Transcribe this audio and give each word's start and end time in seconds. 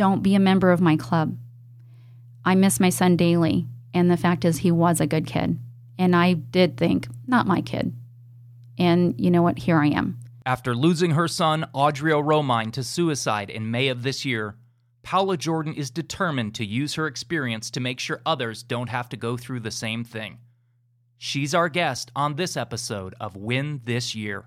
don't 0.00 0.22
be 0.22 0.34
a 0.34 0.40
member 0.40 0.72
of 0.72 0.80
my 0.80 0.96
club. 0.96 1.36
I 2.42 2.54
miss 2.54 2.80
my 2.80 2.88
son 2.88 3.18
daily, 3.18 3.66
and 3.92 4.10
the 4.10 4.16
fact 4.16 4.46
is, 4.46 4.56
he 4.56 4.70
was 4.70 4.98
a 4.98 5.06
good 5.06 5.26
kid. 5.26 5.58
And 5.98 6.16
I 6.16 6.32
did 6.32 6.78
think, 6.78 7.06
not 7.26 7.46
my 7.46 7.60
kid. 7.60 7.92
And 8.78 9.14
you 9.20 9.30
know 9.30 9.42
what? 9.42 9.58
Here 9.58 9.76
I 9.76 9.88
am. 9.88 10.18
After 10.46 10.74
losing 10.74 11.10
her 11.10 11.28
son, 11.28 11.66
Audrio 11.74 12.24
Romine, 12.24 12.72
to 12.72 12.82
suicide 12.82 13.50
in 13.50 13.70
May 13.70 13.88
of 13.88 14.02
this 14.02 14.24
year, 14.24 14.56
Paula 15.02 15.36
Jordan 15.36 15.74
is 15.74 15.90
determined 15.90 16.54
to 16.54 16.64
use 16.64 16.94
her 16.94 17.06
experience 17.06 17.70
to 17.72 17.80
make 17.80 18.00
sure 18.00 18.22
others 18.24 18.62
don't 18.62 18.88
have 18.88 19.10
to 19.10 19.18
go 19.18 19.36
through 19.36 19.60
the 19.60 19.70
same 19.70 20.02
thing. 20.02 20.38
She's 21.18 21.54
our 21.54 21.68
guest 21.68 22.10
on 22.16 22.36
this 22.36 22.56
episode 22.56 23.14
of 23.20 23.36
Win 23.36 23.82
This 23.84 24.14
Year. 24.14 24.46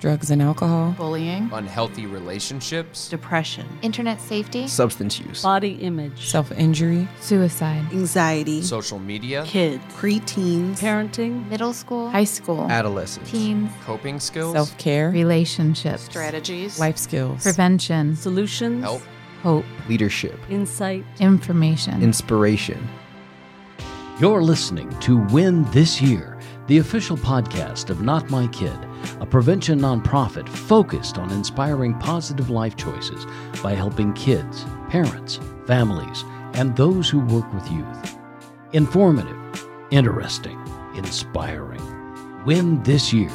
Drugs 0.00 0.30
and 0.30 0.40
alcohol, 0.40 0.94
bullying, 0.96 1.50
unhealthy 1.52 2.06
relationships, 2.06 3.08
depression, 3.08 3.66
internet 3.82 4.20
safety, 4.20 4.68
substance 4.68 5.18
use, 5.18 5.42
body 5.42 5.72
image, 5.74 6.28
self 6.28 6.52
injury, 6.52 7.08
suicide, 7.20 7.84
anxiety, 7.92 8.62
social 8.62 8.98
media, 8.98 9.44
kids, 9.46 9.82
preteens, 9.94 10.78
parenting, 10.78 11.48
middle 11.48 11.72
school, 11.72 12.08
high 12.10 12.24
school, 12.24 12.70
adolescence, 12.70 13.30
teens, 13.30 13.70
coping 13.84 14.20
skills, 14.20 14.52
self 14.52 14.76
care, 14.78 15.10
relationships, 15.10 16.02
strategies, 16.04 16.78
life 16.78 16.96
skills, 16.96 17.42
prevention, 17.42 18.14
solutions, 18.14 18.82
help, 18.82 19.02
hope, 19.42 19.64
leadership, 19.88 20.38
insight, 20.48 21.04
information, 21.20 22.02
inspiration. 22.02 22.88
You're 24.20 24.42
listening 24.42 24.90
to 25.00 25.18
Win 25.26 25.62
This 25.70 26.02
Year, 26.02 26.37
the 26.68 26.78
official 26.78 27.16
podcast 27.16 27.88
of 27.88 28.02
Not 28.02 28.28
My 28.28 28.46
Kid, 28.48 28.78
a 29.20 29.26
prevention 29.26 29.80
nonprofit 29.80 30.46
focused 30.46 31.16
on 31.16 31.30
inspiring 31.30 31.94
positive 31.94 32.50
life 32.50 32.76
choices 32.76 33.26
by 33.62 33.72
helping 33.72 34.12
kids, 34.12 34.66
parents, 34.90 35.40
families, 35.66 36.26
and 36.52 36.76
those 36.76 37.08
who 37.08 37.20
work 37.20 37.50
with 37.54 37.72
youth. 37.72 38.18
Informative, 38.74 39.66
interesting, 39.90 40.62
inspiring. 40.94 41.80
Win 42.44 42.82
This 42.82 43.14
Year. 43.14 43.32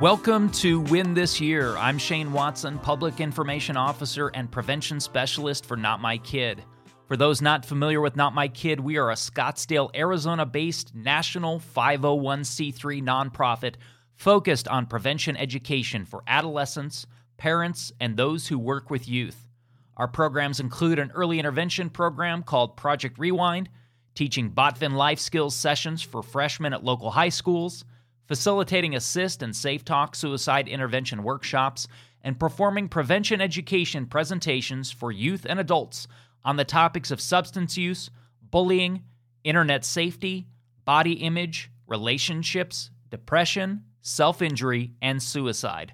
Welcome 0.00 0.50
to 0.52 0.80
Win 0.80 1.14
This 1.14 1.40
Year. 1.40 1.76
I'm 1.76 1.96
Shane 1.96 2.32
Watson, 2.32 2.80
Public 2.80 3.20
Information 3.20 3.76
Officer 3.76 4.32
and 4.34 4.50
Prevention 4.50 4.98
Specialist 4.98 5.64
for 5.64 5.76
Not 5.76 6.00
My 6.00 6.18
Kid. 6.18 6.64
For 7.10 7.16
those 7.16 7.42
not 7.42 7.66
familiar 7.66 8.00
with 8.00 8.14
Not 8.14 8.36
My 8.36 8.46
Kid, 8.46 8.78
we 8.78 8.96
are 8.96 9.10
a 9.10 9.14
Scottsdale, 9.14 9.90
Arizona 9.96 10.46
based 10.46 10.94
national 10.94 11.58
501c3 11.58 13.02
nonprofit 13.02 13.74
focused 14.14 14.68
on 14.68 14.86
prevention 14.86 15.36
education 15.36 16.04
for 16.04 16.22
adolescents, 16.28 17.08
parents, 17.36 17.90
and 17.98 18.16
those 18.16 18.46
who 18.46 18.60
work 18.60 18.90
with 18.90 19.08
youth. 19.08 19.48
Our 19.96 20.06
programs 20.06 20.60
include 20.60 21.00
an 21.00 21.10
early 21.12 21.40
intervention 21.40 21.90
program 21.90 22.44
called 22.44 22.76
Project 22.76 23.18
Rewind, 23.18 23.70
teaching 24.14 24.52
Botvin 24.52 24.92
life 24.92 25.18
skills 25.18 25.56
sessions 25.56 26.02
for 26.02 26.22
freshmen 26.22 26.72
at 26.72 26.84
local 26.84 27.10
high 27.10 27.30
schools 27.30 27.84
facilitating 28.30 28.92
ASIST 28.92 29.42
and 29.42 29.52
safeTALK 29.52 30.14
suicide 30.14 30.68
intervention 30.68 31.24
workshops, 31.24 31.88
and 32.22 32.38
performing 32.38 32.88
prevention 32.88 33.40
education 33.40 34.06
presentations 34.06 34.92
for 34.92 35.10
youth 35.10 35.44
and 35.48 35.58
adults 35.58 36.06
on 36.44 36.56
the 36.56 36.64
topics 36.64 37.10
of 37.10 37.20
substance 37.20 37.76
use, 37.76 38.10
bullying, 38.42 39.04
internet 39.44 39.84
safety, 39.84 40.46
body 40.84 41.12
image, 41.12 41.70
relationships, 41.86 42.90
depression, 43.10 43.84
self 44.00 44.42
injury, 44.42 44.92
and 45.02 45.22
suicide. 45.22 45.92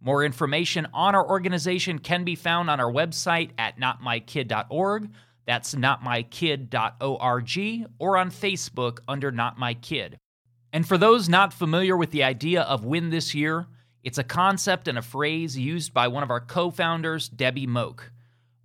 More 0.00 0.24
information 0.24 0.86
on 0.92 1.14
our 1.14 1.28
organization 1.28 1.98
can 1.98 2.24
be 2.24 2.34
found 2.34 2.70
on 2.70 2.80
our 2.80 2.92
website 2.92 3.50
at 3.58 3.80
notmykid.org. 3.80 5.10
That's 5.46 5.74
notmykid.org 5.74 7.88
or 7.98 8.16
on 8.16 8.30
Facebook 8.30 8.98
under 9.08 9.32
Not 9.32 9.58
My 9.58 9.74
Kid. 9.74 10.18
And 10.72 10.86
for 10.86 10.98
those 10.98 11.28
not 11.28 11.52
familiar 11.52 11.96
with 11.96 12.10
the 12.10 12.24
idea 12.24 12.62
of 12.62 12.84
Win 12.84 13.10
This 13.10 13.34
Year, 13.34 13.66
it's 14.04 14.18
a 14.18 14.24
concept 14.24 14.88
and 14.88 14.98
a 14.98 15.02
phrase 15.02 15.58
used 15.58 15.94
by 15.94 16.08
one 16.08 16.22
of 16.22 16.30
our 16.30 16.40
co 16.40 16.70
founders, 16.70 17.28
Debbie 17.28 17.66
Moak. 17.66 18.12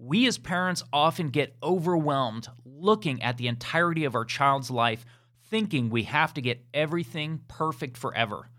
We 0.03 0.25
as 0.25 0.39
parents 0.39 0.83
often 0.91 1.27
get 1.27 1.55
overwhelmed 1.61 2.47
looking 2.65 3.21
at 3.21 3.37
the 3.37 3.47
entirety 3.47 4.03
of 4.05 4.15
our 4.15 4.25
child's 4.25 4.71
life, 4.71 5.05
thinking 5.51 5.91
we 5.91 6.01
have 6.03 6.33
to 6.33 6.41
get 6.41 6.65
everything 6.73 7.41
perfect 7.47 7.97
forever. 7.97 8.49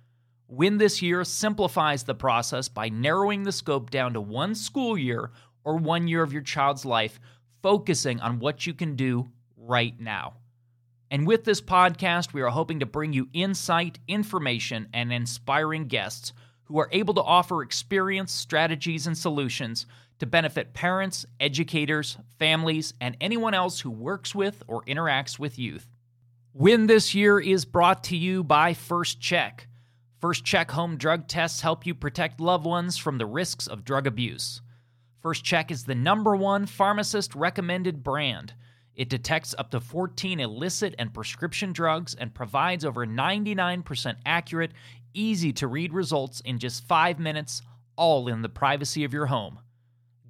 Win 0.46 0.78
This 0.78 1.02
Year 1.02 1.24
simplifies 1.24 2.04
the 2.04 2.14
process 2.14 2.68
by 2.68 2.90
narrowing 2.90 3.42
the 3.42 3.50
scope 3.50 3.90
down 3.90 4.12
to 4.12 4.20
one 4.20 4.54
school 4.54 4.96
year 4.96 5.32
or 5.64 5.78
one 5.78 6.06
year 6.06 6.22
of 6.22 6.32
your 6.32 6.42
child's 6.42 6.84
life, 6.84 7.18
focusing 7.60 8.20
on 8.20 8.38
what 8.38 8.64
you 8.64 8.72
can 8.72 8.94
do 8.94 9.28
right 9.56 9.98
now. 9.98 10.34
And 11.10 11.26
with 11.26 11.42
this 11.42 11.60
podcast, 11.60 12.32
we 12.32 12.42
are 12.42 12.50
hoping 12.50 12.78
to 12.78 12.86
bring 12.86 13.12
you 13.12 13.28
insight, 13.32 13.98
information, 14.06 14.86
and 14.94 15.12
inspiring 15.12 15.88
guests 15.88 16.34
who 16.66 16.78
are 16.78 16.88
able 16.92 17.14
to 17.14 17.22
offer 17.22 17.64
experience, 17.64 18.32
strategies, 18.32 19.08
and 19.08 19.18
solutions 19.18 19.86
to 20.22 20.26
benefit 20.26 20.72
parents, 20.72 21.26
educators, 21.40 22.16
families, 22.38 22.94
and 23.00 23.16
anyone 23.20 23.54
else 23.54 23.80
who 23.80 23.90
works 23.90 24.36
with 24.36 24.62
or 24.68 24.84
interacts 24.84 25.36
with 25.36 25.58
youth. 25.58 25.88
Win 26.54 26.86
This 26.86 27.12
Year 27.12 27.40
is 27.40 27.64
brought 27.64 28.04
to 28.04 28.16
you 28.16 28.44
by 28.44 28.72
First 28.72 29.20
Check. 29.20 29.66
First 30.20 30.44
Check 30.44 30.70
home 30.70 30.96
drug 30.96 31.26
tests 31.26 31.62
help 31.62 31.84
you 31.84 31.92
protect 31.96 32.40
loved 32.40 32.64
ones 32.64 32.96
from 32.96 33.18
the 33.18 33.26
risks 33.26 33.66
of 33.66 33.84
drug 33.84 34.06
abuse. 34.06 34.62
First 35.20 35.42
Check 35.42 35.72
is 35.72 35.82
the 35.82 35.96
number 35.96 36.36
one 36.36 36.66
pharmacist 36.66 37.34
recommended 37.34 38.04
brand. 38.04 38.54
It 38.94 39.08
detects 39.08 39.56
up 39.58 39.72
to 39.72 39.80
14 39.80 40.38
illicit 40.38 40.94
and 41.00 41.12
prescription 41.12 41.72
drugs 41.72 42.14
and 42.14 42.32
provides 42.32 42.84
over 42.84 43.04
99% 43.04 44.14
accurate, 44.24 44.70
easy 45.14 45.52
to 45.54 45.66
read 45.66 45.92
results 45.92 46.40
in 46.42 46.60
just 46.60 46.86
five 46.86 47.18
minutes, 47.18 47.60
all 47.96 48.28
in 48.28 48.42
the 48.42 48.48
privacy 48.48 49.02
of 49.02 49.12
your 49.12 49.26
home. 49.26 49.58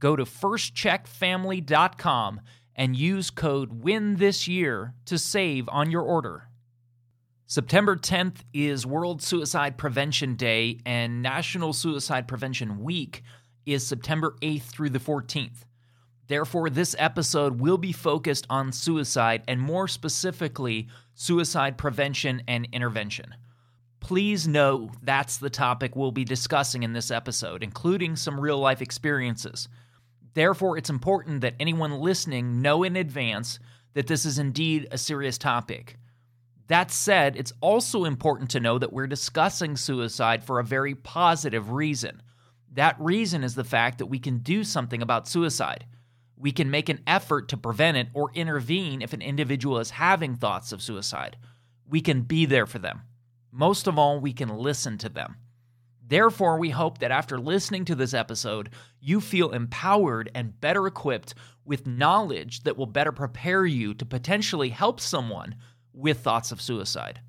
Go 0.03 0.17
to 0.17 0.25
firstcheckfamily.com 0.25 2.41
and 2.75 2.97
use 2.97 3.31
code 3.31 3.85
WIN 3.85 4.17
this 4.17 4.49
year 4.49 4.95
to 5.05 5.17
save 5.17 5.69
on 5.69 5.93
your 5.93 6.03
order. 6.03 6.49
September 7.47 7.95
10th 7.95 8.39
is 8.53 8.85
World 8.85 9.23
Suicide 9.23 9.79
Prevention 9.79 10.35
Day, 10.35 10.81
and 10.85 11.23
National 11.23 11.73
Suicide 11.73 12.27
Prevention 12.27 12.83
Week 12.83 13.23
is 13.65 13.87
September 13.87 14.35
8th 14.43 14.63
through 14.63 14.91
the 14.91 14.99
14th. 14.99 15.59
Therefore, 16.27 16.69
this 16.69 16.97
episode 16.99 17.61
will 17.61 17.79
be 17.79 17.93
focused 17.93 18.45
on 18.51 18.73
suicide 18.73 19.45
and 19.47 19.61
more 19.61 19.87
specifically, 19.87 20.89
suicide 21.15 21.79
prevention 21.79 22.43
and 22.49 22.67
intervention. 22.73 23.37
Please 24.01 24.49
know 24.49 24.91
that's 25.01 25.37
the 25.37 25.49
topic 25.49 25.95
we'll 25.95 26.11
be 26.11 26.25
discussing 26.25 26.83
in 26.83 26.93
this 26.93 27.13
episode, 27.13 27.63
including 27.63 28.17
some 28.17 28.41
real 28.41 28.59
life 28.59 28.83
experiences. 28.83 29.69
Therefore, 30.35 30.79
it's 30.79 30.91
important 30.91 31.43
that 31.43 31.55
anyone 31.61 32.01
listening 32.01 32.63
know 32.63 32.83
in 32.83 32.97
advance 32.97 33.59
that 33.95 34.07
this 34.07 34.25
is 34.25 34.39
indeed 34.39 34.89
a 34.91 34.99
serious 34.99 35.37
topic. 35.39 35.99
That 36.69 36.91
said, 36.91 37.37
it's 37.37 37.53
also 37.61 38.05
important 38.05 38.51
to 38.51 38.61
know 38.61 38.79
that 38.79 38.93
we're 38.93 39.07
discussing 39.07 39.77
suicide 39.77 40.43
for 40.43 40.59
a 40.59 40.65
very 40.65 40.95
positive 40.95 41.73
reason. 41.73 42.23
That 42.73 42.97
reason 42.99 43.45
is 43.45 43.55
the 43.55 43.65
fact 43.65 43.99
that 43.99 44.07
we 44.07 44.19
can 44.19 44.39
do 44.39 44.65
something 44.65 45.03
about 45.03 45.29
suicide. 45.29 45.85
We 46.39 46.53
can 46.53 46.71
make 46.71 46.89
an 46.89 47.03
effort 47.07 47.49
to 47.51 47.57
prevent 47.57 47.99
it 47.99 48.09
or 48.15 48.33
intervene 48.35 49.03
if 49.03 49.13
an 49.13 49.21
individual 49.21 49.79
is 49.79 49.91
having 49.91 50.35
thoughts 50.35 50.73
of 50.73 50.81
suicide. 50.83 51.37
We 51.87 52.01
can 52.01 52.23
be 52.23 52.47
there 52.47 52.67
for 52.67 52.79
them. 52.79 53.03
Most 53.51 53.87
of 53.87 53.99
all, 53.99 54.19
we 54.19 54.33
can 54.33 54.49
listen 54.49 54.97
to 54.99 55.11
them. 55.11 55.37
Therefore, 56.13 56.59
we 56.59 56.69
hope 56.69 56.99
that 56.99 57.11
after 57.11 57.41
listening 57.41 57.87
to 57.87 57.95
this 57.95 58.13
episode, 58.13 58.69
you 59.01 59.19
feel 59.19 59.51
empowered 59.53 60.31
and 60.35 60.61
better 60.61 60.87
equipped 60.87 61.33
with 61.65 61.87
knowledge 61.87 62.65
that 62.65 62.77
will 62.77 62.85
better 62.85 63.13
prepare 63.13 63.65
you 63.65 63.95
to 63.95 64.05
potentially 64.05 64.69
help 64.69 65.01
someone 65.01 65.55
with 65.95 66.21
thoughts 66.21 66.53
of 66.53 66.61
suicide. 66.61 67.21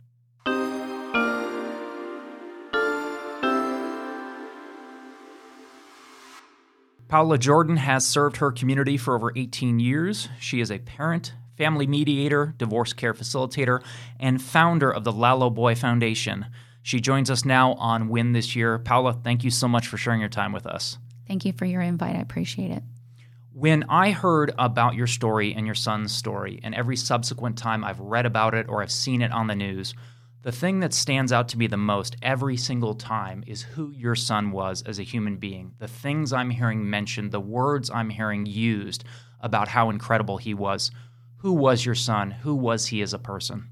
Paula 7.08 7.38
Jordan 7.38 7.78
has 7.78 8.06
served 8.06 8.36
her 8.36 8.52
community 8.52 8.98
for 8.98 9.16
over 9.16 9.32
18 9.34 9.80
years. 9.80 10.28
She 10.42 10.60
is 10.60 10.70
a 10.70 10.80
parent, 10.80 11.34
family 11.56 11.88
mediator, 11.88 12.54
divorce 12.58 12.92
care 12.92 13.14
facilitator, 13.14 13.82
and 14.20 14.42
founder 14.42 14.92
of 14.92 15.06
the 15.06 15.14
Lalo 15.14 15.50
Boy 15.50 15.74
Foundation. 15.74 16.48
She 16.84 17.00
joins 17.00 17.32
us 17.32 17.46
now 17.46 17.74
on 17.74 18.10
Win 18.10 18.34
This 18.34 18.56
Year. 18.56 18.78
Paula, 18.78 19.14
thank 19.14 19.44
you 19.44 19.50
so 19.50 19.68
much 19.68 19.88
for 19.88 19.98
sharing 19.98 20.20
your 20.20 20.30
time 20.30 20.52
with 20.52 20.68
us. 20.68 20.98
Thank 21.28 21.46
you 21.46 21.54
for 21.54 21.66
your 21.66 21.82
invite. 21.82 22.16
I 22.16 22.20
appreciate 22.20 22.72
it. 22.72 22.84
When 23.54 23.84
I 23.84 24.12
heard 24.12 24.54
about 24.58 24.96
your 24.96 25.08
story 25.08 25.54
and 25.54 25.66
your 25.66 25.76
son's 25.76 26.12
story, 26.14 26.60
and 26.64 26.76
every 26.76 26.98
subsequent 26.98 27.58
time 27.58 27.84
I've 27.84 28.00
read 28.00 28.26
about 28.26 28.54
it 28.54 28.68
or 28.68 28.82
I've 28.82 28.92
seen 28.92 29.22
it 29.22 29.32
on 29.32 29.48
the 29.48 29.56
news, 29.56 29.94
The 30.44 30.52
thing 30.52 30.82
that 30.82 30.94
stands 30.94 31.32
out 31.32 31.48
to 31.50 31.58
me 31.58 31.68
the 31.68 31.78
most 31.78 32.18
every 32.22 32.58
single 32.58 32.96
time 32.96 33.46
is 33.48 33.62
who 33.62 33.92
your 33.92 34.16
son 34.16 34.52
was 34.52 34.82
as 34.82 35.00
a 35.00 35.04
human 35.04 35.38
being. 35.38 35.74
The 35.80 35.88
things 35.88 36.34
I'm 36.34 36.50
hearing 36.50 36.90
mentioned, 36.90 37.32
the 37.32 37.40
words 37.40 37.90
I'm 37.90 38.10
hearing 38.10 38.46
used 38.46 39.06
about 39.40 39.70
how 39.70 39.90
incredible 39.90 40.38
he 40.38 40.54
was. 40.54 40.92
Who 41.38 41.54
was 41.54 41.86
your 41.86 41.96
son? 41.96 42.32
Who 42.32 42.56
was 42.56 42.88
he 42.88 43.02
as 43.02 43.14
a 43.14 43.20
person? 43.20 43.70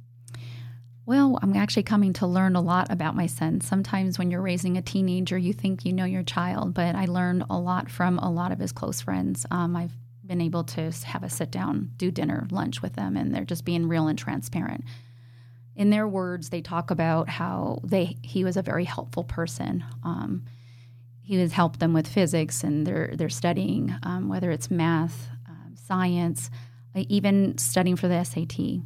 Well, 1.06 1.40
I'm 1.42 1.56
actually 1.56 1.84
coming 1.84 2.14
to 2.14 2.28
learn 2.28 2.56
a 2.56 2.62
lot 2.62 2.92
about 2.92 3.16
my 3.16 3.26
son. 3.26 3.62
Sometimes 3.62 4.20
when 4.20 4.30
you're 4.30 4.42
raising 4.42 4.78
a 4.78 4.82
teenager, 4.82 5.38
you 5.38 5.52
think 5.52 5.84
you 5.84 5.94
know 5.94 6.06
your 6.06 6.24
child, 6.24 6.74
but 6.74 6.96
I 6.96 7.06
learned 7.06 7.46
a 7.50 7.58
lot 7.58 7.90
from 7.90 8.20
a 8.20 8.32
lot 8.32 8.52
of 8.52 8.60
his 8.60 8.72
close 8.72 9.02
friends. 9.02 9.46
Um, 9.50 9.76
I've 9.76 9.94
been 10.24 10.42
able 10.42 10.64
to 10.64 10.92
have 11.06 11.24
a 11.24 11.30
sit 11.30 11.50
down, 11.50 11.92
do 11.98 12.12
dinner, 12.12 12.48
lunch 12.52 12.82
with 12.82 12.94
them, 12.94 13.18
and 13.18 13.34
they're 13.34 13.46
just 13.46 13.66
being 13.66 13.88
real 13.88 14.08
and 14.08 14.18
transparent. 14.18 14.86
In 15.76 15.90
their 15.90 16.08
words, 16.08 16.50
they 16.50 16.62
talk 16.62 16.92
about 16.92 17.30
how 17.30 17.80
they 17.84 18.18
he 18.22 18.44
was 18.44 18.56
a 18.56 18.62
very 18.62 18.86
helpful 18.86 19.24
person. 19.24 19.84
Um, 20.04 20.46
he 21.24 21.36
has 21.40 21.54
helped 21.54 21.80
them 21.80 21.94
with 21.94 22.08
physics 22.08 22.64
and 22.64 22.86
their 22.86 23.12
their 23.16 23.30
studying, 23.30 23.96
um, 24.04 24.30
whether 24.30 24.52
it's 24.52 24.70
math, 24.70 25.30
um, 25.50 25.76
science, 25.76 26.52
uh, 26.96 27.04
even 27.10 27.58
studying 27.58 27.96
for 27.96 28.08
the 28.08 28.24
SAT. 28.24 28.82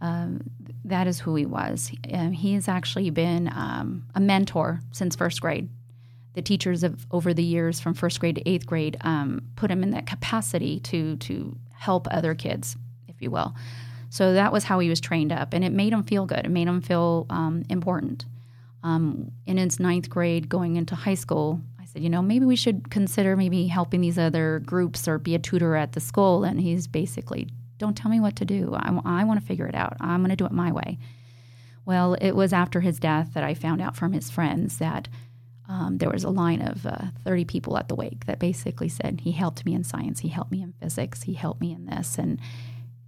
Um, 0.00 0.40
that 0.84 1.06
is 1.06 1.20
who 1.20 1.34
he 1.34 1.46
was. 1.46 1.92
Um, 2.12 2.32
he 2.32 2.54
has 2.54 2.68
actually 2.68 3.10
been 3.10 3.48
um, 3.48 4.06
a 4.14 4.20
mentor 4.20 4.80
since 4.92 5.14
first 5.14 5.40
grade. 5.40 5.68
The 6.34 6.42
teachers 6.42 6.82
of 6.82 7.06
over 7.10 7.34
the 7.34 7.42
years, 7.42 7.80
from 7.80 7.94
first 7.94 8.20
grade 8.20 8.36
to 8.36 8.48
eighth 8.48 8.66
grade, 8.66 8.96
um, 9.02 9.42
put 9.56 9.70
him 9.70 9.82
in 9.82 9.90
that 9.90 10.06
capacity 10.06 10.80
to 10.80 11.16
to 11.16 11.56
help 11.74 12.06
other 12.10 12.34
kids, 12.34 12.76
if 13.08 13.20
you 13.20 13.30
will. 13.30 13.54
So 14.08 14.34
that 14.34 14.52
was 14.52 14.64
how 14.64 14.78
he 14.78 14.88
was 14.88 15.00
trained 15.00 15.32
up, 15.32 15.52
and 15.52 15.64
it 15.64 15.72
made 15.72 15.92
him 15.92 16.02
feel 16.02 16.26
good. 16.26 16.44
It 16.46 16.50
made 16.50 16.68
him 16.68 16.80
feel 16.80 17.26
um, 17.30 17.64
important. 17.68 18.26
In 18.82 19.56
his 19.58 19.78
ninth 19.78 20.08
grade, 20.08 20.48
going 20.48 20.76
into 20.76 20.94
high 20.94 21.14
school, 21.14 21.60
I 21.78 21.84
said, 21.84 22.02
you 22.02 22.08
know, 22.08 22.22
maybe 22.22 22.46
we 22.46 22.56
should 22.56 22.90
consider 22.90 23.36
maybe 23.36 23.66
helping 23.66 24.00
these 24.00 24.18
other 24.18 24.60
groups 24.64 25.06
or 25.06 25.18
be 25.18 25.34
a 25.34 25.38
tutor 25.38 25.76
at 25.76 25.92
the 25.92 26.00
school. 26.00 26.44
And 26.44 26.60
he's 26.60 26.86
basically 26.86 27.48
don't 27.80 27.96
tell 27.96 28.10
me 28.10 28.20
what 28.20 28.36
to 28.36 28.44
do. 28.44 28.74
I, 28.74 29.00
I 29.04 29.24
want 29.24 29.40
to 29.40 29.46
figure 29.46 29.66
it 29.66 29.74
out. 29.74 29.96
I'm 29.98 30.20
going 30.20 30.30
to 30.30 30.36
do 30.36 30.46
it 30.46 30.52
my 30.52 30.70
way. 30.70 30.98
Well, 31.84 32.14
it 32.20 32.32
was 32.32 32.52
after 32.52 32.80
his 32.80 33.00
death 33.00 33.30
that 33.34 33.42
I 33.42 33.54
found 33.54 33.80
out 33.80 33.96
from 33.96 34.12
his 34.12 34.30
friends 34.30 34.78
that 34.78 35.08
um, 35.66 35.98
there 35.98 36.10
was 36.10 36.22
a 36.22 36.30
line 36.30 36.60
of 36.60 36.84
uh, 36.84 37.06
30 37.24 37.46
people 37.46 37.78
at 37.78 37.88
the 37.88 37.94
wake 37.94 38.26
that 38.26 38.38
basically 38.38 38.88
said, 38.88 39.20
He 39.22 39.32
helped 39.32 39.64
me 39.64 39.74
in 39.74 39.82
science, 39.82 40.20
he 40.20 40.28
helped 40.28 40.52
me 40.52 40.62
in 40.62 40.74
physics, 40.74 41.22
he 41.22 41.34
helped 41.34 41.60
me 41.60 41.72
in 41.72 41.86
this. 41.86 42.18
And 42.18 42.38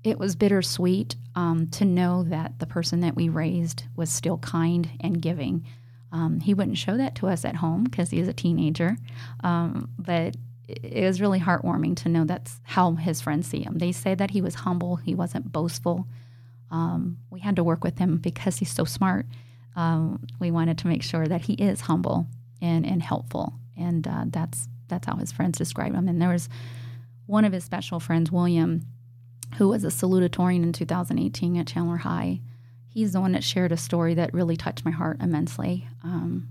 it 0.02 0.18
was 0.18 0.34
bittersweet 0.34 1.16
um, 1.34 1.68
to 1.72 1.84
know 1.84 2.22
that 2.24 2.58
the 2.58 2.66
person 2.66 3.00
that 3.00 3.14
we 3.14 3.28
raised 3.28 3.84
was 3.94 4.10
still 4.10 4.38
kind 4.38 4.90
and 5.00 5.20
giving. 5.20 5.66
Um, 6.12 6.40
he 6.40 6.54
wouldn't 6.54 6.78
show 6.78 6.96
that 6.96 7.14
to 7.16 7.28
us 7.28 7.44
at 7.44 7.56
home 7.56 7.84
because 7.84 8.10
he 8.10 8.20
was 8.20 8.28
a 8.28 8.32
teenager, 8.32 8.96
um, 9.44 9.90
but 9.98 10.36
it 10.68 11.04
was 11.04 11.20
really 11.20 11.40
heartwarming 11.40 11.96
to 11.96 12.08
know 12.08 12.24
that's 12.24 12.60
how 12.62 12.92
his 12.92 13.20
friends 13.20 13.46
see 13.46 13.62
him. 13.62 13.78
They 13.78 13.92
say 13.92 14.14
that 14.14 14.30
he 14.30 14.40
was 14.40 14.56
humble, 14.56 14.96
he 14.96 15.14
wasn't 15.14 15.52
boastful. 15.52 16.06
Um, 16.70 17.18
we 17.30 17.40
had 17.40 17.56
to 17.56 17.64
work 17.64 17.84
with 17.84 17.98
him 17.98 18.16
because 18.16 18.58
he's 18.58 18.72
so 18.72 18.84
smart. 18.84 19.26
Um, 19.76 20.24
we 20.38 20.50
wanted 20.50 20.78
to 20.78 20.88
make 20.88 21.02
sure 21.02 21.26
that 21.26 21.42
he 21.42 21.54
is 21.54 21.82
humble 21.82 22.26
and, 22.60 22.86
and 22.86 23.02
helpful, 23.02 23.54
and 23.76 24.06
uh, 24.06 24.24
that's 24.28 24.68
that's 24.88 25.06
how 25.06 25.16
his 25.16 25.32
friends 25.32 25.58
describe 25.58 25.94
him. 25.94 26.08
And 26.08 26.20
there 26.20 26.28
was 26.28 26.48
one 27.26 27.44
of 27.44 27.52
his 27.52 27.64
special 27.64 27.98
friends, 27.98 28.30
William, 28.30 28.82
who 29.56 29.68
was 29.68 29.84
a 29.84 29.88
salutatorian 29.88 30.62
in 30.62 30.72
2018 30.72 31.56
at 31.56 31.66
Chandler 31.66 31.98
High. 31.98 32.40
He's 32.88 33.12
the 33.12 33.20
one 33.20 33.32
that 33.32 33.44
shared 33.44 33.72
a 33.72 33.76
story 33.78 34.14
that 34.14 34.34
really 34.34 34.56
touched 34.56 34.84
my 34.84 34.90
heart 34.90 35.18
immensely. 35.22 35.88
Um, 36.04 36.48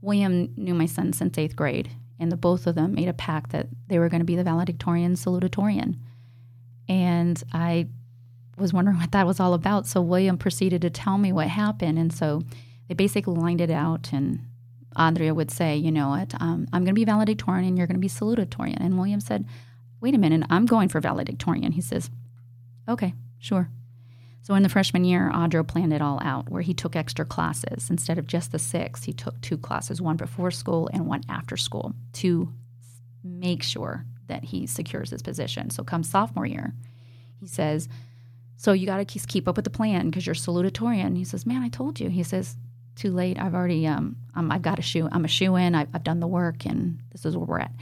William 0.00 0.52
knew 0.56 0.74
my 0.74 0.86
son 0.86 1.12
since 1.12 1.36
eighth 1.38 1.56
grade, 1.56 1.90
and 2.22 2.30
the 2.30 2.36
both 2.36 2.66
of 2.68 2.76
them 2.76 2.94
made 2.94 3.08
a 3.08 3.12
pact 3.12 3.50
that 3.50 3.66
they 3.88 3.98
were 3.98 4.08
going 4.08 4.20
to 4.20 4.24
be 4.24 4.36
the 4.36 4.44
valedictorian 4.44 5.14
salutatorian. 5.14 5.96
And 6.88 7.42
I 7.52 7.88
was 8.56 8.72
wondering 8.72 8.98
what 8.98 9.10
that 9.10 9.26
was 9.26 9.40
all 9.40 9.54
about. 9.54 9.86
So 9.86 10.00
William 10.00 10.38
proceeded 10.38 10.82
to 10.82 10.90
tell 10.90 11.18
me 11.18 11.32
what 11.32 11.48
happened, 11.48 11.98
and 11.98 12.12
so 12.12 12.42
they 12.86 12.94
basically 12.94 13.34
lined 13.34 13.60
it 13.60 13.70
out. 13.70 14.12
And 14.12 14.46
Audrio 14.96 15.34
would 15.34 15.50
say, 15.50 15.76
"You 15.76 15.90
know 15.90 16.10
what? 16.10 16.32
Um, 16.40 16.68
I'm 16.72 16.84
going 16.84 16.94
to 16.94 17.00
be 17.00 17.04
valedictorian, 17.04 17.66
and 17.66 17.76
you're 17.76 17.88
going 17.88 17.96
to 17.96 18.00
be 18.00 18.08
salutatorian." 18.08 18.78
And 18.80 18.96
William 18.96 19.20
said, 19.20 19.44
"Wait 20.00 20.14
a 20.14 20.18
minute, 20.18 20.46
I'm 20.48 20.66
going 20.66 20.88
for 20.88 21.00
valedictorian." 21.00 21.72
He 21.72 21.80
says, 21.80 22.08
"Okay, 22.88 23.14
sure." 23.38 23.68
So 24.42 24.54
in 24.54 24.64
the 24.64 24.68
freshman 24.68 25.04
year, 25.04 25.30
Audrio 25.32 25.66
planned 25.66 25.92
it 25.92 26.02
all 26.02 26.20
out 26.22 26.50
where 26.50 26.62
he 26.62 26.74
took 26.74 26.96
extra 26.96 27.24
classes. 27.24 27.88
Instead 27.90 28.18
of 28.18 28.26
just 28.26 28.50
the 28.50 28.58
six, 28.58 29.04
he 29.04 29.12
took 29.12 29.40
two 29.40 29.56
classes, 29.56 30.02
one 30.02 30.16
before 30.16 30.50
school 30.50 30.90
and 30.92 31.06
one 31.06 31.22
after 31.28 31.56
school 31.56 31.94
to 32.14 32.52
make 33.22 33.62
sure 33.62 34.04
that 34.26 34.44
he 34.44 34.66
secures 34.66 35.10
his 35.10 35.22
position. 35.22 35.70
So 35.70 35.84
come 35.84 36.02
sophomore 36.02 36.46
year, 36.46 36.74
he 37.38 37.46
says, 37.46 37.88
so 38.56 38.72
you 38.72 38.86
got 38.86 39.06
to 39.06 39.18
keep 39.26 39.46
up 39.46 39.56
with 39.56 39.64
the 39.64 39.70
plan 39.70 40.10
because 40.10 40.26
you're 40.26 40.34
salutatorian. 40.34 41.16
He 41.16 41.24
says, 41.24 41.46
man, 41.46 41.62
I 41.62 41.68
told 41.68 42.00
you. 42.00 42.08
He 42.08 42.22
says, 42.22 42.56
too 42.94 43.10
late. 43.10 43.38
I've 43.40 43.54
already, 43.54 43.86
um, 43.86 44.16
I've 44.34 44.62
got 44.62 44.78
a 44.78 44.82
shoe. 44.82 45.08
I'm 45.10 45.24
a 45.24 45.28
shoe 45.28 45.56
in. 45.56 45.74
I've, 45.74 45.88
I've, 45.94 46.04
done 46.04 46.20
the 46.20 46.26
work, 46.26 46.66
and 46.66 47.00
this 47.10 47.24
is 47.24 47.36
where 47.36 47.46
we're 47.46 47.58
at. 47.60 47.72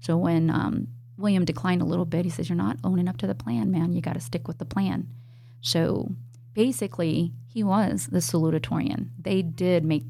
So 0.00 0.16
when 0.16 0.50
um, 0.50 0.88
William 1.16 1.44
declined 1.44 1.82
a 1.82 1.86
little 1.86 2.04
bit, 2.04 2.24
he 2.24 2.30
says, 2.30 2.48
you're 2.48 2.56
not 2.56 2.76
owning 2.84 3.08
up 3.08 3.16
to 3.18 3.26
the 3.26 3.34
plan, 3.34 3.70
man. 3.70 3.92
You 3.92 4.00
got 4.00 4.14
to 4.14 4.20
stick 4.20 4.46
with 4.46 4.58
the 4.58 4.64
plan. 4.64 5.08
So 5.60 6.14
basically, 6.54 7.32
he 7.46 7.62
was 7.62 8.08
the 8.10 8.18
salutatorian. 8.18 9.10
They 9.20 9.42
did 9.42 9.84
make 9.84 10.04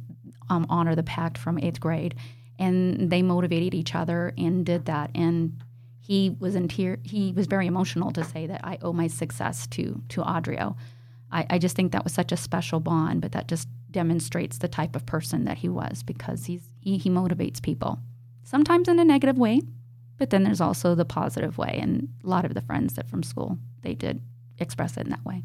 um, 0.50 0.66
honor 0.68 0.94
the 0.94 1.02
pact 1.02 1.38
from 1.38 1.58
eighth 1.58 1.80
grade, 1.80 2.14
and 2.58 3.10
they 3.10 3.22
motivated 3.22 3.74
each 3.74 3.94
other 3.94 4.32
and 4.36 4.64
did 4.64 4.86
that. 4.86 5.10
And 5.14 5.62
he 6.00 6.36
was 6.40 6.54
in 6.54 6.68
tear. 6.68 6.98
He 7.04 7.32
was 7.32 7.46
very 7.46 7.66
emotional 7.66 8.10
to 8.12 8.24
say 8.24 8.46
that 8.46 8.62
I 8.64 8.78
owe 8.82 8.92
my 8.92 9.06
success 9.06 9.66
to 9.68 10.02
to 10.08 10.22
Audrio. 10.22 10.76
I, 11.30 11.46
I 11.50 11.58
just 11.58 11.76
think 11.76 11.92
that 11.92 12.04
was 12.04 12.14
such 12.14 12.32
a 12.32 12.36
special 12.36 12.80
bond, 12.80 13.20
but 13.20 13.32
that 13.32 13.48
just 13.48 13.68
demonstrates 13.90 14.58
the 14.58 14.68
type 14.68 14.96
of 14.96 15.04
person 15.04 15.44
that 15.44 15.58
he 15.58 15.68
was 15.68 16.02
because 16.02 16.46
he's 16.46 16.66
he, 16.80 16.96
he 16.96 17.10
motivates 17.10 17.62
people, 17.62 17.98
sometimes 18.42 18.88
in 18.88 18.98
a 18.98 19.04
negative 19.04 19.36
way, 19.36 19.60
but 20.16 20.30
then 20.30 20.44
there's 20.44 20.60
also 20.60 20.94
the 20.94 21.04
positive 21.04 21.58
way. 21.58 21.78
And 21.80 22.08
a 22.24 22.28
lot 22.28 22.44
of 22.44 22.54
the 22.54 22.62
friends 22.62 22.94
that 22.94 23.08
from 23.08 23.22
school 23.22 23.58
they 23.82 23.94
did 23.94 24.22
express 24.58 24.96
it 24.96 25.04
in 25.04 25.10
that 25.10 25.24
way. 25.24 25.44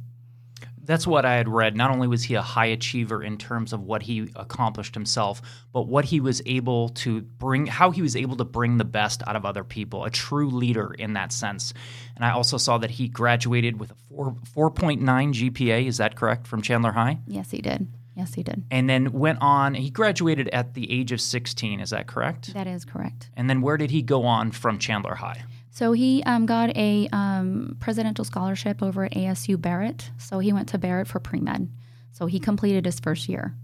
That's 0.85 1.07
what 1.07 1.25
I 1.25 1.35
had 1.35 1.47
read. 1.47 1.77
Not 1.77 1.91
only 1.91 2.07
was 2.07 2.23
he 2.23 2.35
a 2.35 2.41
high 2.41 2.65
achiever 2.65 3.23
in 3.23 3.37
terms 3.37 3.71
of 3.71 3.81
what 3.83 4.03
he 4.03 4.29
accomplished 4.35 4.93
himself, 4.93 5.41
but 5.71 5.87
what 5.87 6.03
he 6.05 6.19
was 6.19 6.41
able 6.45 6.89
to 6.89 7.21
bring, 7.21 7.67
how 7.67 7.91
he 7.91 8.01
was 8.01 8.17
able 8.17 8.35
to 8.35 8.43
bring 8.43 8.77
the 8.77 8.85
best 8.85 9.23
out 9.25 9.37
of 9.37 9.45
other 9.45 9.63
people, 9.63 10.03
a 10.03 10.09
true 10.09 10.49
leader 10.49 10.93
in 10.93 11.13
that 11.13 11.31
sense. 11.31 11.73
And 12.15 12.25
I 12.25 12.31
also 12.31 12.57
saw 12.57 12.77
that 12.79 12.91
he 12.91 13.07
graduated 13.07 13.79
with 13.79 13.91
a 13.91 13.95
4, 14.09 14.71
4.9 14.71 14.99
GPA. 15.01 15.87
Is 15.87 15.97
that 15.97 16.15
correct 16.15 16.47
from 16.47 16.61
Chandler 16.61 16.91
High? 16.91 17.19
Yes, 17.27 17.51
he 17.51 17.61
did. 17.61 17.87
Yes, 18.15 18.33
he 18.33 18.43
did. 18.43 18.63
And 18.69 18.89
then 18.89 19.11
went 19.13 19.39
on, 19.41 19.73
he 19.73 19.89
graduated 19.89 20.49
at 20.49 20.73
the 20.73 20.91
age 20.91 21.11
of 21.11 21.21
16. 21.21 21.79
Is 21.79 21.91
that 21.91 22.07
correct? 22.07 22.53
That 22.53 22.67
is 22.67 22.85
correct. 22.85 23.29
And 23.35 23.49
then 23.49 23.61
where 23.61 23.77
did 23.77 23.89
he 23.89 24.01
go 24.01 24.23
on 24.23 24.51
from 24.51 24.77
Chandler 24.77 25.15
High? 25.15 25.45
So 25.73 25.91
he 25.91 26.21
um, 26.27 26.45
got 26.45 26.77
a 26.77 27.09
um, 27.11 27.77
presidential 27.79 28.23
scholarship 28.23 28.83
over 28.83 29.05
at 29.05 29.13
ASU 29.13 29.59
Barrett. 29.59 30.11
So 30.19 30.37
he 30.37 30.53
went 30.53 30.69
to 30.69 30.77
Barrett 30.77 31.07
for 31.07 31.19
pre 31.19 31.39
med. 31.39 31.67
So 32.11 32.27
he 32.27 32.39
completed 32.39 32.85
his 32.85 32.99
first 32.99 33.27
year 33.27 33.55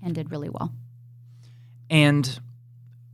and 0.00 0.14
did 0.14 0.30
really 0.30 0.48
well. 0.48 0.72
And 1.90 2.40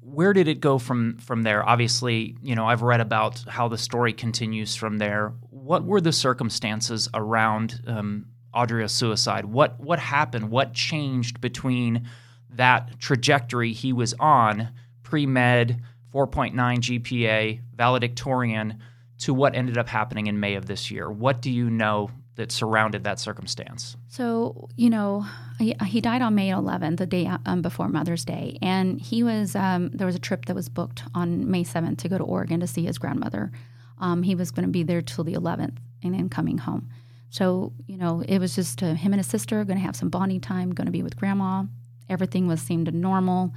where 0.02 0.34
did 0.34 0.48
it 0.48 0.60
go 0.60 0.78
from 0.78 1.16
from 1.16 1.44
there? 1.44 1.66
Obviously, 1.66 2.36
you 2.42 2.54
know, 2.54 2.66
I've 2.66 2.82
read 2.82 3.00
about 3.00 3.42
how 3.48 3.68
the 3.68 3.78
story 3.78 4.12
continues 4.12 4.76
from 4.76 4.98
there. 4.98 5.32
What 5.48 5.86
were 5.86 6.02
the 6.02 6.12
circumstances 6.12 7.08
around 7.14 7.80
um, 7.86 8.26
Audrio's 8.52 8.92
suicide? 8.92 9.46
What 9.46 9.80
what 9.80 9.98
happened? 9.98 10.50
What 10.50 10.74
changed 10.74 11.40
between 11.40 12.06
that 12.50 13.00
trajectory 13.00 13.72
he 13.72 13.94
was 13.94 14.12
on 14.20 14.74
pre 15.02 15.24
med? 15.24 15.82
4.9 16.12 16.54
GPA, 16.54 17.60
valedictorian, 17.74 18.78
to 19.18 19.34
what 19.34 19.54
ended 19.54 19.76
up 19.76 19.88
happening 19.88 20.26
in 20.26 20.40
May 20.40 20.54
of 20.54 20.66
this 20.66 20.90
year. 20.90 21.10
What 21.10 21.42
do 21.42 21.50
you 21.50 21.70
know 21.70 22.10
that 22.36 22.52
surrounded 22.52 23.04
that 23.04 23.18
circumstance? 23.18 23.96
So, 24.06 24.68
you 24.76 24.90
know, 24.90 25.26
he, 25.58 25.74
he 25.86 26.00
died 26.00 26.22
on 26.22 26.36
May 26.36 26.50
11th, 26.50 26.98
the 26.98 27.06
day 27.06 27.28
um, 27.44 27.62
before 27.62 27.88
Mother's 27.88 28.24
Day. 28.24 28.58
And 28.62 29.00
he 29.00 29.24
was, 29.24 29.56
um, 29.56 29.90
there 29.90 30.06
was 30.06 30.14
a 30.14 30.20
trip 30.20 30.46
that 30.46 30.54
was 30.54 30.68
booked 30.68 31.02
on 31.14 31.50
May 31.50 31.64
7th 31.64 31.98
to 31.98 32.08
go 32.08 32.16
to 32.16 32.24
Oregon 32.24 32.60
to 32.60 32.66
see 32.68 32.84
his 32.84 32.96
grandmother. 32.96 33.50
Um, 33.98 34.22
he 34.22 34.36
was 34.36 34.52
going 34.52 34.66
to 34.66 34.70
be 34.70 34.84
there 34.84 35.02
till 35.02 35.24
the 35.24 35.34
11th 35.34 35.78
and 36.04 36.14
then 36.14 36.28
coming 36.28 36.58
home. 36.58 36.88
So, 37.30 37.72
you 37.86 37.96
know, 37.96 38.22
it 38.26 38.38
was 38.38 38.54
just 38.54 38.82
uh, 38.82 38.94
him 38.94 39.12
and 39.12 39.18
his 39.18 39.26
sister 39.26 39.62
going 39.64 39.78
to 39.78 39.84
have 39.84 39.96
some 39.96 40.08
bonding 40.08 40.40
time, 40.40 40.72
going 40.72 40.86
to 40.86 40.92
be 40.92 41.02
with 41.02 41.16
grandma. 41.16 41.64
Everything 42.08 42.46
was 42.46 42.62
seemed 42.62 42.92
normal. 42.94 43.52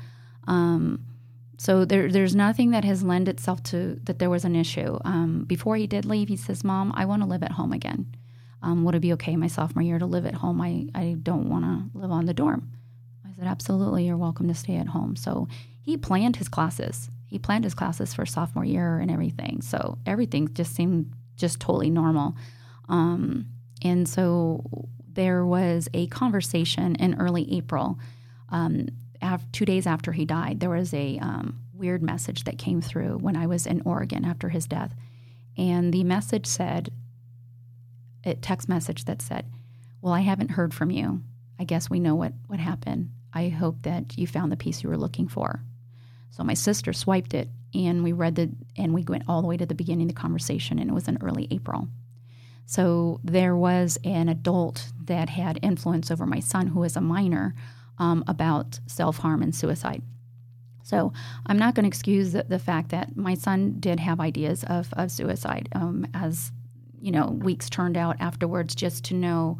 Um, 0.48 1.06
so 1.62 1.86
there, 1.86 2.10
there's 2.10 2.36
nothing 2.36 2.72
that 2.72 2.84
has 2.86 3.04
lent 3.04 3.28
itself 3.28 3.62
to 3.66 4.00
that 4.06 4.18
there 4.18 4.32
was 4.32 4.46
an 4.46 4.56
issue. 4.56 4.98
Um, 5.06 5.44
before 5.46 5.76
he 5.76 5.86
did 5.86 6.06
leave, 6.06 6.28
he 6.28 6.36
says, 6.36 6.64
"Mom, 6.64 6.92
I 6.96 7.06
want 7.06 7.22
to 7.22 7.28
live 7.28 7.44
at 7.44 7.52
home 7.52 7.72
again. 7.72 8.16
Um, 8.64 8.84
would 8.84 8.96
it 8.96 9.02
be 9.02 9.14
okay 9.14 9.36
my 9.36 9.46
sophomore 9.46 9.84
year 9.84 10.00
to 10.00 10.08
live 10.08 10.26
at 10.26 10.34
home? 10.34 10.60
I, 10.60 10.88
I 10.96 11.18
don't 11.22 11.50
want 11.50 11.66
to 11.66 11.96
live 11.96 12.10
on 12.10 12.26
the 12.26 12.34
dorm. 12.34 12.72
I 13.24 13.32
said, 13.36 13.46
absolutely, 13.46 14.08
you're 14.08 14.18
welcome 14.18 14.48
to 14.48 14.56
stay 14.56 14.78
at 14.78 14.88
home. 14.88 15.16
So 15.16 15.48
he 15.80 15.98
planned 15.98 16.38
his 16.38 16.50
classes. 16.50 17.12
He 17.28 17.38
planned 17.38 17.64
his 17.64 17.76
classes 17.76 18.12
for 18.12 18.26
sophomore 18.26 18.66
year 18.66 18.98
and 18.98 19.12
everything. 19.12 19.62
So 19.62 20.00
everything 20.08 20.52
just 20.56 20.74
seemed 20.74 21.14
just 21.36 21.60
totally 21.60 21.92
normal. 21.92 22.36
Um, 22.90 23.46
and 23.84 24.10
so 24.10 24.90
there 25.14 25.46
was 25.46 25.90
a 25.94 26.08
conversation 26.08 26.96
in 26.96 27.22
early 27.22 27.54
April, 27.56 28.00
um, 28.50 28.88
af- 29.22 29.46
two 29.52 29.66
days 29.66 29.88
after 29.88 30.12
he 30.12 30.26
died. 30.26 30.60
There 30.60 30.70
was 30.70 30.94
a 30.94 31.18
um, 31.20 31.60
weird 31.74 32.02
message 32.02 32.44
that 32.44 32.58
came 32.58 32.82
through 32.82 33.18
when 33.18 33.36
I 33.36 33.48
was 33.48 33.66
in 33.66 33.82
Oregon 33.86 34.26
after 34.26 34.50
his 34.50 34.66
death. 34.66 34.94
And 35.58 35.94
the 35.94 36.04
message 36.04 36.46
said, 36.46 36.92
a 38.24 38.36
text 38.36 38.70
message 38.70 39.06
that 39.06 39.22
said, 39.22 39.46
Well, 40.02 40.14
I 40.14 40.22
haven't 40.22 40.52
heard 40.52 40.74
from 40.74 40.92
you. 40.92 41.22
I 41.60 41.64
guess 41.64 41.90
we 41.90 42.00
know 42.00 42.16
what, 42.16 42.34
what 42.48 42.60
happened. 42.60 43.12
I 43.34 43.50
hope 43.50 43.84
that 43.84 44.18
you 44.18 44.28
found 44.28 44.52
the 44.52 44.58
piece 44.58 44.84
you 44.84 44.90
were 44.90 44.98
looking 44.98 45.28
for. 45.28 45.64
So 46.32 46.44
my 46.44 46.54
sister 46.54 46.94
swiped 46.94 47.34
it 47.34 47.50
and 47.74 48.04
we 48.04 48.14
read 48.14 48.36
the 48.36 48.52
and 48.78 48.94
we 48.94 49.04
went 49.04 49.24
all 49.28 49.42
the 49.42 49.48
way 49.48 49.58
to 49.58 49.66
the 49.66 49.76
beginning 49.76 50.10
of 50.10 50.16
the 50.16 50.22
conversation 50.22 50.80
and 50.80 50.90
it 50.90 50.94
was 50.94 51.08
in 51.08 51.18
early 51.22 51.48
April. 51.52 51.88
So 52.66 53.20
there 53.24 53.56
was 53.56 53.98
an 54.04 54.30
adult 54.30 54.92
that 55.04 55.30
had 55.30 55.60
influence 55.62 56.10
over 56.10 56.26
my 56.26 56.40
son 56.40 56.68
who 56.68 56.80
was 56.80 56.96
a 56.96 57.02
minor 57.02 57.54
um, 57.98 58.24
about 58.28 58.80
self 58.88 59.18
harm 59.18 59.42
and 59.42 59.54
suicide. 59.54 60.02
So 60.84 61.14
I'm 61.46 61.58
not 61.58 61.76
going 61.76 61.84
to 61.84 61.88
excuse 61.88 62.34
the, 62.34 62.44
the, 62.44 62.60
fact 62.60 62.90
that 62.90 63.16
my 63.16 63.34
son 63.36 63.78
did 63.80 64.00
have 64.00 64.20
ideas 64.20 64.64
of, 64.66 64.92
of 64.94 65.12
suicide 65.12 65.70
um, 65.74 66.06
as 66.14 66.52
you 67.00 67.12
know 67.12 67.28
weeks 67.28 67.70
turned 67.70 67.98
out 67.98 68.18
afterwards 68.20 68.76
just 68.76 69.06
to 69.06 69.14
know 69.14 69.60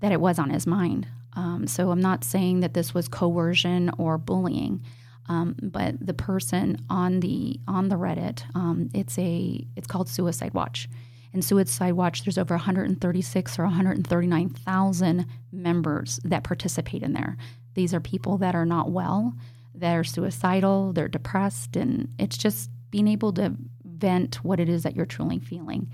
that 0.00 0.12
it 0.12 0.20
was 0.20 0.38
on 0.38 0.50
his 0.50 0.66
mind. 0.66 1.06
Um, 1.34 1.66
so 1.66 1.90
I'm 1.90 2.00
not 2.00 2.24
saying 2.24 2.60
that 2.60 2.74
this 2.74 2.92
was 2.92 3.08
coercion 3.08 3.90
or 3.98 4.18
bullying. 4.18 4.82
Um, 5.28 5.54
but 5.62 6.04
the 6.04 6.14
person 6.14 6.84
on 6.90 7.20
the 7.20 7.60
on 7.68 7.88
the 7.88 7.96
Reddit, 7.96 8.42
um, 8.56 8.90
it's 8.92 9.16
a 9.18 9.64
it's 9.76 9.86
called 9.86 10.08
Suicide 10.08 10.54
Watch. 10.54 10.88
And 11.32 11.44
Suicide 11.44 11.92
Watch, 11.92 12.24
there's 12.24 12.38
over 12.38 12.54
136 12.54 13.58
or 13.58 13.62
139,000 13.62 15.26
members 15.52 16.18
that 16.24 16.42
participate 16.42 17.04
in 17.04 17.12
there. 17.12 17.36
These 17.74 17.94
are 17.94 18.00
people 18.00 18.38
that 18.38 18.54
are 18.54 18.66
not 18.66 18.90
well, 18.90 19.34
that 19.74 19.94
are 19.94 20.04
suicidal, 20.04 20.92
they're 20.92 21.08
depressed, 21.08 21.76
and 21.76 22.12
it's 22.18 22.36
just 22.36 22.70
being 22.90 23.08
able 23.08 23.32
to 23.34 23.54
vent 23.84 24.36
what 24.44 24.60
it 24.60 24.68
is 24.68 24.82
that 24.82 24.96
you're 24.96 25.06
truly 25.06 25.38
feeling. 25.38 25.90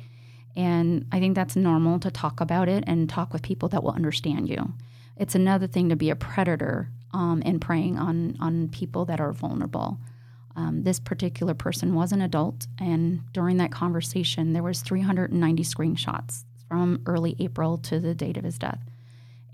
And 0.54 1.06
I 1.12 1.20
think 1.20 1.34
that's 1.34 1.56
normal 1.56 1.98
to 2.00 2.10
talk 2.10 2.40
about 2.40 2.68
it 2.68 2.84
and 2.86 3.08
talk 3.08 3.32
with 3.32 3.42
people 3.42 3.68
that 3.68 3.82
will 3.82 3.90
understand 3.90 4.48
you. 4.48 4.72
It's 5.16 5.34
another 5.34 5.66
thing 5.66 5.90
to 5.90 5.96
be 5.96 6.10
a 6.10 6.16
predator 6.16 6.90
um, 7.12 7.42
and 7.44 7.60
preying 7.60 7.98
on 7.98 8.36
on 8.40 8.68
people 8.68 9.04
that 9.06 9.20
are 9.20 9.32
vulnerable. 9.32 9.98
Um, 10.54 10.84
this 10.84 10.98
particular 10.98 11.52
person 11.52 11.94
was 11.94 12.12
an 12.12 12.22
adult, 12.22 12.66
and 12.78 13.20
during 13.32 13.58
that 13.58 13.70
conversation, 13.70 14.54
there 14.54 14.62
was 14.62 14.80
390 14.80 15.62
screenshots 15.62 16.44
from 16.68 17.02
early 17.04 17.36
April 17.38 17.76
to 17.78 18.00
the 18.00 18.14
date 18.14 18.38
of 18.38 18.44
his 18.44 18.58
death. 18.58 18.80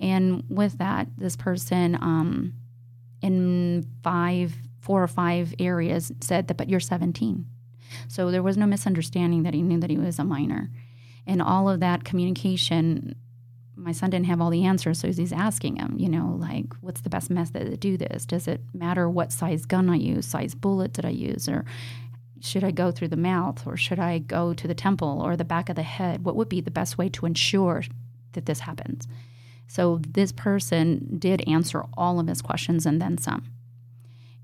And 0.02 0.44
with 0.50 0.76
that, 0.78 1.08
this 1.16 1.36
person, 1.36 1.94
um, 1.94 2.54
in 3.22 3.86
five, 4.02 4.54
four 4.80 5.02
or 5.02 5.08
five 5.08 5.54
areas, 5.58 6.12
said 6.20 6.48
that, 6.48 6.56
"But 6.56 6.68
you're 6.68 6.80
17." 6.80 7.46
So 8.08 8.30
there 8.30 8.42
was 8.42 8.56
no 8.56 8.66
misunderstanding 8.66 9.44
that 9.44 9.54
he 9.54 9.62
knew 9.62 9.78
that 9.80 9.90
he 9.90 9.96
was 9.98 10.18
a 10.18 10.24
minor, 10.24 10.70
and 11.26 11.40
all 11.40 11.68
of 11.70 11.80
that 11.80 12.04
communication 12.04 13.14
my 13.74 13.92
son 13.92 14.10
didn't 14.10 14.26
have 14.26 14.40
all 14.40 14.50
the 14.50 14.64
answers, 14.64 15.00
so 15.00 15.10
he's 15.10 15.32
asking 15.32 15.76
him, 15.76 15.96
you 15.98 16.08
know, 16.08 16.36
like, 16.38 16.66
what's 16.80 17.00
the 17.00 17.10
best 17.10 17.30
method 17.30 17.70
to 17.70 17.76
do 17.76 17.96
this? 17.96 18.24
Does 18.26 18.46
it 18.46 18.60
matter 18.72 19.08
what 19.08 19.32
size 19.32 19.64
gun 19.64 19.88
I 19.88 19.96
use, 19.96 20.26
size 20.26 20.54
bullet 20.54 20.92
did 20.92 21.04
I 21.04 21.10
use, 21.10 21.48
or 21.48 21.64
should 22.40 22.64
I 22.64 22.70
go 22.70 22.90
through 22.90 23.08
the 23.08 23.16
mouth, 23.16 23.66
or 23.66 23.76
should 23.76 23.98
I 23.98 24.18
go 24.18 24.52
to 24.52 24.68
the 24.68 24.74
temple 24.74 25.20
or 25.22 25.36
the 25.36 25.44
back 25.44 25.68
of 25.68 25.76
the 25.76 25.82
head? 25.82 26.24
What 26.24 26.36
would 26.36 26.48
be 26.48 26.60
the 26.60 26.70
best 26.70 26.98
way 26.98 27.08
to 27.10 27.26
ensure 27.26 27.82
that 28.32 28.46
this 28.46 28.60
happens? 28.60 29.08
So 29.72 30.00
this 30.06 30.32
person 30.32 31.18
did 31.18 31.46
answer 31.48 31.84
all 31.96 32.20
of 32.20 32.26
his 32.26 32.42
questions 32.42 32.84
and 32.84 33.00
then 33.00 33.16
some. 33.16 33.44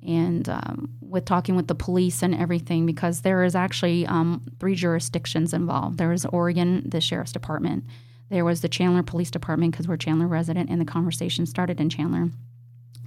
And 0.07 0.49
um, 0.49 0.95
with 1.01 1.25
talking 1.25 1.57
with 1.57 1.67
the 1.67 1.75
police 1.75 2.23
and 2.23 2.35
everything, 2.35 2.87
because 2.87 3.21
there 3.23 3.43
is 3.45 3.55
actually 3.55 4.07
um, 4.07 4.47
three 4.61 4.75
jurisdictions 4.75 5.53
involved. 5.53 5.99
There 5.99 6.13
is 6.13 6.25
Oregon, 6.27 6.89
the 6.89 7.01
sheriff's 7.01 7.33
department 7.33 7.85
there 8.31 8.45
was 8.45 8.61
the 8.61 8.69
Chandler 8.69 9.03
Police 9.03 9.31
Department 9.31 9.73
because 9.73 9.89
we're 9.89 9.97
Chandler 9.97 10.27
resident, 10.27 10.71
and 10.71 10.81
the 10.81 10.85
conversation 10.85 11.47
started 11.47 11.81
in 11.81 11.89
Chandler. 11.89 12.31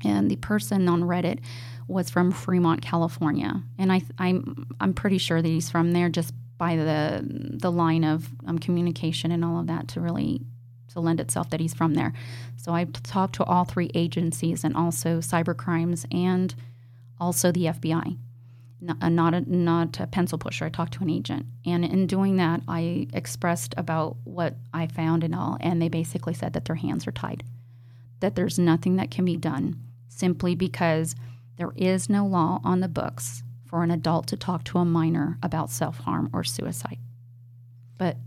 And 0.04 0.32
the 0.32 0.36
person 0.38 0.90
on 0.90 1.04
Reddit 1.04 1.40
was 1.88 2.10
from 2.10 2.32
Fremont, 2.32 2.82
California, 2.82 3.62
and 3.78 3.92
I, 3.92 4.02
I'm 4.18 4.68
I'm 4.80 4.94
pretty 4.94 5.20
sure 5.20 5.42
that 5.42 5.48
he's 5.48 5.70
from 5.70 5.92
there 5.92 6.10
just 6.10 6.34
by 6.58 6.76
the 6.76 7.22
the 7.24 7.72
line 7.72 8.04
of 8.04 8.30
um, 8.48 8.58
communication 8.58 9.32
and 9.32 9.46
all 9.46 9.60
of 9.60 9.68
that 9.68 9.90
to 9.90 10.02
really 10.02 10.42
to 10.94 11.00
lend 11.00 11.20
itself 11.20 11.50
that 11.50 11.60
he's 11.60 11.74
from 11.74 11.94
there. 11.94 12.14
So 12.58 12.74
I 12.74 12.86
talked 12.86 13.36
to 13.36 13.44
all 13.44 13.66
three 13.66 13.92
agencies 13.94 14.64
and 14.64 14.76
also 14.76 15.20
cyber 15.20 15.56
crimes 15.56 16.06
and 16.12 16.54
also 17.20 17.52
the 17.52 17.66
FBI 17.66 18.18
not, 18.82 18.98
uh, 19.02 19.10
not 19.10 19.34
a, 19.34 19.42
not 19.42 20.00
a 20.00 20.08
pencil 20.08 20.38
pusher. 20.38 20.66
I 20.66 20.70
talked 20.70 20.94
to 20.94 21.04
an 21.04 21.10
agent, 21.10 21.46
and 21.66 21.86
in 21.86 22.08
doing 22.08 22.38
that, 22.38 22.62
I 22.68 23.08
expressed 23.14 23.74
about 23.78 24.18
what 24.24 24.56
I 24.74 24.88
found 24.88 25.24
and 25.24 25.36
all, 25.36 25.58
and 25.62 25.82
they 25.82 25.88
basically 25.88 26.34
said 26.34 26.54
that 26.54 26.66
their 26.66 26.76
hands 26.76 27.08
are 27.08 27.12
tied, 27.12 27.44
that 28.20 28.36
there's 28.36 28.60
nothing 28.60 28.96
that 28.96 29.12
can 29.12 29.24
be 29.24 29.38
done 29.38 29.80
simply 30.10 30.56
because 30.56 31.16
there 31.58 31.72
is 31.76 32.10
no 32.10 32.26
law 32.26 32.60
on 32.64 32.80
the 32.80 32.88
books 32.88 33.44
for 33.66 33.84
an 33.84 33.92
adult 33.92 34.28
to 34.28 34.36
talk 34.36 34.64
to 34.66 34.80
a 34.80 34.86
minor 34.86 35.38
about 35.44 35.70
self 35.70 36.00
harm 36.00 36.30
or 36.34 36.44
suicide. 36.44 36.98
But 37.98 38.18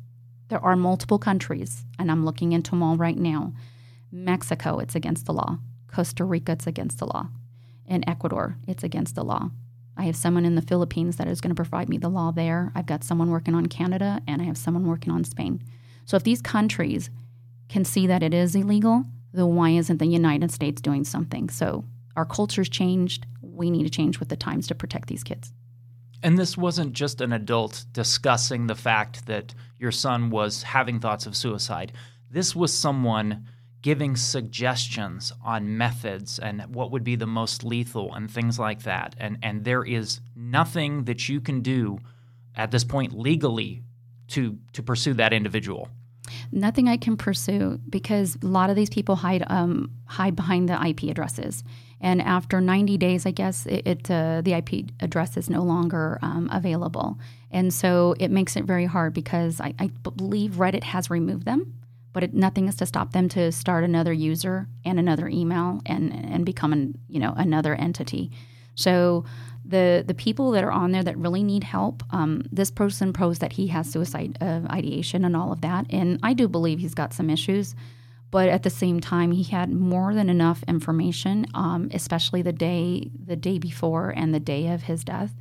there 0.48 0.60
are 0.60 0.76
multiple 0.76 1.18
countries, 1.18 1.84
and 1.98 2.10
I'm 2.10 2.24
looking 2.24 2.52
into 2.52 2.70
them 2.70 2.82
all 2.82 2.96
right 2.96 3.16
now. 3.16 3.54
Mexico, 4.12 4.78
it's 4.78 4.94
against 4.94 5.26
the 5.26 5.32
law. 5.32 5.58
Costa 5.88 6.24
Rica, 6.24 6.52
it's 6.52 6.66
against 6.66 6.98
the 6.98 7.06
law. 7.06 7.28
In 7.86 8.08
Ecuador, 8.08 8.56
it's 8.66 8.84
against 8.84 9.14
the 9.14 9.24
law. 9.24 9.50
I 9.96 10.04
have 10.04 10.16
someone 10.16 10.44
in 10.44 10.54
the 10.54 10.62
Philippines 10.62 11.16
that 11.16 11.28
is 11.28 11.40
going 11.40 11.50
to 11.50 11.54
provide 11.54 11.88
me 11.88 11.98
the 11.98 12.08
law 12.08 12.32
there. 12.32 12.72
I've 12.74 12.86
got 12.86 13.04
someone 13.04 13.30
working 13.30 13.54
on 13.54 13.66
Canada, 13.66 14.20
and 14.26 14.42
I 14.42 14.44
have 14.44 14.58
someone 14.58 14.86
working 14.86 15.12
on 15.12 15.24
Spain. 15.24 15.62
So 16.04 16.16
if 16.16 16.24
these 16.24 16.42
countries 16.42 17.10
can 17.68 17.84
see 17.84 18.06
that 18.06 18.22
it 18.22 18.34
is 18.34 18.54
illegal, 18.54 19.04
then 19.32 19.54
why 19.54 19.70
isn't 19.70 19.98
the 19.98 20.06
United 20.06 20.50
States 20.50 20.80
doing 20.80 21.04
something? 21.04 21.48
So 21.48 21.84
our 22.16 22.24
culture's 22.24 22.68
changed. 22.68 23.26
We 23.40 23.70
need 23.70 23.84
to 23.84 23.90
change 23.90 24.18
with 24.18 24.28
the 24.28 24.36
times 24.36 24.66
to 24.68 24.74
protect 24.74 25.08
these 25.08 25.24
kids. 25.24 25.52
And 26.24 26.38
this 26.38 26.56
wasn't 26.56 26.94
just 26.94 27.20
an 27.20 27.34
adult 27.34 27.84
discussing 27.92 28.66
the 28.66 28.74
fact 28.74 29.26
that 29.26 29.54
your 29.78 29.92
son 29.92 30.30
was 30.30 30.62
having 30.62 30.98
thoughts 30.98 31.26
of 31.26 31.36
suicide. 31.36 31.92
This 32.30 32.56
was 32.56 32.72
someone 32.72 33.46
giving 33.82 34.16
suggestions 34.16 35.34
on 35.44 35.76
methods 35.76 36.38
and 36.38 36.62
what 36.74 36.90
would 36.90 37.04
be 37.04 37.14
the 37.14 37.26
most 37.26 37.62
lethal 37.62 38.14
and 38.14 38.30
things 38.30 38.58
like 38.58 38.84
that. 38.84 39.14
And 39.18 39.36
and 39.42 39.64
there 39.66 39.84
is 39.84 40.22
nothing 40.34 41.04
that 41.04 41.28
you 41.28 41.42
can 41.42 41.60
do 41.60 41.98
at 42.56 42.70
this 42.70 42.84
point 42.84 43.12
legally 43.12 43.82
to 44.28 44.58
to 44.72 44.82
pursue 44.82 45.12
that 45.14 45.34
individual. 45.34 45.90
Nothing 46.50 46.88
I 46.88 46.96
can 46.96 47.18
pursue 47.18 47.78
because 47.90 48.38
a 48.42 48.46
lot 48.46 48.70
of 48.70 48.76
these 48.76 48.88
people 48.88 49.16
hide 49.16 49.44
um, 49.48 49.90
hide 50.06 50.34
behind 50.34 50.70
the 50.70 50.82
IP 50.82 51.10
addresses, 51.10 51.62
and 52.04 52.22
after 52.22 52.60
90 52.60 52.98
days, 52.98 53.26
I 53.26 53.32
guess 53.32 53.66
it, 53.66 53.82
it 53.86 54.10
uh, 54.10 54.42
the 54.42 54.52
IP 54.52 54.90
address 55.00 55.36
is 55.36 55.50
no 55.50 55.62
longer 55.62 56.18
um, 56.22 56.48
available, 56.52 57.18
and 57.50 57.72
so 57.72 58.14
it 58.20 58.30
makes 58.30 58.56
it 58.56 58.64
very 58.64 58.84
hard 58.84 59.14
because 59.14 59.60
I, 59.60 59.74
I 59.78 59.88
believe 60.02 60.52
Reddit 60.52 60.84
has 60.84 61.10
removed 61.10 61.44
them 61.44 61.74
but 62.14 62.22
it, 62.22 62.32
nothing 62.32 62.68
is 62.68 62.76
to 62.76 62.86
stop 62.86 63.12
them 63.12 63.28
to 63.28 63.52
start 63.52 63.84
another 63.84 64.12
user 64.12 64.68
and 64.84 64.98
another 64.98 65.28
email 65.28 65.82
and 65.84 66.12
and 66.12 66.46
become 66.46 66.72
an, 66.72 66.96
you 67.08 67.20
know 67.20 67.34
another 67.36 67.74
entity. 67.74 68.30
So 68.76 69.24
the 69.64 70.04
the 70.06 70.14
people 70.14 70.52
that 70.52 70.64
are 70.64 70.70
on 70.70 70.92
there 70.92 71.02
that 71.02 71.18
really 71.18 71.42
need 71.42 71.64
help, 71.64 72.02
um, 72.10 72.42
this 72.50 72.70
person 72.70 73.12
posed 73.12 73.40
that 73.40 73.52
he 73.54 73.66
has 73.68 73.90
suicide 73.90 74.38
uh, 74.40 74.60
ideation 74.70 75.24
and 75.24 75.36
all 75.36 75.52
of 75.52 75.60
that, 75.60 75.86
and 75.90 76.18
I 76.22 76.32
do 76.32 76.48
believe 76.48 76.78
he's 76.78 76.94
got 76.94 77.12
some 77.12 77.28
issues. 77.28 77.74
But 78.34 78.48
at 78.48 78.64
the 78.64 78.70
same 78.70 78.98
time, 78.98 79.30
he 79.30 79.44
had 79.44 79.72
more 79.72 80.12
than 80.12 80.28
enough 80.28 80.64
information, 80.66 81.46
um, 81.54 81.88
especially 81.94 82.42
the 82.42 82.52
day 82.52 83.08
the 83.14 83.36
day 83.36 83.58
before 83.60 84.10
and 84.10 84.34
the 84.34 84.40
day 84.40 84.66
of 84.74 84.82
his 84.82 85.04
death, 85.04 85.32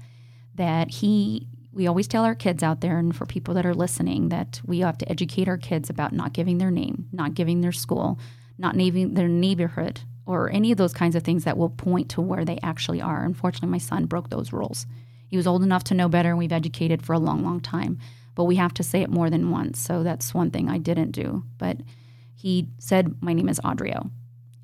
that 0.54 0.92
he 0.92 1.48
we 1.72 1.88
always 1.88 2.08
tell 2.08 2.24
our 2.24 2.36
kids 2.36 2.62
out 2.62 2.82
there 2.82 3.00
and 3.00 3.16
for 3.16 3.26
people 3.26 3.56
that 3.56 3.66
are 3.66 3.74
listening 3.74 4.30
that 4.30 4.62
we 4.64 4.82
have 4.82 5.00
to 5.00 5.10
educate 5.10 5.48
our 5.48 5.58
kids 5.58 5.90
about 5.90 6.14
not 6.14 6.34
giving 6.34 6.60
their 6.60 6.70
name, 6.70 7.08
not 7.12 7.34
giving 7.34 7.62
their 7.62 7.72
school, 7.72 8.20
not 8.60 8.76
naming 8.76 9.16
their 9.16 9.28
neighborhood, 9.28 10.02
or 10.28 10.52
any 10.52 10.72
of 10.72 10.78
those 10.78 10.94
kinds 10.94 11.16
of 11.16 11.24
things 11.24 11.46
that 11.46 11.58
will 11.58 11.72
point 11.72 12.10
to 12.10 12.22
where 12.22 12.46
they 12.46 12.60
actually 12.62 13.02
are. 13.02 13.26
Unfortunately, 13.26 13.70
my 13.70 13.80
son 13.80 14.06
broke 14.06 14.30
those 14.30 14.54
rules. 14.54 14.86
He 15.26 15.36
was 15.36 15.48
old 15.48 15.64
enough 15.64 15.84
to 15.86 15.96
know 15.96 16.10
better, 16.10 16.30
and 16.30 16.38
we've 16.38 16.52
educated 16.52 17.02
for 17.02 17.14
a 17.14 17.20
long, 17.20 17.44
long 17.44 17.60
time. 17.60 17.98
but 18.36 18.44
we 18.46 18.56
have 18.56 18.74
to 18.76 18.84
say 18.84 19.02
it 19.02 19.10
more 19.10 19.32
than 19.32 19.50
once. 19.52 19.80
So 19.80 20.04
that's 20.04 20.34
one 20.34 20.52
thing 20.52 20.70
I 20.70 20.78
didn't 20.78 21.12
do. 21.12 21.44
But 21.58 21.78
he 22.44 22.68
said, 22.78 23.16
My 23.22 23.32
name 23.32 23.48
is 23.48 23.62
Audrio. 23.62 24.12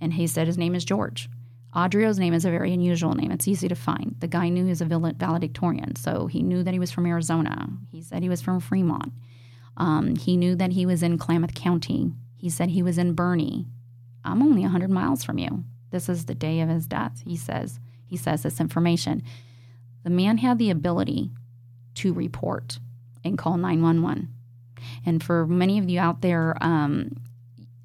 And 0.01 0.13
he 0.13 0.27
said 0.27 0.47
his 0.47 0.57
name 0.57 0.75
is 0.75 0.83
George. 0.83 1.29
Audrio's 1.73 2.19
name 2.19 2.33
is 2.33 2.43
a 2.43 2.51
very 2.51 2.73
unusual 2.73 3.13
name. 3.13 3.31
It's 3.31 3.47
easy 3.47 3.69
to 3.69 3.75
find. 3.75 4.15
The 4.19 4.27
guy 4.27 4.49
knew 4.49 4.65
he 4.65 4.69
was 4.69 4.81
a 4.81 4.85
valedictorian, 4.85 5.95
so 5.95 6.27
he 6.27 6.43
knew 6.43 6.61
that 6.61 6.73
he 6.73 6.79
was 6.79 6.91
from 6.91 7.05
Arizona. 7.05 7.69
He 7.89 8.01
said 8.01 8.21
he 8.21 8.27
was 8.27 8.41
from 8.41 8.59
Fremont. 8.59 9.13
Um, 9.77 10.17
he 10.17 10.35
knew 10.35 10.55
that 10.55 10.73
he 10.73 10.85
was 10.85 11.01
in 11.01 11.17
Klamath 11.17 11.53
County. 11.53 12.11
He 12.35 12.49
said 12.49 12.69
he 12.69 12.83
was 12.83 12.97
in 12.97 13.13
Burney. 13.13 13.65
I'm 14.25 14.41
only 14.41 14.63
100 14.63 14.89
miles 14.89 15.23
from 15.23 15.37
you. 15.37 15.63
This 15.91 16.09
is 16.09 16.25
the 16.25 16.35
day 16.35 16.59
of 16.59 16.67
his 16.67 16.85
death, 16.85 17.21
he 17.25 17.37
says. 17.37 17.79
He 18.05 18.17
says 18.17 18.43
this 18.43 18.59
information. 18.59 19.23
The 20.03 20.09
man 20.09 20.39
had 20.39 20.57
the 20.57 20.69
ability 20.69 21.31
to 21.95 22.11
report 22.11 22.79
and 23.23 23.37
call 23.37 23.55
911. 23.55 24.33
And 25.05 25.23
for 25.23 25.47
many 25.47 25.79
of 25.79 25.89
you 25.89 25.99
out 25.99 26.21
there, 26.21 26.57
um, 26.61 27.11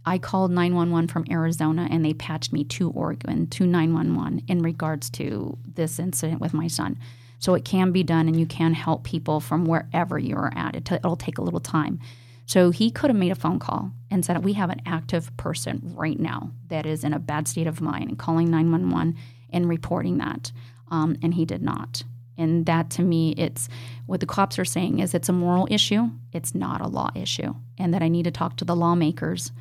I 0.06 0.18
called 0.18 0.50
911 0.50 1.08
from 1.08 1.24
Arizona 1.30 1.88
and 1.90 2.04
they 2.04 2.12
patched 2.12 2.52
me 2.52 2.64
to 2.64 2.90
Oregon 2.90 3.46
to 3.48 3.66
911 3.66 4.42
in 4.48 4.62
regards 4.62 5.08
to 5.10 5.56
this 5.66 5.98
incident 5.98 6.40
with 6.40 6.52
my 6.52 6.66
son. 6.66 6.98
So 7.38 7.54
it 7.54 7.64
can 7.64 7.92
be 7.92 8.02
done 8.02 8.28
and 8.28 8.38
you 8.38 8.46
can 8.46 8.74
help 8.74 9.04
people 9.04 9.40
from 9.40 9.64
wherever 9.66 10.18
you're 10.18 10.52
at. 10.54 10.76
It 10.76 11.02
will 11.02 11.16
take 11.16 11.38
a 11.38 11.42
little 11.42 11.60
time. 11.60 12.00
So 12.46 12.70
he 12.70 12.90
could 12.90 13.10
have 13.10 13.16
made 13.16 13.32
a 13.32 13.36
phone 13.36 13.58
call 13.58 13.92
and 14.10 14.24
said, 14.24 14.44
We 14.44 14.52
have 14.54 14.70
an 14.70 14.82
active 14.84 15.34
person 15.36 15.80
right 15.94 16.18
now 16.18 16.50
that 16.68 16.84
is 16.84 17.04
in 17.04 17.14
a 17.14 17.18
bad 17.18 17.48
state 17.48 17.66
of 17.66 17.80
mind 17.80 18.10
and 18.10 18.18
calling 18.18 18.50
911 18.50 19.16
and 19.50 19.68
reporting 19.68 20.18
that. 20.18 20.52
Um, 20.90 21.16
and 21.22 21.34
he 21.34 21.44
did 21.44 21.62
not. 21.62 22.02
And 22.36 22.66
that 22.66 22.90
to 22.90 23.02
me, 23.02 23.34
it's 23.38 23.68
what 24.06 24.20
the 24.20 24.26
cops 24.26 24.58
are 24.58 24.64
saying 24.64 24.98
is 24.98 25.14
it's 25.14 25.28
a 25.28 25.32
moral 25.32 25.68
issue, 25.70 26.10
it's 26.32 26.54
not 26.54 26.80
a 26.80 26.88
law 26.88 27.10
issue, 27.14 27.54
and 27.78 27.94
that 27.94 28.02
I 28.02 28.08
need 28.08 28.24
to 28.24 28.30
talk 28.30 28.56
to 28.56 28.64
the 28.64 28.76
lawmakers 28.76 29.52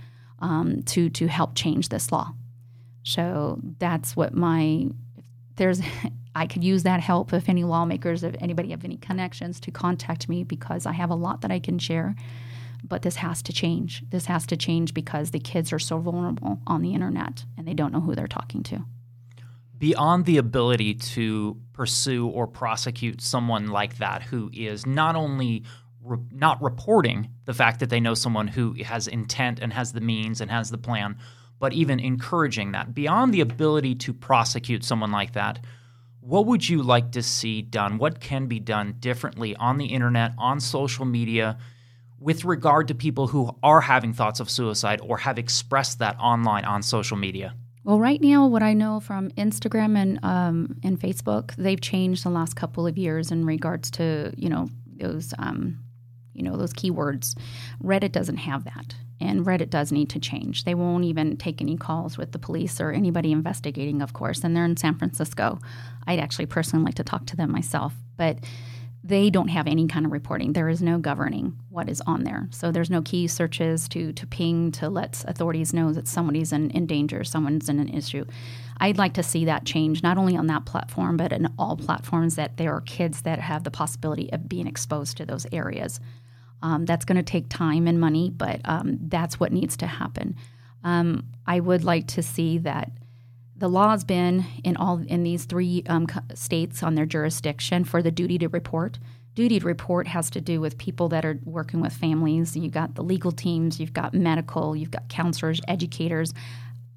um, 0.44 0.84
to 0.84 1.10
to 1.10 1.28
help 1.28 1.56
change 1.56 1.90
this 1.90 2.12
law. 2.12 2.34
So 3.02 3.60
that's 3.80 4.16
what 4.16 4.36
my 4.36 4.88
there's 5.56 5.82
I 6.36 6.48
could 6.48 6.64
use 6.64 6.84
that 6.84 7.00
help 7.00 7.32
if 7.32 7.48
any 7.48 7.64
lawmakers, 7.64 8.24
if 8.24 8.36
anybody 8.40 8.72
have 8.72 8.84
any 8.84 8.98
connections, 8.98 9.60
to 9.62 9.72
contact 9.72 10.28
me 10.28 10.44
because 10.44 10.88
I 10.88 10.92
have 10.92 11.12
a 11.12 11.16
lot 11.16 11.42
that 11.42 11.52
I 11.52 11.60
can 11.60 11.78
share. 11.78 12.16
But 12.84 13.04
this 13.04 13.18
has 13.18 13.44
to 13.44 13.54
change. 13.54 14.04
This 14.10 14.26
has 14.26 14.48
to 14.48 14.58
change 14.58 14.96
because 14.96 15.30
the 15.30 15.40
kids 15.40 15.72
are 15.72 15.80
so 15.80 16.00
vulnerable 16.00 16.60
on 16.66 16.82
the 16.82 16.96
internet 16.96 17.46
and 17.56 17.68
they 17.68 17.76
don't 17.76 17.94
know 17.94 18.02
who 18.02 18.16
they're 18.16 18.28
talking 18.28 18.64
to. 18.64 18.84
Beyond 19.78 20.26
the 20.26 20.38
ability 20.38 20.96
to 20.96 21.56
pursue 21.72 22.28
or 22.28 22.48
prosecute 22.48 23.22
someone 23.22 23.68
like 23.68 23.98
that 23.98 24.24
who 24.24 24.50
is 24.54 24.88
not 24.88 25.16
only 25.16 25.64
re- 26.04 26.20
not 26.32 26.62
reporting 26.62 27.30
the 27.46 27.54
fact 27.54 27.80
that 27.80 27.90
they 27.90 28.00
know 28.00 28.14
someone 28.14 28.48
who 28.48 28.74
has 28.84 29.08
intent 29.08 29.60
and 29.60 29.74
has 29.74 29.94
the 29.94 30.02
means 30.02 30.42
and 30.42 30.52
has 30.52 30.70
the 30.70 30.78
plan, 30.78 31.18
but 31.60 31.74
even 31.74 32.00
encouraging 32.00 32.72
that. 32.74 32.94
Beyond 32.94 33.34
the 33.34 33.42
ability 33.42 33.96
to 33.96 34.14
prosecute 34.14 34.84
someone 34.84 35.12
like 35.12 35.34
that, 35.34 35.64
what 36.20 36.46
would 36.46 36.68
you 36.68 36.82
like 36.82 37.12
to 37.12 37.22
see 37.22 37.62
done? 37.62 37.98
What 37.98 38.20
can 38.20 38.48
be 38.48 38.60
done 38.60 38.96
differently 39.00 39.56
on 39.58 39.78
the 39.78 39.88
internet, 39.88 40.34
on 40.38 40.60
social 40.60 41.06
media, 41.06 41.58
with 42.20 42.46
regard 42.46 42.88
to 42.88 42.96
people 42.96 43.28
who 43.28 43.54
are 43.62 43.82
having 43.82 44.14
thoughts 44.14 44.40
of 44.40 44.50
suicide 44.50 45.02
or 45.04 45.18
have 45.18 45.38
expressed 45.38 46.00
that 46.00 46.18
online 46.20 46.64
on 46.64 46.82
social 46.82 47.18
media? 47.18 47.54
Well, 47.84 48.00
right 48.00 48.22
now, 48.22 48.48
what 48.48 48.64
I 48.64 48.74
know 48.74 49.02
from 49.02 49.30
Instagram 49.32 49.98
and 49.98 50.20
um, 50.24 50.78
and 50.84 50.98
Facebook, 50.98 51.54
they've 51.58 51.82
changed 51.82 52.24
the 52.24 52.30
last 52.30 52.56
couple 52.56 52.88
of 52.88 52.98
years 52.98 53.30
in 53.30 53.46
regards 53.46 53.92
to 53.92 54.34
you 54.38 54.48
know 54.48 54.70
those 54.88 55.34
um, 55.38 55.80
you 56.34 56.44
know, 56.44 56.58
those 56.58 56.74
keywords. 56.74 57.38
Reddit 57.84 58.12
doesn't 58.12 58.38
have 58.38 58.64
that. 58.66 58.96
And 59.20 59.46
Reddit 59.46 59.70
does 59.70 59.92
need 59.92 60.10
to 60.10 60.20
change. 60.20 60.66
They 60.66 60.76
won't 60.76 61.06
even 61.06 61.38
take 61.38 61.62
any 61.62 61.78
calls 61.78 62.18
with 62.18 62.32
the 62.32 62.40
police 62.40 62.82
or 62.82 62.92
anybody 62.92 63.32
investigating, 63.32 64.02
of 64.02 64.14
course. 64.14 64.44
And 64.44 64.56
they're 64.56 64.66
in 64.66 64.78
San 64.78 64.98
Francisco. 64.98 65.60
I'd 66.08 66.20
actually 66.20 66.48
personally 66.48 66.86
like 66.86 66.96
to 66.96 67.04
talk 67.04 67.26
to 67.28 67.36
them 67.36 67.52
myself. 67.52 67.94
But 68.18 68.40
they 69.06 69.30
don't 69.30 69.50
have 69.50 69.68
any 69.68 69.86
kind 69.88 70.06
of 70.06 70.14
reporting. 70.14 70.54
There 70.54 70.70
is 70.70 70.82
no 70.82 70.98
governing 70.98 71.58
what 71.70 71.90
is 71.90 72.02
on 72.08 72.24
there. 72.24 72.48
So 72.52 72.72
there's 72.72 72.90
no 72.90 73.02
key 73.02 73.28
searches 73.28 73.90
to 73.90 74.14
to 74.14 74.26
ping 74.26 74.72
to 74.74 74.90
let 74.90 75.26
authorities 75.28 75.74
know 75.74 75.92
that 75.92 76.08
somebody's 76.08 76.54
in, 76.54 76.72
in 76.72 76.86
danger, 76.86 77.24
someone's 77.26 77.68
in 77.68 77.80
an 77.80 77.90
issue. 77.90 78.26
I'd 78.78 78.98
like 78.98 79.14
to 79.16 79.24
see 79.24 79.46
that 79.46 79.66
change, 79.66 80.04
not 80.04 80.18
only 80.18 80.38
on 80.38 80.48
that 80.48 80.66
platform, 80.66 81.18
but 81.18 81.34
in 81.34 81.54
all 81.60 81.76
platforms 81.76 82.36
that 82.36 82.56
there 82.56 82.74
are 82.74 82.82
kids 82.82 83.22
that 83.24 83.40
have 83.40 83.66
the 83.66 83.72
possibility 83.72 84.32
of 84.32 84.48
being 84.48 84.68
exposed 84.68 85.18
to 85.18 85.26
those 85.26 85.46
areas. 85.52 86.00
Um, 86.64 86.86
that's 86.86 87.06
going 87.06 87.18
to 87.18 87.24
take 87.24 87.50
time 87.50 87.88
and 87.88 88.00
money, 88.00 88.32
but 88.32 88.62
um, 88.64 88.98
that's 89.02 89.38
what 89.40 89.52
needs 89.52 89.76
to 89.78 89.86
happen. 89.86 90.36
Um, 90.84 91.26
I 91.46 91.60
would 91.60 91.84
like 91.84 92.08
to 92.08 92.24
see 92.24 92.58
that 92.60 92.90
the 93.56 93.68
law 93.68 93.92
has 93.92 94.04
been 94.04 94.46
in 94.64 94.78
all 94.78 95.04
in 95.08 95.24
these 95.24 95.46
three 95.46 95.84
um, 95.88 96.08
states 96.34 96.82
on 96.82 96.96
their 96.96 97.06
jurisdiction 97.06 97.84
for 97.84 98.02
the 98.02 98.12
duty 98.12 98.38
to 98.40 98.48
report. 98.48 98.98
Duty 99.36 99.60
to 99.60 99.66
report 99.66 100.08
has 100.08 100.30
to 100.32 100.42
do 100.42 100.62
with 100.62 100.78
people 100.78 101.10
that 101.10 101.26
are 101.26 101.40
working 101.44 101.82
with 101.82 101.94
families. 101.94 102.56
You've 102.56 102.72
got 102.72 102.96
the 102.96 103.04
legal 103.04 103.32
teams, 103.32 103.80
you've 103.80 103.94
got 103.94 104.14
medical, 104.14 104.76
you've 104.76 104.92
got 104.92 105.10
counselors, 105.10 105.60
educators. 105.68 106.34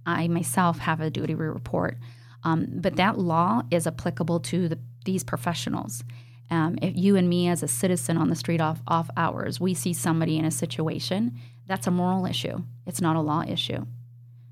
I 0.06 0.28
myself 0.28 0.78
have 0.78 1.00
a 1.00 1.10
duty 1.10 1.34
to 1.34 1.36
report. 1.36 1.98
Um, 2.44 2.66
but 2.70 2.96
that 2.96 3.18
law 3.18 3.62
is 3.70 3.86
applicable 3.86 4.40
to 4.40 4.68
the, 4.68 4.78
these 5.04 5.24
professionals. 5.24 6.04
Um, 6.50 6.78
if 6.80 6.96
you 6.96 7.16
and 7.16 7.28
me, 7.28 7.48
as 7.48 7.62
a 7.62 7.68
citizen 7.68 8.16
on 8.16 8.30
the 8.30 8.36
street 8.36 8.60
off 8.60 8.80
off 8.86 9.10
hours, 9.16 9.60
we 9.60 9.74
see 9.74 9.92
somebody 9.92 10.38
in 10.38 10.44
a 10.44 10.50
situation, 10.50 11.38
that's 11.66 11.86
a 11.86 11.90
moral 11.90 12.26
issue. 12.26 12.62
It's 12.86 13.00
not 13.00 13.16
a 13.16 13.20
law 13.20 13.42
issue. 13.46 13.86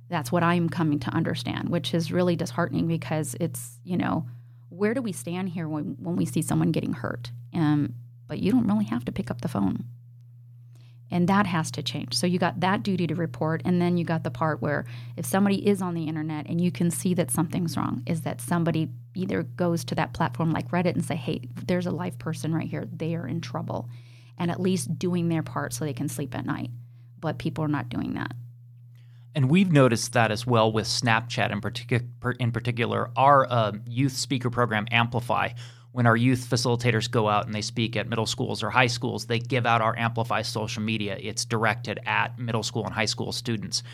That's 0.08 0.32
what 0.32 0.42
I'm 0.42 0.68
coming 0.68 0.98
to 1.00 1.10
understand, 1.10 1.68
which 1.68 1.94
is 1.94 2.12
really 2.12 2.36
disheartening 2.36 2.88
because 2.88 3.36
it's 3.40 3.78
you 3.84 3.96
know 3.96 4.26
where 4.68 4.94
do 4.94 5.02
we 5.02 5.12
stand 5.12 5.50
here 5.50 5.68
when 5.68 5.96
when 6.00 6.16
we 6.16 6.24
see 6.24 6.42
someone 6.42 6.72
getting 6.72 6.94
hurt? 6.94 7.30
Um, 7.54 7.94
but 8.26 8.40
you 8.40 8.50
don't 8.50 8.66
really 8.66 8.86
have 8.86 9.04
to 9.04 9.12
pick 9.12 9.30
up 9.30 9.40
the 9.40 9.48
phone 9.48 9.84
and 11.14 11.28
that 11.28 11.46
has 11.46 11.70
to 11.70 11.82
change. 11.82 12.12
So 12.12 12.26
you 12.26 12.40
got 12.40 12.58
that 12.58 12.82
duty 12.82 13.06
to 13.06 13.14
report, 13.14 13.62
and 13.64 13.80
then 13.80 13.96
you 13.96 14.04
got 14.04 14.24
the 14.24 14.32
part 14.32 14.60
where 14.60 14.84
if 15.16 15.24
somebody 15.24 15.64
is 15.64 15.80
on 15.80 15.94
the 15.94 16.08
internet 16.08 16.46
and 16.48 16.60
you 16.60 16.72
can 16.72 16.90
see 16.90 17.14
that 17.14 17.30
something's 17.30 17.76
wrong, 17.76 18.02
is 18.04 18.22
that 18.22 18.40
somebody 18.40 18.90
either 19.14 19.44
goes 19.44 19.84
to 19.84 19.94
that 19.94 20.12
platform 20.12 20.52
like 20.52 20.72
Reddit 20.72 20.94
and 20.94 21.04
say, 21.04 21.14
"Hey, 21.14 21.42
there's 21.66 21.86
a 21.86 21.92
live 21.92 22.18
person 22.18 22.52
right 22.52 22.68
here; 22.68 22.84
they 22.92 23.14
are 23.14 23.28
in 23.28 23.40
trouble," 23.40 23.88
and 24.36 24.50
at 24.50 24.60
least 24.60 24.98
doing 24.98 25.28
their 25.28 25.44
part 25.44 25.72
so 25.72 25.84
they 25.84 25.92
can 25.92 26.08
sleep 26.08 26.34
at 26.34 26.44
night. 26.44 26.72
But 27.20 27.38
people 27.38 27.64
are 27.64 27.68
not 27.68 27.88
doing 27.88 28.14
that. 28.14 28.32
And 29.36 29.48
we've 29.48 29.70
noticed 29.70 30.14
that 30.14 30.32
as 30.32 30.44
well 30.44 30.72
with 30.72 30.86
Snapchat 30.86 31.52
in, 31.52 32.36
in 32.40 32.50
particular. 32.50 33.10
Our 33.16 33.46
uh, 33.48 33.72
youth 33.86 34.12
speaker 34.12 34.50
program, 34.50 34.86
Amplify, 34.90 35.50
when 35.94 36.06
our 36.06 36.16
youth 36.16 36.50
facilitators 36.50 37.08
go 37.08 37.28
out 37.28 37.46
and 37.46 37.54
they 37.54 37.62
speak 37.62 37.96
at 37.96 38.08
middle 38.08 38.26
schools 38.26 38.64
or 38.64 38.70
high 38.70 38.88
schools, 38.88 39.26
they 39.26 39.38
give 39.38 39.64
out 39.64 39.80
our 39.80 39.96
Amplify 39.96 40.42
social 40.42 40.82
media. 40.82 41.16
It's 41.20 41.44
directed 41.44 42.00
at 42.04 42.36
middle 42.36 42.64
school 42.64 42.84
and 42.84 42.92
high 42.92 43.04
school 43.04 43.30
students. 43.30 43.84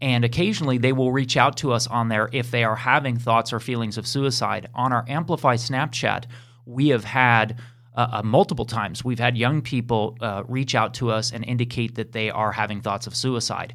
And 0.00 0.24
occasionally 0.24 0.78
they 0.78 0.92
will 0.92 1.12
reach 1.12 1.36
out 1.36 1.56
to 1.58 1.70
us 1.70 1.86
on 1.86 2.08
there 2.08 2.28
if 2.32 2.50
they 2.50 2.64
are 2.64 2.74
having 2.74 3.16
thoughts 3.18 3.52
or 3.52 3.60
feelings 3.60 3.96
of 3.96 4.04
suicide. 4.04 4.68
On 4.74 4.92
our 4.92 5.04
Amplify 5.06 5.54
Snapchat, 5.54 6.24
we 6.66 6.88
have 6.88 7.04
had 7.04 7.60
uh, 7.94 8.08
uh, 8.14 8.22
multiple 8.24 8.64
times, 8.64 9.04
we've 9.04 9.20
had 9.20 9.38
young 9.38 9.62
people 9.62 10.18
uh, 10.20 10.42
reach 10.48 10.74
out 10.74 10.94
to 10.94 11.12
us 11.12 11.30
and 11.30 11.44
indicate 11.44 11.94
that 11.94 12.10
they 12.10 12.30
are 12.30 12.50
having 12.50 12.80
thoughts 12.80 13.06
of 13.06 13.14
suicide 13.14 13.74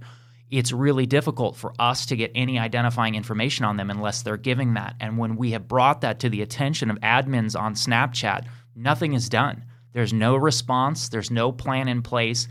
it's 0.51 0.71
really 0.71 1.05
difficult 1.05 1.55
for 1.55 1.73
us 1.77 2.07
to 2.07 2.15
get 2.15 2.31
any 2.33 2.57
identifying 2.57 3.15
information 3.15 3.65
on 3.65 3.77
them 3.77 3.89
unless 3.89 4.23
they're 4.23 4.37
giving 4.37 4.73
that. 4.73 4.95
And 4.99 5.17
when 5.17 5.35
we 5.35 5.51
have 5.51 5.67
brought 5.67 6.01
that 6.01 6.19
to 6.21 6.29
the 6.29 6.41
attention 6.41 6.89
of 6.89 6.99
admins 7.01 7.59
on 7.59 7.75
Snapchat, 7.75 8.45
nothing 8.75 9.13
is 9.13 9.29
done. 9.29 9.65
There's 9.93 10.13
no 10.13 10.35
response, 10.35 11.09
there's 11.09 11.29
no 11.29 11.51
plan 11.51 11.87
in 11.87 12.01
place. 12.01 12.47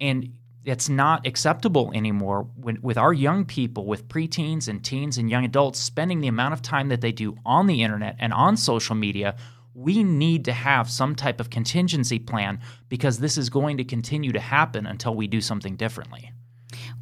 And 0.00 0.32
it's 0.64 0.88
not 0.88 1.26
acceptable 1.26 1.90
anymore 1.94 2.46
when, 2.54 2.80
with 2.82 2.98
our 2.98 3.12
young 3.12 3.44
people, 3.44 3.86
with 3.86 4.08
preteens 4.08 4.68
and 4.68 4.84
teens 4.84 5.18
and 5.18 5.30
young 5.30 5.44
adults 5.44 5.80
spending 5.80 6.20
the 6.20 6.28
amount 6.28 6.54
of 6.54 6.62
time 6.62 6.88
that 6.88 7.00
they 7.00 7.12
do 7.12 7.36
on 7.44 7.66
the 7.66 7.82
internet 7.82 8.16
and 8.18 8.32
on 8.32 8.56
social 8.56 8.94
media. 8.94 9.36
We 9.74 10.04
need 10.04 10.44
to 10.44 10.52
have 10.52 10.90
some 10.90 11.14
type 11.14 11.40
of 11.40 11.50
contingency 11.50 12.18
plan 12.18 12.60
because 12.88 13.18
this 13.18 13.38
is 13.38 13.48
going 13.48 13.78
to 13.78 13.84
continue 13.84 14.32
to 14.32 14.40
happen 14.40 14.86
until 14.86 15.14
we 15.14 15.26
do 15.26 15.40
something 15.40 15.76
differently. 15.76 16.30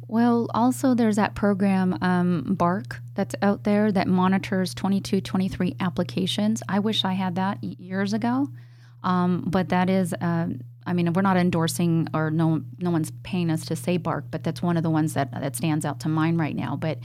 Well, 0.09 0.47
also 0.55 0.95
there's 0.95 1.17
that 1.17 1.35
program 1.35 1.95
um, 2.01 2.55
Bark 2.57 2.99
that's 3.13 3.35
out 3.43 3.63
there 3.63 3.91
that 3.91 4.07
monitors 4.07 4.73
22, 4.73 5.21
23 5.21 5.75
applications. 5.79 6.63
I 6.67 6.79
wish 6.79 7.05
I 7.05 7.13
had 7.13 7.35
that 7.35 7.63
years 7.63 8.11
ago, 8.11 8.49
um, 9.03 9.43
but 9.45 9.69
that 9.69 9.87
is. 9.87 10.13
Uh, 10.13 10.47
I 10.87 10.93
mean, 10.93 11.13
we're 11.13 11.21
not 11.21 11.37
endorsing 11.37 12.07
or 12.15 12.31
no 12.31 12.63
no 12.79 12.89
one's 12.89 13.11
paying 13.21 13.51
us 13.51 13.65
to 13.67 13.75
say 13.75 13.97
Bark, 13.97 14.25
but 14.31 14.43
that's 14.43 14.63
one 14.63 14.77
of 14.77 14.83
the 14.83 14.89
ones 14.89 15.13
that 15.13 15.31
that 15.31 15.55
stands 15.55 15.85
out 15.85 15.99
to 15.99 16.09
mind 16.09 16.39
right 16.39 16.55
now. 16.55 16.75
But 16.75 16.97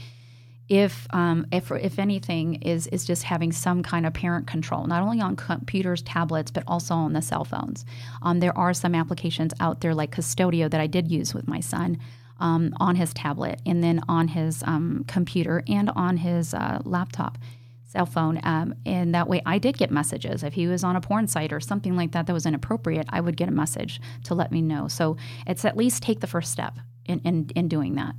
if 0.67 1.05
um, 1.11 1.45
if 1.51 1.69
if 1.71 1.99
anything 1.99 2.55
is 2.63 2.87
is 2.87 3.05
just 3.05 3.21
having 3.21 3.51
some 3.51 3.83
kind 3.83 4.07
of 4.07 4.15
parent 4.15 4.47
control, 4.47 4.87
not 4.87 5.03
only 5.03 5.21
on 5.21 5.35
computers, 5.35 6.01
tablets, 6.01 6.49
but 6.49 6.63
also 6.65 6.95
on 6.95 7.13
the 7.13 7.21
cell 7.21 7.45
phones. 7.45 7.85
Um, 8.23 8.39
there 8.39 8.57
are 8.57 8.73
some 8.73 8.95
applications 8.95 9.53
out 9.59 9.81
there 9.81 9.93
like 9.93 10.15
Qustodio 10.15 10.71
that 10.71 10.81
I 10.81 10.87
did 10.87 11.11
use 11.11 11.35
with 11.35 11.47
my 11.47 11.59
son. 11.59 11.99
Um, 12.39 12.73
on 12.81 12.95
his 12.95 13.13
tablet, 13.13 13.61
and 13.65 13.81
then 13.81 14.01
on 14.09 14.27
his 14.27 14.61
um, 14.63 15.05
computer, 15.07 15.63
and 15.69 15.89
on 15.91 16.17
his 16.17 16.53
uh, 16.53 16.79
laptop, 16.83 17.37
cell 17.85 18.05
phone, 18.05 18.41
um, 18.43 18.75
and 18.85 19.15
that 19.15 19.29
way 19.29 19.41
I 19.45 19.57
did 19.57 19.77
get 19.77 19.89
messages. 19.89 20.43
If 20.43 20.53
he 20.53 20.67
was 20.67 20.83
on 20.83 20.97
a 20.97 21.01
porn 21.01 21.27
site 21.27 21.53
or 21.53 21.61
something 21.61 21.95
like 21.95 22.11
that 22.11 22.27
that 22.27 22.33
was 22.33 22.45
inappropriate, 22.45 23.05
I 23.09 23.21
would 23.21 23.37
get 23.37 23.47
a 23.47 23.53
message 23.53 24.01
to 24.25 24.35
let 24.35 24.51
me 24.51 24.61
know. 24.61 24.89
So 24.89 25.15
it's 25.47 25.63
at 25.63 25.77
least 25.77 26.03
take 26.03 26.19
the 26.19 26.27
first 26.27 26.51
step 26.51 26.77
in 27.05 27.19
in, 27.21 27.49
in 27.55 27.67
doing 27.69 27.95
that. 27.95 28.15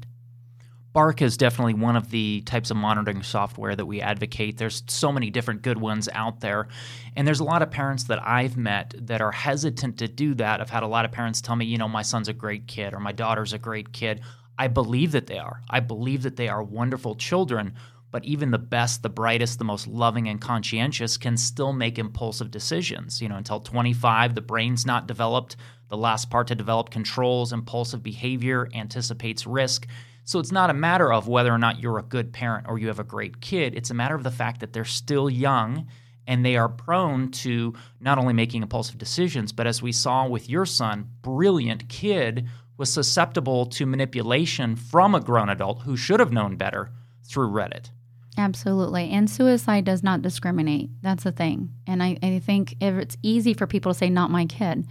Bark 0.96 1.20
is 1.20 1.36
definitely 1.36 1.74
one 1.74 1.94
of 1.94 2.08
the 2.08 2.40
types 2.46 2.70
of 2.70 2.78
monitoring 2.78 3.22
software 3.22 3.76
that 3.76 3.84
we 3.84 4.00
advocate. 4.00 4.56
There's 4.56 4.82
so 4.86 5.12
many 5.12 5.28
different 5.28 5.60
good 5.60 5.78
ones 5.78 6.08
out 6.14 6.40
there. 6.40 6.68
And 7.14 7.28
there's 7.28 7.40
a 7.40 7.44
lot 7.44 7.60
of 7.60 7.70
parents 7.70 8.04
that 8.04 8.26
I've 8.26 8.56
met 8.56 8.94
that 9.02 9.20
are 9.20 9.30
hesitant 9.30 9.98
to 9.98 10.08
do 10.08 10.32
that. 10.36 10.62
I've 10.62 10.70
had 10.70 10.84
a 10.84 10.86
lot 10.86 11.04
of 11.04 11.12
parents 11.12 11.42
tell 11.42 11.54
me, 11.54 11.66
you 11.66 11.76
know, 11.76 11.86
my 11.86 12.00
son's 12.00 12.28
a 12.28 12.32
great 12.32 12.66
kid 12.66 12.94
or 12.94 12.98
my 12.98 13.12
daughter's 13.12 13.52
a 13.52 13.58
great 13.58 13.92
kid. 13.92 14.22
I 14.58 14.68
believe 14.68 15.12
that 15.12 15.26
they 15.26 15.36
are. 15.36 15.60
I 15.68 15.80
believe 15.80 16.22
that 16.22 16.36
they 16.36 16.48
are 16.48 16.62
wonderful 16.62 17.14
children. 17.14 17.74
But 18.10 18.24
even 18.24 18.50
the 18.50 18.56
best, 18.56 19.02
the 19.02 19.10
brightest, 19.10 19.58
the 19.58 19.66
most 19.66 19.86
loving 19.86 20.30
and 20.30 20.40
conscientious 20.40 21.18
can 21.18 21.36
still 21.36 21.74
make 21.74 21.98
impulsive 21.98 22.50
decisions. 22.50 23.20
You 23.20 23.28
know, 23.28 23.36
until 23.36 23.60
25, 23.60 24.34
the 24.34 24.40
brain's 24.40 24.86
not 24.86 25.06
developed. 25.06 25.56
The 25.90 25.98
last 25.98 26.30
part 26.30 26.46
to 26.46 26.54
develop 26.54 26.88
controls 26.88 27.52
impulsive 27.52 28.02
behavior, 28.02 28.70
anticipates 28.72 29.46
risk. 29.46 29.86
So 30.26 30.40
it's 30.40 30.50
not 30.50 30.70
a 30.70 30.74
matter 30.74 31.12
of 31.12 31.28
whether 31.28 31.54
or 31.54 31.58
not 31.58 31.78
you're 31.78 31.98
a 31.98 32.02
good 32.02 32.32
parent 32.32 32.66
or 32.68 32.78
you 32.78 32.88
have 32.88 32.98
a 32.98 33.04
great 33.04 33.40
kid. 33.40 33.76
It's 33.76 33.90
a 33.90 33.94
matter 33.94 34.16
of 34.16 34.24
the 34.24 34.30
fact 34.32 34.58
that 34.58 34.72
they're 34.72 34.84
still 34.84 35.30
young 35.30 35.86
and 36.26 36.44
they 36.44 36.56
are 36.56 36.68
prone 36.68 37.30
to 37.30 37.74
not 38.00 38.18
only 38.18 38.34
making 38.34 38.62
impulsive 38.62 38.98
decisions, 38.98 39.52
but 39.52 39.68
as 39.68 39.80
we 39.80 39.92
saw 39.92 40.26
with 40.26 40.50
your 40.50 40.66
son, 40.66 41.08
brilliant 41.22 41.88
kid 41.88 42.48
was 42.76 42.92
susceptible 42.92 43.66
to 43.66 43.86
manipulation 43.86 44.74
from 44.74 45.14
a 45.14 45.20
grown 45.20 45.48
adult 45.48 45.82
who 45.82 45.96
should 45.96 46.18
have 46.18 46.32
known 46.32 46.56
better 46.56 46.90
through 47.22 47.48
Reddit. 47.48 47.90
Absolutely. 48.36 49.10
And 49.10 49.30
suicide 49.30 49.84
does 49.84 50.02
not 50.02 50.22
discriminate. 50.22 50.90
That's 51.02 51.22
the 51.22 51.30
thing. 51.30 51.70
And 51.86 52.02
I, 52.02 52.18
I 52.20 52.40
think 52.40 52.74
it's 52.80 53.16
easy 53.22 53.54
for 53.54 53.68
people 53.68 53.92
to 53.92 53.98
say, 53.98 54.10
not 54.10 54.32
my 54.32 54.44
kid. 54.46 54.88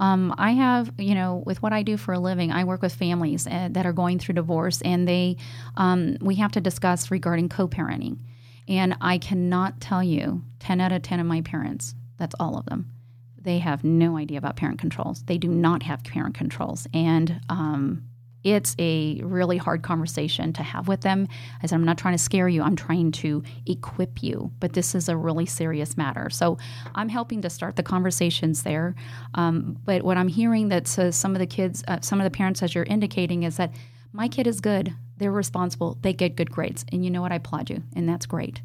Um, 0.00 0.34
I 0.38 0.52
have, 0.52 0.92
you 0.98 1.14
know, 1.14 1.42
with 1.46 1.62
what 1.62 1.72
I 1.72 1.82
do 1.82 1.96
for 1.96 2.14
a 2.14 2.18
living, 2.18 2.50
I 2.50 2.64
work 2.64 2.82
with 2.82 2.94
families 2.94 3.46
uh, 3.46 3.68
that 3.72 3.84
are 3.84 3.92
going 3.92 4.18
through 4.18 4.34
divorce, 4.34 4.80
and 4.82 5.06
they, 5.06 5.36
um, 5.76 6.16
we 6.22 6.36
have 6.36 6.52
to 6.52 6.60
discuss 6.60 7.10
regarding 7.10 7.50
co-parenting. 7.50 8.18
And 8.66 8.96
I 9.00 9.18
cannot 9.18 9.80
tell 9.80 10.02
you, 10.02 10.42
ten 10.58 10.80
out 10.80 10.92
of 10.92 11.02
ten 11.02 11.20
of 11.20 11.26
my 11.26 11.42
parents, 11.42 11.94
that's 12.16 12.34
all 12.40 12.56
of 12.56 12.64
them, 12.64 12.90
they 13.40 13.58
have 13.58 13.84
no 13.84 14.16
idea 14.16 14.38
about 14.38 14.56
parent 14.56 14.80
controls. 14.80 15.22
They 15.24 15.38
do 15.38 15.48
not 15.48 15.82
have 15.82 16.02
parent 16.02 16.34
controls, 16.34 16.86
and 16.94 17.40
um, 17.50 18.04
it's 18.42 18.74
a 18.78 19.20
really 19.22 19.58
hard 19.58 19.82
conversation 19.82 20.52
to 20.54 20.62
have 20.62 20.88
with 20.88 21.02
them. 21.02 21.28
I 21.62 21.66
said, 21.66 21.76
I'm 21.76 21.84
not 21.84 21.98
trying 21.98 22.14
to 22.14 22.22
scare 22.22 22.48
you, 22.48 22.62
I'm 22.62 22.76
trying 22.76 23.12
to 23.12 23.42
equip 23.66 24.22
you, 24.22 24.52
but 24.60 24.72
this 24.72 24.94
is 24.94 25.08
a 25.08 25.16
really 25.16 25.46
serious 25.46 25.96
matter. 25.96 26.30
So 26.30 26.58
I'm 26.94 27.08
helping 27.08 27.42
to 27.42 27.50
start 27.50 27.76
the 27.76 27.82
conversations 27.82 28.62
there. 28.62 28.94
Um, 29.34 29.78
but 29.84 30.02
what 30.02 30.16
I'm 30.16 30.28
hearing 30.28 30.68
that 30.68 30.86
says 30.86 31.16
some 31.16 31.34
of 31.34 31.38
the 31.38 31.46
kids, 31.46 31.84
uh, 31.86 32.00
some 32.00 32.20
of 32.20 32.24
the 32.24 32.30
parents, 32.30 32.62
as 32.62 32.74
you're 32.74 32.84
indicating, 32.84 33.42
is 33.42 33.56
that 33.58 33.72
my 34.12 34.26
kid 34.26 34.46
is 34.46 34.60
good, 34.60 34.94
they're 35.18 35.30
responsible, 35.30 35.98
they 36.00 36.12
get 36.12 36.36
good 36.36 36.50
grades. 36.50 36.84
And 36.90 37.04
you 37.04 37.10
know 37.10 37.20
what? 37.20 37.32
I 37.32 37.36
applaud 37.36 37.70
you, 37.70 37.82
and 37.94 38.08
that's 38.08 38.26
great. 38.26 38.62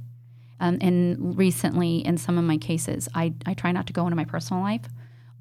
Um, 0.59 0.77
and 0.81 1.37
recently, 1.37 1.97
in 1.97 2.17
some 2.17 2.37
of 2.37 2.45
my 2.45 2.57
cases, 2.57 3.09
I, 3.13 3.33
I 3.45 3.53
try 3.53 3.71
not 3.71 3.87
to 3.87 3.93
go 3.93 4.05
into 4.05 4.15
my 4.15 4.25
personal 4.25 4.63
life, 4.63 4.87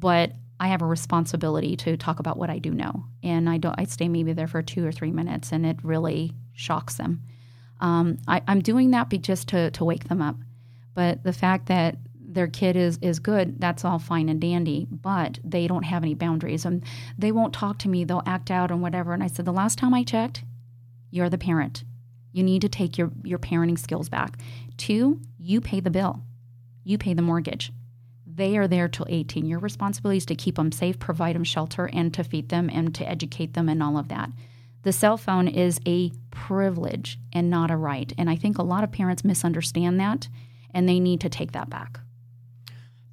but 0.01 0.33
I 0.61 0.69
have 0.69 0.83
a 0.83 0.87
responsibility 0.87 1.77
to 1.79 1.97
talk 1.97 2.21
about 2.21 2.37
what 2.37 2.51
I 2.51 2.59
do 2.59 2.71
know, 2.73 3.05
and 3.23 3.49
I 3.49 3.59
don't. 3.59 3.75
I 3.79 3.85
stay 3.85 4.09
maybe 4.09 4.33
there 4.33 4.47
for 4.47 4.63
two 4.63 4.87
or 4.87 4.93
three 4.93 5.11
minutes, 5.11 5.53
and 5.53 5.67
it 5.67 5.79
really 5.83 6.33
shocks 6.53 6.95
them. 6.95 7.23
Um, 7.81 8.19
I, 8.29 8.41
am 8.47 8.61
doing 8.61 8.93
that 8.93 9.11
be 9.11 9.19
just 9.19 9.49
to 9.49 9.71
to 9.73 9.85
wake 9.85 10.09
them 10.09 10.23
up, 10.23 10.37
but 10.95 11.25
the 11.25 11.33
fact 11.33 11.67
that 11.67 11.97
their 12.21 12.47
kid 12.47 12.77
is 12.77 12.99
is 13.03 13.19
good, 13.19 13.61
that's 13.61 13.85
all 13.85 13.99
fine 13.99 14.29
and 14.29 14.41
dandy, 14.41 14.87
but 14.91 15.41
they 15.43 15.67
don't 15.67 15.83
have 15.83 16.05
any 16.05 16.15
boundaries, 16.15 16.65
and 16.65 16.85
they 17.19 17.33
won't 17.33 17.53
talk 17.53 17.79
to 17.79 17.89
me. 17.89 18.05
They'll 18.05 18.23
act 18.25 18.51
out 18.51 18.71
and 18.71 18.81
whatever. 18.81 19.13
And 19.13 19.25
I 19.25 19.27
said, 19.27 19.45
the 19.45 19.53
last 19.53 19.77
time 19.79 19.93
I 19.93 20.05
checked, 20.05 20.45
you're 21.11 21.31
the 21.31 21.39
parent. 21.39 21.83
You 22.33 22.45
need 22.45 22.63
to 22.63 22.69
take 22.69 22.97
your 22.97 23.11
your 23.25 23.41
parenting 23.41 23.79
skills 23.79 24.09
back. 24.09 24.39
Two, 24.77 25.21
you 25.37 25.61
pay 25.61 25.81
the 25.81 25.91
bill, 25.91 26.23
you 26.85 26.97
pay 26.97 27.13
the 27.13 27.23
mortgage 27.23 27.73
they 28.35 28.57
are 28.57 28.67
there 28.67 28.89
till 28.89 29.07
18. 29.09 29.47
Your 29.47 29.61
responsibility 29.61 30.19
is 30.19 30.27
to 30.27 30.35
keep 30.35 30.57
them 30.57 30.73
safe, 30.73 30.99
provide 30.99 31.37
them 31.37 31.45
shelter, 31.45 31.89
and 31.93 32.13
to 32.15 32.25
feed 32.25 32.49
them 32.49 32.69
and 32.73 32.95
to 32.95 33.09
educate 33.09 33.55
them 33.55 33.69
and 33.69 33.83
all 33.83 33.97
of 33.97 34.09
that. 34.09 34.31
The 34.83 34.93
cell 34.93 35.17
phone 35.17 35.49
is 35.49 35.81
a 35.87 36.11
privilege 36.31 37.19
and 37.33 37.49
not 37.49 37.71
a 37.71 37.77
right. 37.77 38.13
And 38.19 38.29
I 38.29 38.37
think 38.37 38.59
a 38.59 38.63
lot 38.63 38.85
of 38.85 38.93
parents 38.93 39.25
misunderstand 39.25 39.99
that 40.01 40.29
and 40.73 40.89
they 40.89 41.01
need 41.01 41.21
to 41.23 41.29
take 41.29 41.53
that 41.53 41.71
back. 41.71 42.01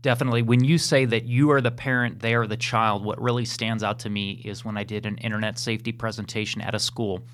Definitely. 0.02 0.42
When 0.42 0.64
you 0.64 0.80
say 0.80 1.06
that 1.06 1.26
you 1.26 1.52
are 1.52 1.62
the 1.62 1.72
parent, 1.72 2.20
they 2.20 2.34
are 2.34 2.48
the 2.48 2.58
child, 2.58 3.06
what 3.06 3.22
really 3.22 3.46
stands 3.46 3.84
out 3.84 4.00
to 4.00 4.10
me 4.10 4.42
is 4.44 4.66
when 4.66 4.76
I 4.76 4.84
did 4.84 5.06
an 5.06 5.18
internet 5.18 5.60
safety 5.60 5.92
presentation 5.92 6.60
at 6.62 6.74
a 6.74 6.80
school. 6.80 7.28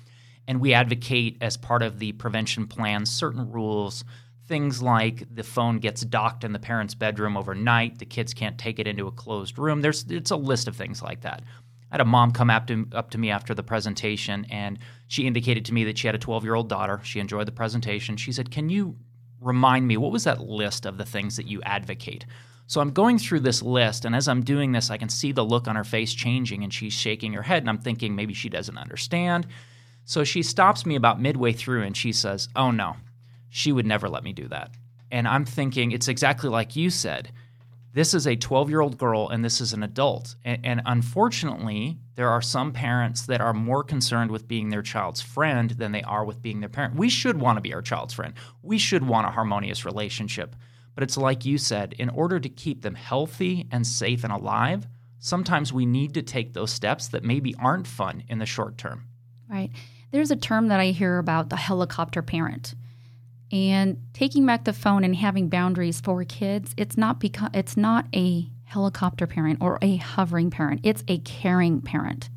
And 0.46 0.60
we 0.60 0.74
advocate, 0.74 1.38
as 1.40 1.56
part 1.56 1.82
of 1.82 1.98
the 1.98 2.12
prevention 2.12 2.66
plan, 2.66 3.06
certain 3.06 3.50
rules 3.50 4.04
things 4.48 4.82
like 4.82 5.22
the 5.34 5.42
phone 5.42 5.78
gets 5.78 6.00
docked 6.00 6.42
in 6.42 6.52
the 6.52 6.58
parent's 6.58 6.94
bedroom 6.94 7.36
overnight, 7.36 7.98
the 7.98 8.06
kids 8.06 8.34
can't 8.34 8.58
take 8.58 8.78
it 8.78 8.86
into 8.86 9.06
a 9.06 9.12
closed 9.12 9.58
room. 9.58 9.82
There's 9.82 10.04
it's 10.08 10.30
a 10.30 10.36
list 10.36 10.66
of 10.66 10.74
things 10.74 11.02
like 11.02 11.20
that. 11.20 11.42
I 11.90 11.94
had 11.94 12.00
a 12.00 12.04
mom 12.04 12.32
come 12.32 12.50
up 12.50 12.66
to, 12.66 12.86
up 12.92 13.10
to 13.10 13.18
me 13.18 13.30
after 13.30 13.54
the 13.54 13.62
presentation, 13.62 14.46
and 14.50 14.78
she 15.06 15.26
indicated 15.26 15.64
to 15.66 15.74
me 15.74 15.84
that 15.84 15.96
she 15.96 16.06
had 16.08 16.14
a 16.14 16.18
12 16.18 16.44
year 16.44 16.54
old 16.54 16.68
daughter. 16.68 17.00
She 17.02 17.20
enjoyed 17.20 17.46
the 17.46 17.52
presentation. 17.52 18.16
She 18.16 18.32
said, 18.32 18.50
Can 18.50 18.68
you 18.68 18.96
remind 19.40 19.86
me, 19.86 19.96
what 19.96 20.12
was 20.12 20.24
that 20.24 20.40
list 20.40 20.84
of 20.84 20.98
the 20.98 21.04
things 21.04 21.36
that 21.36 21.46
you 21.46 21.62
advocate? 21.62 22.26
So 22.66 22.82
I'm 22.82 22.90
going 22.90 23.18
through 23.18 23.40
this 23.40 23.62
list, 23.62 24.04
and 24.04 24.14
as 24.14 24.28
I'm 24.28 24.42
doing 24.42 24.72
this, 24.72 24.90
I 24.90 24.98
can 24.98 25.08
see 25.08 25.32
the 25.32 25.44
look 25.44 25.68
on 25.68 25.76
her 25.76 25.84
face 25.84 26.12
changing, 26.12 26.62
and 26.64 26.72
she's 26.72 26.92
shaking 26.92 27.32
her 27.32 27.42
head, 27.42 27.62
and 27.62 27.70
I'm 27.70 27.78
thinking 27.78 28.14
maybe 28.14 28.34
she 28.34 28.50
doesn't 28.50 28.76
understand. 28.76 29.46
So 30.08 30.24
she 30.24 30.42
stops 30.42 30.86
me 30.86 30.94
about 30.94 31.20
midway 31.20 31.52
through 31.52 31.82
and 31.82 31.94
she 31.94 32.12
says, 32.12 32.48
Oh 32.56 32.70
no, 32.70 32.96
she 33.48 33.72
would 33.72 33.86
never 33.86 34.08
let 34.08 34.24
me 34.24 34.32
do 34.32 34.48
that. 34.48 34.70
And 35.10 35.26
I'm 35.26 35.44
thinking 35.44 35.90
it's 35.90 36.08
exactly 36.08 36.50
like 36.50 36.76
you 36.76 36.90
said. 36.90 37.32
This 37.94 38.12
is 38.14 38.26
a 38.26 38.36
12 38.36 38.68
year 38.68 38.80
old 38.80 38.98
girl 38.98 39.28
and 39.28 39.44
this 39.44 39.60
is 39.60 39.72
an 39.72 39.82
adult. 39.82 40.36
And, 40.44 40.64
and, 40.64 40.82
unfortunately, 40.84 41.98
there 42.16 42.28
are 42.28 42.42
some 42.42 42.72
parents 42.72 43.22
that 43.26 43.40
are 43.40 43.54
more 43.54 43.82
concerned 43.82 44.30
with 44.30 44.46
being 44.46 44.68
their 44.68 44.82
child's 44.82 45.22
friend 45.22 45.70
than 45.70 45.92
they 45.92 46.02
are 46.02 46.24
with 46.24 46.42
being 46.42 46.60
their 46.60 46.68
parent. 46.68 46.96
We 46.96 47.08
should 47.08 47.40
want 47.40 47.56
to 47.56 47.62
be 47.62 47.72
our 47.72 47.82
child's 47.82 48.14
friend, 48.14 48.34
we 48.62 48.78
should 48.78 49.06
want 49.06 49.26
a 49.26 49.30
harmonious 49.30 49.84
relationship. 49.84 50.54
But 50.94 51.04
it's 51.04 51.16
like 51.16 51.44
you 51.44 51.58
said, 51.58 51.94
in 51.94 52.08
order 52.10 52.40
to 52.40 52.48
keep 52.48 52.82
them 52.82 52.96
healthy 52.96 53.68
and 53.70 53.86
safe 53.86 54.24
and 54.24 54.32
alive, 54.32 54.86
sometimes 55.20 55.72
we 55.72 55.86
need 55.86 56.12
to 56.14 56.22
take 56.22 56.52
those 56.52 56.72
steps 56.72 57.08
that 57.08 57.22
maybe 57.22 57.54
aren't 57.54 57.86
fun 57.86 58.24
in 58.28 58.38
the 58.38 58.46
short 58.46 58.78
term. 58.78 59.04
Right. 59.48 59.70
There's 60.10 60.32
a 60.32 60.36
term 60.36 60.68
that 60.68 60.80
I 60.80 60.86
hear 60.86 61.18
about 61.18 61.50
the 61.50 61.56
helicopter 61.56 62.20
parent 62.20 62.74
and 63.50 63.98
taking 64.12 64.44
back 64.44 64.64
the 64.64 64.72
phone 64.72 65.04
and 65.04 65.16
having 65.16 65.48
boundaries 65.48 66.00
for 66.00 66.22
kids 66.24 66.74
it's 66.76 66.96
not 66.96 67.18
because 67.18 67.50
it's 67.54 67.76
not 67.76 68.06
a 68.14 68.48
helicopter 68.68 69.26
parent 69.26 69.58
or 69.62 69.78
a 69.80 69.96
hovering 69.96 70.50
parent. 70.50 70.80
It's 70.82 71.02
a 71.08 71.18
caring 71.18 71.80
parent. 71.80 72.28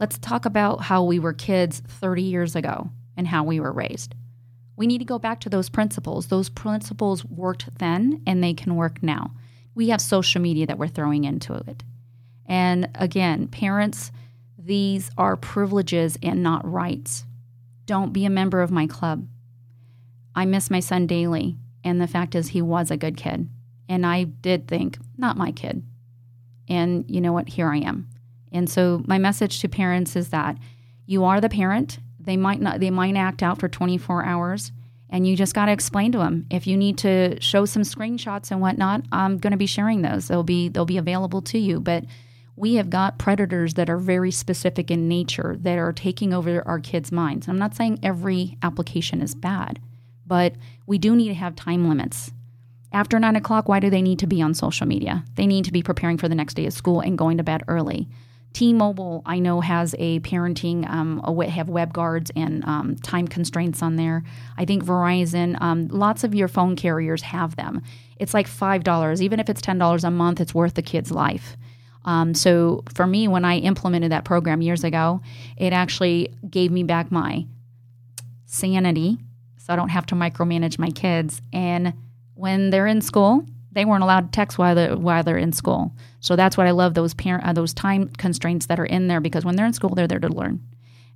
Let's 0.00 0.18
talk 0.18 0.46
about 0.46 0.82
how 0.82 1.04
we 1.04 1.18
were 1.18 1.34
kids 1.34 1.82
30 1.86 2.22
years 2.22 2.56
ago 2.56 2.90
and 3.16 3.28
how 3.28 3.44
we 3.44 3.60
were 3.60 3.72
raised. 3.72 4.14
We 4.76 4.86
need 4.86 4.98
to 4.98 5.04
go 5.04 5.18
back 5.18 5.40
to 5.40 5.50
those 5.50 5.68
principles. 5.68 6.28
Those 6.28 6.48
principles 6.48 7.24
worked 7.24 7.68
then 7.78 8.22
and 8.26 8.42
they 8.42 8.54
can 8.54 8.76
work 8.76 9.02
now. 9.02 9.32
We 9.74 9.90
have 9.90 10.00
social 10.00 10.40
media 10.40 10.66
that 10.66 10.78
we're 10.78 10.88
throwing 10.88 11.24
into 11.24 11.54
it. 11.54 11.84
And 12.46 12.88
again 12.94 13.48
parents 13.48 14.10
these 14.56 15.10
are 15.16 15.36
privileges 15.36 16.18
and 16.22 16.42
not 16.42 16.70
rights. 16.70 17.24
Don't 17.86 18.12
be 18.12 18.24
a 18.24 18.30
member 18.30 18.60
of 18.60 18.70
my 18.70 18.86
club 18.86 19.26
I 20.38 20.44
miss 20.44 20.70
my 20.70 20.80
son 20.80 21.06
daily. 21.06 21.56
And 21.84 22.00
the 22.00 22.06
fact 22.06 22.34
is, 22.34 22.48
he 22.48 22.62
was 22.62 22.90
a 22.90 22.96
good 22.96 23.16
kid. 23.16 23.48
And 23.88 24.04
I 24.04 24.24
did 24.24 24.68
think, 24.68 24.98
not 25.16 25.36
my 25.36 25.52
kid. 25.52 25.82
And 26.68 27.04
you 27.08 27.20
know 27.20 27.32
what? 27.32 27.48
Here 27.48 27.68
I 27.68 27.78
am. 27.78 28.08
And 28.52 28.68
so 28.68 29.02
my 29.06 29.18
message 29.18 29.60
to 29.60 29.68
parents 29.68 30.16
is 30.16 30.30
that 30.30 30.56
you 31.06 31.24
are 31.24 31.40
the 31.40 31.48
parent. 31.48 31.98
They 32.20 32.36
might 32.36 32.60
not 32.60 32.80
they 32.80 32.90
might 32.90 33.16
act 33.16 33.42
out 33.42 33.58
for 33.58 33.68
24 33.68 34.24
hours 34.24 34.72
and 35.10 35.26
you 35.26 35.34
just 35.34 35.54
got 35.54 35.66
to 35.66 35.72
explain 35.72 36.12
to 36.12 36.18
them 36.18 36.46
if 36.50 36.66
you 36.66 36.76
need 36.76 36.98
to 36.98 37.40
show 37.40 37.64
some 37.64 37.82
screenshots 37.82 38.50
and 38.50 38.60
whatnot 38.60 39.02
i'm 39.10 39.38
going 39.38 39.52
to 39.52 39.56
be 39.56 39.64
sharing 39.64 40.02
those 40.02 40.28
they'll 40.28 40.42
be 40.42 40.68
they'll 40.68 40.84
be 40.84 40.98
available 40.98 41.40
to 41.40 41.58
you 41.58 41.80
but 41.80 42.04
we 42.58 42.74
have 42.74 42.90
got 42.90 43.18
predators 43.18 43.74
that 43.74 43.88
are 43.88 43.98
very 43.98 44.30
specific 44.30 44.90
in 44.90 45.08
nature 45.08 45.56
that 45.60 45.78
are 45.78 45.92
taking 45.92 46.34
over 46.34 46.66
our 46.66 46.80
kids' 46.80 47.12
minds. 47.12 47.46
I'm 47.46 47.58
not 47.58 47.76
saying 47.76 48.00
every 48.02 48.58
application 48.62 49.22
is 49.22 49.34
bad, 49.36 49.78
but 50.28 50.54
we 50.86 50.98
do 50.98 51.16
need 51.16 51.28
to 51.28 51.34
have 51.34 51.56
time 51.56 51.88
limits. 51.88 52.30
After 52.92 53.18
nine 53.18 53.36
o'clock, 53.36 53.68
why 53.68 53.80
do 53.80 53.90
they 53.90 54.02
need 54.02 54.18
to 54.20 54.26
be 54.26 54.40
on 54.40 54.54
social 54.54 54.86
media? 54.86 55.24
They 55.34 55.46
need 55.46 55.64
to 55.64 55.72
be 55.72 55.82
preparing 55.82 56.18
for 56.18 56.28
the 56.28 56.34
next 56.34 56.54
day 56.54 56.66
of 56.66 56.72
school 56.72 57.00
and 57.00 57.18
going 57.18 57.38
to 57.38 57.42
bed 57.42 57.62
early. 57.68 58.08
T-Mobile, 58.54 59.22
I 59.26 59.40
know, 59.40 59.60
has 59.60 59.94
a 59.98 60.20
parenting, 60.20 60.88
um, 60.88 61.22
have 61.48 61.68
web 61.68 61.92
guards 61.92 62.30
and 62.34 62.64
um, 62.64 62.96
time 62.96 63.28
constraints 63.28 63.82
on 63.82 63.96
there. 63.96 64.24
I 64.56 64.64
think 64.64 64.84
Verizon, 64.84 65.60
um, 65.60 65.88
lots 65.88 66.24
of 66.24 66.34
your 66.34 66.48
phone 66.48 66.74
carriers 66.74 67.22
have 67.22 67.56
them. 67.56 67.82
It's 68.16 68.32
like 68.32 68.48
five 68.48 68.84
dollars, 68.84 69.20
even 69.20 69.38
if 69.38 69.50
it's 69.50 69.60
ten 69.60 69.78
dollars 69.78 70.02
a 70.02 70.10
month, 70.10 70.40
it's 70.40 70.54
worth 70.54 70.74
the 70.74 70.82
kid's 70.82 71.10
life. 71.10 71.56
Um, 72.06 72.32
so 72.32 72.84
for 72.94 73.06
me, 73.06 73.28
when 73.28 73.44
I 73.44 73.58
implemented 73.58 74.12
that 74.12 74.24
program 74.24 74.62
years 74.62 74.82
ago, 74.82 75.20
it 75.58 75.74
actually 75.74 76.32
gave 76.48 76.72
me 76.72 76.84
back 76.84 77.12
my 77.12 77.46
sanity, 78.46 79.18
so 79.68 79.74
I 79.74 79.76
don't 79.76 79.90
have 79.90 80.06
to 80.06 80.14
micromanage 80.14 80.78
my 80.78 80.88
kids. 80.88 81.42
And 81.52 81.92
when 82.32 82.70
they're 82.70 82.86
in 82.86 83.02
school, 83.02 83.44
they 83.70 83.84
weren't 83.84 84.02
allowed 84.02 84.32
to 84.32 84.36
text 84.36 84.56
while 84.56 84.74
they're, 84.74 84.96
while 84.96 85.22
they're 85.22 85.36
in 85.36 85.52
school. 85.52 85.94
So 86.20 86.36
that's 86.36 86.56
what 86.56 86.66
I 86.66 86.70
love 86.70 86.94
those 86.94 87.12
parent 87.12 87.44
uh, 87.44 87.52
those 87.52 87.74
time 87.74 88.08
constraints 88.16 88.66
that 88.66 88.80
are 88.80 88.86
in 88.86 89.08
there 89.08 89.20
because 89.20 89.44
when 89.44 89.56
they're 89.56 89.66
in 89.66 89.74
school, 89.74 89.94
they're 89.94 90.08
there 90.08 90.20
to 90.20 90.28
learn. 90.28 90.62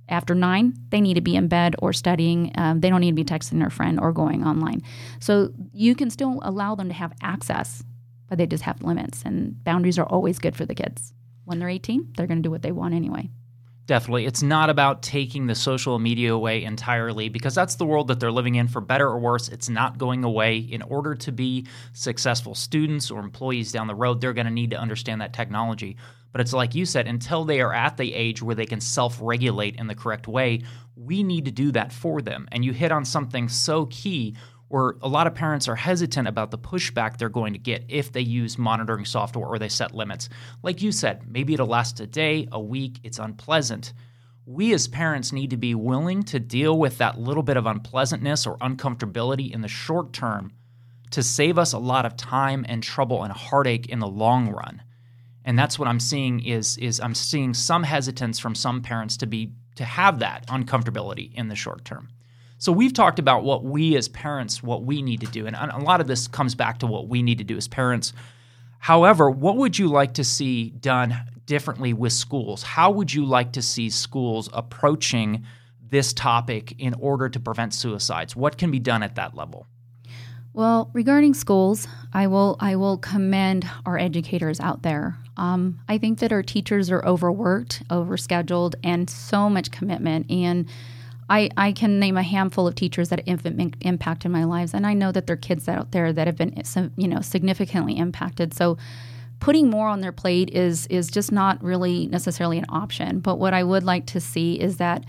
After 0.07 0.35
nine, 0.35 0.73
they 0.89 1.01
need 1.01 1.15
to 1.15 1.21
be 1.21 1.35
in 1.35 1.47
bed 1.47 1.75
or 1.79 1.93
studying. 1.93 2.51
Um, 2.55 2.81
they 2.81 2.89
don't 2.89 3.01
need 3.01 3.11
to 3.11 3.15
be 3.15 3.23
texting 3.23 3.59
their 3.59 3.71
friend 3.71 3.99
or 3.99 4.11
going 4.11 4.45
online. 4.45 4.83
So 5.19 5.51
you 5.71 5.95
can 5.95 6.11
still 6.11 6.39
allow 6.43 6.75
them 6.75 6.89
to 6.89 6.93
have 6.93 7.13
access, 7.23 7.83
but 8.29 8.37
they 8.37 8.45
just 8.45 8.65
have 8.65 8.83
limits. 8.83 9.23
And 9.25 9.63
boundaries 9.63 9.97
are 9.97 10.05
always 10.05 10.37
good 10.37 10.55
for 10.55 10.65
the 10.65 10.75
kids. 10.75 11.13
When 11.45 11.57
they're 11.57 11.69
18, 11.69 12.13
they're 12.15 12.27
going 12.27 12.37
to 12.37 12.43
do 12.43 12.51
what 12.51 12.61
they 12.61 12.71
want 12.71 12.93
anyway. 12.93 13.29
Definitely. 13.85 14.25
It's 14.25 14.41
not 14.41 14.69
about 14.69 15.03
taking 15.03 15.47
the 15.47 15.55
social 15.55 15.99
media 15.99 16.33
away 16.33 16.63
entirely 16.63 17.27
because 17.27 17.53
that's 17.53 17.75
the 17.75 17.85
world 17.85 18.07
that 18.07 18.19
they're 18.19 18.31
living 18.31 18.55
in 18.55 18.69
for 18.69 18.79
better 18.79 19.07
or 19.07 19.19
worse. 19.19 19.49
It's 19.49 19.67
not 19.67 19.97
going 19.97 20.23
away. 20.23 20.57
In 20.57 20.81
order 20.83 21.15
to 21.15 21.31
be 21.33 21.67
successful 21.91 22.55
students 22.55 23.11
or 23.11 23.19
employees 23.19 23.73
down 23.73 23.87
the 23.87 23.95
road, 23.95 24.21
they're 24.21 24.31
going 24.31 24.47
to 24.47 24.53
need 24.53 24.71
to 24.71 24.79
understand 24.79 25.19
that 25.19 25.33
technology. 25.33 25.97
But 26.31 26.39
it's 26.39 26.53
like 26.53 26.73
you 26.73 26.85
said, 26.85 27.07
until 27.07 27.43
they 27.43 27.59
are 27.59 27.73
at 27.73 27.97
the 27.97 28.13
age 28.13 28.41
where 28.41 28.55
they 28.55 28.65
can 28.65 28.79
self 28.79 29.19
regulate 29.21 29.75
in 29.75 29.87
the 29.87 29.95
correct 29.95 30.29
way, 30.29 30.61
we 30.95 31.21
need 31.21 31.43
to 31.45 31.51
do 31.51 31.71
that 31.73 31.91
for 31.91 32.21
them. 32.21 32.47
And 32.53 32.63
you 32.63 32.71
hit 32.71 32.91
on 32.91 33.03
something 33.03 33.49
so 33.49 33.87
key 33.87 34.35
where 34.73 34.95
a 35.03 35.07
lot 35.07 35.27
of 35.27 35.35
parents 35.35 35.67
are 35.67 35.75
hesitant 35.75 36.27
about 36.27 36.49
the 36.49 36.57
pushback 36.57 37.15
they're 37.15 37.29
going 37.29 37.53
to 37.53 37.59
get 37.59 37.85
if 37.89 38.11
they 38.11 38.21
use 38.21 38.57
monitoring 38.57 39.05
software 39.05 39.45
or 39.45 39.59
they 39.59 39.69
set 39.69 39.93
limits. 39.93 40.29
Like 40.63 40.81
you 40.81 40.91
said, 40.91 41.31
maybe 41.31 41.53
it'll 41.53 41.67
last 41.67 41.99
a 41.99 42.07
day, 42.07 42.47
a 42.51 42.59
week, 42.59 42.99
it's 43.03 43.19
unpleasant. 43.19 43.93
We 44.47 44.73
as 44.73 44.87
parents 44.87 45.31
need 45.31 45.51
to 45.51 45.57
be 45.57 45.75
willing 45.75 46.23
to 46.23 46.39
deal 46.39 46.79
with 46.79 46.97
that 46.97 47.19
little 47.19 47.43
bit 47.43 47.55
of 47.55 47.67
unpleasantness 47.67 48.47
or 48.47 48.57
uncomfortability 48.57 49.53
in 49.53 49.61
the 49.61 49.67
short 49.67 50.11
term 50.11 50.53
to 51.11 51.21
save 51.21 51.59
us 51.59 51.73
a 51.73 51.77
lot 51.77 52.07
of 52.07 52.17
time 52.17 52.65
and 52.67 52.81
trouble 52.81 53.21
and 53.21 53.31
heartache 53.31 53.89
in 53.89 53.99
the 53.99 54.07
long 54.07 54.49
run. 54.49 54.81
And 55.45 55.59
that's 55.59 55.77
what 55.77 55.87
I'm 55.87 55.99
seeing 55.99 56.43
is 56.43 56.77
is 56.79 56.99
I'm 56.99 57.13
seeing 57.13 57.53
some 57.53 57.83
hesitance 57.83 58.39
from 58.39 58.55
some 58.55 58.81
parents 58.81 59.17
to 59.17 59.27
be 59.27 59.51
to 59.75 59.85
have 59.85 60.17
that 60.17 60.47
uncomfortability 60.47 61.31
in 61.35 61.47
the 61.47 61.55
short 61.55 61.85
term. 61.85 62.09
So 62.63 62.71
we've 62.71 62.93
talked 62.93 63.19
about 63.19 63.43
what 63.43 63.65
we 63.65 63.97
as 63.97 64.07
parents, 64.07 64.63
what 64.63 64.85
we 64.85 65.01
need 65.01 65.19
to 65.19 65.25
do, 65.25 65.45
and 65.45 65.53
a 65.53 65.79
lot 65.79 65.99
of 65.99 66.07
this 66.07 66.29
comes 66.29 66.55
back 66.55 66.79
to 66.79 66.87
what 66.87 67.09
we 67.09 67.21
need 67.21 67.39
to 67.39 67.43
do 67.43 67.57
as 67.57 67.67
parents. 67.67 68.13
However, 68.79 69.29
what 69.29 69.57
would 69.57 69.77
you 69.77 69.89
like 69.89 70.13
to 70.13 70.23
see 70.23 70.69
done 70.69 71.13
differently 71.45 71.91
with 71.91 72.13
schools? 72.13 72.63
How 72.63 72.89
would 72.89 73.13
you 73.13 73.25
like 73.25 73.51
to 73.51 73.61
see 73.61 73.89
schools 73.89 74.47
approaching 74.53 75.43
this 75.89 76.13
topic 76.13 76.79
in 76.79 76.93
order 76.93 77.27
to 77.27 77.37
prevent 77.37 77.73
suicides? 77.73 78.33
What 78.33 78.57
can 78.57 78.71
be 78.71 78.79
done 78.79 79.03
at 79.03 79.15
that 79.15 79.35
level? 79.35 79.67
Well, 80.53 80.89
regarding 80.93 81.33
schools, 81.33 81.85
I 82.13 82.27
will 82.27 82.55
I 82.61 82.77
will 82.77 82.97
commend 82.97 83.69
our 83.85 83.97
educators 83.97 84.61
out 84.61 84.83
there. 84.83 85.17
Um, 85.35 85.81
I 85.89 85.97
think 85.97 86.19
that 86.19 86.31
our 86.31 86.43
teachers 86.43 86.89
are 86.89 87.05
overworked, 87.05 87.85
overscheduled, 87.89 88.75
and 88.85 89.09
so 89.09 89.49
much 89.49 89.69
commitment. 89.69 90.31
And 90.31 90.69
I, 91.29 91.49
I 91.57 91.71
can 91.71 91.99
name 91.99 92.17
a 92.17 92.23
handful 92.23 92.67
of 92.67 92.75
teachers 92.75 93.09
that 93.09 93.27
have 93.27 93.45
impacted 93.45 94.31
my 94.31 94.43
lives, 94.43 94.73
and 94.73 94.85
I 94.85 94.93
know 94.93 95.11
that 95.11 95.27
there 95.27 95.35
are 95.35 95.37
kids 95.37 95.67
out 95.67 95.91
there 95.91 96.13
that 96.13 96.27
have 96.27 96.37
been, 96.37 96.61
you 96.97 97.07
know, 97.07 97.21
significantly 97.21 97.97
impacted. 97.97 98.53
So, 98.53 98.77
putting 99.39 99.69
more 99.69 99.87
on 99.87 99.99
their 100.01 100.11
plate 100.11 100.49
is 100.51 100.87
is 100.87 101.09
just 101.09 101.31
not 101.31 101.61
really 101.63 102.07
necessarily 102.07 102.57
an 102.57 102.65
option. 102.69 103.19
But 103.19 103.39
what 103.39 103.53
I 103.53 103.63
would 103.63 103.83
like 103.83 104.05
to 104.07 104.19
see 104.19 104.59
is 104.59 104.77
that 104.77 105.05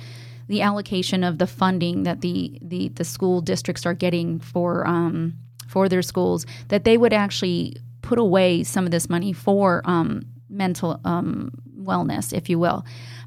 the 0.48 0.62
allocation 0.62 1.24
of 1.24 1.38
the 1.38 1.46
funding 1.46 2.03
that 2.03 2.20
the 2.20 2.59
the, 2.62 2.88
the 2.88 3.05
school 3.05 3.40
districts 3.40 3.87
are 3.87 3.94
getting 3.94 4.40
for 4.40 4.87
um, 4.87 5.35
for 5.68 5.88
their 5.88 6.03
schools, 6.03 6.46
that 6.68 6.85
they 6.85 6.96
would 6.96 7.12
actually 7.12 7.77
put 8.03 8.18
away 8.18 8.62
some 8.62 8.85
of 8.85 8.90
this 8.90 9.09
money 9.09 9.33
for 9.33 9.83
um, 9.85 10.22
mental 10.50 11.00
um, 11.05 11.50
wellness, 11.85 12.33
if 12.33 12.49
you 12.49 12.59
will 12.59 12.85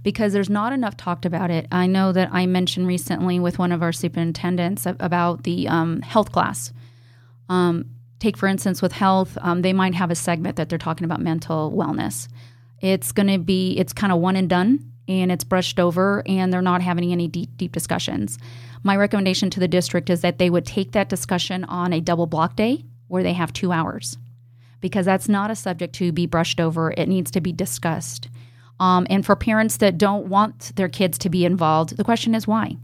because 0.07 0.31
there's 0.31 0.49
not 0.49 0.71
enough 0.71 0.95
talked 0.95 1.25
about 1.25 1.51
it. 1.51 1.67
I 1.69 1.85
know 1.85 2.13
that 2.13 2.29
I 2.31 2.45
mentioned 2.45 2.87
recently 2.87 3.41
with 3.41 3.59
one 3.59 3.73
of 3.73 3.83
our 3.83 3.91
superintendents 3.91 4.85
about 4.85 5.43
the 5.43 5.67
um, 5.67 6.01
health 6.01 6.31
class. 6.31 6.71
Um, 7.49 7.89
take, 8.19 8.37
for 8.37 8.47
instance, 8.47 8.81
with 8.81 8.93
health, 8.93 9.37
um, 9.41 9.63
they 9.63 9.73
might 9.73 9.95
have 9.95 10.09
a 10.09 10.15
segment 10.15 10.55
that 10.55 10.69
they're 10.69 10.77
talking 10.77 11.03
about 11.03 11.19
mental 11.19 11.73
wellness. 11.73 12.29
It's 12.79 13.11
going 13.11 13.27
to 13.27 13.37
be, 13.37 13.73
it's 13.77 13.91
kind 13.91 14.13
of 14.13 14.19
one 14.19 14.37
and 14.37 14.49
done 14.49 14.93
and 15.09 15.29
it's 15.29 15.43
brushed 15.43 15.77
over 15.77 16.23
and 16.25 16.53
they're 16.53 16.61
not 16.61 16.81
having 16.81 17.11
any 17.11 17.27
deep, 17.27 17.57
deep 17.57 17.73
discussions. 17.73 18.39
My 18.83 18.95
recommendation 18.95 19.49
to 19.49 19.59
the 19.59 19.67
district 19.67 20.09
is 20.09 20.21
that 20.21 20.37
they 20.37 20.49
would 20.49 20.65
take 20.65 20.93
that 20.93 21.09
discussion 21.09 21.65
on 21.65 21.91
a 21.91 21.99
double 21.99 22.27
block 22.27 22.55
day 22.55 22.85
where 23.09 23.23
they 23.23 23.33
have 23.33 23.51
two 23.51 23.73
hours 23.73 24.17
because 24.79 25.05
that's 25.05 25.27
not 25.27 25.51
a 25.51 25.55
subject 25.55 25.95
to 25.95 26.13
be 26.13 26.27
brushed 26.27 26.61
over. 26.61 26.93
It 26.95 27.09
needs 27.09 27.29
to 27.31 27.41
be 27.41 27.51
discussed. 27.51 28.29
Um, 28.79 29.07
and 29.09 29.25
for 29.25 29.35
parents 29.35 29.77
that 29.77 29.97
don't 29.97 30.27
want 30.27 30.75
their 30.75 30.89
kids 30.89 31.17
to 31.19 31.29
be 31.29 31.45
involved, 31.45 31.97
the 31.97 32.03
question 32.03 32.35
is 32.35 32.47
why? 32.47 32.77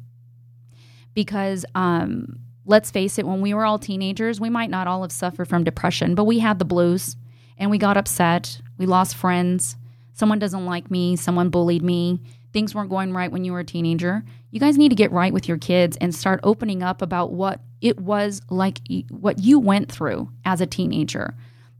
Because 1.13 1.65
um, 1.75 2.39
let's 2.65 2.91
face 2.91 3.19
it, 3.19 3.27
when 3.27 3.41
we 3.41 3.53
were 3.53 3.65
all 3.65 3.77
teenagers, 3.77 4.39
we 4.39 4.49
might 4.49 4.69
not 4.69 4.87
all 4.87 5.03
have 5.03 5.11
suffered 5.11 5.47
from 5.47 5.63
depression, 5.63 6.15
but 6.15 6.23
we 6.23 6.39
had 6.39 6.59
the 6.59 6.65
blues 6.65 7.15
and 7.57 7.69
we 7.69 7.77
got 7.77 7.97
upset. 7.97 8.59
We 8.77 8.85
lost 8.85 9.15
friends. 9.15 9.75
Someone 10.13 10.39
doesn't 10.39 10.65
like 10.65 10.89
me. 10.89 11.15
Someone 11.15 11.49
bullied 11.49 11.83
me. 11.83 12.19
Things 12.51 12.73
weren't 12.73 12.89
going 12.89 13.13
right 13.13 13.31
when 13.31 13.43
you 13.43 13.51
were 13.51 13.59
a 13.59 13.65
teenager. 13.65 14.23
You 14.51 14.59
guys 14.59 14.77
need 14.77 14.89
to 14.89 14.95
get 14.95 15.11
right 15.11 15.33
with 15.33 15.47
your 15.47 15.57
kids 15.57 15.97
and 15.97 16.13
start 16.13 16.39
opening 16.43 16.83
up 16.83 17.01
about 17.01 17.31
what 17.31 17.61
it 17.81 17.99
was 17.99 18.41
like, 18.49 18.79
what 19.09 19.39
you 19.39 19.59
went 19.59 19.91
through 19.91 20.29
as 20.45 20.61
a 20.61 20.67
teenager. 20.67 21.35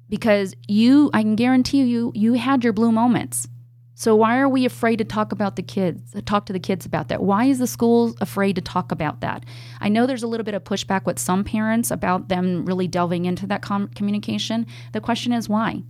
Because 0.09 0.55
you, 0.67 1.09
I 1.13 1.21
can 1.21 1.35
guarantee 1.35 1.83
you, 1.83 2.11
you 2.15 2.33
had 2.33 2.63
your 2.63 2.73
blue 2.73 2.91
moments 2.91 3.47
so 3.95 4.15
why 4.15 4.39
are 4.39 4.49
we 4.49 4.65
afraid 4.65 4.97
to 4.97 5.03
talk 5.03 5.31
about 5.31 5.55
the 5.55 5.61
kids, 5.61 6.15
uh, 6.15 6.21
talk 6.25 6.45
to 6.47 6.53
the 6.53 6.59
kids 6.59 6.85
about 6.85 7.09
that? 7.09 7.21
Why 7.21 7.45
is 7.45 7.59
the 7.59 7.67
school 7.67 8.15
afraid 8.21 8.55
to 8.55 8.61
talk 8.61 8.91
about 8.91 9.21
that? 9.21 9.45
I 9.79 9.89
know 9.89 10.05
there's 10.05 10.23
a 10.23 10.27
little 10.27 10.43
bit 10.43 10.55
of 10.55 10.63
pushback 10.63 11.05
with 11.05 11.19
some 11.19 11.43
parents 11.43 11.91
about 11.91 12.29
them 12.29 12.65
really 12.65 12.87
delving 12.87 13.25
into 13.25 13.45
that 13.47 13.61
com- 13.61 13.89
communication. 13.89 14.65
The 14.93 15.01
question 15.01 15.31
is 15.31 15.47
why? 15.47 15.83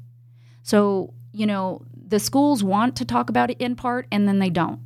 So, 0.63 1.13
you 1.32 1.46
know, 1.46 1.82
the 1.96 2.20
schools 2.20 2.63
want 2.63 2.96
to 2.98 3.06
talk 3.06 3.30
about 3.30 3.50
it 3.50 3.58
in 3.60 3.76
part 3.76 4.08
and 4.12 4.28
then 4.28 4.39
they 4.39 4.50
don't 4.50 4.80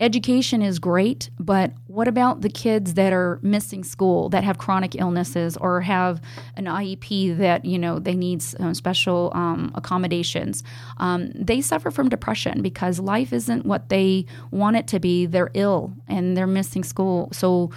education 0.00 0.60
is 0.62 0.78
great, 0.78 1.30
but 1.38 1.72
what 1.86 2.08
about 2.08 2.40
the 2.40 2.48
kids 2.48 2.94
that 2.94 3.12
are 3.12 3.38
missing 3.42 3.84
school, 3.84 4.28
that 4.30 4.44
have 4.44 4.58
chronic 4.58 4.96
illnesses, 4.96 5.56
or 5.56 5.80
have 5.82 6.20
an 6.56 6.64
IEP 6.64 7.38
that 7.38 7.64
you 7.64 7.78
know 7.78 7.98
they 7.98 8.14
need 8.14 8.42
uh, 8.60 8.74
special 8.74 9.30
um, 9.34 9.72
accommodations? 9.74 10.62
Um, 10.98 11.30
they 11.34 11.60
suffer 11.60 11.90
from 11.90 12.08
depression 12.08 12.62
because 12.62 12.98
life 12.98 13.32
isn't 13.32 13.66
what 13.66 13.88
they 13.88 14.26
want 14.50 14.76
it 14.76 14.86
to 14.88 15.00
be. 15.00 15.26
They're 15.26 15.50
ill 15.54 15.92
and 16.08 16.36
they're 16.36 16.46
missing 16.46 16.84
school, 16.84 17.28
so 17.32 17.70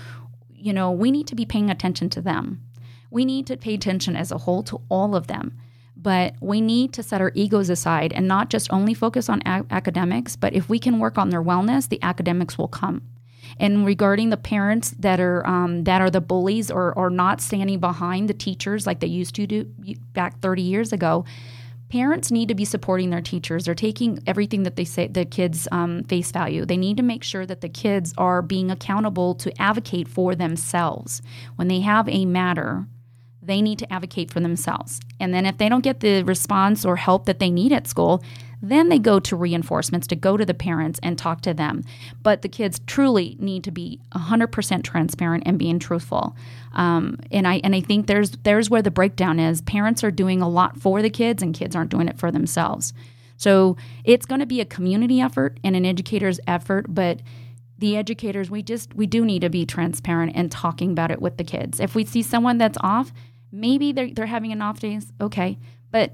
you 0.49 0.73
know 0.73 0.91
we 0.91 1.11
need 1.11 1.27
to 1.27 1.35
be 1.35 1.45
paying 1.45 1.69
attention 1.69 2.09
to 2.11 2.21
them. 2.21 2.63
We 3.09 3.25
need 3.25 3.47
to 3.47 3.57
pay 3.57 3.75
attention 3.75 4.15
as 4.15 4.31
a 4.31 4.39
whole 4.39 4.63
to 4.63 4.81
all 4.89 5.15
of 5.15 5.27
them 5.27 5.57
but 6.07 6.35
we 6.39 6.61
need 6.61 6.93
to 6.93 7.03
set 7.03 7.19
our 7.19 7.33
egos 7.35 7.69
aside 7.69 8.13
and 8.13 8.29
not 8.29 8.49
just 8.49 8.71
only 8.71 8.93
focus 8.93 9.27
on 9.27 9.41
a- 9.45 9.65
academics, 9.69 10.37
but 10.37 10.53
if 10.53 10.69
we 10.69 10.79
can 10.79 10.99
work 10.99 11.17
on 11.17 11.31
their 11.31 11.43
wellness, 11.43 11.89
the 11.89 12.01
academics 12.01 12.57
will 12.57 12.69
come. 12.69 13.01
And 13.59 13.85
regarding 13.85 14.29
the 14.29 14.37
parents 14.37 14.91
that 14.99 15.19
are 15.19 15.45
um, 15.45 15.83
that 15.83 15.99
are 15.99 16.09
the 16.09 16.21
bullies 16.21 16.71
or, 16.71 16.93
or 16.93 17.09
not 17.09 17.41
standing 17.41 17.81
behind 17.81 18.29
the 18.29 18.33
teachers 18.33 18.87
like 18.87 19.01
they 19.01 19.07
used 19.07 19.35
to 19.35 19.45
do 19.45 19.65
back 20.13 20.39
30 20.39 20.61
years 20.61 20.93
ago, 20.93 21.25
parents 21.89 22.31
need 22.31 22.47
to 22.47 22.55
be 22.55 22.63
supporting 22.63 23.09
their 23.09 23.21
teachers. 23.21 23.65
They're 23.65 23.75
taking 23.75 24.23
everything 24.25 24.63
that 24.63 24.77
they 24.77 24.85
say 24.85 25.07
the 25.07 25.25
kids 25.25 25.67
um, 25.73 26.05
face 26.05 26.31
value. 26.31 26.63
They 26.63 26.77
need 26.77 26.95
to 26.95 27.03
make 27.03 27.25
sure 27.25 27.45
that 27.45 27.59
the 27.59 27.67
kids 27.67 28.13
are 28.17 28.41
being 28.41 28.71
accountable 28.71 29.35
to 29.35 29.61
advocate 29.61 30.07
for 30.07 30.35
themselves 30.35 31.21
when 31.57 31.67
they 31.67 31.81
have 31.81 32.07
a 32.07 32.23
matter 32.23 32.87
they 33.47 33.61
need 33.61 33.79
to 33.79 33.91
advocate 33.91 34.29
for 34.31 34.39
themselves. 34.39 34.99
And 35.19 35.33
then 35.33 35.45
if 35.45 35.57
they 35.57 35.69
don't 35.69 35.83
get 35.83 36.01
the 36.01 36.23
response 36.23 36.85
or 36.85 36.95
help 36.97 37.25
that 37.25 37.39
they 37.39 37.49
need 37.49 37.71
at 37.73 37.87
school, 37.87 38.21
Then 38.61 38.89
they 38.89 38.97
go 38.97 39.19
to 39.19 39.35
reinforcements 39.35 40.07
to 40.07 40.15
go 40.15 40.35
to 40.35 40.45
the 40.45 40.53
parents 40.53 40.99
and 41.03 41.17
talk 41.17 41.41
to 41.41 41.53
them. 41.53 41.83
But 42.23 42.41
the 42.41 42.49
kids 42.49 42.79
truly 42.87 43.35
need 43.39 43.63
to 43.65 43.71
be 43.71 43.99
100% 44.15 44.83
transparent 44.83 45.43
and 45.45 45.59
being 45.59 45.79
truthful. 45.79 46.35
Um, 46.73 47.19
and 47.31 47.47
I 47.47 47.61
and 47.63 47.75
I 47.75 47.81
think 47.81 48.07
there's 48.07 48.31
there's 48.43 48.69
where 48.69 48.81
the 48.81 48.91
breakdown 48.91 49.39
is. 49.39 49.61
Parents 49.61 50.03
are 50.03 50.11
doing 50.11 50.41
a 50.41 50.49
lot 50.49 50.77
for 50.79 51.01
the 51.01 51.09
kids, 51.09 51.43
and 51.43 51.53
kids 51.53 51.75
aren't 51.75 51.91
doing 51.91 52.07
it 52.07 52.17
for 52.17 52.31
themselves. 52.31 52.93
So 53.37 53.77
it's 54.03 54.25
going 54.25 54.39
to 54.39 54.47
be 54.47 54.61
a 54.61 54.65
community 54.65 55.21
effort 55.21 55.59
and 55.63 55.75
an 55.75 55.85
educator's 55.85 56.39
effort, 56.47 56.87
but 56.89 57.21
the 57.77 57.95
educators 57.95 58.49
we 58.49 58.63
just 58.63 58.91
we 58.95 59.05
do 59.05 59.23
need 59.23 59.41
to 59.41 59.49
be 59.49 59.65
transparent 59.67 60.31
and 60.35 60.51
talking 60.51 60.91
about 60.91 61.11
it 61.11 61.21
with 61.21 61.37
the 61.37 61.43
kids. 61.43 61.79
If 61.79 61.93
we 61.93 62.05
see 62.05 62.23
someone 62.23 62.57
that's 62.57 62.77
off, 62.81 63.13
maybe 63.51 63.91
they're 63.91 64.13
they're 64.13 64.25
having 64.25 64.51
an 64.51 64.61
off 64.61 64.79
day, 64.79 64.99
okay, 65.21 65.57
but 65.91 66.13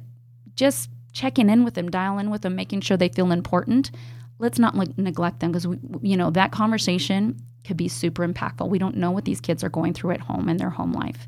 just 0.56 0.90
checking 1.12 1.50
in 1.50 1.64
with 1.64 1.76
them, 1.76 1.90
dialing 1.90 2.26
in 2.26 2.32
with 2.32 2.42
them, 2.42 2.56
making 2.56 2.82
sure 2.82 2.98
they 2.98 3.10
feel 3.10 3.32
important. 3.32 3.92
Let's 4.40 4.60
not 4.60 4.76
like, 4.76 4.98
neglect 4.98 5.40
them 5.40 5.52
because 5.52 5.68
we, 5.68 5.78
you 6.02 6.18
know, 6.18 6.32
that 6.32 6.52
conversation 6.52 7.40
could 7.64 7.78
be 7.78 7.88
super 7.88 8.28
impactful. 8.28 8.68
We 8.68 8.80
don't 8.80 8.98
know 8.98 9.12
what 9.12 9.26
these 9.26 9.40
kids 9.40 9.64
are 9.64 9.70
going 9.70 9.94
through 9.94 10.12
at 10.12 10.22
home 10.22 10.50
in 10.50 10.58
their 10.58 10.72
home 10.72 10.92
life. 10.92 11.28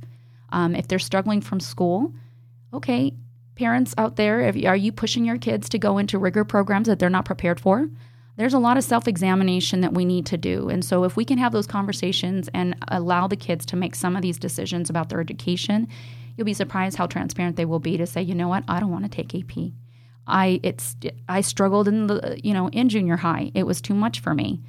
Um, 0.49 0.75
if 0.75 0.87
they're 0.87 0.99
struggling 0.99 1.41
from 1.41 1.59
school, 1.59 2.13
okay, 2.73 3.13
parents 3.55 3.93
out 3.97 4.15
there, 4.15 4.41
if, 4.41 4.65
are 4.65 4.75
you 4.75 4.91
pushing 4.91 5.23
your 5.23 5.37
kids 5.37 5.69
to 5.69 5.79
go 5.79 5.97
into 5.97 6.17
rigor 6.17 6.43
programs 6.43 6.87
that 6.87 6.99
they're 6.99 7.09
not 7.09 7.25
prepared 7.25 7.59
for? 7.59 7.87
There's 8.37 8.53
a 8.53 8.59
lot 8.59 8.77
of 8.77 8.83
self 8.83 9.07
examination 9.07 9.81
that 9.81 9.93
we 9.93 10.05
need 10.05 10.25
to 10.27 10.37
do. 10.37 10.69
And 10.69 10.83
so, 10.83 11.03
if 11.03 11.15
we 11.15 11.25
can 11.25 11.37
have 11.37 11.53
those 11.53 11.67
conversations 11.67 12.49
and 12.53 12.75
allow 12.89 13.27
the 13.27 13.37
kids 13.37 13.65
to 13.67 13.75
make 13.75 13.95
some 13.95 14.15
of 14.15 14.21
these 14.21 14.37
decisions 14.37 14.89
about 14.89 15.09
their 15.09 15.21
education, 15.21 15.87
you'll 16.35 16.45
be 16.45 16.53
surprised 16.53 16.97
how 16.97 17.07
transparent 17.07 17.55
they 17.55 17.65
will 17.65 17.79
be 17.79 17.97
to 17.97 18.05
say, 18.05 18.21
you 18.21 18.35
know 18.35 18.47
what, 18.47 18.63
I 18.67 18.79
don't 18.79 18.91
want 18.91 19.03
to 19.05 19.09
take 19.09 19.33
AP. 19.33 19.71
I 20.27 20.59
it's 20.63 20.95
I 21.29 21.41
struggled 21.41 21.87
in 21.87 22.07
the 22.07 22.39
you 22.43 22.53
know 22.53 22.69
in 22.69 22.89
junior 22.89 23.17
high. 23.17 23.51
It 23.53 23.63
was 23.63 23.81
too 23.81 23.93
much 23.93 24.19
for 24.19 24.33
me. 24.33 24.61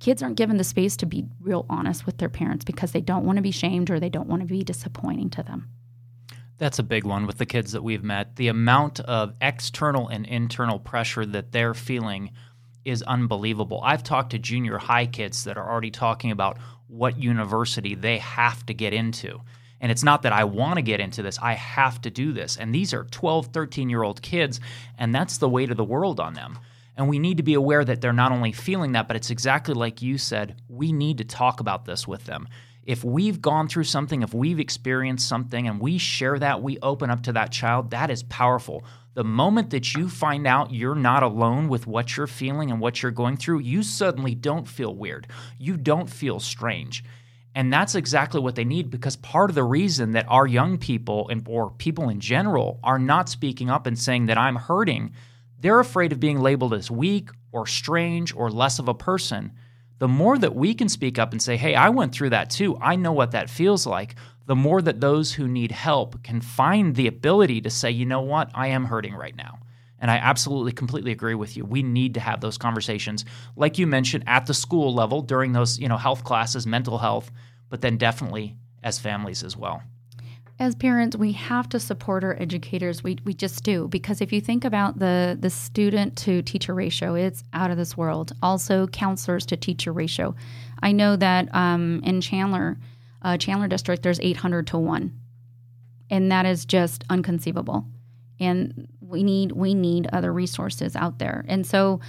Kids 0.00 0.22
aren't 0.22 0.36
given 0.36 0.56
the 0.56 0.64
space 0.64 0.96
to 0.98 1.06
be 1.06 1.26
real 1.40 1.66
honest 1.70 2.04
with 2.04 2.18
their 2.18 2.28
parents 2.28 2.64
because 2.64 2.92
they 2.92 3.00
don't 3.00 3.24
want 3.24 3.36
to 3.36 3.42
be 3.42 3.50
shamed 3.50 3.90
or 3.90 4.00
they 4.00 4.08
don't 4.08 4.28
want 4.28 4.42
to 4.42 4.46
be 4.46 4.64
disappointing 4.64 5.30
to 5.30 5.42
them. 5.42 5.68
That's 6.58 6.78
a 6.78 6.84
big 6.84 7.04
one 7.04 7.26
with 7.26 7.38
the 7.38 7.46
kids 7.46 7.72
that 7.72 7.82
we've 7.82 8.04
met. 8.04 8.36
The 8.36 8.48
amount 8.48 9.00
of 9.00 9.34
external 9.40 10.08
and 10.08 10.24
internal 10.26 10.78
pressure 10.78 11.26
that 11.26 11.52
they're 11.52 11.74
feeling 11.74 12.30
is 12.84 13.02
unbelievable. 13.02 13.80
I've 13.82 14.02
talked 14.02 14.30
to 14.30 14.38
junior 14.38 14.78
high 14.78 15.06
kids 15.06 15.44
that 15.44 15.56
are 15.56 15.70
already 15.70 15.90
talking 15.90 16.30
about 16.30 16.58
what 16.88 17.18
university 17.18 17.94
they 17.94 18.18
have 18.18 18.64
to 18.66 18.74
get 18.74 18.92
into. 18.92 19.40
And 19.80 19.90
it's 19.90 20.04
not 20.04 20.22
that 20.22 20.32
I 20.32 20.44
want 20.44 20.76
to 20.76 20.82
get 20.82 21.00
into 21.00 21.22
this, 21.22 21.38
I 21.42 21.54
have 21.54 22.00
to 22.02 22.10
do 22.10 22.32
this. 22.32 22.56
And 22.56 22.74
these 22.74 22.94
are 22.94 23.04
12, 23.04 23.48
13 23.48 23.90
year 23.90 24.02
old 24.02 24.22
kids, 24.22 24.60
and 24.98 25.14
that's 25.14 25.38
the 25.38 25.48
weight 25.48 25.70
of 25.70 25.76
the 25.76 25.84
world 25.84 26.20
on 26.20 26.34
them. 26.34 26.58
And 26.96 27.08
we 27.08 27.18
need 27.18 27.38
to 27.38 27.42
be 27.42 27.54
aware 27.54 27.84
that 27.84 28.00
they're 28.00 28.12
not 28.12 28.32
only 28.32 28.52
feeling 28.52 28.92
that, 28.92 29.08
but 29.08 29.16
it's 29.16 29.30
exactly 29.30 29.74
like 29.74 30.00
you 30.00 30.16
said. 30.16 30.56
We 30.68 30.92
need 30.92 31.18
to 31.18 31.24
talk 31.24 31.60
about 31.60 31.84
this 31.84 32.06
with 32.06 32.24
them. 32.24 32.48
If 32.84 33.02
we've 33.02 33.40
gone 33.40 33.66
through 33.66 33.84
something, 33.84 34.22
if 34.22 34.32
we've 34.32 34.60
experienced 34.60 35.26
something, 35.26 35.66
and 35.66 35.80
we 35.80 35.98
share 35.98 36.38
that, 36.38 36.62
we 36.62 36.78
open 36.82 37.10
up 37.10 37.22
to 37.24 37.32
that 37.32 37.50
child, 37.50 37.90
that 37.90 38.10
is 38.10 38.22
powerful. 38.22 38.84
The 39.14 39.24
moment 39.24 39.70
that 39.70 39.94
you 39.94 40.08
find 40.08 40.44
out 40.44 40.72
you're 40.72 40.96
not 40.96 41.22
alone 41.22 41.68
with 41.68 41.86
what 41.86 42.16
you're 42.16 42.26
feeling 42.26 42.72
and 42.72 42.80
what 42.80 43.00
you're 43.00 43.12
going 43.12 43.36
through, 43.36 43.60
you 43.60 43.84
suddenly 43.84 44.34
don't 44.34 44.66
feel 44.66 44.92
weird. 44.92 45.28
You 45.56 45.76
don't 45.76 46.10
feel 46.10 46.40
strange. 46.40 47.04
And 47.54 47.72
that's 47.72 47.94
exactly 47.94 48.40
what 48.40 48.56
they 48.56 48.64
need 48.64 48.90
because 48.90 49.14
part 49.14 49.50
of 49.50 49.54
the 49.54 49.62
reason 49.62 50.12
that 50.12 50.26
our 50.28 50.48
young 50.48 50.78
people 50.78 51.28
and 51.28 51.46
or 51.48 51.70
people 51.70 52.08
in 52.08 52.18
general 52.18 52.80
are 52.82 52.98
not 52.98 53.28
speaking 53.28 53.70
up 53.70 53.86
and 53.86 53.96
saying 53.96 54.26
that 54.26 54.38
I'm 54.38 54.56
hurting, 54.56 55.12
they're 55.60 55.78
afraid 55.78 56.10
of 56.10 56.18
being 56.18 56.40
labeled 56.40 56.74
as 56.74 56.90
weak 56.90 57.30
or 57.52 57.68
strange 57.68 58.34
or 58.34 58.50
less 58.50 58.80
of 58.80 58.88
a 58.88 58.94
person. 58.94 59.52
The 60.00 60.08
more 60.08 60.36
that 60.38 60.56
we 60.56 60.74
can 60.74 60.88
speak 60.88 61.20
up 61.20 61.30
and 61.30 61.40
say, 61.40 61.56
"Hey, 61.56 61.76
I 61.76 61.90
went 61.90 62.12
through 62.12 62.30
that 62.30 62.50
too. 62.50 62.76
I 62.80 62.96
know 62.96 63.12
what 63.12 63.30
that 63.30 63.48
feels 63.48 63.86
like." 63.86 64.16
The 64.46 64.54
more 64.54 64.82
that 64.82 65.00
those 65.00 65.32
who 65.32 65.48
need 65.48 65.72
help 65.72 66.22
can 66.22 66.40
find 66.40 66.94
the 66.94 67.06
ability 67.06 67.60
to 67.62 67.70
say, 67.70 67.90
"You 67.90 68.04
know 68.04 68.20
what? 68.20 68.50
I 68.54 68.68
am 68.68 68.84
hurting 68.84 69.14
right 69.14 69.36
now." 69.36 69.58
And 69.98 70.10
I 70.10 70.16
absolutely 70.16 70.72
completely 70.72 71.12
agree 71.12 71.34
with 71.34 71.56
you. 71.56 71.64
We 71.64 71.82
need 71.82 72.14
to 72.14 72.20
have 72.20 72.40
those 72.40 72.58
conversations 72.58 73.24
like 73.56 73.78
you 73.78 73.86
mentioned 73.86 74.24
at 74.26 74.44
the 74.44 74.52
school 74.52 74.92
level 74.92 75.22
during 75.22 75.52
those, 75.52 75.78
you 75.78 75.88
know, 75.88 75.96
health 75.96 76.24
classes, 76.24 76.66
mental 76.66 76.98
health, 76.98 77.30
but 77.70 77.80
then 77.80 77.96
definitely 77.96 78.56
as 78.82 78.98
families 78.98 79.42
as 79.42 79.56
well. 79.56 79.82
As 80.60 80.76
parents, 80.76 81.16
we 81.16 81.32
have 81.32 81.68
to 81.70 81.80
support 81.80 82.22
our 82.22 82.40
educators. 82.40 83.02
We, 83.02 83.18
we 83.24 83.34
just 83.34 83.64
do 83.64 83.88
because 83.88 84.20
if 84.20 84.32
you 84.32 84.40
think 84.40 84.64
about 84.64 85.00
the 85.00 85.36
the 85.40 85.50
student 85.50 86.16
to 86.18 86.42
teacher 86.42 86.74
ratio, 86.74 87.14
it's 87.14 87.42
out 87.52 87.72
of 87.72 87.76
this 87.76 87.96
world. 87.96 88.32
Also, 88.40 88.86
counselors 88.86 89.46
to 89.46 89.56
teacher 89.56 89.92
ratio. 89.92 90.36
I 90.80 90.92
know 90.92 91.16
that 91.16 91.52
um, 91.52 92.00
in 92.04 92.20
Chandler, 92.20 92.78
uh, 93.24 93.38
Chandler 93.38 93.66
District, 93.66 94.02
there's 94.02 94.20
800 94.20 94.66
to 94.68 94.78
one, 94.78 95.18
and 96.10 96.30
that 96.30 96.46
is 96.46 96.64
just 96.64 97.02
unconceivable. 97.08 97.86
And 98.38 98.88
we 99.00 99.22
need 99.22 99.52
we 99.52 99.74
need 99.74 100.08
other 100.12 100.32
resources 100.32 100.94
out 100.94 101.18
there. 101.18 101.44
And 101.48 101.66
so 101.66 102.00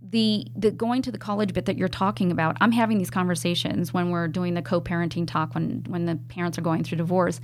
the 0.00 0.46
the 0.56 0.70
going 0.70 1.02
to 1.02 1.12
the 1.12 1.18
college 1.18 1.52
bit 1.52 1.66
that 1.66 1.78
you're 1.78 1.88
talking 1.88 2.32
about, 2.32 2.56
I'm 2.60 2.72
having 2.72 2.98
these 2.98 3.10
conversations 3.10 3.94
when 3.94 4.10
we're 4.10 4.28
doing 4.28 4.54
the 4.54 4.62
co-parenting 4.62 5.26
talk 5.28 5.54
when 5.54 5.84
when 5.86 6.06
the 6.06 6.16
parents 6.16 6.58
are 6.58 6.62
going 6.62 6.82
through 6.82 6.98
divorce, 6.98 7.40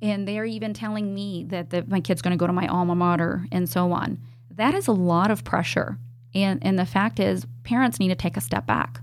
and 0.00 0.28
they're 0.28 0.44
even 0.44 0.74
telling 0.74 1.12
me 1.12 1.44
that 1.48 1.70
the, 1.70 1.84
my 1.88 2.00
kid's 2.00 2.22
going 2.22 2.32
to 2.32 2.40
go 2.40 2.46
to 2.46 2.52
my 2.52 2.68
alma 2.68 2.94
mater 2.94 3.46
and 3.50 3.68
so 3.68 3.92
on. 3.92 4.18
That 4.50 4.74
is 4.74 4.86
a 4.86 4.92
lot 4.92 5.30
of 5.30 5.42
pressure, 5.42 5.98
and 6.34 6.64
and 6.64 6.78
the 6.78 6.86
fact 6.86 7.18
is, 7.18 7.46
parents 7.64 7.98
need 7.98 8.08
to 8.08 8.14
take 8.14 8.36
a 8.36 8.40
step 8.42 8.66
back 8.66 9.00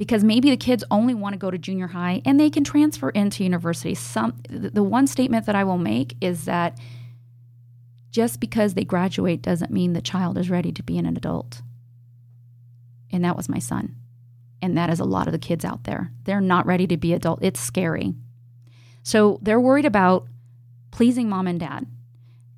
because 0.00 0.24
maybe 0.24 0.48
the 0.48 0.56
kids 0.56 0.82
only 0.90 1.12
want 1.12 1.34
to 1.34 1.38
go 1.38 1.50
to 1.50 1.58
junior 1.58 1.88
high 1.88 2.22
and 2.24 2.40
they 2.40 2.48
can 2.48 2.64
transfer 2.64 3.10
into 3.10 3.44
university. 3.44 3.94
Some 3.94 4.32
the 4.48 4.82
one 4.82 5.06
statement 5.06 5.44
that 5.44 5.54
I 5.54 5.62
will 5.62 5.76
make 5.76 6.16
is 6.22 6.46
that 6.46 6.78
just 8.10 8.40
because 8.40 8.72
they 8.72 8.82
graduate 8.82 9.42
doesn't 9.42 9.70
mean 9.70 9.92
the 9.92 10.00
child 10.00 10.38
is 10.38 10.48
ready 10.48 10.72
to 10.72 10.82
be 10.82 10.96
an 10.96 11.04
adult 11.04 11.60
and 13.12 13.22
that 13.26 13.36
was 13.36 13.50
my 13.50 13.58
son. 13.58 13.94
And 14.62 14.74
that 14.78 14.88
is 14.88 15.00
a 15.00 15.04
lot 15.04 15.26
of 15.26 15.34
the 15.34 15.38
kids 15.38 15.66
out 15.66 15.84
there. 15.84 16.10
They're 16.24 16.40
not 16.40 16.64
ready 16.64 16.86
to 16.86 16.96
be 16.96 17.12
adult. 17.12 17.40
It's 17.42 17.60
scary. 17.60 18.14
So 19.02 19.38
they're 19.42 19.60
worried 19.60 19.84
about 19.84 20.28
pleasing 20.92 21.28
mom 21.28 21.46
and 21.46 21.60
dad. 21.60 21.86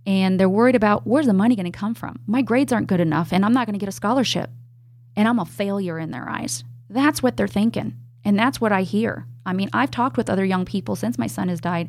And 0.07 0.39
they're 0.39 0.49
worried 0.49 0.77
about 0.77 1.09
where's 1.09 1.27
the 1.27 1.33
money 1.33 1.57
going 1.57 1.71
to 1.71 1.77
come 1.77 1.95
from? 1.97 2.21
My 2.29 2.43
grades 2.43 2.73
aren't 2.73 2.87
good 2.87 3.01
enough 3.01 3.33
and 3.33 3.45
I'm 3.45 3.53
not 3.53 3.67
going 3.67 3.75
to 3.75 3.81
get 3.81 3.89
a 3.89 3.93
scholarship. 3.93 4.49
And 5.17 5.27
I'm 5.27 5.41
a 5.41 5.45
failure 5.45 5.99
in 5.99 6.13
their 6.13 6.29
eyes. 6.29 6.63
That's 6.93 7.23
what 7.23 7.37
they're 7.37 7.49
thinking. 7.49 7.97
And 8.25 8.39
that's 8.39 8.61
what 8.61 8.73
I 8.73 8.83
hear. 8.83 9.27
I 9.45 9.53
mean, 9.53 9.69
I've 9.73 9.91
talked 9.91 10.17
with 10.17 10.31
other 10.31 10.45
young 10.45 10.65
people 10.65 10.95
since 10.95 11.19
my 11.19 11.27
son 11.27 11.49
has 11.49 11.61
died 11.61 11.89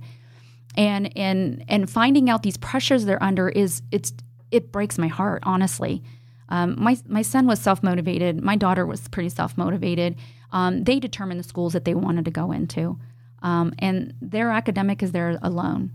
and 0.76 1.16
and 1.18 1.63
and 1.68 1.89
finding 1.89 2.30
out 2.30 2.44
these 2.44 2.58
pressures 2.58 3.06
they're 3.06 3.22
under 3.22 3.50
is 3.50 3.82
it's 3.92 4.13
it 4.52 4.72
breaks 4.72 4.98
my 4.98 5.08
heart, 5.08 5.44
honestly. 5.46 6.04
Um, 6.50 6.76
my 6.78 6.98
my 7.08 7.22
son 7.22 7.48
was 7.48 7.60
self 7.60 7.84
motivated. 7.84 8.42
My 8.42 8.56
daughter 8.56 8.86
was 8.86 9.08
pretty 9.08 9.30
self 9.30 9.58
motivated. 9.58 10.16
Um, 10.52 10.84
they 10.84 11.00
determined 11.00 11.39
the 11.39 11.48
schools 11.48 11.74
that 11.74 11.86
they 11.86 11.96
wanted 11.96 12.26
to 12.26 12.32
go 12.32 12.52
into, 12.52 13.00
um, 13.42 13.74
and 13.80 14.13
their 14.22 14.52
academic 14.52 15.02
is 15.02 15.12
there 15.12 15.39
alone. 15.42 15.92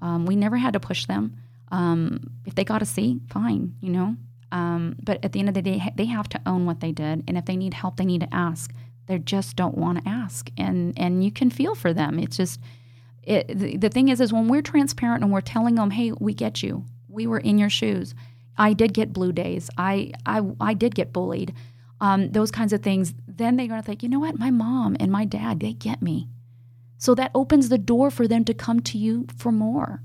Um, 0.00 0.26
we 0.26 0.36
never 0.36 0.56
had 0.56 0.74
to 0.74 0.80
push 0.80 1.06
them. 1.06 1.38
Um, 1.72 2.30
if 2.44 2.54
they 2.54 2.64
got 2.64 2.82
a 2.82 2.86
C, 2.86 3.20
fine, 3.28 3.74
you 3.80 3.90
know. 3.90 4.16
Um, 4.52 4.96
but 5.02 5.24
at 5.24 5.32
the 5.32 5.40
end 5.40 5.48
of 5.48 5.54
the 5.54 5.62
day, 5.62 5.92
they 5.96 6.06
have 6.06 6.28
to 6.30 6.40
own 6.46 6.66
what 6.66 6.80
they 6.80 6.92
did, 6.92 7.24
and 7.26 7.36
if 7.36 7.44
they 7.46 7.56
need 7.56 7.74
help, 7.74 7.96
they 7.96 8.04
need 8.04 8.20
to 8.20 8.34
ask. 8.34 8.72
They 9.06 9.18
just 9.18 9.56
don't 9.56 9.76
want 9.76 10.02
to 10.02 10.08
ask, 10.08 10.50
and 10.56 10.92
and 10.96 11.24
you 11.24 11.30
can 11.30 11.50
feel 11.50 11.74
for 11.74 11.92
them. 11.92 12.18
It's 12.18 12.36
just 12.36 12.60
it, 13.22 13.48
the, 13.48 13.76
the 13.76 13.88
thing 13.88 14.08
is, 14.08 14.20
is 14.20 14.32
when 14.32 14.48
we're 14.48 14.62
transparent 14.62 15.24
and 15.24 15.32
we're 15.32 15.40
telling 15.40 15.74
them, 15.74 15.90
hey, 15.90 16.12
we 16.12 16.32
get 16.32 16.62
you. 16.62 16.84
We 17.08 17.26
were 17.26 17.38
in 17.40 17.58
your 17.58 17.70
shoes 17.70 18.14
I 18.58 18.72
did 18.72 18.94
get 18.94 19.12
blue 19.12 19.32
days. 19.32 19.70
I 19.76 20.12
I, 20.24 20.42
I 20.60 20.74
did 20.74 20.94
get 20.94 21.12
bullied. 21.12 21.54
Um, 22.00 22.30
those 22.32 22.50
kinds 22.50 22.72
of 22.72 22.82
things. 22.82 23.14
Then 23.26 23.56
they're 23.56 23.68
going 23.68 23.80
to 23.80 23.86
think, 23.86 24.02
you 24.02 24.08
know 24.08 24.20
what? 24.20 24.38
My 24.38 24.50
mom 24.50 24.96
and 25.00 25.10
my 25.10 25.24
dad, 25.24 25.60
they 25.60 25.72
get 25.72 26.02
me. 26.02 26.28
So 26.98 27.14
that 27.14 27.30
opens 27.34 27.68
the 27.68 27.78
door 27.78 28.10
for 28.10 28.26
them 28.26 28.44
to 28.44 28.54
come 28.54 28.80
to 28.80 28.98
you 28.98 29.26
for 29.36 29.52
more. 29.52 30.02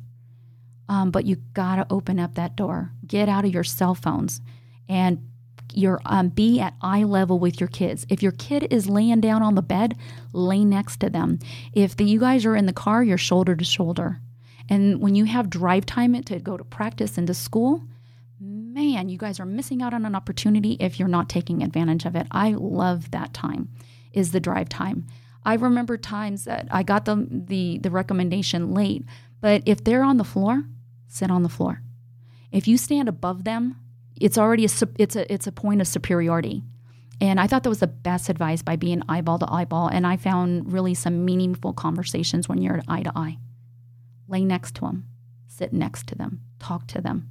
Um, 0.89 1.12
but 1.12 1.26
you 1.26 1.38
got 1.54 1.78
to 1.78 1.88
open 1.89 2.20
up 2.20 2.36
that 2.36 2.56
door. 2.56 2.91
Get 3.08 3.30
out 3.30 3.46
of 3.46 3.54
your 3.54 3.63
cell 3.63 3.96
phones 3.96 4.41
and 4.89 5.26
your 5.74 6.02
um, 6.06 6.30
be 6.30 6.60
at 6.60 6.74
eye 6.82 7.04
level 7.04 7.39
with 7.39 7.60
your 7.60 7.70
kids. 7.70 8.06
If 8.10 8.22
your 8.22 8.34
kid 8.34 8.67
is 8.72 8.89
laying 8.89 9.22
down 9.22 9.41
on 9.41 9.56
the 9.56 9.62
bed, 9.62 9.96
lay 10.34 10.65
next 10.65 11.00
to 11.00 11.10
them. 11.10 11.39
If 11.74 11.95
the, 11.95 12.03
you 12.03 12.20
guys 12.20 12.45
are 12.45 12.55
in 12.55 12.66
the 12.66 12.74
car, 12.74 13.03
you're 13.03 13.18
shoulder 13.18 13.55
to 13.55 13.64
shoulder. 13.64 14.20
And 14.70 15.01
when 15.01 15.16
you 15.16 15.26
have 15.26 15.49
drive 15.49 15.86
time 15.86 16.22
to 16.24 16.39
go 16.39 16.58
to 16.58 16.64
practice 16.64 17.18
and 17.18 17.28
to 17.28 17.34
school, 17.34 17.84
man, 18.39 19.10
you 19.10 19.18
guys 19.18 19.39
are 19.39 19.45
missing 19.45 19.82
out 19.82 19.93
on 19.93 20.05
an 20.05 20.16
opportunity 20.16 20.78
if 20.80 20.99
you're 20.99 21.08
not 21.08 21.30
taking 21.30 21.62
advantage 21.64 22.05
of 22.05 22.16
it. 22.16 22.28
I 22.32 22.51
love 22.51 23.12
that 23.12 23.34
time, 23.34 23.70
is 24.14 24.32
the 24.32 24.39
drive 24.39 24.70
time. 24.70 25.08
I 25.43 25.55
remember 25.55 25.97
times 25.97 26.45
that 26.45 26.68
I 26.72 26.84
got 26.84 27.05
the, 27.05 27.28
the, 27.30 27.80
the 27.80 27.91
recommendation 27.91 28.74
late, 28.74 29.03
but 29.41 29.64
if 29.66 29.84
they're 29.84 30.03
on 30.03 30.18
the 30.18 30.24
floor, 30.24 30.64
sit 31.12 31.30
on 31.30 31.43
the 31.43 31.49
floor. 31.49 31.82
If 32.51 32.68
you 32.68 32.78
stand 32.78 33.07
above 33.07 33.43
them 33.43 33.76
it's 34.22 34.38
already 34.38 34.66
a 34.66 34.70
it's 34.97 35.16
a 35.16 35.34
it's 35.34 35.47
a 35.47 35.51
point 35.51 35.82
of 35.82 35.88
superiority. 35.88 36.64
And 37.20 37.39
I 37.39 37.45
thought 37.45 37.64
that 37.64 37.70
was 37.70 37.82
the 37.82 37.88
best 37.88 38.30
advice 38.30 38.64
by 38.64 38.76
being 38.76 39.03
eyeball 39.07 39.38
to 39.39 39.51
eyeball. 39.51 39.88
And 39.88 40.07
I 40.07 40.18
found 40.18 40.74
really 40.74 40.95
some 40.95 41.24
meaningful 41.24 41.72
conversations 41.72 42.49
when 42.49 42.62
you're 42.62 42.82
eye 42.88 43.03
to 43.03 43.12
eye. 43.16 43.38
Lay 44.28 44.43
next 44.43 44.76
to 44.76 44.82
them, 44.82 45.07
sit 45.47 45.72
next 45.72 46.07
to 46.07 46.16
them, 46.16 46.41
talk 46.59 46.88
to 46.88 47.01
them. 47.01 47.30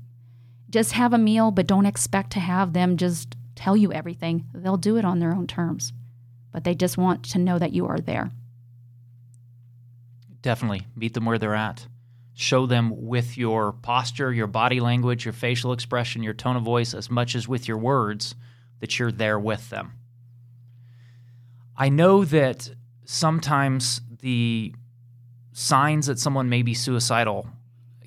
Just 0.69 0.93
have 0.93 1.13
a 1.13 1.19
meal, 1.19 1.51
but 1.51 1.67
don't 1.67 1.87
expect 1.87 2.31
to 2.33 2.41
have 2.41 2.73
them 2.73 2.97
just 2.97 3.37
tell 3.57 3.77
you 3.77 3.93
everything. 3.93 4.45
They'll 4.55 4.77
do 4.77 4.97
it 4.97 5.05
on 5.05 5.19
their 5.19 5.33
own 5.33 5.49
terms, 5.49 5.93
but 6.53 6.63
they 6.63 6.75
just 6.75 6.97
want 6.97 7.25
to 7.31 7.39
know 7.39 7.59
that 7.59 7.73
you 7.73 7.87
are 7.87 7.99
there. 7.99 8.31
Definitely 10.43 10.87
meet 10.95 11.15
them 11.15 11.25
where 11.25 11.39
they're 11.39 11.57
at. 11.57 11.87
Show 12.41 12.65
them 12.65 13.07
with 13.07 13.37
your 13.37 13.75
posture, 13.75 14.33
your 14.33 14.47
body 14.47 14.81
language, 14.81 15.27
your 15.27 15.35
facial 15.35 15.75
expression, 15.75 16.23
your 16.23 16.33
tone 16.33 16.57
of 16.57 16.63
voice, 16.63 16.95
as 16.95 17.11
much 17.11 17.35
as 17.35 17.47
with 17.47 17.69
your 17.69 17.77
words, 17.77 18.35
that 18.81 18.99
you're 18.99 19.13
there 19.13 19.39
with 19.39 19.69
them. 19.69 19.93
I 21.77 21.91
know 21.91 22.25
that 22.25 22.71
sometimes 23.05 24.01
the 24.23 24.75
signs 25.53 26.07
that 26.07 26.19
someone 26.19 26.49
may 26.49 26.63
be 26.63 26.73
suicidal 26.73 27.47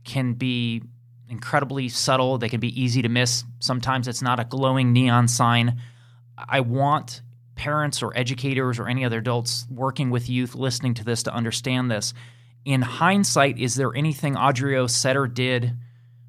can 0.03 0.33
be 0.33 0.81
incredibly 1.29 1.87
subtle. 1.87 2.39
They 2.39 2.49
can 2.49 2.59
be 2.59 2.81
easy 2.81 3.03
to 3.03 3.09
miss. 3.09 3.43
Sometimes 3.59 4.07
it's 4.07 4.23
not 4.23 4.39
a 4.39 4.45
glowing 4.45 4.93
neon 4.93 5.27
sign. 5.27 5.79
I 6.39 6.61
want 6.61 7.21
parents 7.53 8.01
or 8.01 8.17
educators 8.17 8.79
or 8.79 8.87
any 8.87 9.05
other 9.05 9.19
adults 9.19 9.67
working 9.69 10.09
with 10.09 10.27
youth 10.27 10.55
listening 10.55 10.95
to 10.95 11.03
this 11.03 11.21
to 11.21 11.33
understand 11.35 11.91
this. 11.91 12.15
In 12.65 12.81
hindsight, 12.81 13.59
is 13.59 13.75
there 13.75 13.95
anything 13.95 14.35
Audrio 14.35 14.89
said 14.89 15.17
or 15.17 15.27
did 15.27 15.73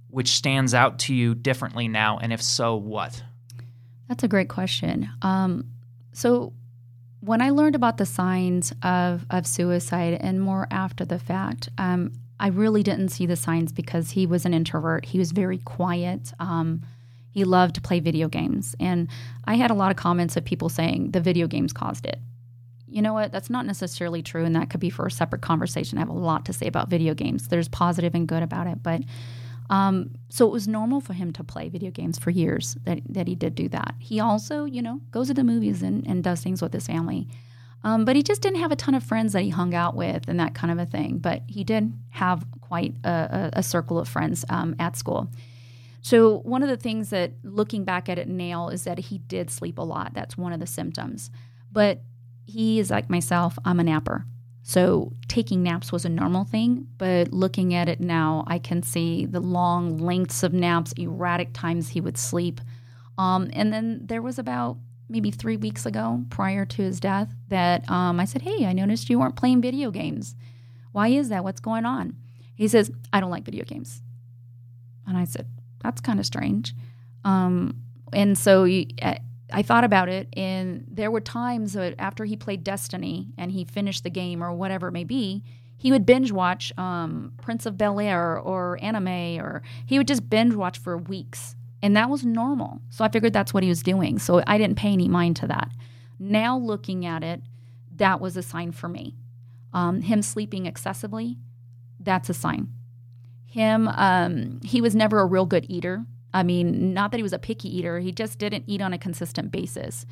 which 0.08 0.30
stands 0.30 0.74
out 0.74 1.00
to 1.00 1.14
you 1.14 1.34
differently 1.34 1.88
now? 1.88 2.18
And 2.18 2.32
if 2.32 2.40
so, 2.40 2.76
what? 2.76 3.22
That's 4.08 4.22
a 4.22 4.28
great 4.28 4.48
question. 4.48 5.10
Um, 5.22 5.70
so, 6.12 6.52
when 7.20 7.40
I 7.40 7.50
learned 7.50 7.74
about 7.74 7.96
the 7.96 8.06
signs 8.06 8.72
of, 8.82 9.24
of 9.30 9.46
suicide 9.46 10.18
and 10.20 10.40
more 10.40 10.68
after 10.70 11.04
the 11.04 11.18
fact, 11.18 11.70
um, 11.78 12.12
I 12.38 12.48
really 12.48 12.82
didn't 12.82 13.08
see 13.08 13.26
the 13.26 13.34
signs 13.34 13.72
because 13.72 14.10
he 14.10 14.26
was 14.26 14.44
an 14.44 14.52
introvert. 14.52 15.06
He 15.06 15.18
was 15.18 15.32
very 15.32 15.58
quiet. 15.58 16.32
Um, 16.38 16.82
he 17.30 17.44
loved 17.44 17.74
to 17.76 17.80
play 17.80 17.98
video 17.98 18.28
games. 18.28 18.76
And 18.78 19.08
I 19.46 19.54
had 19.54 19.70
a 19.70 19.74
lot 19.74 19.90
of 19.90 19.96
comments 19.96 20.36
of 20.36 20.44
people 20.44 20.68
saying 20.68 21.10
the 21.12 21.20
video 21.20 21.46
games 21.46 21.72
caused 21.72 22.06
it. 22.06 22.20
You 22.94 23.02
know 23.02 23.12
what? 23.12 23.32
That's 23.32 23.50
not 23.50 23.66
necessarily 23.66 24.22
true. 24.22 24.44
And 24.44 24.54
that 24.54 24.70
could 24.70 24.78
be 24.78 24.88
for 24.88 25.04
a 25.04 25.10
separate 25.10 25.42
conversation. 25.42 25.98
I 25.98 26.02
have 26.02 26.08
a 26.08 26.12
lot 26.12 26.44
to 26.44 26.52
say 26.52 26.68
about 26.68 26.88
video 26.88 27.12
games. 27.12 27.48
There's 27.48 27.66
positive 27.66 28.14
and 28.14 28.28
good 28.28 28.44
about 28.44 28.68
it. 28.68 28.84
But 28.84 29.02
um, 29.68 30.12
so 30.28 30.46
it 30.46 30.52
was 30.52 30.68
normal 30.68 31.00
for 31.00 31.12
him 31.12 31.32
to 31.32 31.42
play 31.42 31.68
video 31.68 31.90
games 31.90 32.20
for 32.20 32.30
years 32.30 32.76
that, 32.84 33.00
that 33.08 33.26
he 33.26 33.34
did 33.34 33.56
do 33.56 33.68
that. 33.70 33.96
He 33.98 34.20
also, 34.20 34.64
you 34.64 34.80
know, 34.80 35.00
goes 35.10 35.26
to 35.26 35.34
the 35.34 35.42
movies 35.42 35.82
and, 35.82 36.06
and 36.06 36.22
does 36.22 36.40
things 36.40 36.62
with 36.62 36.72
his 36.72 36.86
family. 36.86 37.26
Um, 37.82 38.04
but 38.04 38.14
he 38.14 38.22
just 38.22 38.42
didn't 38.42 38.60
have 38.60 38.70
a 38.70 38.76
ton 38.76 38.94
of 38.94 39.02
friends 39.02 39.32
that 39.32 39.42
he 39.42 39.48
hung 39.48 39.74
out 39.74 39.96
with 39.96 40.28
and 40.28 40.38
that 40.38 40.54
kind 40.54 40.70
of 40.70 40.78
a 40.78 40.86
thing. 40.86 41.18
But 41.18 41.42
he 41.48 41.64
did 41.64 41.92
have 42.10 42.46
quite 42.60 42.94
a, 43.02 43.10
a, 43.10 43.50
a 43.54 43.62
circle 43.64 43.98
of 43.98 44.08
friends 44.08 44.44
um, 44.48 44.76
at 44.78 44.96
school. 44.96 45.28
So, 46.00 46.38
one 46.40 46.62
of 46.62 46.68
the 46.68 46.76
things 46.76 47.10
that 47.10 47.32
looking 47.42 47.82
back 47.82 48.08
at 48.08 48.20
it 48.20 48.28
now 48.28 48.68
is 48.68 48.84
that 48.84 48.98
he 48.98 49.18
did 49.18 49.50
sleep 49.50 49.78
a 49.78 49.82
lot. 49.82 50.14
That's 50.14 50.38
one 50.38 50.52
of 50.52 50.60
the 50.60 50.66
symptoms. 50.66 51.32
But 51.72 52.02
he 52.44 52.78
is 52.78 52.90
like 52.90 53.10
myself, 53.10 53.58
I'm 53.64 53.80
a 53.80 53.84
napper. 53.84 54.26
So, 54.66 55.12
taking 55.28 55.62
naps 55.62 55.92
was 55.92 56.06
a 56.06 56.08
normal 56.08 56.44
thing. 56.44 56.86
But 56.96 57.32
looking 57.32 57.74
at 57.74 57.88
it 57.88 58.00
now, 58.00 58.44
I 58.46 58.58
can 58.58 58.82
see 58.82 59.26
the 59.26 59.40
long 59.40 59.98
lengths 59.98 60.42
of 60.42 60.54
naps, 60.54 60.92
erratic 60.92 61.50
times 61.52 61.90
he 61.90 62.00
would 62.00 62.16
sleep. 62.16 62.60
Um, 63.18 63.50
and 63.52 63.72
then 63.72 64.00
there 64.02 64.22
was 64.22 64.38
about 64.38 64.78
maybe 65.08 65.30
three 65.30 65.58
weeks 65.58 65.84
ago, 65.84 66.24
prior 66.30 66.64
to 66.64 66.82
his 66.82 66.98
death, 66.98 67.28
that 67.48 67.88
um, 67.90 68.18
I 68.18 68.24
said, 68.24 68.42
Hey, 68.42 68.64
I 68.64 68.72
noticed 68.72 69.10
you 69.10 69.18
weren't 69.18 69.36
playing 69.36 69.60
video 69.60 69.90
games. 69.90 70.34
Why 70.92 71.08
is 71.08 71.28
that? 71.28 71.44
What's 71.44 71.60
going 71.60 71.84
on? 71.84 72.16
He 72.54 72.68
says, 72.68 72.90
I 73.12 73.20
don't 73.20 73.30
like 73.30 73.44
video 73.44 73.64
games. 73.64 74.00
And 75.06 75.16
I 75.16 75.24
said, 75.24 75.46
that's 75.82 76.00
kind 76.00 76.18
of 76.18 76.26
strange. 76.26 76.74
Um, 77.24 77.82
and 78.12 78.38
so 78.38 78.64
you, 78.64 78.86
I 79.54 79.62
thought 79.62 79.84
about 79.84 80.08
it, 80.08 80.28
and 80.36 80.84
there 80.88 81.10
were 81.10 81.20
times 81.20 81.74
that 81.74 81.94
after 81.98 82.24
he 82.24 82.36
played 82.36 82.64
Destiny 82.64 83.28
and 83.38 83.52
he 83.52 83.64
finished 83.64 84.02
the 84.02 84.10
game 84.10 84.42
or 84.42 84.52
whatever 84.52 84.88
it 84.88 84.92
may 84.92 85.04
be, 85.04 85.42
he 85.76 85.92
would 85.92 86.06
binge 86.06 86.32
watch 86.32 86.72
um, 86.78 87.32
Prince 87.42 87.66
of 87.66 87.76
Bel 87.76 88.00
Air 88.00 88.38
or 88.38 88.78
anime, 88.82 89.40
or 89.40 89.62
he 89.86 89.98
would 89.98 90.08
just 90.08 90.28
binge 90.28 90.54
watch 90.54 90.78
for 90.78 90.96
weeks. 90.96 91.56
And 91.82 91.96
that 91.96 92.08
was 92.08 92.24
normal. 92.24 92.80
So 92.88 93.04
I 93.04 93.08
figured 93.08 93.32
that's 93.32 93.52
what 93.52 93.62
he 93.62 93.68
was 93.68 93.82
doing. 93.82 94.18
So 94.18 94.42
I 94.46 94.56
didn't 94.56 94.78
pay 94.78 94.92
any 94.92 95.08
mind 95.08 95.36
to 95.36 95.46
that. 95.48 95.70
Now 96.18 96.56
looking 96.56 97.04
at 97.04 97.22
it, 97.22 97.42
that 97.96 98.20
was 98.20 98.36
a 98.36 98.42
sign 98.42 98.72
for 98.72 98.88
me. 98.88 99.16
Um, 99.72 100.00
him 100.00 100.22
sleeping 100.22 100.66
excessively, 100.66 101.36
that's 102.00 102.30
a 102.30 102.34
sign 102.34 102.68
him 103.54 103.86
um, 103.86 104.58
he 104.64 104.80
was 104.80 104.96
never 104.96 105.20
a 105.20 105.26
real 105.26 105.46
good 105.46 105.64
eater 105.68 106.04
i 106.34 106.42
mean 106.42 106.92
not 106.92 107.10
that 107.10 107.16
he 107.16 107.22
was 107.22 107.32
a 107.32 107.38
picky 107.38 107.74
eater 107.74 108.00
he 108.00 108.12
just 108.12 108.38
didn't 108.38 108.64
eat 108.66 108.82
on 108.82 108.92
a 108.92 108.98
consistent 108.98 109.50
basis. 109.50 110.04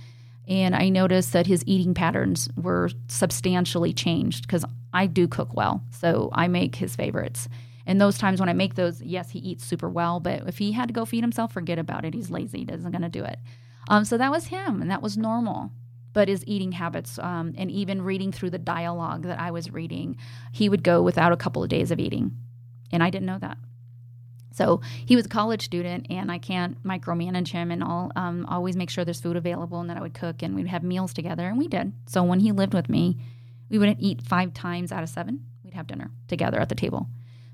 And 0.48 0.74
i 0.74 0.88
noticed 0.88 1.32
that 1.34 1.46
his 1.46 1.62
eating 1.66 1.94
patterns 1.94 2.48
were 2.56 2.90
substantially 3.08 3.92
changed 3.92 4.46
because 4.46 4.64
i 4.92 5.06
do 5.06 5.28
cook 5.28 5.54
well 5.54 5.82
so 5.90 6.30
i 6.32 6.48
make 6.48 6.76
his 6.76 6.96
favorites. 6.96 7.48
And 7.84 8.00
those 8.00 8.16
times 8.16 8.40
when 8.40 8.48
i 8.48 8.52
make 8.52 8.74
those 8.74 9.02
yes 9.02 9.30
he 9.30 9.38
eats 9.40 9.64
super 9.64 9.88
well 9.88 10.20
but 10.20 10.48
if 10.48 10.58
he 10.58 10.72
had 10.72 10.88
to 10.88 10.94
go 10.94 11.04
feed 11.04 11.22
himself 11.22 11.52
forget 11.52 11.78
about 11.78 12.04
it 12.04 12.14
he's 12.14 12.30
lazy 12.30 12.60
he 12.60 12.72
isn't 12.72 12.90
going 12.90 13.02
to 13.02 13.08
do 13.08 13.24
it. 13.24 13.38
Um, 13.88 14.04
so 14.04 14.16
that 14.16 14.30
was 14.30 14.46
him 14.46 14.80
and 14.80 14.90
that 14.90 15.02
was 15.02 15.16
normal. 15.16 15.72
But 16.12 16.28
his 16.28 16.44
eating 16.46 16.72
habits 16.72 17.18
um, 17.18 17.54
and 17.56 17.70
even 17.70 18.02
reading 18.02 18.32
through 18.32 18.50
the 18.50 18.58
dialogue 18.58 19.22
that 19.24 19.40
i 19.40 19.50
was 19.50 19.72
reading 19.72 20.16
he 20.52 20.68
would 20.68 20.82
go 20.84 21.02
without 21.02 21.32
a 21.32 21.36
couple 21.36 21.62
of 21.62 21.68
days 21.68 21.90
of 21.90 21.98
eating. 21.98 22.36
And 22.92 23.02
I 23.02 23.10
didn't 23.10 23.26
know 23.26 23.38
that. 23.38 23.58
So 24.52 24.80
he 25.06 25.16
was 25.16 25.26
a 25.26 25.28
college 25.28 25.62
student, 25.62 26.06
and 26.10 26.30
I 26.30 26.38
can't 26.38 26.82
micromanage 26.84 27.48
him, 27.48 27.70
and 27.70 27.82
I'll 27.82 28.12
um, 28.16 28.46
always 28.46 28.76
make 28.76 28.90
sure 28.90 29.04
there's 29.04 29.20
food 29.20 29.36
available, 29.36 29.80
and 29.80 29.90
that 29.90 29.96
I 29.96 30.00
would 30.00 30.14
cook, 30.14 30.42
and 30.42 30.54
we'd 30.54 30.68
have 30.68 30.82
meals 30.82 31.12
together, 31.12 31.48
and 31.48 31.58
we 31.58 31.68
did. 31.68 31.92
So 32.06 32.22
when 32.22 32.40
he 32.40 32.52
lived 32.52 32.74
with 32.74 32.88
me, 32.88 33.18
we 33.70 33.78
wouldn't 33.78 34.00
eat 34.00 34.22
five 34.22 34.52
times 34.52 34.92
out 34.92 35.02
of 35.02 35.08
seven. 35.08 35.46
We'd 35.64 35.74
have 35.74 35.86
dinner 35.86 36.10
together 36.28 36.60
at 36.60 36.68
the 36.68 36.74
table. 36.74 37.08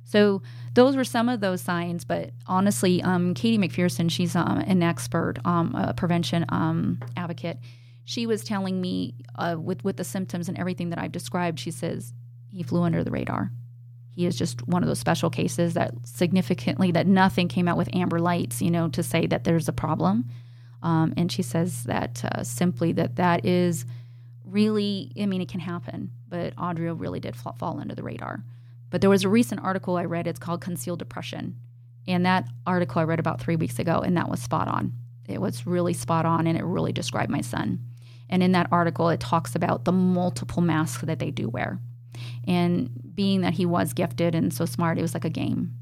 So 0.04 0.42
those 0.72 0.96
were 0.96 1.04
some 1.04 1.28
of 1.28 1.40
those 1.40 1.60
signs, 1.60 2.04
but 2.04 2.30
honestly, 2.46 3.02
um, 3.02 3.34
Katie 3.34 3.58
McPherson, 3.58 4.10
she's 4.10 4.34
um, 4.34 4.58
an 4.58 4.82
expert, 4.82 5.34
um, 5.44 5.74
a 5.74 5.92
prevention 5.92 6.46
um, 6.48 6.98
advocate. 7.14 7.58
She 8.04 8.26
was 8.26 8.42
telling 8.42 8.80
me 8.80 9.16
uh, 9.34 9.56
with 9.60 9.84
with 9.84 9.98
the 9.98 10.04
symptoms 10.04 10.48
and 10.48 10.56
everything 10.56 10.88
that 10.90 10.98
I've 10.98 11.12
described. 11.12 11.60
She 11.60 11.70
says 11.70 12.14
he 12.50 12.62
flew 12.62 12.82
under 12.82 13.04
the 13.04 13.10
radar 13.10 13.52
he 14.18 14.26
is 14.26 14.36
just 14.36 14.66
one 14.66 14.82
of 14.82 14.88
those 14.88 14.98
special 14.98 15.30
cases 15.30 15.74
that 15.74 15.94
significantly 16.02 16.90
that 16.90 17.06
nothing 17.06 17.46
came 17.46 17.68
out 17.68 17.76
with 17.76 17.88
amber 17.94 18.18
lights, 18.18 18.60
you 18.60 18.68
know, 18.68 18.88
to 18.88 19.00
say 19.00 19.28
that 19.28 19.44
there's 19.44 19.68
a 19.68 19.72
problem. 19.72 20.24
Um, 20.82 21.14
and 21.16 21.30
she 21.30 21.40
says 21.40 21.84
that 21.84 22.24
uh, 22.24 22.42
simply 22.42 22.90
that 22.94 23.14
that 23.14 23.46
is 23.46 23.86
really, 24.44 25.12
I 25.16 25.26
mean, 25.26 25.40
it 25.40 25.48
can 25.48 25.60
happen, 25.60 26.10
but 26.28 26.56
Audrio 26.56 26.98
really 26.98 27.20
did 27.20 27.36
fall, 27.36 27.52
fall 27.52 27.78
under 27.78 27.94
the 27.94 28.02
radar. 28.02 28.42
But 28.90 29.02
there 29.02 29.10
was 29.10 29.22
a 29.22 29.28
recent 29.28 29.60
article 29.62 29.96
I 29.96 30.04
read. 30.04 30.26
It's 30.26 30.40
called 30.40 30.62
Concealed 30.62 30.98
Depression, 30.98 31.54
and 32.08 32.26
that 32.26 32.48
article 32.66 33.00
I 33.00 33.04
read 33.04 33.20
about 33.20 33.40
three 33.40 33.54
weeks 33.54 33.78
ago, 33.78 34.00
and 34.00 34.16
that 34.16 34.28
was 34.28 34.42
spot 34.42 34.66
on. 34.66 34.94
It 35.28 35.40
was 35.40 35.64
really 35.64 35.94
spot 35.94 36.26
on, 36.26 36.48
and 36.48 36.58
it 36.58 36.64
really 36.64 36.92
described 36.92 37.30
my 37.30 37.42
son. 37.42 37.78
And 38.28 38.42
in 38.42 38.50
that 38.50 38.66
article, 38.72 39.10
it 39.10 39.20
talks 39.20 39.54
about 39.54 39.84
the 39.84 39.92
multiple 39.92 40.60
masks 40.60 41.04
that 41.04 41.20
they 41.20 41.30
do 41.30 41.48
wear. 41.48 41.78
And 42.46 42.90
being 43.14 43.40
that 43.42 43.54
he 43.54 43.66
was 43.66 43.92
gifted 43.92 44.34
and 44.34 44.52
so 44.52 44.64
smart, 44.64 44.98
it 44.98 45.02
was 45.02 45.14
like 45.14 45.24
a 45.24 45.30
game. 45.30 45.74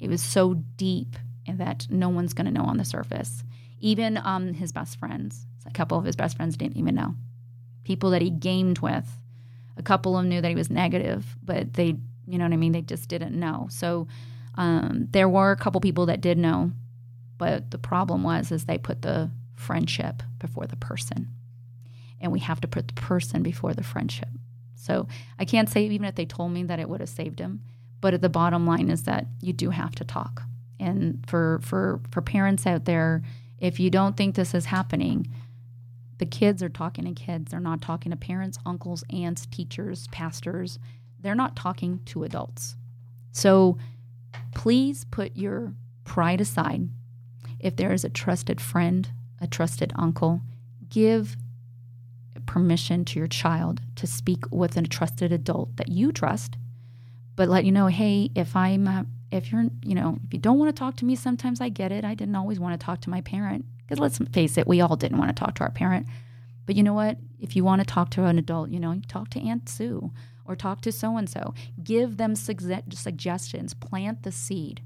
It 0.00 0.10
was 0.10 0.22
so 0.22 0.54
deep 0.76 1.16
that 1.46 1.86
no 1.90 2.08
one's 2.08 2.34
going 2.34 2.46
to 2.46 2.52
know 2.52 2.64
on 2.64 2.76
the 2.76 2.84
surface. 2.84 3.42
Even 3.80 4.18
um, 4.18 4.54
his 4.54 4.72
best 4.72 4.98
friends, 4.98 5.46
a 5.66 5.70
couple 5.70 5.98
of 5.98 6.04
his 6.04 6.16
best 6.16 6.36
friends 6.36 6.56
didn't 6.56 6.76
even 6.76 6.94
know. 6.94 7.14
People 7.84 8.10
that 8.10 8.22
he 8.22 8.30
gamed 8.30 8.80
with, 8.80 9.08
a 9.76 9.82
couple 9.82 10.16
of 10.16 10.22
them 10.22 10.28
knew 10.28 10.40
that 10.40 10.48
he 10.48 10.54
was 10.54 10.70
negative, 10.70 11.36
but 11.42 11.74
they, 11.74 11.96
you 12.26 12.38
know 12.38 12.44
what 12.44 12.52
I 12.52 12.56
mean? 12.56 12.72
They 12.72 12.82
just 12.82 13.08
didn't 13.08 13.38
know. 13.38 13.68
So 13.70 14.08
um, 14.56 15.08
there 15.10 15.28
were 15.28 15.52
a 15.52 15.56
couple 15.56 15.80
people 15.80 16.06
that 16.06 16.20
did 16.20 16.38
know, 16.38 16.72
but 17.38 17.70
the 17.70 17.78
problem 17.78 18.22
was 18.22 18.50
is 18.50 18.64
they 18.64 18.78
put 18.78 19.02
the 19.02 19.30
friendship 19.54 20.22
before 20.38 20.66
the 20.66 20.76
person, 20.76 21.28
and 22.20 22.32
we 22.32 22.40
have 22.40 22.60
to 22.62 22.68
put 22.68 22.88
the 22.88 22.94
person 22.94 23.42
before 23.42 23.74
the 23.74 23.84
friendship. 23.84 24.28
So 24.86 25.08
I 25.38 25.44
can't 25.44 25.68
say 25.68 25.84
even 25.84 26.06
if 26.06 26.14
they 26.14 26.26
told 26.26 26.52
me 26.52 26.62
that 26.64 26.78
it 26.78 26.88
would 26.88 27.00
have 27.00 27.08
saved 27.08 27.40
him, 27.40 27.60
but 28.00 28.14
at 28.14 28.22
the 28.22 28.28
bottom 28.28 28.66
line 28.66 28.90
is 28.90 29.02
that 29.04 29.26
you 29.40 29.52
do 29.52 29.70
have 29.70 29.94
to 29.96 30.04
talk. 30.04 30.42
And 30.78 31.24
for 31.26 31.60
for 31.62 32.00
for 32.10 32.22
parents 32.22 32.66
out 32.66 32.84
there, 32.84 33.22
if 33.58 33.80
you 33.80 33.90
don't 33.90 34.16
think 34.16 34.34
this 34.34 34.54
is 34.54 34.66
happening, 34.66 35.26
the 36.18 36.26
kids 36.26 36.62
are 36.62 36.68
talking 36.68 37.04
to 37.04 37.12
kids. 37.12 37.50
They're 37.50 37.60
not 37.60 37.82
talking 37.82 38.10
to 38.10 38.16
parents, 38.16 38.58
uncles, 38.64 39.02
aunts, 39.12 39.46
teachers, 39.46 40.06
pastors. 40.12 40.78
They're 41.20 41.34
not 41.34 41.56
talking 41.56 42.00
to 42.06 42.24
adults. 42.24 42.76
So 43.32 43.78
please 44.54 45.04
put 45.04 45.36
your 45.36 45.72
pride 46.04 46.40
aside. 46.40 46.88
if 47.58 47.76
there 47.76 47.92
is 47.92 48.04
a 48.04 48.08
trusted 48.10 48.60
friend, 48.60 49.10
a 49.40 49.46
trusted 49.46 49.92
uncle, 49.96 50.40
give 50.88 51.36
permission 52.46 53.04
to 53.06 53.18
your 53.18 53.28
child 53.28 53.80
to 53.96 54.06
speak 54.06 54.44
with 54.50 54.76
a 54.76 54.82
trusted 54.82 55.32
adult 55.32 55.76
that 55.76 55.88
you 55.88 56.12
trust, 56.12 56.56
but 57.34 57.48
let 57.48 57.64
you 57.64 57.72
know, 57.72 57.86
hey, 57.88 58.30
if 58.34 58.56
I'm, 58.56 58.88
uh, 58.88 59.02
if 59.30 59.52
you're, 59.52 59.66
you 59.82 59.94
know, 59.94 60.18
if 60.26 60.32
you 60.32 60.38
don't 60.38 60.58
want 60.58 60.74
to 60.74 60.78
talk 60.78 60.96
to 60.96 61.04
me, 61.04 61.16
sometimes 61.16 61.60
I 61.60 61.68
get 61.68 61.92
it. 61.92 62.04
I 62.04 62.14
didn't 62.14 62.36
always 62.36 62.58
want 62.58 62.78
to 62.78 62.84
talk 62.84 63.00
to 63.02 63.10
my 63.10 63.20
parent. 63.20 63.64
Because 63.86 63.98
let's 64.00 64.18
face 64.32 64.56
it, 64.56 64.66
we 64.66 64.80
all 64.80 64.96
didn't 64.96 65.18
want 65.18 65.34
to 65.34 65.40
talk 65.40 65.54
to 65.56 65.62
our 65.62 65.70
parent. 65.70 66.06
But 66.64 66.74
you 66.74 66.82
know 66.82 66.94
what? 66.94 67.18
If 67.38 67.54
you 67.54 67.64
want 67.64 67.80
to 67.80 67.86
talk 67.86 68.10
to 68.10 68.24
an 68.24 68.38
adult, 68.38 68.70
you 68.70 68.80
know, 68.80 69.00
talk 69.08 69.30
to 69.30 69.40
Aunt 69.40 69.68
Sue 69.68 70.10
or 70.44 70.56
talk 70.56 70.80
to 70.82 70.92
so 70.92 71.16
and 71.16 71.28
so. 71.28 71.54
Give 71.82 72.16
them 72.16 72.34
sugge- 72.34 72.94
suggestions, 72.94 73.74
plant 73.74 74.22
the 74.22 74.32
seed. 74.32 74.80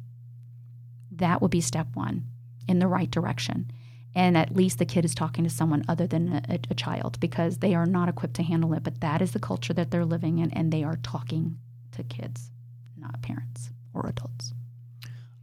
That 1.11 1.41
would 1.41 1.51
be 1.51 1.61
step 1.61 1.89
one 1.95 2.25
in 2.69 2.79
the 2.79 2.87
right 2.87 3.11
direction. 3.11 3.71
And 4.15 4.37
at 4.37 4.57
least 4.57 4.79
the 4.79 4.85
kid 4.85 5.05
is 5.05 5.15
talking 5.15 5.45
to 5.45 5.51
someone 5.51 5.85
other 5.89 6.07
than 6.07 6.43
a, 6.49 6.59
a 6.71 6.75
child 6.75 7.21
because 7.21 7.59
they 7.59 7.75
are 7.75 7.87
not 7.87 8.09
equipped 8.09 8.35
to 8.35 8.43
handle 8.43 8.73
it. 8.75 8.83
But 8.83 9.01
that 9.01 9.23
is 9.23 9.33
the 9.33 9.39
culture 9.39 9.73
that 9.75 9.91
they're 9.91 10.05
living 10.05 10.39
in, 10.39 10.51
and 10.53 10.73
they 10.73 10.83
are 10.83 10.97
talking 10.97 11.57
to 11.93 12.03
kids, 12.03 12.51
not 12.99 13.23
parents 13.23 13.71
or 13.95 14.09
adults. 14.09 14.53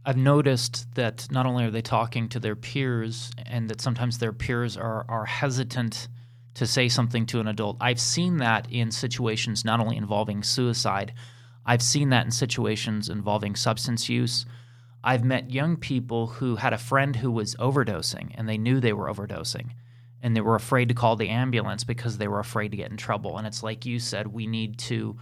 I've 0.04 0.16
noticed 0.16 0.94
that 0.94 1.28
not 1.30 1.44
only 1.44 1.64
are 1.64 1.70
they 1.70 1.82
talking 1.82 2.28
to 2.30 2.40
their 2.40 2.56
peers, 2.56 3.30
and 3.44 3.68
that 3.68 3.80
sometimes 3.80 4.18
their 4.18 4.32
peers 4.32 4.76
are, 4.76 5.04
are 5.08 5.26
hesitant 5.26 6.08
to 6.54 6.66
say 6.66 6.88
something 6.88 7.26
to 7.26 7.40
an 7.40 7.46
adult. 7.46 7.76
I've 7.80 8.00
seen 8.00 8.38
that 8.38 8.70
in 8.70 8.90
situations 8.90 9.64
not 9.64 9.80
only 9.80 9.96
involving 9.96 10.42
suicide, 10.42 11.12
I've 11.64 11.82
seen 11.82 12.08
that 12.10 12.24
in 12.24 12.30
situations 12.30 13.08
involving 13.08 13.54
substance 13.54 14.08
use. 14.08 14.46
I've 15.08 15.24
met 15.24 15.50
young 15.50 15.78
people 15.78 16.26
who 16.26 16.56
had 16.56 16.74
a 16.74 16.78
friend 16.78 17.16
who 17.16 17.30
was 17.30 17.54
overdosing 17.54 18.32
and 18.34 18.46
they 18.46 18.58
knew 18.58 18.78
they 18.78 18.92
were 18.92 19.08
overdosing 19.08 19.70
and 20.20 20.36
they 20.36 20.42
were 20.42 20.54
afraid 20.54 20.88
to 20.88 20.94
call 20.94 21.16
the 21.16 21.30
ambulance 21.30 21.82
because 21.82 22.18
they 22.18 22.28
were 22.28 22.40
afraid 22.40 22.72
to 22.72 22.76
get 22.76 22.90
in 22.90 22.98
trouble. 22.98 23.38
And 23.38 23.46
it's 23.46 23.62
like 23.62 23.86
you 23.86 24.00
said, 24.00 24.26
we 24.26 24.46
need 24.46 24.76
to 24.80 25.16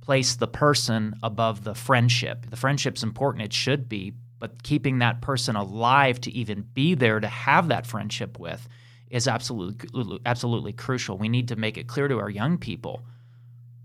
place 0.00 0.34
the 0.34 0.48
person 0.48 1.14
above 1.22 1.62
the 1.62 1.76
friendship. 1.76 2.50
The 2.50 2.56
friendship's 2.56 3.04
important, 3.04 3.44
it 3.44 3.52
should 3.52 3.88
be, 3.88 4.14
but 4.40 4.64
keeping 4.64 4.98
that 4.98 5.22
person 5.22 5.54
alive 5.54 6.20
to 6.22 6.32
even 6.32 6.62
be 6.74 6.94
there 6.94 7.20
to 7.20 7.28
have 7.28 7.68
that 7.68 7.86
friendship 7.86 8.36
with 8.36 8.66
is 9.10 9.28
absolutely 9.28 10.18
absolutely 10.26 10.72
crucial. 10.72 11.16
We 11.16 11.28
need 11.28 11.46
to 11.48 11.56
make 11.56 11.78
it 11.78 11.86
clear 11.86 12.08
to 12.08 12.18
our 12.18 12.30
young 12.30 12.58
people. 12.58 13.04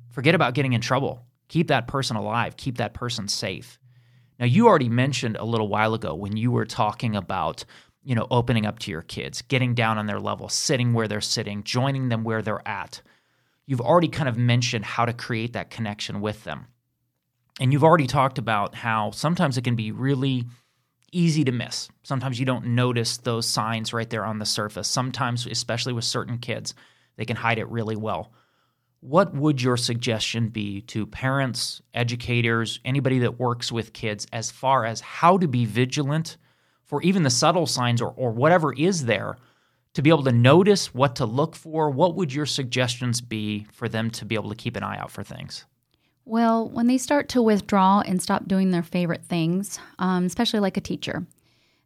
Forget 0.09 0.33
about 0.33 0.55
getting 0.55 0.73
in 0.73 0.81
trouble. 0.81 1.23
Keep 1.49 1.67
that 1.67 1.87
person 1.87 2.15
alive. 2.15 2.57
Keep 2.57 2.77
that 2.77 2.95
person 2.95 3.27
safe. 3.27 3.77
Now, 4.39 4.45
you 4.45 4.67
already 4.67 4.89
mentioned 4.89 5.37
a 5.37 5.45
little 5.45 5.67
while 5.67 5.93
ago 5.93 6.13
when 6.13 6.35
you 6.35 6.51
were 6.51 6.65
talking 6.65 7.15
about, 7.15 7.63
you 8.03 8.15
know, 8.15 8.27
opening 8.29 8.65
up 8.65 8.79
to 8.79 8.91
your 8.91 9.01
kids, 9.01 9.41
getting 9.41 9.73
down 9.73 9.97
on 9.97 10.07
their 10.07 10.19
level, 10.19 10.49
sitting 10.49 10.93
where 10.93 11.07
they're 11.07 11.21
sitting, 11.21 11.63
joining 11.63 12.09
them 12.09 12.23
where 12.23 12.41
they're 12.41 12.67
at. 12.67 13.01
You've 13.65 13.81
already 13.81 14.09
kind 14.09 14.29
of 14.29 14.37
mentioned 14.37 14.85
how 14.85 15.05
to 15.05 15.13
create 15.13 15.53
that 15.53 15.69
connection 15.69 16.21
with 16.21 16.43
them. 16.43 16.67
And 17.59 17.71
you've 17.71 17.83
already 17.83 18.07
talked 18.07 18.37
about 18.37 18.75
how 18.75 19.11
sometimes 19.11 19.57
it 19.57 19.63
can 19.63 19.75
be 19.75 19.91
really 19.91 20.45
easy 21.11 21.45
to 21.45 21.51
miss. 21.51 21.87
Sometimes 22.03 22.39
you 22.39 22.45
don't 22.45 22.67
notice 22.67 23.17
those 23.17 23.47
signs 23.47 23.93
right 23.93 24.09
there 24.09 24.25
on 24.25 24.39
the 24.39 24.45
surface. 24.45 24.89
Sometimes, 24.89 25.47
especially 25.47 25.93
with 25.93 26.03
certain 26.03 26.37
kids, 26.37 26.75
they 27.15 27.25
can 27.25 27.37
hide 27.37 27.57
it 27.57 27.69
really 27.69 27.95
well. 27.95 28.33
What 29.01 29.35
would 29.35 29.61
your 29.61 29.77
suggestion 29.77 30.49
be 30.49 30.81
to 30.81 31.05
parents, 31.05 31.81
educators, 31.93 32.79
anybody 32.83 33.19
that 33.19 33.39
works 33.39 33.71
with 33.71 33.93
kids 33.93 34.25
as 34.33 34.49
far 34.49 34.85
as 34.85 35.01
how 35.01 35.37
to 35.37 35.47
be 35.47 35.65
vigilant 35.65 36.37
for 36.83 37.01
even 37.01 37.23
the 37.23 37.29
subtle 37.29 37.67
signs 37.67 38.01
or, 38.01 38.09
or 38.15 38.31
whatever 38.31 38.73
is 38.73 39.05
there 39.05 39.37
to 39.93 40.01
be 40.01 40.09
able 40.09 40.23
to 40.23 40.31
notice 40.31 40.93
what 40.93 41.15
to 41.17 41.25
look 41.25 41.55
for? 41.55 41.89
What 41.89 42.15
would 42.15 42.33
your 42.33 42.45
suggestions 42.45 43.21
be 43.21 43.65
for 43.71 43.87
them 43.87 44.09
to 44.11 44.25
be 44.25 44.35
able 44.35 44.49
to 44.49 44.55
keep 44.55 44.75
an 44.75 44.83
eye 44.83 44.97
out 44.97 45.11
for 45.11 45.23
things? 45.23 45.65
Well, 46.25 46.67
when 46.67 46.87
they 46.87 46.97
start 46.97 47.29
to 47.29 47.41
withdraw 47.41 48.01
and 48.01 48.21
stop 48.21 48.47
doing 48.47 48.71
their 48.71 48.83
favorite 48.83 49.23
things, 49.23 49.79
um, 49.99 50.25
especially 50.25 50.59
like 50.59 50.75
a 50.77 50.81
teacher, 50.81 51.25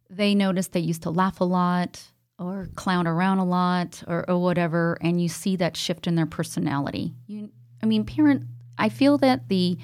they 0.08 0.34
notice 0.34 0.68
they 0.68 0.80
used 0.80 1.02
to 1.02 1.10
laugh 1.10 1.40
a 1.40 1.44
lot 1.44 2.09
or 2.40 2.70
clown 2.74 3.06
around 3.06 3.38
a 3.38 3.44
lot 3.44 4.02
or, 4.08 4.28
or 4.28 4.38
whatever, 4.38 4.96
and 5.02 5.20
you 5.20 5.28
see 5.28 5.56
that 5.56 5.76
shift 5.76 6.06
in 6.06 6.14
their 6.14 6.26
personality. 6.26 7.14
You, 7.26 7.50
I 7.82 7.86
mean, 7.86 8.04
parent, 8.04 8.46
I 8.78 8.88
feel 8.88 9.18
that 9.18 9.48
the 9.48 9.76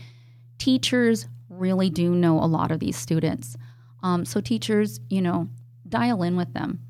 teachers 0.59 1.28
really 1.50 1.90
do 1.90 2.14
know 2.14 2.42
a 2.42 2.46
lot 2.46 2.72
of 2.72 2.80
these 2.80 2.96
students. 2.96 3.57
Um, 4.02 4.24
so 4.24 4.40
teachers, 4.40 5.00
you 5.11 5.20
know, 5.20 5.48
dial 5.88 6.22
in 6.22 6.36
with 6.36 6.54
them. 6.54 6.80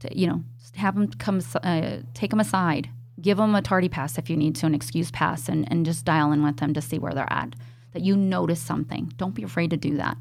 To, 0.00 0.18
you 0.18 0.26
know, 0.26 0.42
have 0.76 0.94
them 0.94 1.08
come, 1.12 1.42
uh, 1.62 1.98
take 2.14 2.30
them 2.30 2.40
aside, 2.40 2.88
give 3.20 3.36
them 3.36 3.54
a 3.54 3.60
tardy 3.60 3.90
pass 3.90 4.16
if 4.16 4.30
you 4.30 4.36
need 4.36 4.56
to, 4.56 4.66
an 4.66 4.74
excuse 4.74 5.10
pass, 5.10 5.48
and, 5.48 5.70
and 5.70 5.84
just 5.84 6.06
dial 6.06 6.32
in 6.32 6.42
with 6.42 6.56
them 6.56 6.72
to 6.72 6.80
see 6.80 6.98
where 6.98 7.12
they're 7.12 7.30
at. 7.30 7.54
That 7.92 8.02
you 8.02 8.16
notice 8.16 8.60
something. 8.60 9.12
Don't 9.16 9.34
be 9.34 9.42
afraid 9.42 9.70
to 9.70 9.76
do 9.76 9.96
that. 9.96 10.16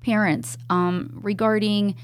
Parents, 0.00 0.56
um, 0.70 1.20
regarding 1.22 1.96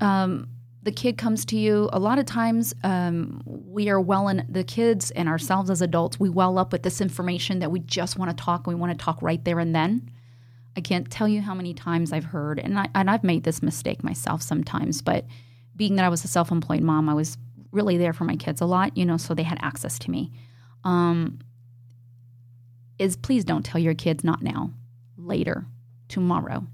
um, 0.00 0.48
the 0.86 0.92
kid 0.92 1.18
comes 1.18 1.44
to 1.44 1.58
you, 1.58 1.90
a 1.92 1.98
lot 1.98 2.20
of 2.20 2.26
times 2.26 2.72
um, 2.84 3.42
we 3.44 3.88
are 3.88 4.00
well 4.00 4.28
in 4.28 4.46
the 4.48 4.62
kids 4.62 5.10
and 5.10 5.28
ourselves 5.28 5.68
as 5.68 5.82
adults, 5.82 6.20
we 6.20 6.28
well 6.28 6.58
up 6.58 6.70
with 6.70 6.84
this 6.84 7.00
information 7.00 7.58
that 7.58 7.72
we 7.72 7.80
just 7.80 8.16
want 8.16 8.30
to 8.30 8.44
talk. 8.44 8.68
We 8.68 8.76
want 8.76 8.96
to 8.96 9.04
talk 9.04 9.20
right 9.20 9.44
there 9.44 9.58
and 9.58 9.74
then. 9.74 10.08
I 10.76 10.80
can't 10.80 11.10
tell 11.10 11.26
you 11.26 11.40
how 11.40 11.54
many 11.54 11.74
times 11.74 12.12
I've 12.12 12.26
heard, 12.26 12.60
and, 12.60 12.78
I, 12.78 12.88
and 12.94 13.10
I've 13.10 13.24
made 13.24 13.42
this 13.42 13.64
mistake 13.64 14.04
myself 14.04 14.42
sometimes, 14.42 15.02
but 15.02 15.26
being 15.74 15.96
that 15.96 16.04
I 16.04 16.08
was 16.08 16.22
a 16.22 16.28
self 16.28 16.52
employed 16.52 16.82
mom, 16.82 17.08
I 17.08 17.14
was 17.14 17.36
really 17.72 17.96
there 17.96 18.12
for 18.12 18.22
my 18.22 18.36
kids 18.36 18.60
a 18.60 18.66
lot, 18.66 18.96
you 18.96 19.04
know, 19.04 19.16
so 19.16 19.34
they 19.34 19.42
had 19.42 19.58
access 19.60 19.98
to 19.98 20.10
me. 20.10 20.30
Um, 20.84 21.40
is 23.00 23.16
please 23.16 23.44
don't 23.44 23.64
tell 23.64 23.80
your 23.80 23.94
kids 23.94 24.22
not 24.22 24.40
now, 24.40 24.70
later, 25.18 25.66
tomorrow, 26.06 26.64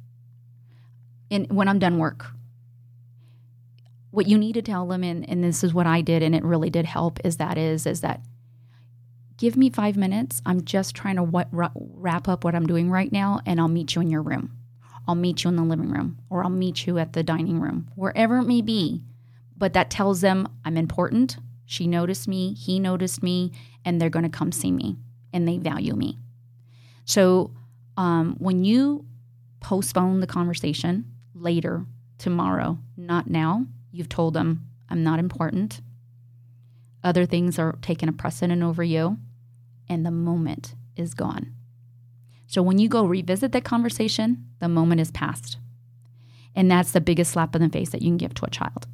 and 1.30 1.50
when 1.50 1.66
I'm 1.66 1.78
done 1.78 1.96
work. 1.96 2.26
What 4.12 4.28
you 4.28 4.38
need 4.38 4.52
to 4.52 4.62
tell 4.62 4.86
them, 4.86 5.02
and, 5.02 5.28
and 5.28 5.42
this 5.42 5.64
is 5.64 5.74
what 5.74 5.86
I 5.86 6.00
did, 6.00 6.22
and 6.22 6.34
it 6.34 6.44
really 6.44 6.70
did 6.70 6.86
help, 6.86 7.18
is 7.24 7.38
that 7.38 7.58
is 7.58 7.84
is 7.84 8.02
that 8.02 8.20
give 9.36 9.56
me 9.56 9.68
five 9.68 9.96
minutes. 9.96 10.40
I'm 10.46 10.64
just 10.64 10.94
trying 10.94 11.16
to 11.16 11.22
what, 11.24 11.48
wrap 11.50 12.28
up 12.28 12.44
what 12.44 12.54
I'm 12.54 12.66
doing 12.66 12.90
right 12.90 13.10
now, 13.10 13.40
and 13.44 13.60
I'll 13.60 13.68
meet 13.68 13.96
you 13.96 14.00
in 14.02 14.10
your 14.10 14.22
room. 14.22 14.56
I'll 15.08 15.16
meet 15.16 15.42
you 15.42 15.48
in 15.48 15.56
the 15.56 15.64
living 15.64 15.90
room, 15.90 16.18
or 16.30 16.44
I'll 16.44 16.50
meet 16.50 16.86
you 16.86 16.98
at 16.98 17.12
the 17.12 17.24
dining 17.24 17.58
room, 17.58 17.90
wherever 17.96 18.38
it 18.38 18.44
may 18.44 18.62
be 18.62 19.02
but 19.62 19.74
that 19.74 19.90
tells 19.90 20.22
them 20.22 20.48
I'm 20.64 20.76
important. 20.76 21.36
She 21.66 21.86
noticed 21.86 22.26
me, 22.26 22.52
he 22.52 22.80
noticed 22.80 23.22
me, 23.22 23.52
and 23.84 24.00
they're 24.00 24.10
going 24.10 24.24
to 24.24 24.28
come 24.28 24.50
see 24.50 24.72
me 24.72 24.96
and 25.32 25.46
they 25.46 25.56
value 25.56 25.94
me. 25.94 26.18
So 27.04 27.52
um, 27.96 28.34
when 28.40 28.64
you 28.64 29.04
postpone 29.60 30.18
the 30.18 30.26
conversation 30.26 31.04
later, 31.32 31.86
tomorrow, 32.18 32.76
not 32.96 33.30
now, 33.30 33.66
you've 33.92 34.08
told 34.08 34.34
them 34.34 34.66
I'm 34.88 35.04
not 35.04 35.18
important. 35.18 35.80
Other 37.04 37.26
things 37.26 37.58
are 37.58 37.78
taking 37.82 38.08
a 38.08 38.12
precedent 38.12 38.62
over 38.62 38.82
you, 38.82 39.18
and 39.88 40.04
the 40.04 40.10
moment 40.10 40.74
is 40.96 41.14
gone. 41.14 41.54
So 42.46 42.62
when 42.62 42.78
you 42.78 42.88
go 42.88 43.04
revisit 43.04 43.52
that 43.52 43.64
conversation, 43.64 44.46
the 44.60 44.68
moment 44.68 45.00
is 45.00 45.10
past. 45.10 45.58
And 46.54 46.70
that's 46.70 46.92
the 46.92 47.00
biggest 47.00 47.32
slap 47.32 47.56
in 47.56 47.62
the 47.62 47.68
face 47.68 47.90
that 47.90 48.02
you 48.02 48.08
can 48.08 48.18
give 48.18 48.34
to 48.34 48.44
a 48.44 48.50
child 48.50 48.86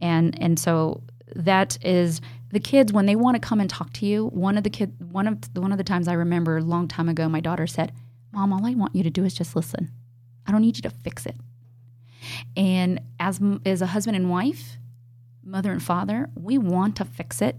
and 0.00 0.40
and 0.40 0.58
so 0.58 1.02
that 1.34 1.78
is 1.84 2.20
the 2.50 2.60
kids 2.60 2.92
when 2.92 3.06
they 3.06 3.16
want 3.16 3.34
to 3.34 3.46
come 3.46 3.60
and 3.60 3.68
talk 3.68 3.92
to 3.94 4.06
you. 4.06 4.26
One 4.28 4.56
of 4.56 4.64
the 4.64 4.70
kid, 4.70 4.94
one 5.12 5.26
of 5.26 5.38
one 5.54 5.72
of 5.72 5.78
the 5.78 5.84
times 5.84 6.08
I 6.08 6.14
remember 6.14 6.56
a 6.56 6.62
long 6.62 6.88
time 6.88 7.08
ago, 7.08 7.28
my 7.28 7.40
daughter 7.40 7.66
said, 7.66 7.92
"Mom, 8.32 8.52
all 8.52 8.64
I 8.64 8.74
want 8.74 8.94
you 8.94 9.02
to 9.02 9.10
do 9.10 9.24
is 9.24 9.34
just 9.34 9.54
listen. 9.54 9.90
I 10.46 10.52
don't 10.52 10.62
need 10.62 10.76
you 10.76 10.82
to 10.82 10.90
fix 10.90 11.26
it." 11.26 11.36
And 12.56 13.00
as 13.18 13.40
as 13.64 13.82
a 13.82 13.86
husband 13.86 14.16
and 14.16 14.30
wife, 14.30 14.76
mother 15.42 15.72
and 15.72 15.82
father, 15.82 16.28
we 16.34 16.58
want 16.58 16.96
to 16.96 17.04
fix 17.04 17.40
it, 17.42 17.56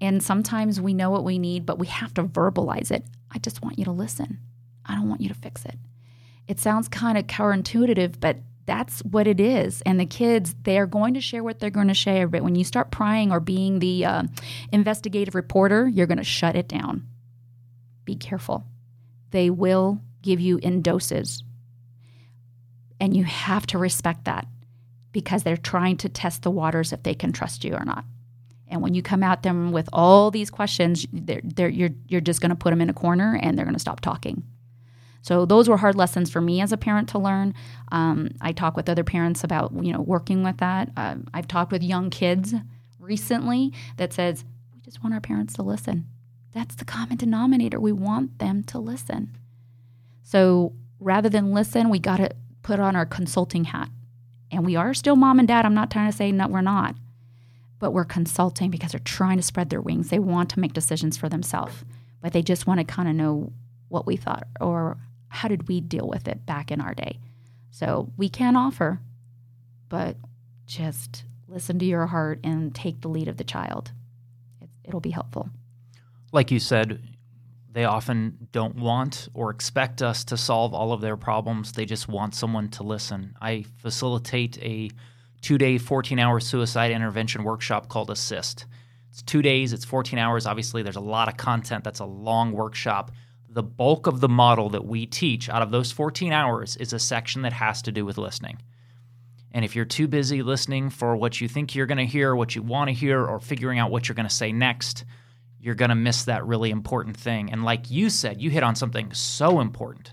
and 0.00 0.22
sometimes 0.22 0.80
we 0.80 0.94
know 0.94 1.10
what 1.10 1.24
we 1.24 1.38
need, 1.38 1.66
but 1.66 1.78
we 1.78 1.86
have 1.86 2.14
to 2.14 2.24
verbalize 2.24 2.90
it. 2.90 3.04
I 3.30 3.38
just 3.38 3.62
want 3.62 3.78
you 3.78 3.84
to 3.86 3.92
listen. 3.92 4.38
I 4.84 4.94
don't 4.94 5.08
want 5.08 5.20
you 5.20 5.28
to 5.28 5.34
fix 5.34 5.64
it. 5.64 5.78
It 6.46 6.60
sounds 6.60 6.88
kind 6.88 7.16
of 7.16 7.26
counterintuitive, 7.26 8.20
but 8.20 8.38
that's 8.66 9.00
what 9.00 9.26
it 9.26 9.40
is. 9.40 9.82
And 9.82 9.98
the 9.98 10.06
kids, 10.06 10.54
they're 10.62 10.86
going 10.86 11.14
to 11.14 11.20
share 11.20 11.42
what 11.42 11.58
they're 11.58 11.70
going 11.70 11.88
to 11.88 11.94
share. 11.94 12.28
But 12.28 12.42
when 12.42 12.54
you 12.54 12.64
start 12.64 12.90
prying 12.90 13.30
or 13.30 13.40
being 13.40 13.78
the 13.78 14.04
uh, 14.04 14.22
investigative 14.72 15.34
reporter, 15.34 15.88
you're 15.88 16.06
going 16.06 16.18
to 16.18 16.24
shut 16.24 16.56
it 16.56 16.68
down. 16.68 17.06
Be 18.04 18.16
careful. 18.16 18.64
They 19.30 19.50
will 19.50 20.00
give 20.22 20.40
you 20.40 20.58
in 20.58 20.82
doses. 20.82 21.42
And 23.00 23.16
you 23.16 23.24
have 23.24 23.66
to 23.68 23.78
respect 23.78 24.24
that 24.24 24.46
because 25.12 25.42
they're 25.42 25.56
trying 25.56 25.96
to 25.98 26.08
test 26.08 26.42
the 26.42 26.50
waters 26.50 26.92
if 26.92 27.02
they 27.02 27.14
can 27.14 27.32
trust 27.32 27.64
you 27.64 27.74
or 27.74 27.84
not. 27.84 28.04
And 28.68 28.82
when 28.82 28.94
you 28.94 29.02
come 29.02 29.22
at 29.22 29.42
them 29.42 29.72
with 29.72 29.88
all 29.92 30.30
these 30.30 30.50
questions, 30.50 31.06
they're, 31.12 31.42
they're, 31.44 31.68
you're, 31.68 31.90
you're 32.08 32.20
just 32.20 32.40
going 32.40 32.50
to 32.50 32.56
put 32.56 32.70
them 32.70 32.80
in 32.80 32.90
a 32.90 32.94
corner 32.94 33.38
and 33.40 33.56
they're 33.56 33.66
going 33.66 33.74
to 33.74 33.80
stop 33.80 34.00
talking. 34.00 34.42
So 35.24 35.46
those 35.46 35.70
were 35.70 35.78
hard 35.78 35.94
lessons 35.94 36.30
for 36.30 36.42
me 36.42 36.60
as 36.60 36.70
a 36.70 36.76
parent 36.76 37.08
to 37.10 37.18
learn. 37.18 37.54
Um, 37.90 38.32
I 38.42 38.52
talk 38.52 38.76
with 38.76 38.90
other 38.90 39.04
parents 39.04 39.42
about 39.42 39.72
you 39.82 39.90
know 39.90 40.02
working 40.02 40.42
with 40.42 40.58
that. 40.58 40.90
Um, 40.98 41.26
I've 41.32 41.48
talked 41.48 41.72
with 41.72 41.82
young 41.82 42.10
kids 42.10 42.52
recently 42.98 43.72
that 43.96 44.12
says 44.12 44.44
we 44.74 44.80
just 44.80 45.02
want 45.02 45.14
our 45.14 45.22
parents 45.22 45.54
to 45.54 45.62
listen. 45.62 46.06
That's 46.52 46.74
the 46.74 46.84
common 46.84 47.16
denominator. 47.16 47.80
We 47.80 47.90
want 47.90 48.38
them 48.38 48.64
to 48.64 48.78
listen. 48.78 49.34
So 50.22 50.74
rather 51.00 51.30
than 51.30 51.54
listen, 51.54 51.88
we 51.88 51.98
got 51.98 52.18
to 52.18 52.30
put 52.64 52.80
on 52.80 52.96
our 52.96 53.06
consulting 53.06 53.64
hat. 53.64 53.88
And 54.50 54.66
we 54.66 54.74
are 54.74 54.92
still 54.94 55.14
mom 55.14 55.38
and 55.38 55.46
dad. 55.46 55.64
I'm 55.64 55.74
not 55.74 55.90
trying 55.90 56.10
to 56.10 56.16
say 56.16 56.32
no, 56.32 56.48
we're 56.48 56.62
not. 56.62 56.96
But 57.78 57.92
we're 57.92 58.04
consulting 58.04 58.70
because 58.70 58.90
they're 58.90 59.00
trying 59.00 59.36
to 59.36 59.42
spread 59.42 59.70
their 59.70 59.80
wings. 59.80 60.08
They 60.08 60.18
want 60.18 60.50
to 60.50 60.60
make 60.60 60.72
decisions 60.72 61.16
for 61.16 61.28
themselves, 61.28 61.84
but 62.20 62.32
they 62.32 62.42
just 62.42 62.66
want 62.66 62.80
to 62.80 62.84
kind 62.84 63.08
of 63.08 63.14
know 63.14 63.52
what 63.88 64.06
we 64.06 64.16
thought 64.16 64.48
or 64.60 64.96
how 65.28 65.48
did 65.48 65.68
we 65.68 65.80
deal 65.80 66.08
with 66.08 66.26
it 66.26 66.46
back 66.46 66.72
in 66.72 66.80
our 66.80 66.94
day. 66.94 67.18
So 67.70 68.10
we 68.16 68.28
can 68.28 68.56
offer, 68.56 69.00
but 69.88 70.16
just 70.66 71.24
listen 71.48 71.78
to 71.80 71.84
your 71.84 72.06
heart 72.06 72.40
and 72.42 72.74
take 72.74 73.02
the 73.02 73.08
lead 73.08 73.28
of 73.28 73.36
the 73.36 73.44
child. 73.44 73.92
It, 74.60 74.70
it'll 74.84 75.00
be 75.00 75.10
helpful. 75.10 75.50
Like 76.32 76.50
you 76.50 76.60
said, 76.60 77.00
they 77.74 77.84
often 77.84 78.48
don't 78.52 78.76
want 78.76 79.28
or 79.34 79.50
expect 79.50 80.00
us 80.00 80.24
to 80.26 80.36
solve 80.36 80.72
all 80.72 80.92
of 80.92 81.00
their 81.00 81.16
problems. 81.16 81.72
They 81.72 81.84
just 81.84 82.08
want 82.08 82.36
someone 82.36 82.68
to 82.70 82.84
listen. 82.84 83.34
I 83.42 83.64
facilitate 83.78 84.56
a 84.62 84.90
two 85.42 85.58
day, 85.58 85.76
14 85.78 86.20
hour 86.20 86.38
suicide 86.38 86.92
intervention 86.92 87.42
workshop 87.42 87.88
called 87.88 88.10
ASIST. 88.10 88.64
It's 89.10 89.22
two 89.22 89.42
days, 89.42 89.72
it's 89.72 89.84
14 89.84 90.20
hours. 90.20 90.46
Obviously, 90.46 90.82
there's 90.82 90.94
a 90.94 91.00
lot 91.00 91.28
of 91.28 91.36
content. 91.36 91.82
That's 91.82 91.98
a 91.98 92.04
long 92.04 92.52
workshop. 92.52 93.10
The 93.50 93.62
bulk 93.62 94.06
of 94.06 94.20
the 94.20 94.28
model 94.28 94.70
that 94.70 94.86
we 94.86 95.06
teach 95.06 95.48
out 95.48 95.62
of 95.62 95.72
those 95.72 95.90
14 95.90 96.32
hours 96.32 96.76
is 96.76 96.92
a 96.92 97.00
section 97.00 97.42
that 97.42 97.52
has 97.52 97.82
to 97.82 97.92
do 97.92 98.04
with 98.04 98.18
listening. 98.18 98.58
And 99.50 99.64
if 99.64 99.74
you're 99.74 99.84
too 99.84 100.06
busy 100.06 100.42
listening 100.42 100.90
for 100.90 101.16
what 101.16 101.40
you 101.40 101.48
think 101.48 101.74
you're 101.74 101.86
going 101.86 101.98
to 101.98 102.06
hear, 102.06 102.36
what 102.36 102.54
you 102.54 102.62
want 102.62 102.88
to 102.88 102.94
hear, 102.94 103.24
or 103.24 103.40
figuring 103.40 103.80
out 103.80 103.90
what 103.90 104.08
you're 104.08 104.16
going 104.16 104.28
to 104.28 104.34
say 104.34 104.52
next, 104.52 105.04
you're 105.64 105.74
going 105.74 105.88
to 105.88 105.94
miss 105.94 106.24
that 106.24 106.44
really 106.44 106.70
important 106.70 107.16
thing. 107.16 107.50
And 107.50 107.64
like 107.64 107.90
you 107.90 108.10
said, 108.10 108.42
you 108.42 108.50
hit 108.50 108.62
on 108.62 108.74
something 108.74 109.14
so 109.14 109.60
important. 109.60 110.12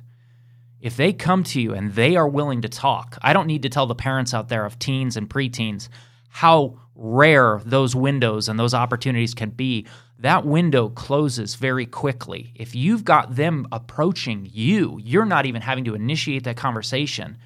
If 0.79 0.95
they 0.95 1.11
come 1.11 1.43
to 1.43 1.59
you 1.59 1.73
and 1.73 1.91
they 1.91 2.15
are 2.15 2.27
willing 2.27 2.61
to 2.61 2.69
talk, 2.69 3.17
I 3.21 3.33
don't 3.33 3.47
need 3.47 3.63
to 3.63 3.69
tell 3.69 3.85
the 3.85 3.93
parents 3.93 4.33
out 4.33 4.47
there 4.47 4.65
of 4.65 4.79
teens 4.79 5.17
and 5.17 5.29
preteens 5.29 5.89
how 6.29 6.79
rare 6.95 7.59
those 7.65 7.93
windows 7.93 8.47
and 8.47 8.57
those 8.57 8.73
opportunities 8.73 9.33
can 9.33 9.49
be. 9.49 9.85
That 10.19 10.45
window 10.45 10.87
closes 10.87 11.55
very 11.55 11.85
quickly. 11.85 12.53
If 12.55 12.73
you've 12.73 13.03
got 13.03 13.35
them 13.35 13.67
approaching 13.73 14.47
you, 14.49 15.01
you're 15.03 15.25
not 15.25 15.45
even 15.45 15.61
having 15.61 15.83
to 15.83 15.95
initiate 15.95 16.45
that 16.45 16.55
conversation 16.55 17.37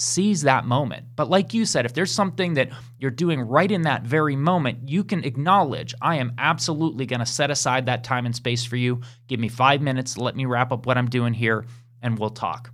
seize 0.00 0.42
that 0.42 0.64
moment. 0.64 1.04
But 1.16 1.28
like 1.28 1.52
you 1.52 1.66
said, 1.66 1.84
if 1.84 1.92
there's 1.92 2.12
something 2.12 2.54
that 2.54 2.70
you're 3.00 3.10
doing 3.10 3.40
right 3.40 3.68
in 3.68 3.82
that 3.82 4.04
very 4.04 4.36
moment, 4.36 4.88
you 4.88 5.02
can 5.02 5.24
acknowledge, 5.24 5.92
I 6.00 6.18
am 6.18 6.34
absolutely 6.38 7.04
going 7.04 7.18
to 7.18 7.26
set 7.26 7.50
aside 7.50 7.86
that 7.86 8.04
time 8.04 8.24
and 8.24 8.34
space 8.34 8.64
for 8.64 8.76
you. 8.76 9.00
Give 9.26 9.40
me 9.40 9.48
five 9.48 9.82
minutes, 9.82 10.16
let 10.16 10.36
me 10.36 10.44
wrap 10.44 10.70
up 10.70 10.86
what 10.86 10.96
I'm 10.96 11.10
doing 11.10 11.34
here, 11.34 11.66
and 12.00 12.16
we'll 12.16 12.30
talk. 12.30 12.72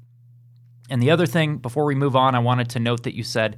And 0.90 1.02
the 1.02 1.12
other 1.12 1.24
thing, 1.24 1.56
before 1.56 1.86
we 1.86 1.94
move 1.94 2.14
on, 2.14 2.34
I 2.34 2.40
wanted 2.40 2.68
to 2.70 2.78
note 2.78 3.04
that 3.04 3.16
you 3.16 3.22
said 3.22 3.56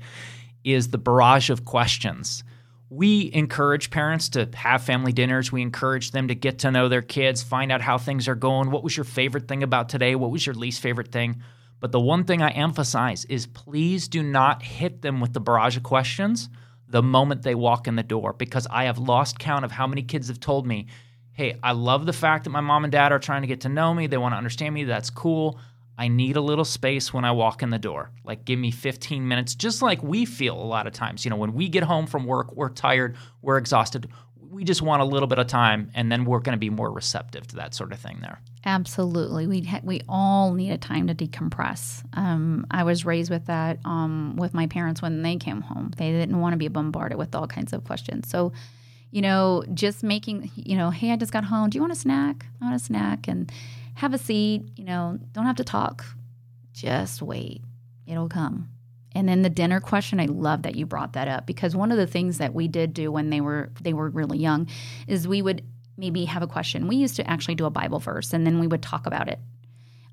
is 0.63 0.91
the 0.91 0.99
barrage 0.99 1.51
of 1.51 1.65
questions. 1.65 2.45
We 2.89 3.33
encourage 3.35 3.91
parents 3.91 4.29
to 4.29 4.49
have 4.55 4.85
family 4.85 5.11
dinners. 5.11 5.51
We 5.51 5.63
encourage 5.63 6.13
them 6.13 6.29
to 6.29 6.37
get 6.37 6.61
to 6.61 6.71
know 6.71 6.89
their 6.89 7.03
kids, 7.03 7.43
find 7.43 7.73
out 7.73 7.81
how 7.81 7.99
things 7.99 8.29
are 8.29 8.37
going. 8.37 8.71
What 8.71 8.85
was 8.85 8.97
your 8.97 9.03
favorite 9.03 9.49
thing 9.49 9.65
about 9.65 9.89
today? 9.89 10.15
What 10.15 10.31
was 10.31 10.47
your 10.47 10.55
least 10.55 10.81
favorite 10.81 11.11
thing? 11.11 11.43
But 11.87 11.93
the 11.93 12.01
one 12.01 12.25
thing 12.25 12.43
I 12.43 12.51
emphasize 12.51 13.25
is 13.27 13.47
please 13.47 14.09
do 14.09 14.21
not 14.21 14.61
hit 14.61 15.03
them 15.03 15.21
with 15.21 15.35
the 15.35 15.39
barrage 15.39 15.77
of 15.77 15.85
questions 15.85 16.49
the 16.89 17.01
moment 17.01 17.43
they 17.43 17.55
walk 17.55 17.87
in 17.87 17.95
the 17.95 18.03
door 18.03 18.33
because 18.33 18.67
I 18.69 18.87
have 18.87 18.99
lost 18.99 19.39
count 19.39 19.65
of 19.65 19.71
how 19.71 19.87
many 19.87 20.03
kids 20.03 20.27
have 20.27 20.41
told 20.41 20.67
me, 20.67 20.89
hey, 21.35 21.61
I 21.63 21.71
love 21.71 22.05
the 22.05 22.13
fact 22.13 22.43
that 22.43 22.51
my 22.51 22.61
mom 22.61 22.83
and 22.83 22.91
dad 22.91 23.13
are 23.13 23.21
trying 23.21 23.43
to 23.43 23.47
get 23.47 23.61
to 23.61 23.69
know 23.69 23.95
me. 23.95 24.09
They 24.09 24.17
want 24.17 24.33
to 24.33 24.37
understand 24.37 24.75
me. 24.75 24.83
That's 24.83 25.11
cool. 25.11 25.61
I 25.97 26.09
need 26.09 26.35
a 26.35 26.41
little 26.41 26.65
space 26.65 27.15
when 27.15 27.25
I 27.25 27.31
walk 27.31 27.63
in 27.63 27.71
the 27.71 27.79
door. 27.79 28.11
Like, 28.25 28.45
give 28.45 28.59
me 28.59 28.73
15 28.73 29.29
minutes, 29.29 29.55
just 29.55 29.81
like 29.81 30.03
we 30.03 30.25
feel 30.25 30.61
a 30.61 30.67
lot 30.67 30.89
of 30.89 30.93
times. 30.93 31.25
You 31.25 31.31
know, 31.31 31.37
when 31.37 31.55
we 31.55 31.69
get 31.69 31.85
home 31.85 32.09
from 32.09 32.25
work, 32.25 32.51
we're 32.57 32.69
tired, 32.69 33.17
we're 33.43 33.59
exhausted 33.59 34.09
we 34.57 34.65
just 34.65 34.81
want 34.81 35.03
a 35.03 35.05
little 35.05 35.27
bit 35.27 35.39
of 35.39 35.47
time 35.47 35.91
and 35.95 36.11
then 36.11 36.25
we're 36.25 36.41
going 36.41 36.55
to 36.55 36.59
be 36.59 36.71
more 36.71 36.91
receptive 36.91 37.47
to 37.47 37.57
that 37.57 37.75
sort 37.75 37.93
of 37.93 38.01
thing 38.01 38.19
there. 38.23 38.41
Absolutely. 38.65 39.47
We 39.47 39.61
ha- 39.61 39.83
we 39.85 40.01
all 40.09 40.55
need 40.55 40.71
a 40.71 40.79
time 40.79 41.07
to 41.09 41.15
decompress. 41.15 42.03
Um, 42.17 42.67
i 42.71 42.83
was 42.83 43.05
raised 43.05 43.31
with 43.31 43.45
that 43.47 43.79
um, 43.85 44.35
with 44.37 44.55
my 44.55 44.67
parents 44.67 45.03
when 45.03 45.21
they 45.21 45.37
came 45.37 45.61
home. 45.61 45.93
They 45.99 46.11
didn't 46.11 46.41
want 46.41 46.55
to 46.55 46.57
be 46.57 46.69
bombarded 46.69 47.19
with 47.19 47.35
all 47.35 47.47
kinds 47.47 47.75
of 47.75 47.85
questions. 47.85 48.29
So 48.29 48.53
you 49.11 49.23
know 49.23 49.63
just 49.73 50.03
making 50.03 50.51
you 50.57 50.77
know 50.77 50.91
hey 50.91 51.13
i 51.13 51.17
just 51.17 51.33
got 51.33 51.45
home. 51.45 51.69
Do 51.69 51.77
you 51.77 51.83
want 51.83 51.93
a 51.93 51.97
snack? 51.97 52.47
I 52.61 52.65
want 52.65 52.77
a 52.77 52.85
snack 52.85 53.29
and 53.29 53.53
have 53.95 54.15
a 54.15 54.19
seat 54.19 54.63
you 54.77 54.85
know 54.85 55.19
don't 55.33 55.45
have 55.45 55.57
to 55.57 55.65
talk. 55.65 56.05
Just 56.73 57.21
wait. 57.21 57.61
It'll 58.07 58.29
come 58.29 58.71
and 59.17 59.27
then 59.27 59.41
the 59.41 59.49
dinner 59.49 59.81
question, 59.81 60.21
I 60.21 60.27
love 60.27 60.63
that 60.63 60.75
you 60.75 60.85
brought 60.85 61.15
that 61.15 61.27
up 61.27 61.47
because 61.47 61.75
one 61.75 61.91
of 61.91 61.97
the 61.97 62.07
things 62.07 62.37
that 62.37 62.53
we 62.53 62.69
did 62.69 62.93
do 62.93 63.11
when 63.11 63.31
they 63.31 63.41
were 63.41 63.71
they 63.81 63.95
were 63.95 64.11
really 64.11 64.37
young 64.37 64.69
is 65.09 65.27
we 65.27 65.41
would 65.41 65.65
maybe 65.97 66.27
have 66.27 66.43
a 66.43 66.47
question. 66.47 66.87
We 66.87 66.97
used 66.97 67.17
to 67.17 67.29
actually 67.29 67.55
do 67.55 67.65
a 67.65 67.71
Bible 67.71 67.99
verse 67.99 68.35
and 68.35 68.47
then 68.47 68.61
we 68.61 68.67
would 68.67 68.83
talk 68.83 69.07
about 69.07 69.29
it. 69.29 69.39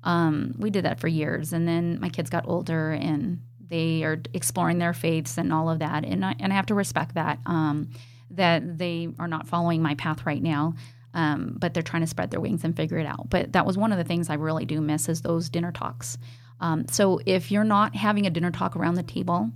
Um, 0.04 0.54
we 0.58 0.70
did 0.70 0.86
that 0.86 1.00
for 1.00 1.08
years, 1.08 1.52
and 1.52 1.68
then 1.68 2.00
my 2.00 2.08
kids 2.08 2.30
got 2.30 2.48
older 2.48 2.92
and 2.92 3.42
they 3.68 4.04
are 4.04 4.20
exploring 4.32 4.78
their 4.78 4.94
faiths 4.94 5.36
and 5.36 5.52
all 5.52 5.68
of 5.68 5.80
that, 5.80 6.04
and 6.04 6.24
I, 6.24 6.34
and 6.40 6.52
I 6.52 6.56
have 6.56 6.66
to 6.66 6.74
respect 6.74 7.14
that 7.14 7.38
um, 7.44 7.90
that 8.30 8.78
they 8.78 9.08
are 9.18 9.28
not 9.28 9.46
following 9.46 9.82
my 9.82 9.94
path 9.96 10.24
right 10.24 10.42
now. 10.42 10.74
Um, 11.12 11.56
but 11.60 11.74
they're 11.74 11.82
trying 11.84 12.02
to 12.02 12.08
spread 12.08 12.32
their 12.32 12.40
wings 12.40 12.64
and 12.64 12.76
figure 12.76 12.98
it 12.98 13.06
out. 13.06 13.30
But 13.30 13.52
that 13.52 13.64
was 13.64 13.78
one 13.78 13.92
of 13.92 13.98
the 13.98 14.04
things 14.04 14.28
I 14.28 14.34
really 14.34 14.64
do 14.64 14.80
miss 14.80 15.08
is 15.08 15.22
those 15.22 15.48
dinner 15.48 15.70
talks. 15.70 16.18
Um, 16.60 16.86
so 16.88 17.20
if 17.26 17.50
you're 17.50 17.64
not 17.64 17.94
having 17.94 18.26
a 18.26 18.30
dinner 18.30 18.50
talk 18.50 18.76
around 18.76 18.94
the 18.94 19.02
table, 19.02 19.50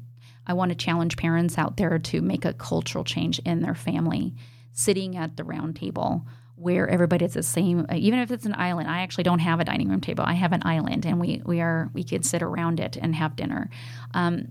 I 0.47 0.55
want 0.55 0.71
to 0.71 0.75
challenge 0.75 1.17
parents 1.17 1.59
out 1.59 1.77
there 1.77 1.99
to 1.99 2.21
make 2.21 2.45
a 2.45 2.53
cultural 2.53 3.05
change 3.05 3.39
in 3.41 3.61
their 3.61 3.75
family, 3.75 4.35
sitting 4.73 5.17
at 5.17 5.37
the 5.37 5.45
round 5.45 5.77
table 5.77 6.27
where 6.59 6.89
everybody's 6.89 7.35
the 7.35 7.43
same. 7.43 7.87
Uh, 7.89 7.95
even 7.95 8.19
if 8.19 8.31
it's 8.31 8.47
an 8.47 8.55
island, 8.55 8.91
I 8.91 9.01
actually 9.01 9.25
don't 9.25 9.39
have 9.39 9.61
a 9.61 9.65
dining 9.65 9.89
room 9.89 10.01
table. 10.01 10.25
I 10.27 10.33
have 10.33 10.53
an 10.53 10.63
island, 10.65 11.07
and 11.07 11.21
we 11.21 11.43
we 11.45 11.61
are 11.61 11.91
we 11.93 12.03
could 12.03 12.25
sit 12.25 12.43
around 12.43 12.81
it 12.81 12.97
and 12.97 13.15
have 13.15 13.37
dinner. 13.37 13.71
Um, 14.13 14.49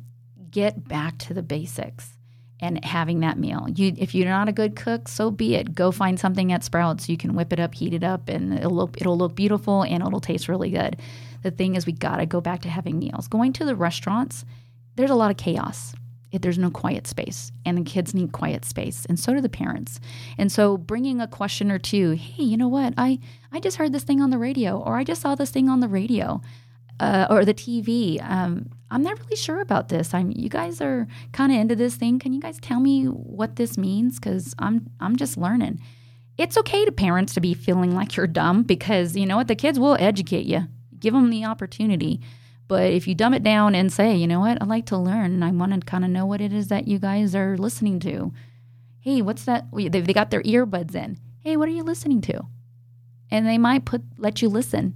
get 0.49 0.87
back 0.87 1.17
to 1.17 1.33
the 1.33 1.43
basics 1.43 2.13
and 2.59 2.83
having 2.83 3.19
that 3.19 3.37
meal. 3.37 3.67
You, 3.75 3.93
if 3.97 4.15
you're 4.15 4.29
not 4.29 4.49
a 4.49 4.53
good 4.53 4.75
cook, 4.75 5.07
so 5.07 5.29
be 5.29 5.55
it. 5.55 5.75
Go 5.75 5.91
find 5.91 6.19
something 6.19 6.51
at 6.51 6.63
Sprouts. 6.63 7.09
You 7.09 7.17
can 7.17 7.35
whip 7.35 7.53
it 7.53 7.59
up, 7.59 7.75
heat 7.75 7.93
it 7.93 8.03
up, 8.03 8.29
and 8.29 8.53
it'll 8.53 8.71
look 8.71 8.97
it'll 8.99 9.17
look 9.17 9.35
beautiful 9.35 9.83
and 9.83 10.01
it'll 10.03 10.21
taste 10.21 10.47
really 10.47 10.69
good. 10.69 10.97
The 11.43 11.51
thing 11.51 11.75
is, 11.75 11.85
we 11.85 11.93
got 11.93 12.17
to 12.17 12.25
go 12.25 12.41
back 12.41 12.61
to 12.61 12.69
having 12.69 12.99
meals. 12.99 13.27
Going 13.27 13.53
to 13.53 13.65
the 13.65 13.75
restaurants, 13.75 14.45
there's 14.95 15.09
a 15.09 15.15
lot 15.15 15.31
of 15.31 15.37
chaos. 15.37 15.93
If 16.29 16.41
there's 16.41 16.57
no 16.57 16.69
quiet 16.69 17.07
space, 17.07 17.53
and 17.65 17.77
the 17.77 17.89
kids 17.89 18.13
need 18.13 18.33
quiet 18.33 18.65
space, 18.65 19.05
and 19.05 19.17
so 19.17 19.33
do 19.33 19.39
the 19.39 19.47
parents. 19.47 20.01
And 20.37 20.51
so, 20.51 20.75
bringing 20.75 21.21
a 21.21 21.27
question 21.27 21.71
or 21.71 21.79
two, 21.79 22.11
hey, 22.11 22.43
you 22.43 22.57
know 22.57 22.67
what? 22.67 22.93
I 22.97 23.19
I 23.53 23.61
just 23.61 23.77
heard 23.77 23.93
this 23.93 24.03
thing 24.03 24.21
on 24.21 24.29
the 24.29 24.37
radio, 24.37 24.77
or 24.77 24.97
I 24.97 25.05
just 25.05 25.21
saw 25.21 25.35
this 25.35 25.51
thing 25.51 25.69
on 25.69 25.79
the 25.79 25.87
radio, 25.87 26.41
uh, 26.99 27.27
or 27.29 27.45
the 27.45 27.53
TV. 27.53 28.21
Um, 28.21 28.69
I'm 28.91 29.03
not 29.03 29.17
really 29.19 29.37
sure 29.37 29.61
about 29.61 29.87
this. 29.87 30.13
I'm 30.13 30.31
you 30.35 30.49
guys 30.49 30.81
are 30.81 31.07
kind 31.31 31.51
of 31.53 31.59
into 31.59 31.77
this 31.77 31.95
thing. 31.95 32.19
Can 32.19 32.33
you 32.33 32.41
guys 32.41 32.59
tell 32.59 32.81
me 32.81 33.05
what 33.05 33.55
this 33.55 33.77
means? 33.77 34.19
Because 34.19 34.53
I'm 34.59 34.89
I'm 34.99 35.15
just 35.15 35.37
learning. 35.37 35.79
It's 36.37 36.57
okay 36.57 36.83
to 36.83 36.91
parents 36.91 37.33
to 37.35 37.41
be 37.41 37.53
feeling 37.53 37.95
like 37.95 38.15
you're 38.15 38.27
dumb 38.27 38.63
because 38.63 39.15
you 39.15 39.25
know 39.25 39.37
what 39.37 39.47
the 39.47 39.55
kids 39.55 39.79
will 39.79 39.95
educate 39.97 40.45
you 40.45 40.67
give 40.99 41.13
them 41.13 41.29
the 41.29 41.45
opportunity. 41.45 42.21
But 42.67 42.91
if 42.91 43.07
you 43.07 43.15
dumb 43.15 43.33
it 43.33 43.43
down 43.43 43.75
and 43.75 43.91
say, 43.91 44.15
you 44.15 44.27
know 44.27 44.41
what, 44.41 44.61
I 44.61 44.65
like 44.65 44.85
to 44.87 44.97
learn 44.97 45.33
and 45.33 45.43
I 45.43 45.51
want 45.51 45.73
to 45.73 45.79
kind 45.79 46.03
of 46.03 46.11
know 46.11 46.25
what 46.25 46.41
it 46.41 46.51
is 46.51 46.67
that 46.67 46.87
you 46.87 46.99
guys 46.99 47.33
are 47.33 47.57
listening 47.57 47.99
to. 48.01 48.33
Hey, 48.99 49.21
what's 49.21 49.45
that? 49.45 49.67
They, 49.73 49.87
they 49.87 50.13
got 50.13 50.31
their 50.31 50.43
earbuds 50.43 50.93
in. 50.93 51.17
Hey, 51.39 51.55
what 51.55 51.69
are 51.69 51.73
you 51.73 51.83
listening 51.83 52.19
to? 52.21 52.45
And 53.31 53.47
they 53.47 53.57
might 53.57 53.85
put 53.85 54.01
let 54.17 54.41
you 54.41 54.49
listen. 54.49 54.95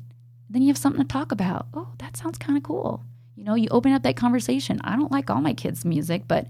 Then 0.49 0.61
you 0.61 0.67
have 0.67 0.77
something 0.77 1.01
to 1.01 1.07
talk 1.07 1.31
about. 1.31 1.67
Oh, 1.73 1.93
that 1.99 2.17
sounds 2.17 2.37
kind 2.37 2.57
of 2.57 2.63
cool. 2.63 3.05
You 3.35 3.45
know, 3.45 3.55
you 3.55 3.69
open 3.71 3.93
up 3.93 4.03
that 4.03 4.17
conversation. 4.17 4.81
I 4.83 4.97
don't 4.97 5.11
like 5.11 5.29
all 5.29 5.39
my 5.39 5.53
kids' 5.53 5.85
music, 5.85 6.23
but 6.27 6.47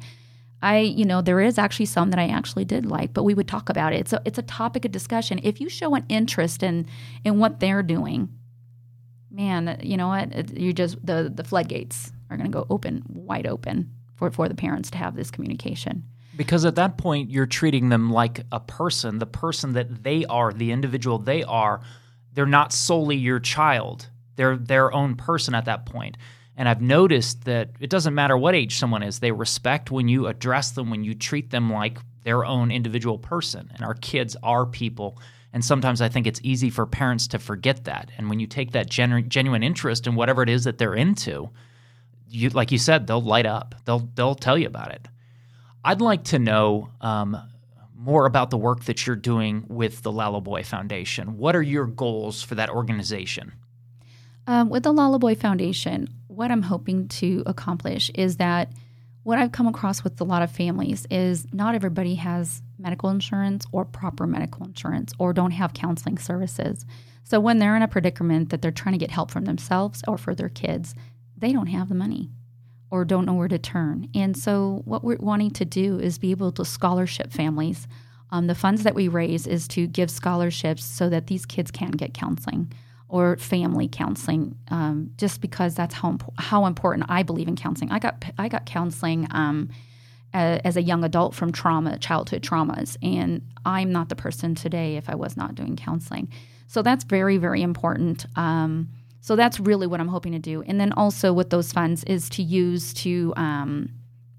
I, 0.63 0.79
you 0.79 1.05
know, 1.05 1.21
there 1.21 1.39
is 1.39 1.57
actually 1.57 1.85
some 1.85 2.09
that 2.09 2.19
I 2.19 2.27
actually 2.27 2.65
did 2.65 2.85
like, 2.85 3.13
but 3.13 3.23
we 3.23 3.33
would 3.33 3.47
talk 3.47 3.69
about 3.69 3.93
it. 3.93 4.11
A 4.11 4.21
it's 4.25 4.37
a 4.37 4.43
topic 4.43 4.85
of 4.85 4.91
discussion. 4.91 5.39
If 5.43 5.61
you 5.61 5.69
show 5.69 5.95
an 5.95 6.05
interest 6.09 6.63
in 6.63 6.87
in 7.23 7.39
what 7.39 7.59
they're 7.59 7.83
doing, 7.83 8.29
man, 9.31 9.79
you 9.81 9.97
know 9.97 10.09
what? 10.09 10.57
You 10.57 10.73
just 10.73 11.03
the 11.05 11.31
the 11.33 11.43
floodgates 11.43 12.11
are 12.29 12.37
going 12.37 12.51
to 12.51 12.53
go 12.53 12.65
open 12.69 13.03
wide 13.07 13.47
open 13.47 13.91
for 14.15 14.29
for 14.31 14.47
the 14.47 14.55
parents 14.55 14.91
to 14.91 14.97
have 14.97 15.15
this 15.15 15.31
communication. 15.31 16.03
Because 16.35 16.63
at 16.65 16.75
that 16.75 16.97
point, 16.97 17.29
you're 17.29 17.45
treating 17.45 17.89
them 17.89 18.09
like 18.11 18.45
a 18.51 18.59
person, 18.59 19.19
the 19.19 19.25
person 19.25 19.73
that 19.73 20.03
they 20.03 20.25
are, 20.25 20.53
the 20.53 20.71
individual 20.71 21.17
they 21.17 21.43
are. 21.43 21.81
They're 22.33 22.45
not 22.45 22.71
solely 22.71 23.17
your 23.17 23.39
child. 23.39 24.07
they're 24.35 24.57
their 24.57 24.93
own 24.93 25.15
person 25.15 25.53
at 25.53 25.65
that 25.65 25.85
point. 25.85 26.17
And 26.57 26.67
I've 26.67 26.81
noticed 26.81 27.45
that 27.45 27.69
it 27.79 27.89
doesn't 27.89 28.15
matter 28.15 28.37
what 28.37 28.55
age 28.55 28.77
someone 28.77 29.03
is, 29.03 29.19
they 29.19 29.31
respect 29.31 29.91
when 29.91 30.07
you 30.07 30.27
address 30.27 30.71
them, 30.71 30.89
when 30.89 31.03
you 31.03 31.13
treat 31.13 31.49
them 31.49 31.71
like 31.71 31.97
their 32.23 32.45
own 32.45 32.71
individual 32.71 33.17
person. 33.17 33.71
And 33.75 33.83
our 33.85 33.95
kids 33.95 34.35
are 34.43 34.65
people. 34.65 35.19
And 35.53 35.63
sometimes 35.65 36.01
I 36.01 36.09
think 36.09 36.27
it's 36.27 36.39
easy 36.43 36.69
for 36.69 36.85
parents 36.85 37.27
to 37.27 37.39
forget 37.39 37.83
that. 37.85 38.11
And 38.17 38.29
when 38.29 38.39
you 38.39 38.47
take 38.47 38.71
that 38.71 38.89
genu- 38.89 39.21
genuine 39.21 39.63
interest 39.63 40.07
in 40.07 40.15
whatever 40.15 40.41
it 40.43 40.49
is 40.49 40.63
that 40.63 40.77
they're 40.77 40.95
into, 40.95 41.49
you, 42.29 42.49
like 42.49 42.71
you 42.71 42.77
said, 42.77 43.07
they'll 43.07 43.21
light 43.21 43.45
up. 43.45 43.75
They'll 43.85 44.09
they'll 44.15 44.35
tell 44.35 44.57
you 44.57 44.67
about 44.67 44.91
it. 44.91 45.07
I'd 45.83 45.99
like 45.99 46.23
to 46.25 46.39
know 46.39 46.89
um, 47.01 47.37
more 47.95 48.25
about 48.25 48.49
the 48.49 48.57
work 48.57 48.85
that 48.85 49.05
you're 49.05 49.15
doing 49.15 49.65
with 49.67 50.03
the 50.03 50.11
Lalaboy 50.11 50.65
Foundation. 50.65 51.37
What 51.37 51.55
are 51.55 51.61
your 51.61 51.85
goals 51.85 52.41
for 52.41 52.55
that 52.55 52.69
organization? 52.69 53.53
Um, 54.47 54.69
with 54.69 54.83
the 54.83 54.93
Lullaboy 54.93 55.37
Foundation, 55.37 56.07
what 56.27 56.51
I'm 56.51 56.63
hoping 56.63 57.07
to 57.09 57.43
accomplish 57.45 58.09
is 58.15 58.37
that 58.37 58.71
what 59.23 59.37
I've 59.37 59.51
come 59.51 59.67
across 59.67 60.03
with 60.03 60.19
a 60.19 60.23
lot 60.23 60.41
of 60.41 60.51
families 60.51 61.05
is 61.11 61.45
not 61.53 61.75
everybody 61.75 62.15
has 62.15 62.61
medical 62.79 63.09
insurance 63.09 63.65
or 63.71 63.85
proper 63.85 64.25
medical 64.25 64.65
insurance 64.65 65.13
or 65.19 65.31
don't 65.33 65.51
have 65.51 65.73
counseling 65.73 66.17
services. 66.17 66.85
So 67.23 67.39
when 67.39 67.59
they're 67.59 67.75
in 67.75 67.83
a 67.83 67.87
predicament 67.87 68.49
that 68.49 68.61
they're 68.61 68.71
trying 68.71 68.93
to 68.93 68.99
get 68.99 69.11
help 69.11 69.29
from 69.29 69.45
themselves 69.45 70.01
or 70.07 70.17
for 70.17 70.33
their 70.33 70.49
kids, 70.49 70.95
they 71.37 71.53
don't 71.53 71.67
have 71.67 71.89
the 71.89 71.95
money 71.95 72.31
or 72.89 73.05
don't 73.05 73.25
know 73.25 73.33
where 73.33 73.47
to 73.47 73.59
turn. 73.59 74.09
And 74.15 74.35
so 74.35 74.81
what 74.85 75.03
we're 75.03 75.17
wanting 75.17 75.51
to 75.51 75.65
do 75.65 75.99
is 75.99 76.17
be 76.17 76.31
able 76.31 76.51
to 76.53 76.65
scholarship 76.65 77.31
families. 77.31 77.87
Um, 78.31 78.47
the 78.47 78.55
funds 78.55 78.83
that 78.83 78.95
we 78.95 79.07
raise 79.07 79.45
is 79.45 79.67
to 79.69 79.87
give 79.87 80.09
scholarships 80.09 80.83
so 80.83 81.09
that 81.09 81.27
these 81.27 81.45
kids 81.45 81.69
can 81.69 81.91
get 81.91 82.13
counseling 82.13 82.71
or 83.11 83.35
family 83.35 83.89
counseling, 83.89 84.55
um, 84.69 85.11
just 85.17 85.41
because 85.41 85.75
that's 85.75 85.93
how 85.93 86.11
imp- 86.11 86.33
how 86.39 86.65
important 86.65 87.05
I 87.09 87.23
believe 87.23 87.49
in 87.49 87.57
counseling. 87.57 87.91
I 87.91 87.99
got 87.99 88.23
I 88.37 88.47
got 88.47 88.65
counseling 88.65 89.27
um, 89.31 89.69
a, 90.33 90.61
as 90.65 90.77
a 90.77 90.81
young 90.81 91.03
adult 91.03 91.35
from 91.35 91.51
trauma, 91.51 91.97
childhood 91.97 92.41
traumas, 92.41 92.95
and 93.03 93.41
I'm 93.65 93.91
not 93.91 94.07
the 94.07 94.15
person 94.15 94.55
today 94.55 94.95
if 94.95 95.09
I 95.09 95.15
was 95.15 95.35
not 95.35 95.55
doing 95.55 95.75
counseling. 95.75 96.29
So 96.67 96.81
that's 96.81 97.03
very 97.03 97.37
very 97.37 97.61
important. 97.61 98.25
Um, 98.37 98.87
so 99.19 99.35
that's 99.35 99.59
really 99.59 99.87
what 99.87 99.99
I'm 99.99 100.07
hoping 100.07 100.31
to 100.31 100.39
do, 100.39 100.63
and 100.63 100.79
then 100.79 100.93
also 100.93 101.33
with 101.33 101.49
those 101.49 101.73
funds 101.73 102.05
is 102.05 102.29
to 102.29 102.41
use 102.41 102.93
to 102.93 103.33
um, 103.35 103.89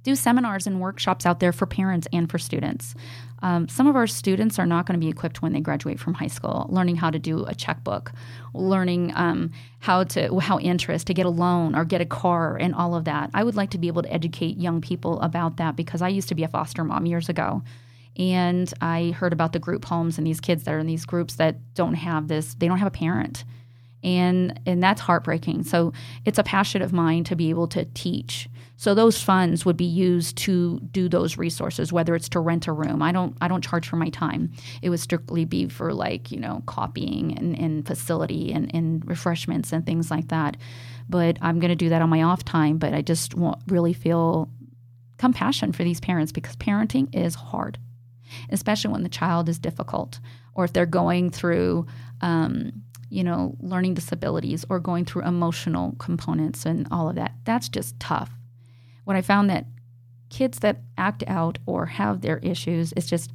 do 0.03 0.17
seminars 0.17 0.67
and 0.67 0.81
workshops 0.81 1.27
out 1.27 1.41
there 1.41 1.53
for 1.53 1.67
parents 1.67 2.09
and 2.11 2.31
for 2.31 2.39
students. 2.39 2.95
Um, 3.43 3.69
some 3.69 3.89
of 3.89 3.97
our 3.97 4.07
students 4.07 4.59
are 4.59 4.67
not 4.67 4.87
going 4.87 4.99
to 4.99 5.05
be 5.05 5.11
equipped 5.11 5.43
when 5.43 5.53
they 5.53 5.61
graduate 5.61 5.99
from 5.99 6.15
high 6.15 6.29
school, 6.29 6.67
learning 6.71 6.97
how 6.97 7.11
to 7.11 7.19
do 7.19 7.45
a 7.47 7.55
checkbook, 7.55 8.13
learning 8.55 9.13
um, 9.17 9.51
how 9.81 10.05
to 10.05 10.39
how 10.39 10.59
interest 10.61 11.09
to 11.09 11.15
get 11.15 11.27
a 11.27 11.31
loan 11.31 11.75
or 11.75 11.85
get 11.85 12.01
a 12.01 12.07
car 12.07 12.57
and 12.57 12.75
all 12.75 12.95
of 12.95 13.05
that. 13.05 13.31
I 13.35 13.43
would 13.43 13.57
like 13.57 13.71
to 13.71 13.79
be 13.79 13.89
able 13.89 14.03
to 14.03 14.13
educate 14.13 14.59
young 14.59 14.81
people 14.81 15.21
about 15.21 15.57
that 15.57 15.77
because 15.77 16.03
I 16.03 16.09
used 16.09 16.29
to 16.29 16.35
be 16.37 16.45
a 16.45 16.49
foster 16.49 16.85
mom 16.85 17.05
years 17.05 17.29
ago. 17.29 17.63
And 18.17 18.73
I 18.81 19.11
heard 19.19 19.33
about 19.33 19.53
the 19.53 19.59
group 19.59 19.87
homes 19.87 20.19
and 20.19 20.27
these 20.27 20.41
kids 20.41 20.65
that 20.65 20.75
are 20.75 20.79
in 20.79 20.87
these 20.87 21.07
groups 21.07 21.37
that 21.37 21.57
don't 21.75 21.95
have 21.95 22.29
this, 22.29 22.55
they 22.55 22.69
don't 22.69 22.79
have 22.79 22.89
a 22.89 22.93
parent. 22.93 23.45
And 24.05 24.61
and 24.67 24.83
that's 24.83 25.01
heartbreaking. 25.01 25.65
So 25.65 25.93
it's 26.25 26.39
a 26.39 26.43
passion 26.45 26.83
of 26.83 26.93
mine 26.93 27.25
to 27.25 27.37
be 27.37 27.51
able 27.51 27.67
to 27.69 27.87
teach 27.87 28.49
so 28.83 28.97
those 28.97 29.23
funds 29.23 29.65
would 29.65 29.77
be 29.77 29.85
used 29.85 30.37
to 30.39 30.81
do 30.81 31.09
those 31.09 31.39
resources, 31.39 31.93
whether 31.93 32.17
it's 32.17 32.29
to 32.31 32.41
rent 32.41 32.67
a 32.67 32.73
room. 32.73 33.01
I 33.01 33.13
don't 33.13 33.37
I 33.41 33.47
don't 33.47 33.63
charge 33.63 33.87
for 33.87 33.95
my 33.95 34.09
time. 34.09 34.51
It 34.83 34.91
would 34.91 34.99
strictly 34.99 35.45
be 35.45 35.69
for 35.69 35.95
like, 35.95 36.33
you 36.33 36.41
know, 36.41 36.65
copying 36.67 37.39
and, 37.39 37.57
and 37.57 37.87
facility 37.87 38.53
and, 38.53 38.75
and 38.75 39.07
refreshments 39.07 39.73
and 39.73 39.87
things 39.87 40.11
like 40.11 40.31
that. 40.31 40.57
But 41.09 41.39
I'm 41.41 41.61
gonna 41.61 41.77
do 41.77 41.91
that 41.91 42.03
on 42.03 42.11
my 42.11 42.25
off 42.25 42.45
time. 42.45 42.79
But 42.79 42.93
I 42.93 43.03
just 43.03 43.37
want, 43.37 43.63
really 43.69 43.93
feel 43.93 44.51
compassion 45.17 45.71
for 45.71 45.85
these 45.85 46.01
parents 46.01 46.33
because 46.33 46.57
parenting 46.57 47.15
is 47.15 47.37
hard, 47.37 47.79
especially 48.51 48.91
when 48.91 49.05
the 49.05 49.09
child 49.09 49.49
is 49.49 49.61
difficult 49.61 50.19
or 50.57 50.65
if 50.65 50.73
they're 50.73 50.87
going 50.87 51.31
through 51.31 51.87
um, 52.21 52.83
you 53.11 53.23
know, 53.23 53.55
learning 53.61 53.95
disabilities 53.95 54.65
or 54.69 54.81
going 54.81 55.05
through 55.05 55.23
emotional 55.23 55.95
components 56.01 56.67
and 56.67 56.89
all 56.91 57.09
of 57.09 57.15
that. 57.15 57.35
That's 57.45 57.69
just 57.69 58.01
tough 58.01 58.33
what 59.05 59.17
I 59.17 59.23
found 59.23 59.51
that 59.51 59.67
kids 60.31 60.61
that 60.61 60.81
act 60.97 61.23
out 61.27 61.59
or 61.67 61.87
have 61.87 62.21
their 62.21 62.39
issues, 62.39 62.93
it's 62.97 63.07
just 63.07 63.33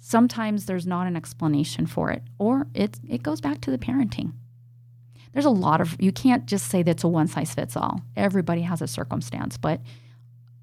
sometimes 0.00 0.66
there's 0.66 0.86
not 0.86 1.06
an 1.06 1.16
explanation 1.16 1.86
for 1.86 2.10
it, 2.10 2.22
or 2.38 2.66
it 2.74 2.98
it 3.08 3.22
goes 3.22 3.40
back 3.40 3.60
to 3.62 3.70
the 3.70 3.78
parenting. 3.78 4.32
There's 5.32 5.44
a 5.44 5.50
lot 5.50 5.80
of 5.80 5.96
you 6.00 6.12
can't 6.12 6.46
just 6.46 6.68
say 6.68 6.82
that's 6.82 7.04
a 7.04 7.08
one 7.08 7.28
size 7.28 7.54
fits 7.54 7.76
all. 7.76 8.00
Everybody 8.16 8.62
has 8.62 8.80
a 8.82 8.86
circumstance, 8.86 9.56
but 9.56 9.80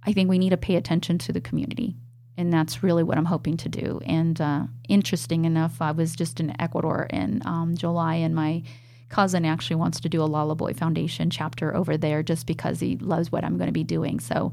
I 0.04 0.14
think 0.14 0.30
we 0.30 0.40
need 0.40 0.50
to 0.50 0.58
pay 0.58 0.76
attention 0.76 1.18
to 1.20 1.32
the 1.32 1.42
community, 1.42 1.96
and 2.38 2.52
that's 2.52 2.84
really 2.84 3.04
what 3.04 3.18
I'm 3.18 3.26
hoping 3.26 3.58
to 3.58 3.70
do. 3.70 4.02
And 4.06 4.40
uh, 4.42 4.64
interesting 4.90 5.46
enough, 5.46 5.82
I 5.82 5.92
was 5.92 6.16
just 6.16 6.40
in 6.40 6.60
Ecuador 6.60 7.08
in 7.10 7.42
um, 7.46 7.76
July, 7.76 8.16
and 8.16 8.34
my 8.36 8.64
cousin 9.16 9.46
actually 9.46 9.78
wants 9.78 10.02
to 10.02 10.10
do 10.10 10.22
a 10.22 10.28
Lalaboy 10.28 10.76
Foundation 10.76 11.30
chapter 11.30 11.74
over 11.74 11.96
there 11.96 12.22
just 12.22 12.46
because 12.46 12.82
he 12.82 12.98
loves 12.98 13.32
what 13.32 13.46
I'm 13.46 13.58
going 13.58 13.70
to 13.70 13.72
be 13.72 13.86
doing. 13.86 14.20
So, 14.20 14.52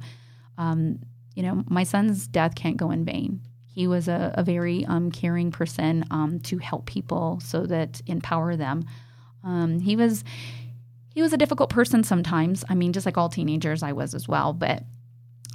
um, 0.57 1.01
you 1.35 1.43
know, 1.43 1.65
my 1.69 1.83
son's 1.83 2.29
death 2.29 2.55
can't 2.55 2.77
go 2.77 2.93
in 2.93 3.05
vain. 3.05 3.41
He 3.67 3.89
was 3.89 4.07
a, 4.07 4.33
a 4.35 4.45
very 4.45 4.85
um, 4.87 5.11
caring 5.11 5.51
person 5.51 6.05
um, 6.13 6.39
to 6.45 6.59
help 6.59 6.87
people 6.87 7.41
so 7.43 7.67
that 7.67 8.03
empower 8.07 8.55
them. 8.55 8.85
Um, 9.43 9.81
he 9.81 9.97
was 9.97 10.23
he 11.13 11.21
was 11.21 11.33
a 11.33 11.39
difficult 11.39 11.69
person 11.69 12.05
sometimes. 12.05 12.65
I 12.69 12.77
mean, 12.77 12.93
just 12.93 13.05
like 13.05 13.19
all 13.19 13.29
teenagers, 13.29 13.83
I 13.83 13.93
was 13.93 14.15
as 14.15 14.29
well. 14.29 14.53
But 14.53 14.85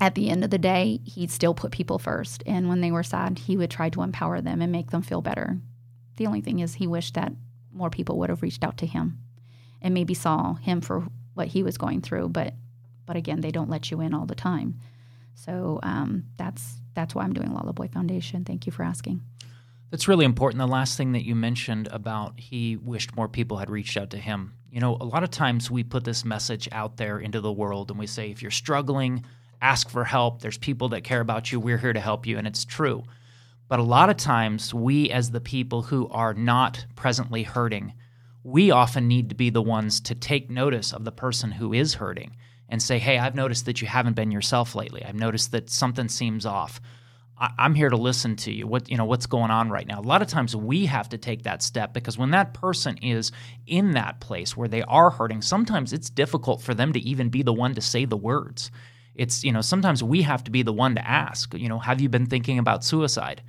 at 0.02 0.16
the 0.16 0.30
end 0.30 0.44
of 0.44 0.50
the 0.50 0.58
day, 0.58 1.00
he 1.06 1.28
still 1.28 1.54
put 1.54 1.72
people 1.72 1.98
first. 1.98 2.44
And 2.46 2.68
when 2.68 2.82
they 2.82 2.92
were 2.92 3.04
sad, 3.04 3.40
he 3.40 3.56
would 3.56 3.72
try 3.72 3.90
to 3.92 4.02
empower 4.02 4.42
them 4.42 4.62
and 4.62 4.72
make 4.72 4.92
them 4.92 5.02
feel 5.02 5.22
better. 5.22 5.58
The 6.18 6.28
only 6.28 6.42
thing 6.42 6.60
is, 6.60 6.76
he 6.76 6.88
wished 6.88 7.14
that 7.14 7.32
more 7.78 7.90
people 7.90 8.18
would 8.20 8.30
have 8.30 8.42
reached 8.42 8.64
out 8.64 8.78
to 8.78 8.86
him 8.86 9.20
and 9.82 9.94
maybe 9.94 10.14
saw 10.14 10.56
him 10.56 10.82
for 10.82 11.08
what 11.34 11.48
he 11.48 11.64
was 11.64 11.78
going 11.78 12.02
through. 12.02 12.30
But 12.30 12.54
but 13.06 13.16
again, 13.16 13.42
they 13.42 13.52
don't 13.52 13.70
let 13.70 13.90
you 13.90 14.02
in 14.02 14.14
all 14.14 14.26
the 14.26 14.36
time. 14.36 14.80
So 15.34 15.80
um, 15.84 16.26
that's 16.38 16.82
that's 16.94 17.14
why 17.14 17.24
I'm 17.24 17.34
doing 17.34 17.54
Lala 17.54 17.74
Boy 17.74 17.88
Foundation. 17.88 18.44
Thank 18.44 18.66
you 18.66 18.72
for 18.72 18.84
asking. 18.84 19.22
That's 19.92 20.08
really 20.08 20.26
important. 20.26 20.60
The 20.60 20.68
last 20.68 20.98
thing 20.98 21.14
that 21.14 21.26
you 21.26 21.36
mentioned 21.36 21.88
about 21.92 22.40
he 22.40 22.76
wished 22.76 23.16
more 23.16 23.30
people 23.30 23.58
had 23.58 23.70
reached 23.70 23.96
out 23.96 24.10
to 24.10 24.18
him. 24.18 24.54
You 24.70 24.82
know, 24.82 24.98
a 25.00 25.06
lot 25.06 25.24
of 25.24 25.32
times 25.32 25.72
we 25.72 25.84
put 25.84 26.04
this 26.04 26.26
message 26.26 26.68
out 26.72 26.98
there 26.98 27.20
into 27.20 27.40
the 27.40 27.52
world 27.52 27.90
and 27.90 27.98
we 27.98 28.08
say, 28.08 28.30
if 28.30 28.42
you're 28.42 28.52
struggling, 28.52 29.24
ask 29.62 29.90
for 29.90 30.04
help. 30.04 30.42
There's 30.42 30.58
people 30.58 30.90
that 30.90 31.06
care 31.06 31.22
about 31.22 31.52
you. 31.52 31.60
We're 31.60 31.78
here 31.78 31.94
to 31.94 32.02
help 32.02 32.28
you. 32.28 32.38
And 32.38 32.46
it's 32.46 32.66
true. 32.66 33.04
But 33.68 33.80
a 33.80 33.84
lot 33.84 34.10
of 34.10 34.18
times, 34.18 34.74
we 34.74 35.10
as 35.12 35.32
the 35.32 35.42
people 35.42 35.82
who 35.82 36.08
are 36.10 36.34
not 36.34 36.86
presently 36.96 37.44
hurting, 37.44 37.94
we 38.44 38.72
often 38.72 39.08
need 39.08 39.30
to 39.30 39.36
be 39.36 39.50
the 39.50 39.62
ones 39.62 40.00
to 40.02 40.16
take 40.16 40.50
notice 40.50 40.94
of 40.94 41.04
the 41.04 41.12
person 41.12 41.52
who 41.52 41.74
is 41.74 41.96
hurting 41.96 42.38
and 42.70 42.82
say, 42.82 42.98
Hey, 42.98 43.18
I've 43.18 43.36
noticed 43.36 43.66
that 43.66 43.82
you 43.82 43.88
haven't 43.88 44.16
been 44.16 44.32
yourself 44.32 44.74
lately. 44.74 45.04
I've 45.04 45.16
noticed 45.16 45.52
that 45.52 45.70
something 45.70 46.08
seems 46.08 46.46
off. 46.46 46.80
I- 47.38 47.52
am 47.60 47.76
here 47.76 47.90
to 47.90 47.98
listen 47.98 48.38
to 48.38 48.54
you. 48.54 48.66
What 48.68 48.90
you 48.90 48.98
know, 48.98 49.06
what's 49.06 49.26
going 49.26 49.52
on 49.52 49.70
right 49.70 49.86
now? 49.86 50.00
A 50.00 50.02
lot 50.02 50.22
of 50.22 50.30
times 50.30 50.56
we 50.56 50.86
have 50.86 51.10
to 51.10 51.18
take 51.18 51.44
that 51.44 51.62
step 51.62 51.94
because 51.94 52.18
when 52.18 52.32
that 52.32 52.54
person 52.54 52.98
is 52.98 53.34
in 53.66 53.92
that 53.92 54.22
place 54.22 54.56
where 54.56 54.70
they 54.70 54.82
are 54.84 55.10
hurting, 55.10 55.42
sometimes 55.42 55.92
it's 55.92 56.10
difficult 56.10 56.62
for 56.62 56.74
them 56.74 56.94
to 56.94 57.00
even 57.00 57.30
be 57.30 57.44
the 57.44 57.54
one 57.54 57.76
to 57.76 57.82
say 57.82 58.06
the 58.06 58.18
words 58.18 58.72
it's 59.18 59.44
you 59.44 59.52
know 59.52 59.62
sometimes 59.62 60.04
we 60.04 60.22
have 60.22 60.44
to 60.46 60.52
be 60.52 60.64
the 60.64 60.74
one 60.74 60.96
to 60.96 61.08
ask 61.08 61.54
you 61.54 61.68
know 61.68 61.80
have 61.80 62.00
you 62.00 62.10
been 62.10 62.26
thinking 62.26 62.60
about 62.60 62.84
suicide? 62.84 63.42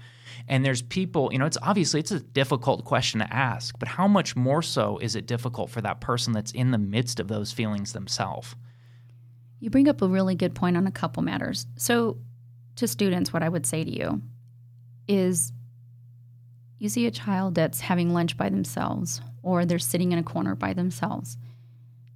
And 0.50 0.64
there's 0.64 0.82
people 0.82 1.30
you 1.32 1.38
know 1.38 1.46
it's 1.46 1.58
obviously 1.62 2.00
it's 2.00 2.10
a 2.10 2.20
difficult 2.20 2.84
question 2.84 3.20
to 3.20 3.32
ask 3.32 3.78
but 3.78 3.88
how 3.88 4.08
much 4.08 4.34
more 4.34 4.62
so 4.62 4.98
is 4.98 5.14
it 5.14 5.26
difficult 5.26 5.70
for 5.70 5.80
that 5.82 6.00
person 6.00 6.32
that's 6.32 6.52
in 6.52 6.70
the 6.70 6.78
midst 6.78 7.20
of 7.20 7.28
those 7.28 7.52
feelings 7.52 7.92
themselves? 7.92 8.56
You 9.60 9.70
bring 9.70 9.88
up 9.88 10.02
a 10.02 10.08
really 10.08 10.34
good 10.34 10.54
point 10.54 10.76
on 10.76 10.86
a 10.86 10.92
couple 10.92 11.22
matters. 11.22 11.66
So 11.76 12.18
to 12.76 12.86
students 12.86 13.32
what 13.32 13.42
i 13.42 13.48
would 13.48 13.66
say 13.66 13.82
to 13.82 13.90
you 13.90 14.22
is 15.08 15.52
you 16.78 16.88
see 16.88 17.06
a 17.06 17.10
child 17.10 17.56
that's 17.56 17.80
having 17.80 18.12
lunch 18.12 18.36
by 18.36 18.48
themselves 18.48 19.20
or 19.42 19.64
they're 19.64 19.78
sitting 19.78 20.12
in 20.12 20.18
a 20.18 20.22
corner 20.22 20.54
by 20.54 20.72
themselves. 20.72 21.36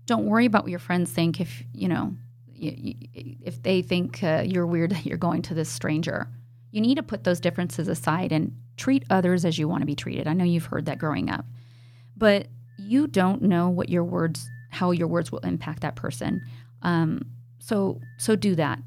Don't 0.07 0.27
worry 0.27 0.47
about 0.47 0.65
what 0.65 0.71
your 0.71 0.79
friends 0.79 1.11
think 1.11 1.41
if 1.41 1.65
you 1.73 1.89
know 1.89 2.15
if 2.63 3.63
they 3.63 3.83
think 3.83 4.23
uh, 4.23 4.43
you're 4.47 4.67
weird 4.67 4.97
you're 5.05 5.19
going 5.19 5.43
to 5.43 5.55
this 5.55 5.69
stranger, 5.69 6.29
you 6.71 6.81
need 6.81 6.97
to 6.97 7.03
put 7.03 7.25
those 7.25 7.41
differences 7.41 7.89
aside 7.89 8.33
and 8.33 8.57
treat 8.77 9.05
others 9.11 9.45
as 9.45 9.59
you 9.59 9.69
want 9.69 9.83
to 9.83 9.87
be 9.87 9.95
treated. 9.95 10.27
I 10.27 10.33
know 10.33 10.45
you've 10.45 10.67
heard 10.67 10.87
that 10.87 10.99
growing 10.99 11.31
up, 11.31 11.45
but 12.17 12.49
you 12.79 13.07
don't 13.07 13.43
know 13.43 13.69
what 13.69 13.89
your 13.89 14.05
words, 14.05 14.49
how 14.71 14.91
your 14.91 15.09
words 15.09 15.31
will 15.31 15.41
impact 15.41 15.83
that 15.83 15.97
person. 15.97 16.41
Um, 16.83 17.23
so, 17.59 18.01
so 18.19 18.35
do 18.35 18.55
that. 18.57 18.79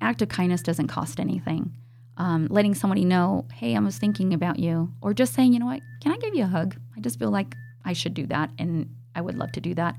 Act 0.00 0.22
of 0.22 0.28
kindness 0.28 0.62
doesn't 0.62 0.88
cost 0.88 1.20
anything. 1.20 1.72
Um, 2.16 2.48
letting 2.50 2.74
somebody 2.74 3.04
know, 3.04 3.46
hey, 3.54 3.76
I 3.76 3.78
was 3.78 3.96
thinking 3.98 4.34
about 4.34 4.58
you, 4.58 4.92
or 5.00 5.14
just 5.14 5.34
saying, 5.34 5.52
you 5.52 5.60
know 5.60 5.66
what, 5.66 5.80
can 6.02 6.12
I 6.12 6.16
give 6.16 6.34
you 6.34 6.44
a 6.44 6.48
hug? 6.48 6.76
I 6.96 7.00
just 7.00 7.18
feel 7.18 7.30
like 7.30 7.54
I 7.84 7.92
should 7.92 8.14
do 8.14 8.26
that, 8.26 8.50
and 8.58 8.94
I 9.14 9.20
would 9.20 9.36
love 9.38 9.52
to 9.52 9.60
do 9.60 9.74
that. 9.74 9.96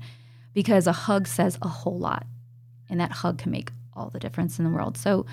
because 0.52 0.86
a 0.86 0.92
hug 0.92 1.26
says 1.26 1.56
a 1.62 1.68
whole 1.68 1.98
lot, 1.98 2.26
and 2.90 3.00
that 3.00 3.12
hug 3.12 3.38
can 3.38 3.50
make 3.50 3.70
all 3.94 4.10
the 4.10 4.20
difference 4.20 4.58
in 4.58 4.64
the 4.64 4.70
world. 4.70 4.96
So. 4.96 5.26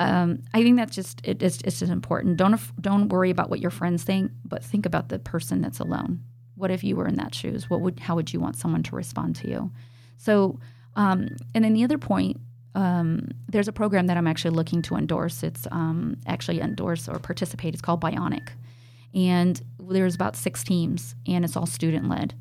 Um, 0.00 0.44
I 0.54 0.62
think 0.62 0.76
that's 0.76 0.94
just 0.94 1.20
it, 1.24 1.42
it's, 1.42 1.60
it's 1.62 1.80
just 1.80 1.90
important. 1.90 2.36
Don't 2.36 2.60
don't 2.80 3.08
worry 3.08 3.30
about 3.30 3.50
what 3.50 3.58
your 3.58 3.72
friends 3.72 4.04
think, 4.04 4.30
but 4.44 4.62
think 4.62 4.86
about 4.86 5.08
the 5.08 5.18
person 5.18 5.60
that's 5.60 5.80
alone. 5.80 6.20
What 6.54 6.70
if 6.70 6.84
you 6.84 6.94
were 6.94 7.08
in 7.08 7.16
that 7.16 7.34
shoes? 7.34 7.68
What 7.68 7.80
would 7.80 7.98
how 7.98 8.14
would 8.14 8.32
you 8.32 8.38
want 8.38 8.54
someone 8.54 8.84
to 8.84 8.94
respond 8.94 9.34
to 9.36 9.48
you? 9.48 9.72
So, 10.16 10.60
um, 10.94 11.30
and 11.52 11.64
then 11.64 11.74
the 11.74 11.82
other 11.82 11.98
point, 11.98 12.40
um, 12.76 13.28
there's 13.48 13.66
a 13.66 13.72
program 13.72 14.06
that 14.06 14.16
I'm 14.16 14.28
actually 14.28 14.54
looking 14.54 14.82
to 14.82 14.94
endorse. 14.94 15.42
It's 15.42 15.66
um, 15.72 16.16
actually 16.26 16.60
endorse 16.60 17.08
or 17.08 17.18
participate. 17.18 17.74
It's 17.74 17.82
called 17.82 18.00
Bionic, 18.00 18.50
and 19.14 19.60
there's 19.80 20.14
about 20.14 20.36
six 20.36 20.62
teams, 20.62 21.16
and 21.26 21.44
it's 21.44 21.56
all 21.56 21.66
student 21.66 22.08
led. 22.08 22.34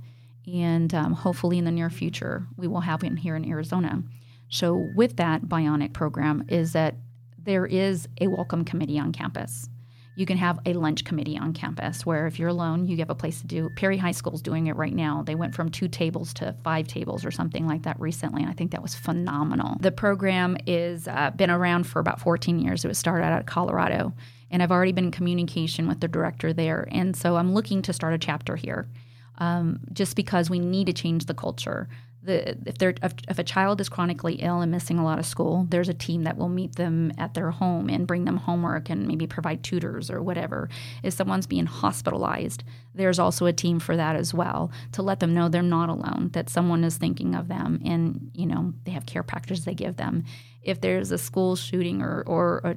And 0.45 0.93
um, 0.93 1.13
hopefully, 1.13 1.57
in 1.57 1.65
the 1.65 1.71
near 1.71 1.89
future, 1.89 2.45
we 2.55 2.67
will 2.67 2.81
have 2.81 3.01
one 3.01 3.17
here 3.17 3.35
in 3.35 3.49
Arizona. 3.49 4.03
So, 4.49 4.75
with 4.95 5.17
that 5.17 5.43
Bionic 5.43 5.93
program, 5.93 6.45
is 6.47 6.73
that 6.73 6.95
there 7.37 7.65
is 7.65 8.07
a 8.19 8.27
welcome 8.27 8.65
committee 8.65 8.99
on 8.99 9.11
campus. 9.11 9.69
You 10.17 10.25
can 10.25 10.37
have 10.37 10.59
a 10.65 10.73
lunch 10.73 11.05
committee 11.05 11.37
on 11.37 11.53
campus 11.53 12.03
where 12.03 12.25
if 12.25 12.39
you're 12.39 12.49
alone, 12.49 12.87
you 12.87 12.97
have 12.97 13.11
a 13.11 13.15
place 13.15 13.39
to 13.41 13.45
do. 13.45 13.69
Perry 13.75 13.97
High 13.97 14.11
School's 14.11 14.41
doing 14.41 14.65
it 14.65 14.75
right 14.75 14.93
now. 14.93 15.21
They 15.23 15.35
went 15.35 15.53
from 15.53 15.69
two 15.69 15.87
tables 15.87 16.33
to 16.35 16.55
five 16.63 16.87
tables 16.87 17.23
or 17.23 17.29
something 17.29 17.67
like 17.67 17.83
that 17.83 17.99
recently, 17.99 18.41
and 18.41 18.49
I 18.49 18.53
think 18.53 18.71
that 18.71 18.81
was 18.81 18.95
phenomenal. 18.95 19.77
The 19.79 19.91
program 19.91 20.57
is 20.65 21.07
uh, 21.07 21.31
been 21.35 21.51
around 21.51 21.85
for 21.85 21.99
about 21.99 22.19
14 22.19 22.57
years. 22.57 22.83
It 22.83 22.87
was 22.87 22.97
started 22.97 23.25
out 23.25 23.39
of 23.39 23.45
Colorado, 23.45 24.11
and 24.49 24.63
I've 24.63 24.71
already 24.71 24.91
been 24.91 25.05
in 25.05 25.11
communication 25.11 25.87
with 25.87 25.99
the 25.99 26.07
director 26.07 26.51
there, 26.51 26.87
and 26.91 27.15
so 27.15 27.35
I'm 27.35 27.53
looking 27.53 27.83
to 27.83 27.93
start 27.93 28.15
a 28.15 28.17
chapter 28.17 28.55
here, 28.55 28.89
um, 29.37 29.81
just 29.93 30.15
because 30.15 30.49
we 30.49 30.57
need 30.57 30.87
to 30.87 30.93
change 30.93 31.25
the 31.25 31.35
culture 31.35 31.87
the, 32.27 32.49
if 32.65 32.81
if, 32.81 33.13
if, 33.27 33.39
a 33.39 33.43
child 33.43 33.81
is 33.81 33.89
chronically 33.89 34.35
ill 34.35 34.61
and 34.61 34.71
missing 34.71 34.99
a 34.99 35.03
lot 35.03 35.17
of 35.17 35.25
school, 35.25 35.65
there's 35.69 35.89
a 35.89 35.93
team 35.93 36.23
that 36.23 36.37
will 36.37 36.49
meet 36.49 36.75
them 36.75 37.11
at 37.17 37.33
their 37.33 37.51
home 37.51 37.89
and 37.89 38.05
bring 38.05 38.25
them 38.25 38.37
homework 38.37 38.89
and 38.89 39.07
maybe 39.07 39.25
provide 39.25 39.63
tutors 39.63 40.11
or 40.11 40.21
whatever. 40.21 40.69
If 41.03 41.13
someone's 41.13 41.47
being 41.47 41.65
hospitalized, 41.65 42.63
there's 42.93 43.17
also 43.17 43.45
a 43.45 43.53
team 43.53 43.79
for 43.79 43.95
that 43.95 44.15
as 44.15 44.33
well 44.33 44.71
to 44.91 45.01
let 45.01 45.21
them 45.21 45.33
know 45.33 45.47
they're 45.47 45.63
not 45.63 45.89
alone, 45.89 46.29
that 46.33 46.49
someone 46.49 46.83
is 46.83 46.97
thinking 46.97 47.33
of 47.33 47.47
them, 47.47 47.81
and 47.83 48.29
you 48.33 48.45
know 48.45 48.73
they 48.83 48.91
have 48.91 49.05
care 49.05 49.23
packages 49.23 49.65
they 49.65 49.73
give 49.73 49.95
them. 49.95 50.25
If 50.61 50.81
there's 50.81 51.11
a 51.11 51.17
school 51.17 51.55
shooting 51.55 52.01
or 52.01 52.23
or 52.27 52.61
a, 52.63 52.75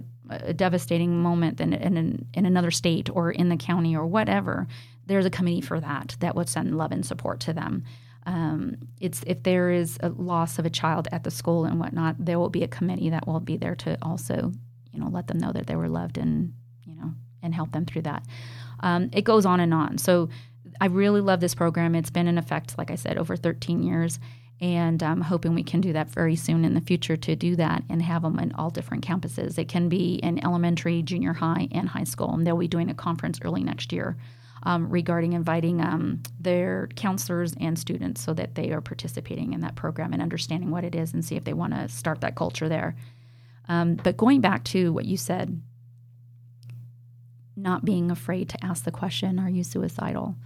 a 0.50 0.54
devastating 0.54 1.20
moment 1.20 1.60
in, 1.60 1.72
in 1.72 2.24
in 2.32 2.46
another 2.46 2.70
state 2.70 3.10
or 3.12 3.32
in 3.32 3.48
the 3.48 3.56
county 3.56 3.96
or 3.96 4.06
whatever, 4.06 4.68
there's 5.06 5.26
a 5.26 5.30
committee 5.30 5.60
for 5.60 5.80
that 5.80 6.16
that 6.20 6.36
would 6.36 6.48
send 6.48 6.78
love 6.78 6.92
and 6.92 7.04
support 7.04 7.40
to 7.40 7.52
them. 7.52 7.82
Um, 8.26 8.76
it's 9.00 9.22
if 9.26 9.42
there 9.42 9.70
is 9.70 9.98
a 10.02 10.10
loss 10.10 10.58
of 10.58 10.66
a 10.66 10.70
child 10.70 11.08
at 11.12 11.24
the 11.24 11.30
school 11.30 11.64
and 11.64 11.80
whatnot, 11.80 12.16
there 12.18 12.38
will 12.38 12.50
be 12.50 12.62
a 12.62 12.68
committee 12.68 13.10
that 13.10 13.26
will 13.26 13.40
be 13.40 13.56
there 13.56 13.74
to 13.76 13.96
also, 14.02 14.52
you 14.92 15.00
know, 15.00 15.08
let 15.08 15.26
them 15.26 15.38
know 15.38 15.52
that 15.52 15.66
they 15.66 15.76
were 15.76 15.88
loved 15.88 16.18
and 16.18 16.52
you 16.84 16.94
know 16.94 17.12
and 17.42 17.54
help 17.54 17.72
them 17.72 17.86
through 17.86 18.02
that. 18.02 18.24
Um, 18.80 19.10
it 19.12 19.22
goes 19.22 19.46
on 19.46 19.60
and 19.60 19.72
on. 19.72 19.98
So 19.98 20.28
I 20.80 20.86
really 20.86 21.20
love 21.20 21.40
this 21.40 21.54
program. 21.54 21.94
It's 21.94 22.10
been 22.10 22.28
in 22.28 22.38
effect, 22.38 22.76
like 22.78 22.90
I 22.90 22.94
said, 22.94 23.16
over 23.16 23.36
13 23.36 23.82
years, 23.82 24.18
and 24.60 25.02
I'm 25.02 25.22
hoping 25.22 25.54
we 25.54 25.62
can 25.62 25.80
do 25.80 25.92
that 25.94 26.10
very 26.10 26.36
soon 26.36 26.64
in 26.64 26.74
the 26.74 26.80
future 26.80 27.16
to 27.16 27.36
do 27.36 27.56
that 27.56 27.82
and 27.88 28.02
have 28.02 28.22
them 28.22 28.38
in 28.38 28.52
all 28.52 28.70
different 28.70 29.06
campuses. 29.06 29.58
It 29.58 29.68
can 29.68 29.88
be 29.88 30.14
in 30.16 30.42
elementary, 30.44 31.02
junior 31.02 31.32
high, 31.32 31.68
and 31.72 31.88
high 31.88 32.04
school, 32.04 32.32
and 32.32 32.46
they'll 32.46 32.56
be 32.56 32.68
doing 32.68 32.90
a 32.90 32.94
conference 32.94 33.40
early 33.42 33.62
next 33.62 33.92
year 33.92 34.16
um, 34.62 34.90
regarding 34.90 35.32
inviting 35.32 35.80
um, 35.80 36.22
their 36.38 36.88
counselors 36.96 37.54
and 37.60 37.78
students 37.78 38.20
so 38.20 38.34
that 38.34 38.54
they 38.54 38.70
are 38.70 38.80
participating 38.80 39.52
in 39.52 39.60
that 39.60 39.74
program 39.74 40.12
and 40.12 40.22
understanding 40.22 40.70
what 40.70 40.84
it 40.84 40.94
is 40.94 41.12
and 41.14 41.24
see 41.24 41.36
if 41.36 41.44
they 41.44 41.52
want 41.52 41.74
to 41.74 41.88
start 41.88 42.20
that 42.20 42.36
culture 42.36 42.68
there. 42.68 42.94
Um, 43.68 43.94
but 43.94 44.16
going 44.16 44.40
back 44.40 44.64
to 44.64 44.92
what 44.92 45.04
you 45.04 45.16
said, 45.16 45.60
not 47.56 47.84
being 47.84 48.10
afraid 48.10 48.48
to 48.50 48.64
ask 48.64 48.84
the 48.84 48.90
question, 48.90 49.38
Are 49.38 49.50
you 49.50 49.64
suicidal? 49.64 50.36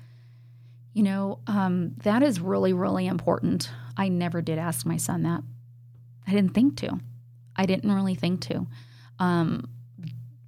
You 0.92 1.02
know, 1.02 1.38
um, 1.46 1.92
that 2.04 2.22
is 2.22 2.40
really, 2.40 2.72
really 2.72 3.06
important. 3.06 3.70
I 3.96 4.08
never 4.08 4.42
did 4.42 4.58
ask 4.58 4.86
my 4.86 4.96
son 4.96 5.22
that. 5.22 5.42
I 6.26 6.32
didn't 6.32 6.54
think 6.54 6.76
to. 6.78 7.00
I 7.56 7.66
didn't 7.66 7.92
really 7.92 8.14
think 8.14 8.40
to. 8.42 8.66
Um, 9.18 9.68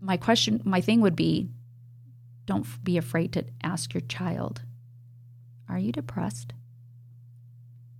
my 0.01 0.17
question, 0.17 0.61
my 0.65 0.81
thing 0.81 1.01
would 1.01 1.17
be 1.17 1.49
don't 2.47 2.67
be 2.85 2.97
afraid 2.97 3.33
to 3.33 3.45
ask 3.63 3.93
your 3.93 4.01
child, 4.03 4.63
Are 5.69 5.79
you 5.79 5.93
depressed? 5.93 6.53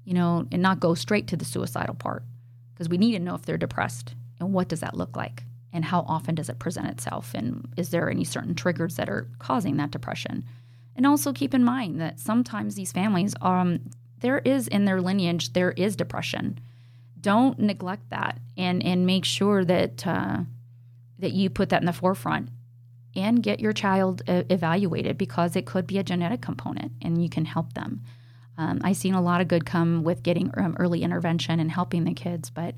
You 0.05 0.15
know, 0.15 0.47
and 0.53 0.63
not 0.63 0.81
go 0.81 0.95
straight 0.95 1.27
to 1.29 1.37
the 1.37 1.45
suicidal 1.45 1.97
part 1.97 2.23
because 2.73 2.89
we 2.89 2.97
need 2.97 3.13
to 3.13 3.19
know 3.19 3.35
if 3.35 3.43
they're 3.43 3.59
depressed 3.59 4.15
and 4.39 4.53
what 4.53 4.69
does 4.69 4.81
that 4.81 4.97
look 4.97 5.17
like 5.17 5.43
and 5.73 5.85
how 5.85 6.05
often 6.09 6.37
does 6.37 6.49
it 6.49 6.61
present 6.61 6.87
itself 6.87 7.35
and 7.35 7.69
is 7.77 7.91
there 7.91 8.09
any 8.09 8.23
certain 8.23 8.55
triggers 8.55 8.97
that 8.97 9.09
are 9.09 9.29
causing 9.41 9.77
that 9.77 9.91
depression? 9.91 10.45
And 10.95 11.07
also 11.07 11.33
keep 11.33 11.53
in 11.53 11.65
mind 11.65 12.01
that 12.01 12.21
sometimes 12.21 12.77
these 12.77 12.93
families 12.93 13.35
um 13.43 13.81
there 14.21 14.39
is 14.39 14.69
in 14.69 14.85
their 14.85 15.01
lineage 15.01 15.53
there 15.53 15.73
is 15.73 15.97
depression. 15.97 16.59
Don't 17.21 17.59
neglect 17.59 18.09
that 18.11 18.39
and 18.57 18.83
and 18.85 19.07
make 19.07 19.25
sure 19.25 19.65
that 19.65 20.07
uh, 20.07 20.39
that 21.19 21.33
you 21.33 21.51
put 21.51 21.71
that 21.71 21.83
in 21.83 21.87
the 21.87 21.93
forefront 21.93 22.49
and 23.17 23.43
get 23.43 23.61
your 23.61 23.73
child 23.73 24.23
evaluated 24.27 25.19
because 25.19 25.57
it 25.57 25.67
could 25.67 25.87
be 25.87 25.99
a 25.99 26.05
genetic 26.05 26.43
component 26.43 26.93
and 27.03 27.23
you 27.23 27.29
can 27.29 27.45
help 27.45 27.73
them. 27.73 28.03
Um, 28.59 28.81
I've 28.85 28.97
seen 28.97 29.15
a 29.15 29.21
lot 29.21 29.41
of 29.41 29.49
good 29.49 29.67
come 29.67 30.03
with 30.03 30.23
getting 30.23 30.51
um, 30.57 30.77
early 30.79 31.03
intervention 31.03 31.61
and 31.61 31.71
helping 31.71 32.05
the 32.05 32.15
kids, 32.15 32.51
but 32.51 32.75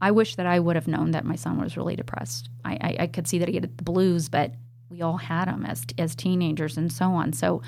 I 0.00 0.10
wish 0.10 0.36
that 0.36 0.46
I 0.46 0.58
would 0.58 0.76
have 0.76 0.88
known 0.88 1.12
that 1.12 1.24
my 1.24 1.36
son 1.36 1.60
was 1.60 1.76
really 1.76 1.96
depressed. 1.96 2.48
I, 2.64 2.72
I, 2.80 2.96
I 3.00 3.06
could 3.06 3.28
see 3.28 3.38
that 3.38 3.48
he 3.48 3.54
had 3.54 3.76
the 3.76 3.84
blues, 3.84 4.28
but 4.28 4.52
we 4.88 5.00
all 5.02 5.16
had 5.16 5.46
them 5.46 5.64
as, 5.64 5.84
as 5.98 6.14
teenagers 6.14 6.76
and 6.76 6.92
so 6.92 7.06
on. 7.06 7.32
So, 7.32 7.62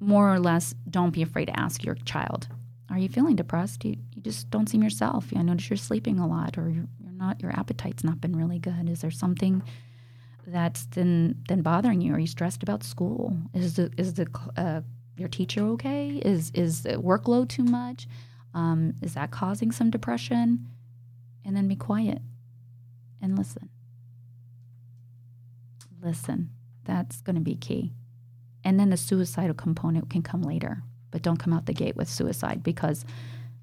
more 0.00 0.32
or 0.34 0.40
less, 0.40 0.74
don't 0.90 1.12
be 1.12 1.22
afraid 1.22 1.46
to 1.46 1.58
ask 1.58 1.84
your 1.84 1.94
child, 1.94 2.48
Are 2.90 2.98
you 2.98 3.08
feeling 3.08 3.36
depressed? 3.36 3.84
You, 3.84 3.96
you 4.14 4.20
just 4.20 4.50
don't 4.50 4.68
seem 4.68 4.82
yourself. 4.82 5.26
I 5.34 5.42
notice 5.42 5.70
you're 5.70 5.76
sleeping 5.76 6.18
a 6.18 6.26
lot, 6.26 6.58
or 6.58 6.68
you're, 6.68 6.88
you're 7.00 7.12
not, 7.12 7.40
your 7.40 7.52
appetite's 7.52 8.02
not 8.02 8.20
been 8.20 8.34
really 8.34 8.58
good. 8.58 8.88
Is 8.88 9.00
there 9.00 9.12
something? 9.12 9.62
That's 10.46 10.86
then 10.86 11.42
then 11.48 11.62
bothering 11.62 12.00
you? 12.00 12.14
Are 12.14 12.18
you 12.18 12.26
stressed 12.26 12.62
about 12.62 12.82
school? 12.82 13.36
Is 13.54 13.74
the 13.74 13.90
is 13.96 14.14
the 14.14 14.26
uh, 14.56 14.80
your 15.16 15.28
teacher 15.28 15.62
okay? 15.68 16.20
Is 16.24 16.50
is 16.54 16.82
the 16.82 16.94
workload 16.94 17.48
too 17.48 17.64
much? 17.64 18.08
Um, 18.54 18.94
is 19.00 19.14
that 19.14 19.30
causing 19.30 19.70
some 19.70 19.90
depression? 19.90 20.68
And 21.44 21.56
then 21.56 21.66
be 21.66 21.76
quiet 21.76 22.22
and 23.20 23.36
listen. 23.36 23.68
Listen. 26.00 26.50
That's 26.84 27.20
going 27.20 27.36
to 27.36 27.42
be 27.42 27.54
key. 27.54 27.92
And 28.64 28.78
then 28.78 28.90
the 28.90 28.96
suicidal 28.96 29.54
component 29.54 30.10
can 30.10 30.22
come 30.22 30.42
later, 30.42 30.82
but 31.10 31.22
don't 31.22 31.38
come 31.38 31.52
out 31.52 31.66
the 31.66 31.72
gate 31.72 31.96
with 31.96 32.08
suicide 32.08 32.62
because 32.62 33.04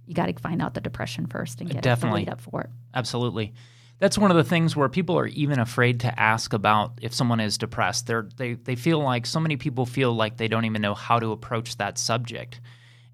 you 0.06 0.14
got 0.14 0.26
to 0.28 0.34
find 0.42 0.62
out 0.62 0.74
the 0.74 0.82
depression 0.82 1.26
first 1.26 1.62
and 1.62 1.70
get 1.70 1.84
Definitely. 1.84 2.24
it 2.24 2.30
up 2.30 2.42
for 2.42 2.62
it. 2.62 2.70
Absolutely 2.94 3.54
that's 4.00 4.18
one 4.18 4.32
of 4.32 4.38
the 4.38 4.44
things 4.44 4.76
where 4.76 4.90
people 4.90 5.18
are 5.20 5.28
even 5.28 5.60
afraid 5.60 6.00
to 6.02 6.20
ask 6.20 6.54
about 6.54 6.94
if 7.02 7.14
someone 7.14 7.40
is 7.40 7.58
depressed. 7.58 8.08
They're, 8.08 8.30
they 8.38 8.54
they 8.54 8.76
feel 8.76 9.00
like 9.00 9.26
so 9.26 9.40
many 9.40 9.58
people 9.58 9.86
feel 9.86 10.14
like 10.14 10.38
they 10.38 10.48
don't 10.48 10.66
even 10.66 10.82
know 10.82 10.96
how 10.96 11.20
to 11.20 11.32
approach 11.32 11.78
that 11.78 11.98
subject. 11.98 12.62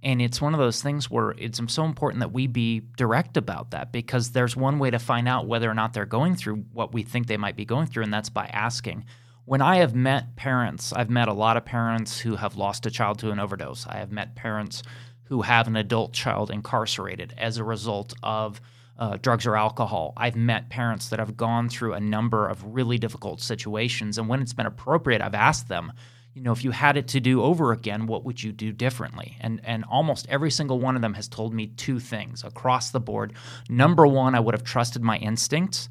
And 0.04 0.22
it's 0.22 0.40
one 0.40 0.54
of 0.54 0.60
those 0.60 0.84
things 0.84 1.10
where 1.10 1.32
it's 1.32 1.60
so 1.68 1.84
important 1.84 2.20
that 2.20 2.32
we 2.32 2.46
be 2.46 2.84
direct 2.96 3.38
about 3.38 3.72
that 3.72 3.92
because 3.92 4.32
there's 4.32 4.56
one 4.56 4.78
way 4.78 4.92
to 4.92 5.00
find 5.00 5.28
out 5.28 5.48
whether 5.48 5.70
or 5.70 5.74
not 5.74 5.94
they're 5.94 6.06
going 6.06 6.36
through 6.36 6.58
what 6.74 6.94
we 6.94 7.02
think 7.02 7.26
they 7.26 7.38
might 7.38 7.56
be 7.56 7.66
going 7.66 7.88
through, 7.88 8.04
and 8.04 8.14
that's 8.14 8.30
by 8.30 8.46
asking. 8.48 9.06
When 9.46 9.62
I 9.62 9.78
have 9.78 9.96
met 9.96 10.36
parents, 10.36 10.94
I've 10.94 11.10
met 11.10 11.28
a 11.28 11.34
lot 11.34 11.58
of 11.58 11.66
parents 11.66 12.20
who 12.20 12.36
have 12.36 12.56
lost 12.56 12.86
a 12.86 12.92
child 12.92 13.18
to 13.20 13.32
an 13.32 13.40
overdose. 13.40 13.88
I 13.88 13.98
have 13.98 14.12
met 14.12 14.36
parents 14.36 14.84
who 15.24 15.42
have 15.42 15.68
an 15.68 15.76
adult 15.76 16.14
child 16.14 16.52
incarcerated 16.52 17.34
as 17.38 17.58
a 17.58 17.64
result 17.64 18.14
of 18.22 18.62
uh, 18.98 19.18
drugs 19.22 19.46
or 19.46 19.56
alcohol. 19.56 20.14
I've 20.16 20.36
met 20.36 20.70
parents 20.70 21.10
that 21.10 21.20
have 21.20 21.36
gone 21.36 21.70
through 21.70 21.94
a 21.94 22.00
number 22.00 22.48
of 22.48 22.64
really 22.64 22.98
difficult 22.98 23.42
situations, 23.42 24.18
and 24.18 24.28
when 24.28 24.42
it's 24.42 24.54
been 24.54 24.66
appropriate, 24.66 25.22
I've 25.22 25.36
asked 25.36 25.68
them, 25.68 25.92
you 26.34 26.42
know, 26.42 26.52
if 26.52 26.64
you 26.66 26.72
had 26.72 26.98
it 26.98 27.08
to 27.10 27.22
do 27.22 27.42
over 27.42 27.72
again, 27.72 28.08
what 28.08 28.26
would 28.26 28.44
you 28.44 28.52
do 28.52 28.74
differently? 28.74 29.38
And 29.40 29.62
and 29.64 29.86
almost 29.86 30.28
every 30.30 30.52
single 30.52 30.80
one 30.80 30.96
of 30.96 31.02
them 31.02 31.14
has 31.14 31.30
told 31.30 31.54
me 31.54 31.68
two 31.68 32.00
things 32.00 32.44
across 32.44 32.92
the 32.92 33.00
board. 33.00 33.34
Number 33.70 34.06
one, 34.06 34.36
I 34.36 34.42
would 34.42 34.54
have 34.54 34.64
trusted 34.66 35.02
my 35.02 35.18
instincts. 35.18 35.88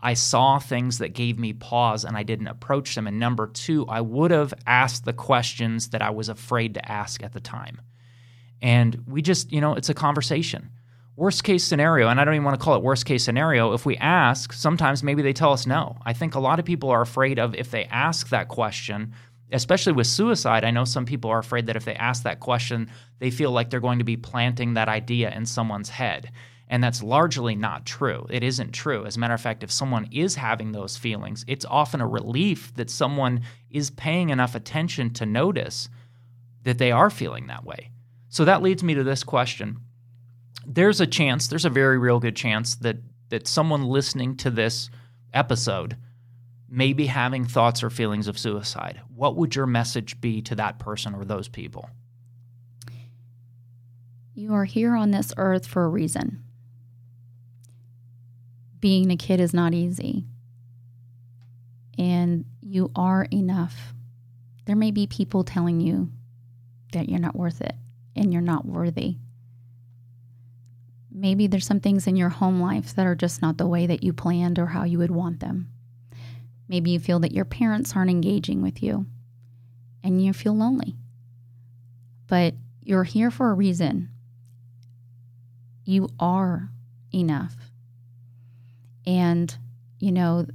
I 0.00 0.14
saw 0.14 0.60
things 0.60 0.98
that 0.98 1.14
gave 1.14 1.38
me 1.38 1.52
pause 1.52 2.04
and 2.04 2.16
I 2.16 2.22
didn't 2.22 2.46
approach 2.46 2.94
them. 2.94 3.08
And 3.08 3.18
number 3.18 3.48
two, 3.48 3.84
I 3.88 4.00
would 4.00 4.30
have 4.30 4.54
asked 4.66 5.04
the 5.04 5.12
questions 5.12 5.88
that 5.88 6.02
I 6.02 6.10
was 6.10 6.28
afraid 6.28 6.74
to 6.74 6.92
ask 6.92 7.22
at 7.24 7.32
the 7.32 7.40
time. 7.40 7.80
And 8.62 9.02
we 9.08 9.22
just, 9.22 9.52
you 9.52 9.60
know, 9.60 9.74
it's 9.74 9.88
a 9.88 9.94
conversation 9.94 10.70
worst 11.18 11.42
case 11.42 11.64
scenario, 11.64 12.06
and 12.08 12.20
I 12.20 12.24
don't 12.24 12.34
even 12.34 12.44
want 12.44 12.58
to 12.58 12.64
call 12.64 12.76
it 12.76 12.82
worst 12.82 13.04
case 13.04 13.24
scenario, 13.24 13.72
if 13.72 13.84
we 13.84 13.96
ask, 13.96 14.52
sometimes 14.52 15.02
maybe 15.02 15.20
they 15.20 15.32
tell 15.32 15.52
us 15.52 15.66
no. 15.66 15.96
I 16.06 16.12
think 16.12 16.36
a 16.36 16.40
lot 16.40 16.60
of 16.60 16.64
people 16.64 16.90
are 16.90 17.02
afraid 17.02 17.40
of 17.40 17.56
if 17.56 17.72
they 17.72 17.86
ask 17.86 18.28
that 18.28 18.46
question, 18.46 19.12
especially 19.50 19.94
with 19.94 20.06
suicide, 20.06 20.62
I 20.62 20.70
know 20.70 20.84
some 20.84 21.04
people 21.04 21.28
are 21.28 21.40
afraid 21.40 21.66
that 21.66 21.74
if 21.74 21.84
they 21.84 21.96
ask 21.96 22.22
that 22.22 22.38
question, 22.38 22.88
they 23.18 23.32
feel 23.32 23.50
like 23.50 23.68
they're 23.68 23.80
going 23.80 23.98
to 23.98 24.04
be 24.04 24.16
planting 24.16 24.74
that 24.74 24.88
idea 24.88 25.34
in 25.34 25.44
someone's 25.44 25.88
head. 25.88 26.30
And 26.68 26.84
that's 26.84 27.02
largely 27.02 27.56
not 27.56 27.84
true. 27.84 28.24
It 28.30 28.44
isn't 28.44 28.70
true. 28.70 29.04
As 29.04 29.16
a 29.16 29.18
matter 29.18 29.34
of 29.34 29.40
fact, 29.40 29.64
if 29.64 29.72
someone 29.72 30.08
is 30.12 30.36
having 30.36 30.70
those 30.70 30.96
feelings, 30.96 31.44
it's 31.48 31.64
often 31.64 32.00
a 32.00 32.06
relief 32.06 32.72
that 32.76 32.90
someone 32.90 33.40
is 33.72 33.90
paying 33.90 34.28
enough 34.28 34.54
attention 34.54 35.12
to 35.14 35.26
notice 35.26 35.88
that 36.62 36.78
they 36.78 36.92
are 36.92 37.10
feeling 37.10 37.48
that 37.48 37.64
way. 37.64 37.90
So 38.28 38.44
that 38.44 38.62
leads 38.62 38.84
me 38.84 38.94
to 38.94 39.02
this 39.02 39.24
question. 39.24 39.80
There's 40.68 41.00
a 41.00 41.06
chance, 41.06 41.48
there's 41.48 41.64
a 41.64 41.70
very 41.70 41.98
real 41.98 42.20
good 42.20 42.36
chance 42.36 42.76
that 42.76 42.98
that 43.30 43.46
someone 43.46 43.84
listening 43.84 44.36
to 44.36 44.50
this 44.50 44.90
episode 45.34 45.96
may 46.68 46.92
be 46.92 47.06
having 47.06 47.44
thoughts 47.44 47.82
or 47.82 47.90
feelings 47.90 48.28
of 48.28 48.38
suicide. 48.38 49.00
What 49.14 49.36
would 49.36 49.54
your 49.54 49.66
message 49.66 50.20
be 50.20 50.42
to 50.42 50.54
that 50.56 50.78
person 50.78 51.14
or 51.14 51.24
those 51.24 51.48
people? 51.48 51.90
You 54.34 54.54
are 54.54 54.64
here 54.64 54.94
on 54.94 55.10
this 55.10 55.32
earth 55.36 55.66
for 55.66 55.84
a 55.84 55.88
reason. 55.88 56.44
Being 58.80 59.10
a 59.10 59.16
kid 59.16 59.40
is 59.40 59.52
not 59.52 59.74
easy. 59.74 60.26
And 61.98 62.44
you 62.60 62.92
are 62.94 63.26
enough. 63.32 63.94
There 64.66 64.76
may 64.76 64.92
be 64.92 65.06
people 65.06 65.42
telling 65.42 65.80
you 65.80 66.12
that 66.92 67.08
you're 67.08 67.18
not 67.18 67.34
worth 67.34 67.60
it 67.60 67.74
and 68.14 68.32
you're 68.32 68.42
not 68.42 68.64
worthy. 68.64 69.16
Maybe 71.10 71.46
there's 71.46 71.66
some 71.66 71.80
things 71.80 72.06
in 72.06 72.16
your 72.16 72.28
home 72.28 72.60
life 72.60 72.94
that 72.94 73.06
are 73.06 73.14
just 73.14 73.40
not 73.40 73.58
the 73.58 73.66
way 73.66 73.86
that 73.86 74.02
you 74.02 74.12
planned 74.12 74.58
or 74.58 74.66
how 74.66 74.84
you 74.84 74.98
would 74.98 75.10
want 75.10 75.40
them. 75.40 75.70
Maybe 76.68 76.90
you 76.90 77.00
feel 77.00 77.18
that 77.20 77.32
your 77.32 77.46
parents 77.46 77.96
aren't 77.96 78.10
engaging 78.10 78.62
with 78.62 78.82
you 78.82 79.06
and 80.04 80.22
you 80.22 80.32
feel 80.32 80.54
lonely. 80.54 80.96
But 82.26 82.54
you're 82.82 83.04
here 83.04 83.30
for 83.30 83.50
a 83.50 83.54
reason. 83.54 84.10
You 85.84 86.08
are 86.20 86.70
enough. 87.12 87.56
And, 89.06 89.56
you 89.98 90.12
know, 90.12 90.46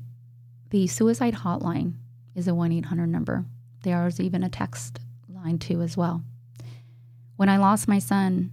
the 0.70 0.86
suicide 0.86 1.34
hotline 1.34 1.96
is 2.36 2.48
a 2.48 2.54
1 2.54 2.72
800 2.72 3.08
number. 3.08 3.46
There's 3.82 4.20
even 4.20 4.44
a 4.44 4.50
text 4.50 5.00
line 5.28 5.58
too, 5.58 5.82
as 5.82 5.98
well. 5.98 6.24
When 7.36 7.50
I 7.50 7.58
lost 7.58 7.88
my 7.88 8.00
son, 8.00 8.52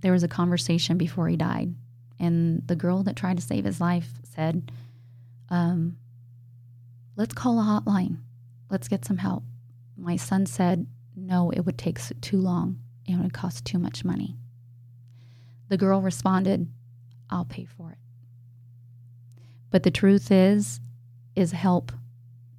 there 0.00 0.12
was 0.12 0.22
a 0.22 0.28
conversation 0.28 0.98
before 0.98 1.28
he 1.28 1.36
died. 1.36 1.74
And 2.20 2.66
the 2.66 2.76
girl 2.76 3.02
that 3.04 3.16
tried 3.16 3.36
to 3.36 3.42
save 3.42 3.64
his 3.64 3.80
life 3.80 4.08
said, 4.24 4.70
um, 5.50 5.96
Let's 7.16 7.34
call 7.34 7.58
a 7.58 7.64
hotline. 7.64 8.18
Let's 8.70 8.88
get 8.88 9.04
some 9.04 9.18
help. 9.18 9.42
My 9.96 10.16
son 10.16 10.46
said, 10.46 10.86
No, 11.16 11.50
it 11.50 11.60
would 11.60 11.78
take 11.78 11.98
too 12.20 12.38
long 12.38 12.78
and 13.06 13.20
it 13.20 13.22
would 13.22 13.32
cost 13.32 13.64
too 13.64 13.78
much 13.78 14.04
money. 14.04 14.36
The 15.68 15.76
girl 15.76 16.00
responded, 16.00 16.68
I'll 17.30 17.44
pay 17.44 17.64
for 17.64 17.92
it. 17.92 17.98
But 19.70 19.82
the 19.82 19.90
truth 19.90 20.30
is, 20.30 20.80
is 21.36 21.52
help 21.52 21.92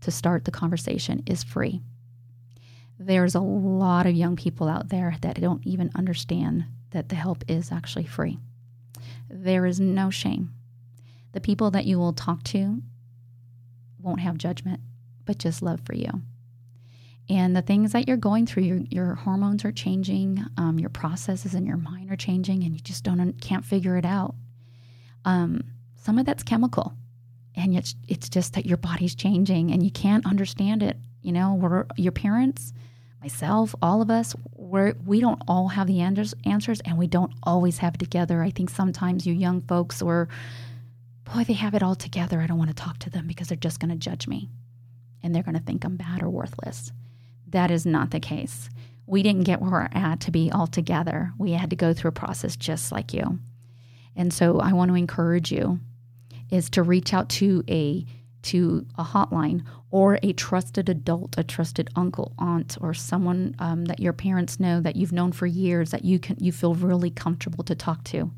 to 0.02 0.12
start 0.12 0.46
the 0.46 0.52
conversation 0.52 1.24
is 1.26 1.44
free. 1.44 1.82
There's 2.98 3.36
a 3.36 3.40
lot 3.40 4.06
of 4.06 4.14
young 4.14 4.36
people 4.36 4.68
out 4.68 4.90
there 4.90 5.16
that 5.22 5.40
don't 5.40 5.66
even 5.66 5.90
understand 5.96 6.66
that 6.92 7.10
the 7.10 7.16
help 7.16 7.44
is 7.48 7.72
actually 7.72 8.06
free. 8.06 8.40
There 9.30 9.66
is 9.66 9.80
no 9.80 10.10
shame. 10.10 10.54
The 11.34 11.42
people 11.42 11.72
that 11.72 11.86
you 11.86 12.00
will 12.00 12.14
talk 12.14 12.44
to 12.46 12.82
won't 14.02 14.22
have 14.22 14.38
judgment, 14.38 14.82
but 15.26 15.38
just 15.38 15.62
love 15.62 15.82
for 15.86 15.94
you. 15.94 16.22
And 17.30 17.56
the 17.56 17.62
things 17.62 17.92
that 17.92 18.08
you're 18.08 18.18
going 18.18 18.48
through, 18.48 18.64
your, 18.64 18.80
your 18.90 19.14
hormones 19.14 19.64
are 19.64 19.72
changing, 19.72 20.44
um, 20.58 20.80
your 20.80 20.90
processes 20.90 21.54
in 21.54 21.68
your 21.68 21.78
mind 21.78 22.12
are 22.12 22.16
changing, 22.16 22.64
and 22.64 22.74
you 22.74 22.80
just 22.80 23.04
don't 23.04 23.40
can't 23.40 23.64
figure 23.64 23.98
it 23.98 24.06
out. 24.06 24.34
Um, 25.26 25.64
some 25.96 26.18
of 26.18 26.26
that's 26.26 26.42
chemical, 26.42 26.94
and 27.56 27.78
it's 27.78 27.94
it's 28.08 28.30
just 28.30 28.54
that 28.54 28.66
your 28.66 28.78
body's 28.78 29.14
changing, 29.14 29.72
and 29.72 29.84
you 29.84 29.92
can't 29.92 30.26
understand 30.26 30.82
it. 30.82 30.98
You 31.22 31.34
know, 31.34 31.86
your 31.98 32.14
parents, 32.14 32.74
myself, 33.22 33.76
all 33.82 34.02
of 34.02 34.10
us, 34.10 34.36
we're, 34.56 34.94
we 35.06 35.20
don't 35.20 35.42
all 35.48 35.70
have 35.70 35.88
the 35.88 36.02
answers, 36.02 36.34
answers, 36.46 36.80
and 36.82 36.98
we 36.98 37.08
don't 37.08 37.34
always 37.44 37.80
have 37.80 37.96
it 37.96 38.00
together. 38.00 38.42
I 38.42 38.50
think 38.50 38.70
sometimes 38.70 39.26
you 39.26 39.34
young 39.34 39.62
folks, 39.62 40.02
or 40.02 40.30
boy, 41.26 41.44
they 41.44 41.54
have 41.54 41.74
it 41.74 41.84
all 41.84 41.96
together. 41.96 42.42
I 42.42 42.48
don't 42.48 42.58
want 42.58 42.70
to 42.70 42.76
talk 42.76 43.00
to 43.00 43.10
them 43.10 43.28
because 43.28 43.50
they're 43.50 43.58
just 43.58 43.80
going 43.80 43.90
to 43.90 43.96
judge 43.96 44.28
me, 44.28 44.50
and 45.22 45.34
they're 45.34 45.44
going 45.44 45.58
to 45.58 45.64
think 45.64 45.84
I'm 45.84 45.98
bad 45.98 46.24
or 46.24 46.30
worthless. 46.30 46.92
That 47.48 47.72
is 47.72 47.86
not 47.86 48.12
the 48.12 48.20
case. 48.20 48.70
We 49.06 49.24
didn't 49.24 49.44
get 49.44 49.62
where 49.62 49.72
we're 49.72 49.90
at 49.92 50.22
to 50.22 50.32
be 50.32 50.52
all 50.52 50.68
together. 50.68 51.34
We 51.38 51.52
had 51.52 51.72
to 51.72 51.76
go 51.76 51.94
through 51.94 52.10
a 52.10 52.14
process 52.14 52.56
just 52.56 52.92
like 52.92 53.14
you. 53.14 53.40
And 54.16 54.32
so 54.32 54.60
I 54.60 54.74
want 54.74 54.92
to 54.92 54.96
encourage 54.96 55.52
you 55.52 55.80
is 56.52 56.70
to 56.72 56.84
reach 56.84 57.14
out 57.14 57.30
to 57.30 57.64
a 57.68 58.06
to 58.42 58.86
a 58.98 59.04
hotline 59.04 59.64
or 59.92 60.18
a 60.24 60.34
trusted 60.34 60.88
adult, 60.88 61.36
a 61.38 61.44
trusted 61.44 61.90
uncle, 61.96 62.34
aunt, 62.38 62.78
or 62.80 62.94
someone 62.94 63.56
um, 63.60 63.86
that 63.86 64.00
your 64.00 64.14
parents 64.14 64.60
know 64.60 64.80
that 64.80 64.96
you've 64.96 65.12
known 65.12 65.32
for 65.32 65.46
years 65.46 65.92
that 65.92 66.06
you 66.06 66.20
can 66.20 66.38
you 66.40 66.52
feel 66.52 66.74
really 66.74 67.10
comfortable 67.10 67.64
to 67.64 67.76
talk 67.76 68.04
to, 68.06 68.32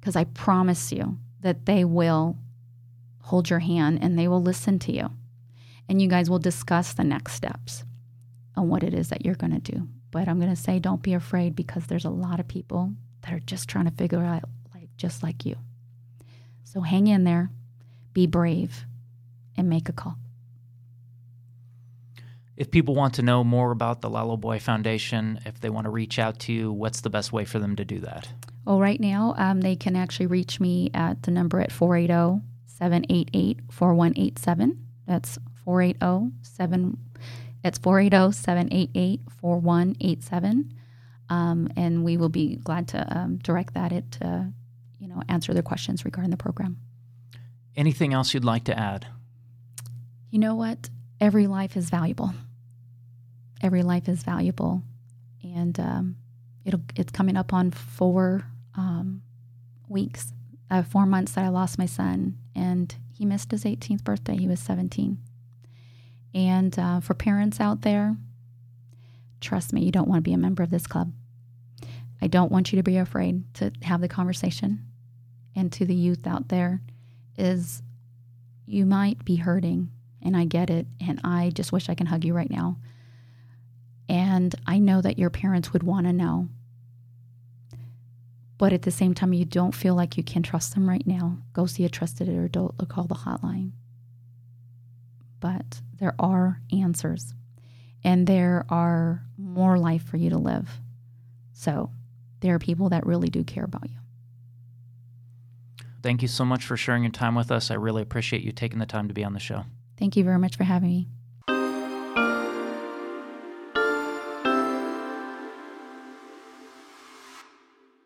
because 0.00 0.16
I 0.16 0.24
promise 0.24 0.92
you 0.92 1.18
that 1.40 1.66
they 1.66 1.84
will 1.84 2.38
hold 3.22 3.50
your 3.50 3.58
hand 3.58 3.98
and 4.02 4.18
they 4.18 4.28
will 4.28 4.42
listen 4.42 4.78
to 4.80 4.92
you, 4.92 5.10
and 5.88 6.00
you 6.00 6.08
guys 6.08 6.30
will 6.30 6.38
discuss 6.38 6.92
the 6.92 7.04
next 7.04 7.34
steps 7.34 7.84
on 8.56 8.68
what 8.68 8.82
it 8.82 8.94
is 8.94 9.08
that 9.08 9.24
you're 9.24 9.34
going 9.34 9.60
to 9.60 9.72
do. 9.72 9.88
But 10.10 10.28
I'm 10.28 10.38
going 10.38 10.54
to 10.54 10.56
say, 10.56 10.78
don't 10.78 11.02
be 11.02 11.12
afraid 11.12 11.56
because 11.56 11.86
there's 11.86 12.04
a 12.04 12.10
lot 12.10 12.38
of 12.38 12.46
people 12.46 12.92
that 13.22 13.32
are 13.32 13.40
just 13.40 13.68
trying 13.68 13.86
to 13.86 13.90
figure 13.90 14.22
out 14.22 14.44
life 14.74 14.88
just 14.96 15.22
like 15.22 15.44
you. 15.44 15.56
So 16.62 16.80
hang 16.82 17.08
in 17.08 17.24
there, 17.24 17.50
be 18.12 18.26
brave, 18.26 18.84
and 19.56 19.68
make 19.68 19.88
a 19.88 19.92
call. 19.92 20.16
If 22.56 22.70
people 22.70 22.94
want 22.94 23.14
to 23.14 23.22
know 23.22 23.42
more 23.42 23.72
about 23.72 24.00
the 24.00 24.08
Lalo 24.08 24.36
Boy 24.36 24.60
Foundation, 24.60 25.40
if 25.44 25.60
they 25.60 25.70
want 25.70 25.86
to 25.86 25.90
reach 25.90 26.18
out 26.18 26.38
to 26.40 26.52
you, 26.52 26.70
what's 26.70 27.00
the 27.00 27.10
best 27.10 27.32
way 27.32 27.44
for 27.44 27.58
them 27.58 27.74
to 27.76 27.84
do 27.84 27.98
that? 28.00 28.28
Well, 28.64 28.80
right 28.80 29.00
now, 29.00 29.34
um, 29.36 29.60
they 29.60 29.74
can 29.74 29.96
actually 29.96 30.26
reach 30.26 30.60
me 30.60 30.90
at 30.94 31.24
the 31.24 31.30
number 31.30 31.60
at 31.60 31.72
480 31.72 32.44
788 32.66 33.60
4187. 33.70 34.86
That's 35.06 35.38
480 35.64 36.32
7 36.42 36.98
it's 37.64 37.78
480-788-4187. 37.78 40.70
Um, 41.30 41.70
and 41.76 42.04
we 42.04 42.18
will 42.18 42.28
be 42.28 42.56
glad 42.56 42.88
to 42.88 43.18
um, 43.18 43.38
direct 43.38 43.72
that 43.74 43.92
at, 43.92 44.18
uh, 44.20 44.42
you 45.00 45.08
know, 45.08 45.22
answer 45.30 45.54
their 45.54 45.62
questions 45.62 46.04
regarding 46.04 46.30
the 46.30 46.36
program. 46.36 46.76
Anything 47.74 48.12
else 48.12 48.34
you'd 48.34 48.44
like 48.44 48.64
to 48.64 48.78
add? 48.78 49.06
You 50.34 50.40
know 50.40 50.56
what? 50.56 50.90
Every 51.20 51.46
life 51.46 51.76
is 51.76 51.90
valuable. 51.90 52.34
Every 53.62 53.84
life 53.84 54.08
is 54.08 54.24
valuable, 54.24 54.82
and 55.44 55.78
um, 55.78 56.16
it'll 56.64 56.80
it's 56.96 57.12
coming 57.12 57.36
up 57.36 57.52
on 57.52 57.70
four 57.70 58.44
um, 58.74 59.22
weeks, 59.88 60.32
uh, 60.72 60.82
four 60.82 61.06
months 61.06 61.34
that 61.34 61.44
I 61.44 61.50
lost 61.50 61.78
my 61.78 61.86
son, 61.86 62.36
and 62.52 62.92
he 63.16 63.24
missed 63.24 63.52
his 63.52 63.62
18th 63.62 64.02
birthday. 64.02 64.36
He 64.36 64.48
was 64.48 64.58
17. 64.58 65.18
And 66.34 66.76
uh, 66.80 66.98
for 66.98 67.14
parents 67.14 67.60
out 67.60 67.82
there, 67.82 68.16
trust 69.40 69.72
me, 69.72 69.84
you 69.84 69.92
don't 69.92 70.08
want 70.08 70.18
to 70.18 70.28
be 70.28 70.34
a 70.34 70.36
member 70.36 70.64
of 70.64 70.70
this 70.70 70.88
club. 70.88 71.12
I 72.20 72.26
don't 72.26 72.50
want 72.50 72.72
you 72.72 72.76
to 72.76 72.82
be 72.82 72.96
afraid 72.96 73.54
to 73.54 73.70
have 73.82 74.00
the 74.00 74.08
conversation. 74.08 74.84
And 75.54 75.70
to 75.74 75.84
the 75.84 75.94
youth 75.94 76.26
out 76.26 76.48
there, 76.48 76.80
is 77.38 77.84
you 78.66 78.84
might 78.84 79.24
be 79.24 79.36
hurting, 79.36 79.90
and 80.24 80.36
I 80.36 80.44
get 80.44 80.70
it, 80.70 80.86
and 81.00 81.20
I 81.22 81.50
just 81.54 81.72
wish 81.72 81.88
I 81.88 81.94
can 81.94 82.06
hug 82.06 82.24
you 82.24 82.34
right 82.34 82.50
now. 82.50 82.78
And 84.08 84.54
I 84.66 84.78
know 84.78 85.00
that 85.00 85.18
your 85.18 85.30
parents 85.30 85.72
would 85.72 85.82
want 85.82 86.06
to 86.06 86.12
know. 86.12 86.48
But 88.56 88.72
at 88.72 88.82
the 88.82 88.90
same 88.90 89.14
time, 89.14 89.32
you 89.32 89.44
don't 89.44 89.74
feel 89.74 89.94
like 89.94 90.16
you 90.16 90.22
can 90.22 90.42
trust 90.42 90.74
them 90.74 90.88
right 90.88 91.06
now. 91.06 91.38
Go 91.52 91.66
see 91.66 91.84
a 91.84 91.88
trusted 91.88 92.28
adult 92.28 92.74
or 92.80 92.86
call 92.86 93.04
the 93.04 93.14
hotline. 93.14 93.72
But 95.40 95.80
there 95.98 96.14
are 96.18 96.60
answers 96.72 97.34
and 98.02 98.26
there 98.26 98.64
are 98.68 99.22
more 99.36 99.78
life 99.78 100.04
for 100.04 100.16
you 100.16 100.30
to 100.30 100.38
live. 100.38 100.78
So 101.52 101.90
there 102.40 102.54
are 102.54 102.58
people 102.58 102.90
that 102.90 103.06
really 103.06 103.28
do 103.28 103.42
care 103.42 103.64
about 103.64 103.88
you. 103.90 103.96
Thank 106.02 106.20
you 106.22 106.28
so 106.28 106.44
much 106.44 106.64
for 106.64 106.76
sharing 106.76 107.02
your 107.02 107.12
time 107.12 107.34
with 107.34 107.50
us. 107.50 107.70
I 107.70 107.74
really 107.74 108.02
appreciate 108.02 108.42
you 108.42 108.52
taking 108.52 108.78
the 108.78 108.86
time 108.86 109.08
to 109.08 109.14
be 109.14 109.24
on 109.24 109.32
the 109.32 109.40
show. 109.40 109.64
Thank 110.04 110.16
you 110.16 110.24
very 110.24 110.38
much 110.38 110.56
for 110.56 110.64
having 110.64 110.90
me. 110.90 111.08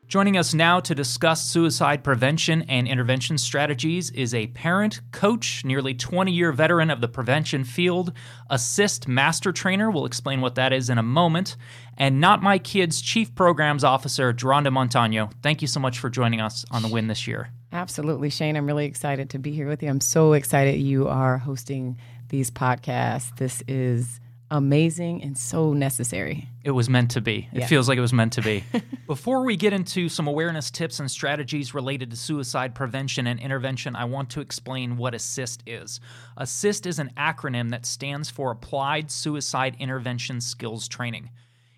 Joining 0.08 0.38
us 0.38 0.54
now 0.54 0.80
to 0.80 0.94
discuss 0.94 1.44
suicide 1.44 2.02
prevention 2.02 2.62
and 2.62 2.88
intervention 2.88 3.36
strategies 3.36 4.10
is 4.12 4.32
a 4.32 4.46
parent, 4.46 5.02
coach, 5.12 5.66
nearly 5.66 5.92
20 5.92 6.32
year 6.32 6.50
veteran 6.50 6.88
of 6.88 7.02
the 7.02 7.08
prevention 7.08 7.62
field, 7.62 8.14
ASIST 8.50 9.06
master 9.06 9.52
trainer. 9.52 9.90
We'll 9.90 10.06
explain 10.06 10.40
what 10.40 10.54
that 10.54 10.72
is 10.72 10.88
in 10.88 10.96
a 10.96 11.02
moment. 11.02 11.58
And 11.98 12.22
Not 12.22 12.42
My 12.42 12.58
Kid's 12.58 13.02
Chief 13.02 13.34
Programs 13.34 13.84
Officer, 13.84 14.32
Geronda 14.32 14.70
Montano. 14.70 15.28
Thank 15.42 15.60
you 15.60 15.68
so 15.68 15.78
much 15.78 15.98
for 15.98 16.08
joining 16.08 16.40
us 16.40 16.64
on 16.70 16.80
the 16.80 16.88
win 16.88 17.08
this 17.08 17.26
year. 17.26 17.50
Absolutely, 17.70 18.30
Shane. 18.30 18.56
I'm 18.56 18.64
really 18.64 18.86
excited 18.86 19.28
to 19.30 19.38
be 19.38 19.52
here 19.52 19.68
with 19.68 19.82
you. 19.82 19.90
I'm 19.90 20.00
so 20.00 20.32
excited 20.32 20.80
you 20.80 21.06
are 21.06 21.36
hosting 21.36 21.98
these 22.30 22.50
podcasts. 22.50 23.36
This 23.36 23.62
is 23.68 24.20
amazing 24.50 25.22
and 25.22 25.36
so 25.36 25.72
necessary. 25.72 26.48
It 26.64 26.70
was 26.70 26.88
meant 26.88 27.10
to 27.12 27.20
be. 27.20 27.48
It 27.52 27.60
Yeah. 27.60 27.66
feels 27.66 27.88
like 27.88 27.98
it 27.98 28.02
was 28.02 28.12
meant 28.12 28.32
to 28.34 28.42
be. 28.42 28.64
Before 29.06 29.44
we 29.44 29.56
get 29.56 29.72
into 29.72 30.08
some 30.08 30.26
awareness 30.26 30.70
tips 30.70 31.00
and 31.00 31.10
strategies 31.10 31.74
related 31.74 32.10
to 32.10 32.16
suicide 32.16 32.74
prevention 32.74 33.26
and 33.26 33.38
intervention, 33.38 33.94
I 33.94 34.04
want 34.04 34.30
to 34.30 34.40
explain 34.40 34.96
what 34.96 35.14
ASIST 35.14 35.60
is. 35.66 36.00
ASIST 36.38 36.86
is 36.86 36.98
an 36.98 37.10
acronym 37.16 37.70
that 37.70 37.84
stands 37.86 38.30
for 38.30 38.50
Applied 38.50 39.10
Suicide 39.10 39.76
Intervention 39.78 40.40
Skills 40.40 40.88
Training. 40.88 41.30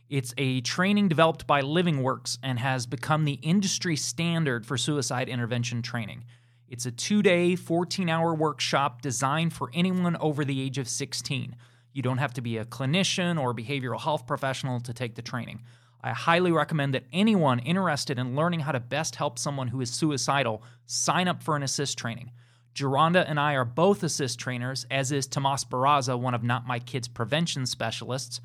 It's 0.08 0.34
a 0.38 0.60
training 0.62 1.08
developed 1.08 1.46
by 1.46 1.62
LivingWorks 1.62 2.38
and 2.42 2.58
has 2.58 2.86
become 2.86 3.24
the 3.24 3.38
industry 3.42 3.94
standard 3.96 4.66
for 4.66 4.76
suicide 4.76 5.28
intervention 5.28 5.82
training. 5.82 6.24
It's 6.68 6.86
a 6.86 6.90
two 6.92 7.22
day, 7.22 7.56
14 7.56 8.08
hour 8.08 8.32
workshop 8.34 9.02
designed 9.02 9.52
for 9.52 9.70
anyone 9.74 10.16
over 10.16 10.44
the 10.44 10.60
age 10.60 10.78
of 10.78 10.88
16. 10.88 11.56
You 11.92 12.02
don't 12.02 12.18
have 12.18 12.34
to 12.34 12.40
be 12.40 12.56
a 12.56 12.64
clinician 12.64 13.40
or 13.40 13.54
behavioral 13.54 14.00
health 14.00 14.26
professional 14.26 14.80
to 14.80 14.92
take 14.92 15.14
the 15.14 15.22
training. 15.22 15.62
I 16.02 16.12
highly 16.12 16.52
recommend 16.52 16.94
that 16.94 17.04
anyone 17.12 17.58
interested 17.58 18.18
in 18.18 18.34
learning 18.34 18.60
how 18.60 18.72
to 18.72 18.80
best 18.80 19.16
help 19.16 19.38
someone 19.38 19.68
who 19.68 19.80
is 19.80 19.90
suicidal 19.90 20.62
sign 20.86 21.28
up 21.28 21.42
for 21.42 21.56
an 21.56 21.62
ASIST 21.62 21.96
training. 21.96 22.30
Geronda 22.72 23.28
and 23.28 23.38
I 23.38 23.54
are 23.54 23.64
both 23.64 24.00
ASIST 24.00 24.38
trainers, 24.38 24.86
as 24.90 25.12
is 25.12 25.26
Tomas 25.26 25.64
Barraza, 25.64 26.18
one 26.18 26.34
of 26.34 26.42
Not 26.42 26.66
My 26.66 26.78
Kid's 26.78 27.08
prevention 27.08 27.66
specialists. 27.66 28.40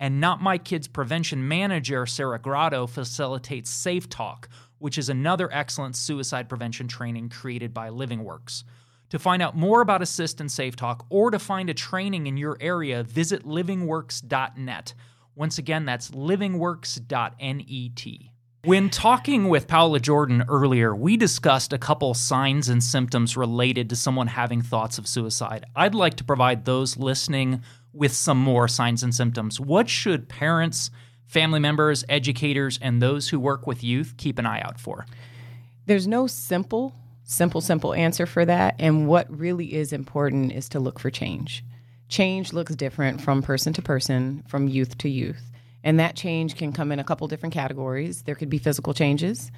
And 0.00 0.20
Not 0.20 0.42
My 0.42 0.58
Kid's 0.58 0.88
prevention 0.88 1.46
manager, 1.46 2.06
Sarah 2.06 2.38
Grotto, 2.38 2.86
facilitates 2.86 3.70
safeTALK, 3.70 4.46
which 4.78 4.98
is 4.98 5.08
another 5.08 5.52
excellent 5.52 5.96
suicide 5.96 6.48
prevention 6.48 6.88
training 6.88 7.28
created 7.28 7.72
by 7.72 7.90
LivingWorks. 7.90 8.64
To 9.10 9.18
find 9.18 9.42
out 9.42 9.56
more 9.56 9.80
about 9.80 10.00
ASIST 10.00 10.40
and 10.40 10.50
safeTALK 10.50 11.06
or 11.10 11.30
to 11.30 11.38
find 11.38 11.70
a 11.70 11.74
training 11.74 12.26
in 12.26 12.36
your 12.36 12.56
area, 12.60 13.04
visit 13.04 13.44
livingworks.net. 13.44 14.94
Once 15.34 15.58
again, 15.58 15.84
that's 15.84 16.10
livingworks.net. 16.10 18.20
When 18.64 18.90
talking 18.90 19.48
with 19.48 19.68
Paula 19.68 20.00
Jordan 20.00 20.44
earlier, 20.48 20.92
we 20.92 21.16
discussed 21.16 21.72
a 21.72 21.78
couple 21.78 22.14
signs 22.14 22.68
and 22.68 22.82
symptoms 22.82 23.36
related 23.36 23.88
to 23.90 23.96
someone 23.96 24.26
having 24.26 24.60
thoughts 24.60 24.98
of 24.98 25.06
suicide. 25.06 25.64
I'd 25.76 25.94
like 25.94 26.14
to 26.14 26.24
provide 26.24 26.64
those 26.64 26.96
listening 26.96 27.62
with 27.92 28.12
some 28.12 28.38
more 28.38 28.66
signs 28.66 29.04
and 29.04 29.14
symptoms. 29.14 29.60
What 29.60 29.88
should 29.88 30.28
parents, 30.28 30.90
family 31.26 31.60
members, 31.60 32.04
educators, 32.08 32.76
and 32.82 33.00
those 33.00 33.28
who 33.28 33.38
work 33.38 33.68
with 33.68 33.84
youth 33.84 34.14
keep 34.16 34.36
an 34.40 34.46
eye 34.46 34.62
out 34.62 34.80
for? 34.80 35.06
There's 35.86 36.08
no 36.08 36.26
simple, 36.26 36.92
simple, 37.26 37.60
simple 37.60 37.92
answer 37.92 38.24
for 38.24 38.44
that. 38.44 38.76
And 38.78 39.06
what 39.06 39.28
really 39.36 39.74
is 39.74 39.92
important 39.92 40.52
is 40.52 40.68
to 40.70 40.80
look 40.80 40.98
for 40.98 41.10
change. 41.10 41.64
Change 42.08 42.52
looks 42.52 42.74
different 42.74 43.20
from 43.20 43.42
person 43.42 43.72
to 43.74 43.82
person, 43.82 44.44
from 44.48 44.68
youth 44.68 44.96
to 44.98 45.08
youth. 45.08 45.50
And 45.82 46.00
that 46.00 46.16
change 46.16 46.56
can 46.56 46.72
come 46.72 46.92
in 46.92 47.00
a 47.00 47.04
couple 47.04 47.26
different 47.28 47.52
categories. 47.52 48.22
There 48.22 48.36
could 48.36 48.48
be 48.48 48.58
physical 48.58 48.94
changes, 48.94 49.50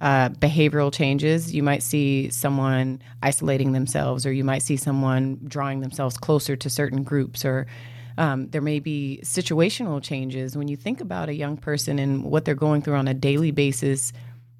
uh, 0.00 0.28
behavioral 0.28 0.92
changes. 0.92 1.54
You 1.54 1.62
might 1.62 1.82
see 1.82 2.28
someone 2.28 3.02
isolating 3.22 3.72
themselves, 3.72 4.26
or 4.26 4.32
you 4.32 4.44
might 4.44 4.62
see 4.62 4.76
someone 4.76 5.40
drawing 5.46 5.80
themselves 5.80 6.18
closer 6.18 6.56
to 6.56 6.70
certain 6.70 7.02
groups, 7.04 7.44
or 7.44 7.66
um, 8.18 8.48
there 8.50 8.60
may 8.60 8.80
be 8.80 9.20
situational 9.24 10.02
changes. 10.02 10.56
When 10.56 10.68
you 10.68 10.76
think 10.76 11.00
about 11.00 11.30
a 11.30 11.34
young 11.34 11.56
person 11.56 11.98
and 11.98 12.22
what 12.22 12.44
they're 12.44 12.54
going 12.54 12.82
through 12.82 12.96
on 12.96 13.08
a 13.08 13.14
daily 13.14 13.50
basis, 13.50 14.12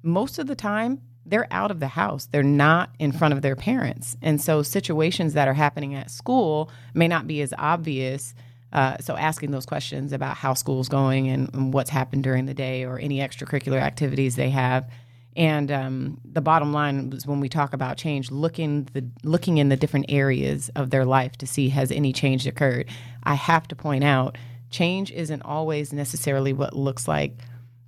most 0.03 0.39
of 0.39 0.47
the 0.47 0.55
time 0.55 1.01
they're 1.25 1.47
out 1.51 1.71
of 1.71 1.79
the 1.79 1.87
house. 1.87 2.27
They're 2.31 2.43
not 2.43 2.91
in 2.99 3.11
front 3.11 3.33
of 3.33 3.41
their 3.41 3.55
parents. 3.55 4.15
And 4.21 4.39
so 4.39 4.61
situations 4.61 5.33
that 5.33 5.47
are 5.47 5.53
happening 5.53 5.95
at 5.95 6.11
school 6.11 6.69
may 6.93 7.07
not 7.07 7.27
be 7.27 7.41
as 7.41 7.53
obvious. 7.57 8.35
Uh, 8.71 8.97
so 8.99 9.15
asking 9.15 9.51
those 9.51 9.65
questions 9.65 10.13
about 10.13 10.37
how 10.37 10.53
school's 10.53 10.89
going 10.89 11.27
and, 11.29 11.53
and 11.53 11.73
what's 11.73 11.89
happened 11.89 12.23
during 12.23 12.45
the 12.45 12.53
day 12.53 12.83
or 12.83 12.99
any 12.99 13.19
extracurricular 13.19 13.81
activities 13.81 14.35
they 14.35 14.49
have. 14.49 14.89
And 15.37 15.71
um, 15.71 16.21
the 16.23 16.41
bottom 16.41 16.71
line 16.71 17.09
was 17.09 17.25
when 17.27 17.39
we 17.39 17.49
talk 17.49 17.73
about 17.73 17.97
change, 17.97 18.31
looking 18.31 18.87
the 18.93 19.05
looking 19.23 19.57
in 19.57 19.67
the 19.67 19.75
different 19.75 20.05
areas 20.07 20.69
of 20.75 20.91
their 20.91 21.03
life 21.03 21.37
to 21.37 21.47
see 21.47 21.69
has 21.69 21.91
any 21.91 22.13
change 22.13 22.47
occurred. 22.47 22.87
I 23.23 23.33
have 23.35 23.67
to 23.69 23.75
point 23.75 24.05
out, 24.05 24.37
change 24.69 25.11
isn't 25.11 25.41
always 25.41 25.91
necessarily 25.91 26.53
what 26.53 26.73
looks 26.73 27.07
like 27.07 27.37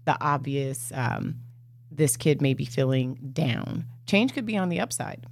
the 0.05 0.17
obvious. 0.21 0.91
Um, 0.93 1.35
this 1.97 2.15
kid 2.15 2.41
may 2.41 2.53
be 2.53 2.65
feeling 2.65 3.17
down. 3.33 3.85
Change 4.05 4.33
could 4.33 4.45
be 4.45 4.55
on 4.55 4.69
the 4.69 4.79
upside. 4.79 5.25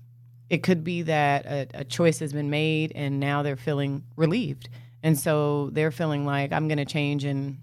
It 0.50 0.62
could 0.62 0.84
be 0.84 1.04
that 1.04 1.46
a, 1.46 1.68
a 1.74 1.84
choice 1.86 2.20
has 2.20 2.34
been 2.34 2.50
made 2.50 2.92
and 2.94 3.20
now 3.20 3.42
they're 3.42 3.56
feeling 3.56 4.04
relieved. 4.16 4.70
And 5.02 5.18
so 5.18 5.70
they're 5.72 5.92
feeling 5.92 6.26
like 6.26 6.52
I'm 6.52 6.68
going 6.68 6.78
to 6.78 6.86
change 6.86 7.24
and 7.24 7.58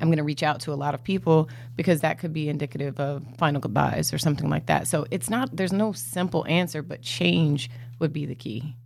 I'm 0.00 0.08
going 0.08 0.18
to 0.18 0.24
reach 0.24 0.42
out 0.42 0.60
to 0.60 0.72
a 0.72 0.74
lot 0.74 0.94
of 0.94 1.04
people 1.04 1.48
because 1.76 2.00
that 2.00 2.18
could 2.18 2.32
be 2.32 2.48
indicative 2.48 2.98
of 2.98 3.22
final 3.36 3.60
goodbyes 3.60 4.12
or 4.12 4.18
something 4.18 4.48
like 4.48 4.66
that. 4.66 4.88
So 4.88 5.06
it's 5.10 5.28
not, 5.28 5.54
there's 5.54 5.72
no 5.72 5.92
simple 5.92 6.46
answer, 6.46 6.82
but 6.82 7.02
change 7.02 7.70
would 7.98 8.12
be 8.12 8.24
the 8.24 8.34
key. 8.34 8.76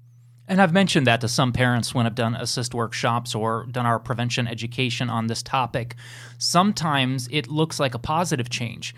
And 0.47 0.61
I've 0.61 0.75
mentioned 0.75 1.07
that 1.07 1.23
to 1.23 1.29
some 1.29 1.53
parents 1.53 1.95
when 1.95 2.05
I've 2.05 2.15
done 2.15 2.35
ASIST 2.35 2.75
workshops 2.75 3.35
or 3.35 3.65
done 3.71 3.87
our 3.87 3.99
prevention 3.99 4.47
education 4.47 5.09
on 5.09 5.27
this 5.27 5.43
topic. 5.43 5.95
Sometimes 6.37 7.29
it 7.31 7.49
looks 7.49 7.81
like 7.81 7.95
a 7.95 7.99
positive 7.99 8.51
change. 8.51 8.95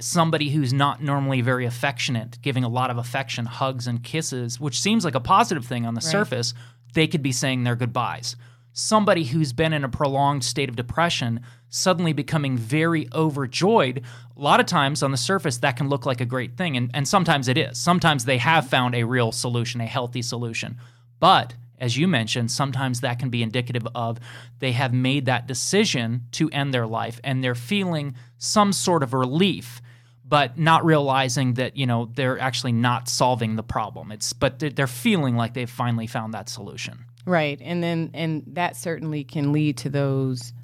Somebody 0.00 0.50
who's 0.50 0.72
not 0.72 1.02
normally 1.02 1.40
very 1.40 1.66
affectionate, 1.66 2.38
giving 2.42 2.64
a 2.64 2.68
lot 2.68 2.90
of 2.90 2.98
affection, 2.98 3.46
hugs, 3.46 3.86
and 3.86 4.02
kisses, 4.02 4.60
which 4.60 4.80
seems 4.80 5.04
like 5.04 5.14
a 5.14 5.20
positive 5.20 5.64
thing 5.64 5.86
on 5.86 5.94
the 5.94 6.00
surface, 6.00 6.54
they 6.94 7.06
could 7.06 7.22
be 7.22 7.32
saying 7.32 7.64
their 7.64 7.76
goodbyes. 7.76 8.36
Somebody 8.72 9.24
who's 9.24 9.52
been 9.52 9.72
in 9.72 9.82
a 9.82 9.88
prolonged 9.88 10.44
state 10.44 10.68
of 10.68 10.76
depression 10.76 11.40
suddenly 11.68 12.12
becoming 12.12 12.56
very 12.56 13.08
overjoyed, 13.12 14.02
a 14.36 14.40
lot 14.40 14.60
of 14.60 14.66
times 14.66 15.02
on 15.02 15.10
the 15.10 15.16
surface 15.16 15.58
that 15.58 15.76
can 15.76 15.88
look 15.88 16.06
like 16.06 16.20
a 16.20 16.26
great 16.26 16.56
thing. 16.56 16.76
And, 16.76 16.90
and 16.94 17.06
sometimes 17.06 17.48
it 17.48 17.58
is. 17.58 17.76
Sometimes 17.76 18.24
they 18.24 18.38
have 18.38 18.68
found 18.68 18.94
a 18.94 19.04
real 19.04 19.32
solution, 19.32 19.80
a 19.80 19.86
healthy 19.86 20.22
solution. 20.22 20.76
But 21.18 21.54
as 21.80 21.96
you 21.96 22.08
mentioned, 22.08 22.50
sometimes 22.50 23.00
that 23.00 23.18
can 23.18 23.30
be 23.30 23.42
indicative 23.42 23.86
of 23.94 24.18
they 24.58 24.72
have 24.72 24.92
made 24.92 25.26
that 25.26 25.46
decision 25.46 26.22
to 26.32 26.50
end 26.50 26.74
their 26.74 26.86
life 26.86 27.20
and 27.22 27.42
they're 27.42 27.54
feeling 27.54 28.14
some 28.36 28.72
sort 28.72 29.02
of 29.02 29.14
relief 29.14 29.80
but 30.28 30.58
not 30.58 30.84
realizing 30.84 31.54
that 31.54 31.76
you 31.76 31.86
know 31.86 32.10
they're 32.14 32.38
actually 32.38 32.72
not 32.72 33.08
solving 33.08 33.56
the 33.56 33.62
problem 33.62 34.12
it's 34.12 34.32
but 34.32 34.58
they're- 34.58 34.86
feeling 34.86 35.36
like 35.36 35.54
they've 35.54 35.70
finally 35.70 36.06
found 36.06 36.34
that 36.34 36.48
solution 36.48 37.04
Right. 37.28 37.58
And 37.60 37.82
then, 37.82 38.10
and 38.14 38.42
that 38.54 38.74
certainly 38.74 39.22
can 39.22 39.52
lead 39.52 39.76
to 39.78 39.90
those 39.90 40.54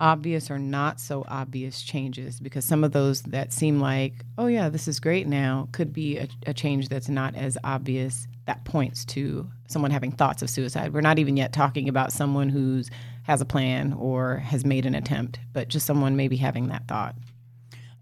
obvious 0.00 0.50
or 0.52 0.58
not 0.58 1.00
so 1.00 1.24
obvious 1.26 1.82
changes 1.82 2.38
because 2.38 2.64
some 2.64 2.84
of 2.84 2.92
those 2.92 3.22
that 3.22 3.52
seem 3.52 3.80
like, 3.80 4.24
oh, 4.38 4.46
yeah, 4.46 4.68
this 4.68 4.86
is 4.86 5.00
great 5.00 5.26
now, 5.26 5.68
could 5.72 5.92
be 5.92 6.18
a, 6.18 6.28
a 6.46 6.54
change 6.54 6.88
that's 6.88 7.08
not 7.08 7.34
as 7.34 7.58
obvious 7.64 8.28
that 8.46 8.64
points 8.64 9.04
to 9.04 9.48
someone 9.66 9.90
having 9.90 10.12
thoughts 10.12 10.42
of 10.42 10.50
suicide. 10.50 10.92
We're 10.92 11.00
not 11.00 11.18
even 11.18 11.36
yet 11.36 11.52
talking 11.52 11.88
about 11.88 12.12
someone 12.12 12.48
who's 12.48 12.88
has 13.24 13.40
a 13.40 13.44
plan 13.44 13.92
or 13.92 14.36
has 14.36 14.64
made 14.64 14.86
an 14.86 14.94
attempt, 14.94 15.40
but 15.52 15.68
just 15.68 15.86
someone 15.86 16.16
maybe 16.16 16.36
having 16.36 16.68
that 16.68 16.86
thought. 16.88 17.16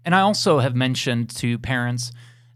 And 0.03 0.15
I 0.15 0.21
also 0.21 0.59
have 0.59 0.75
mentioned 0.75 1.29
to 1.37 1.57
parents 1.59 2.11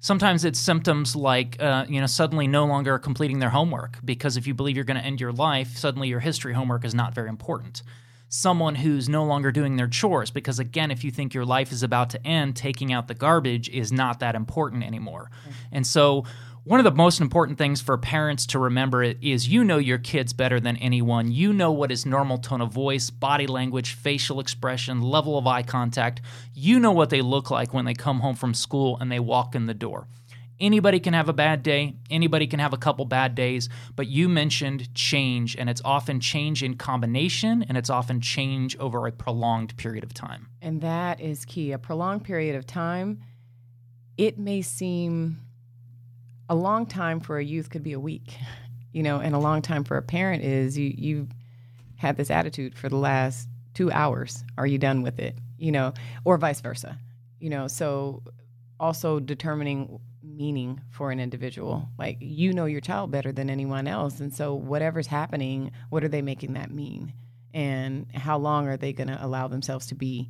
sometimes 0.06 0.46
it's 0.46 0.60
symptoms 0.60 1.16
like 1.16 1.60
uh, 1.60 1.84
you 1.90 2.00
know 2.00 2.06
suddenly 2.06 2.48
no 2.48 2.66
longer 2.66 3.00
completing 3.00 3.40
their 3.40 3.50
homework 3.50 3.98
because 4.06 4.38
if 4.38 4.46
you 4.46 4.54
believe 4.54 4.76
you're 4.76 4.86
going 4.86 5.00
to 5.00 5.06
end 5.06 5.20
your 5.20 5.32
life, 5.32 5.76
suddenly 5.78 6.08
your 6.08 6.20
history 6.20 6.54
homework 6.54 6.86
is 6.86 6.94
not 6.94 7.16
very 7.16 7.28
important. 7.28 7.82
Someone 8.30 8.76
who's 8.76 9.10
no 9.10 9.26
longer 9.26 9.52
doing 9.52 9.78
their 9.78 9.88
chores 9.88 10.30
because 10.30 10.60
again, 10.60 10.92
if 10.92 11.04
you 11.04 11.12
think 11.12 11.34
your 11.34 11.46
life 11.46 11.72
is 11.72 11.84
about 11.84 12.12
to 12.12 12.28
end, 12.28 12.56
taking 12.56 12.94
out 12.94 13.08
the 13.08 13.14
garbage 13.16 13.70
is 13.70 13.92
not 13.92 14.20
that 14.20 14.36
important 14.36 14.84
anymore. 14.84 15.32
And 15.72 15.86
so 15.88 16.26
one 16.66 16.80
of 16.80 16.84
the 16.84 16.92
most 16.92 17.22
important 17.22 17.60
things 17.60 17.80
for 17.80 17.96
parents 17.96 18.48
to 18.48 18.58
remember 18.58 19.04
is 19.04 19.48
you 19.48 19.64
know 19.64 19.78
your 19.78 20.00
kids 20.00 20.34
better 20.34 20.60
than 20.60 20.78
anyone. 20.78 21.32
You 21.32 21.54
know 21.54 21.72
what 21.72 21.92
is 21.92 22.08
normal 22.08 22.40
tone 22.40 22.60
of 22.60 22.74
voice, 22.74 23.12
body 23.12 23.46
language, 23.46 23.94
facial 23.94 24.40
expression, 24.40 25.00
level 25.00 25.38
of 25.38 25.46
eye 25.46 25.62
contact. 25.62 26.22
You 26.56 26.80
know 26.80 26.92
what 26.92 27.12
they 27.12 27.22
look 27.22 27.52
like 27.52 27.72
when 27.72 27.86
they 27.86 27.94
come 27.94 28.20
home 28.20 28.36
from 28.36 28.56
school 28.56 28.98
and 29.00 29.12
they 29.12 29.20
walk 29.20 29.54
in 29.54 29.68
the 29.68 29.76
door. 29.76 30.08
Anybody 30.60 31.00
can 31.00 31.14
have 31.14 31.30
a 31.30 31.34
bad 31.34 31.62
day, 31.62 31.98
anybody 32.10 32.48
can 32.48 32.60
have 32.60 32.74
a 32.74 32.78
couple 32.78 33.06
bad 33.06 33.36
days, 33.36 33.70
but 33.96 34.08
you 34.08 34.28
mentioned 34.28 34.92
change, 34.96 35.56
and 35.56 35.70
it's 35.70 35.82
often 35.86 36.20
change 36.20 36.64
in 36.64 36.78
combination, 36.78 37.62
and 37.62 37.78
it's 37.78 37.92
often 37.92 38.22
change 38.22 38.76
over 38.78 39.06
a 39.06 39.12
prolonged 39.12 39.78
period 39.78 40.04
of 40.04 40.16
time. 40.16 40.48
And 40.64 40.82
that 40.82 41.20
is 41.20 41.46
key. 41.46 41.74
A 41.74 41.78
prolonged 41.78 42.24
period 42.24 42.56
of 42.56 42.66
time, 42.66 43.22
it 44.18 44.40
may 44.40 44.64
seem 44.64 45.45
a 46.50 46.56
long 46.56 46.86
time 46.86 47.20
for 47.20 47.38
a 47.38 47.44
youth 47.44 47.70
could 47.70 47.84
be 47.84 47.94
a 47.94 48.00
week, 48.00 48.38
you 48.92 49.04
know, 49.04 49.20
and 49.20 49.36
a 49.36 49.40
long 49.40 49.62
time 49.62 49.84
for 49.84 49.98
a 49.98 50.02
parent 50.02 50.44
is 50.44 50.78
you 50.78 50.94
you 50.96 51.28
had 51.98 52.18
this 52.18 52.30
attitude 52.30 52.78
for 52.78 52.90
the 52.90 52.98
last 52.98 53.48
two 53.74 53.92
hours. 53.92 54.44
Are 54.58 54.68
you 54.68 54.78
done 54.78 55.02
with 55.02 55.20
it? 55.20 55.38
You 55.58 55.72
know, 55.72 55.94
or 56.24 56.38
vice 56.38 56.62
versa. 56.62 57.00
You 57.40 57.50
know, 57.50 57.68
so 57.68 58.24
also 58.80 59.20
determining 59.20 60.00
meaning 60.22 60.82
for 60.92 61.12
an 61.12 61.20
individual. 61.20 61.90
Like 61.98 62.18
you 62.20 62.54
know 62.54 62.66
your 62.66 62.82
child 62.82 63.12
better 63.12 63.32
than 63.32 63.50
anyone 63.50 63.88
else. 63.88 64.20
And 64.20 64.34
so 64.34 64.54
whatever's 64.54 65.08
happening, 65.08 65.72
what 65.90 66.04
are 66.04 66.10
they 66.10 66.22
making 66.22 66.54
that 66.54 66.72
mean? 66.72 67.14
And 67.54 68.08
how 68.14 68.38
long 68.38 68.68
are 68.68 68.78
they 68.78 68.92
going 68.92 69.08
to 69.08 69.24
allow 69.24 69.48
themselves 69.48 69.88
to 69.88 69.96
be 69.96 70.30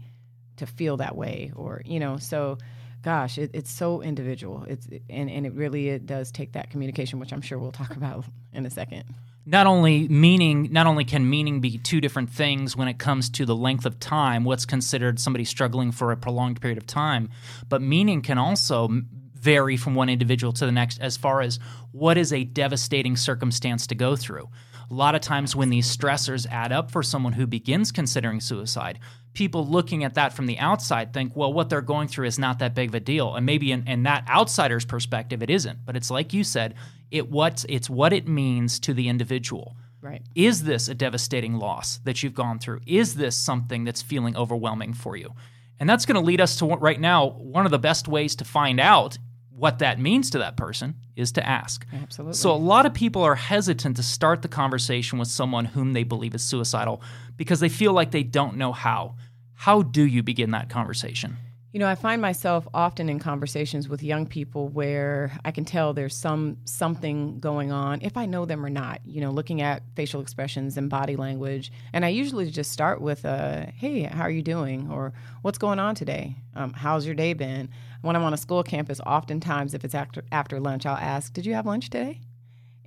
to 0.58 0.66
feel 0.66 0.98
that 0.98 1.16
way 1.16 1.52
or 1.56 1.82
you 1.86 2.00
know 2.00 2.18
so 2.18 2.58
gosh 3.06 3.38
it, 3.38 3.52
it's 3.54 3.72
so 3.72 4.02
individual. 4.02 4.66
It's 4.68 4.88
and, 5.10 5.30
and 5.30 5.46
it 5.46 5.54
really 5.54 5.90
it 5.90 6.08
does 6.08 6.32
take 6.32 6.54
that 6.54 6.72
communication 6.72 7.20
which 7.20 7.32
i'm 7.32 7.42
sure 7.42 7.60
we'll 7.60 7.72
talk 7.72 7.96
about 7.96 8.26
in 8.52 8.66
a 8.66 8.70
second. 8.70 9.04
Not 9.46 9.68
only 9.68 10.08
meaning 10.08 10.70
not 10.72 10.88
only 10.88 11.06
can 11.06 11.30
meaning 11.30 11.62
be 11.62 11.78
two 11.78 12.02
different 12.02 12.32
things 12.32 12.76
when 12.76 12.88
it 12.88 12.98
comes 12.98 13.30
to 13.30 13.46
the 13.46 13.56
length 13.56 13.86
of 13.86 14.00
time 14.00 14.44
what's 14.44 14.66
considered 14.66 15.20
somebody 15.20 15.46
struggling 15.46 15.92
for 15.92 16.12
a 16.12 16.18
prolonged 16.18 16.60
period 16.60 16.80
of 16.80 16.88
time 16.88 17.30
but 17.70 17.80
meaning 17.80 18.24
can 18.24 18.40
also 18.40 18.90
vary 19.36 19.78
from 19.78 19.94
one 19.94 20.10
individual 20.10 20.52
to 20.54 20.66
the 20.66 20.72
next 20.72 21.00
as 21.00 21.16
far 21.16 21.42
as 21.42 21.60
what 21.92 22.18
is 22.18 22.34
a 22.34 22.44
devastating 22.44 23.16
circumstance 23.16 23.86
to 23.86 23.94
go 23.94 24.16
through 24.16 24.50
a 24.90 24.94
lot 24.94 25.16
of 25.16 25.22
times 25.22 25.56
when 25.56 25.70
these 25.70 25.96
stressors 25.96 26.48
add 26.50 26.72
up 26.72 26.92
for 26.92 27.04
someone 27.04 27.34
who 27.34 27.48
begins 27.48 27.92
considering 27.92 28.40
suicide 28.40 29.00
people 29.34 29.68
looking 29.68 30.04
at 30.04 30.14
that 30.14 30.34
from 30.34 30.46
the 30.46 30.58
outside 30.60 31.14
think 31.14 31.36
well 31.36 31.52
what 31.52 31.70
they're 31.70 31.82
going 31.82 32.08
through 32.08 32.26
is 32.26 32.40
not 32.40 32.60
that 32.60 32.76
big 32.76 32.90
of 32.90 32.96
a 32.96 33.00
deal 33.00 33.36
and 33.36 33.46
maybe 33.46 33.72
in, 33.72 33.88
in 33.88 34.04
that 34.04 34.28
outsider's 34.30 34.86
perspective 34.86 35.44
it 35.44 35.50
isn't 35.50 35.80
but 35.86 35.96
it's 35.96 36.12
like 36.12 36.34
you 36.34 36.44
said 36.44 36.74
it 37.12 37.30
what 37.30 37.66
it's 37.68 37.90
what 37.90 38.14
it 38.14 38.28
means 38.28 38.80
to 38.80 38.94
the 38.94 39.10
individual 39.10 39.76
right 40.02 40.22
is 40.36 40.64
this 40.64 40.88
a 40.88 40.96
devastating 40.96 41.56
loss 41.56 41.98
that 42.00 42.22
you've 42.22 42.34
gone 42.34 42.60
through? 42.60 42.82
Is 42.86 43.16
this 43.16 43.36
something 43.36 43.84
that's 43.84 44.02
feeling 44.02 44.36
overwhelming 44.36 44.94
for 44.94 45.16
you? 45.16 45.34
And 45.80 45.90
that's 45.90 46.06
going 46.06 46.16
to 46.16 46.26
lead 46.26 46.42
us 46.42 46.58
to 46.58 46.66
what, 46.66 46.82
right 46.82 47.00
now, 47.00 47.28
one 47.30 47.66
of 47.66 47.72
the 47.72 47.80
best 47.80 48.08
ways 48.08 48.36
to 48.38 48.46
find 48.46 48.80
out 48.80 49.18
what 49.58 49.80
that 49.80 50.00
means 50.00 50.30
to 50.32 50.40
that 50.40 50.58
person 50.58 50.96
is 51.16 51.32
to 51.34 51.48
ask. 51.48 51.86
Absolutely. 51.94 52.34
So 52.34 52.52
a 52.52 52.58
lot 52.58 52.86
of 52.86 52.94
people 52.94 53.24
are 53.24 53.36
hesitant 53.36 53.96
to 53.96 54.04
start 54.04 54.42
the 54.42 54.48
conversation 54.50 55.18
with 55.18 55.30
someone 55.30 55.66
whom 55.66 55.94
they 55.94 56.04
believe 56.04 56.36
is 56.36 56.44
suicidal 56.44 57.02
because 57.38 57.62
they 57.62 57.70
feel 57.70 57.94
like 57.94 58.12
they 58.12 58.24
don't 58.24 58.58
know 58.58 58.74
how. 58.74 59.16
How 59.54 59.82
do 59.82 60.06
you 60.06 60.24
begin 60.24 60.52
that 60.52 60.70
conversation? 60.70 61.38
You 61.72 61.80
know, 61.80 61.90
I 61.90 61.96
find 61.96 62.22
myself 62.22 62.66
often 62.74 63.10
in 63.10 63.20
conversations 63.20 63.90
with 63.90 64.02
young 64.02 64.28
people 64.28 64.70
where 64.70 65.38
I 65.44 65.52
can 65.52 65.66
tell 65.66 65.94
there's 65.94 66.16
some 66.16 66.56
something 66.64 67.42
going 67.42 67.74
on, 67.74 68.00
if 68.02 68.16
I 68.16 68.26
know 68.26 68.46
them 68.46 68.66
or 68.66 68.70
not. 68.70 69.02
You 69.06 69.20
know, 69.20 69.32
looking 69.32 69.62
at 69.62 69.84
facial 69.94 70.22
expressions 70.22 70.78
and 70.78 70.90
body 70.90 71.18
language, 71.18 71.74
and 71.92 72.06
I 72.06 72.10
usually 72.10 72.50
just 72.50 72.72
start 72.72 73.02
with 73.02 73.26
a 73.26 73.74
"Hey, 73.76 74.04
how 74.04 74.22
are 74.22 74.30
you 74.30 74.42
doing?" 74.42 74.90
or 74.90 75.12
"What's 75.42 75.58
going 75.58 75.80
on 75.80 75.96
today? 75.96 76.38
Um, 76.56 76.72
how's 76.72 77.06
your 77.06 77.16
day 77.16 77.34
been?" 77.34 77.68
When 78.06 78.16
I'm 78.16 78.24
on 78.24 78.36
a 78.36 78.38
school 78.38 78.62
campus, 78.62 79.02
oftentimes 79.04 79.74
if 79.74 79.84
it's 79.84 79.96
after 79.96 80.24
after 80.32 80.60
lunch, 80.60 80.86
I'll 80.86 80.96
ask, 80.96 81.34
"Did 81.34 81.44
you 81.44 81.56
have 81.56 81.66
lunch 81.66 81.90
today?" 81.90 82.22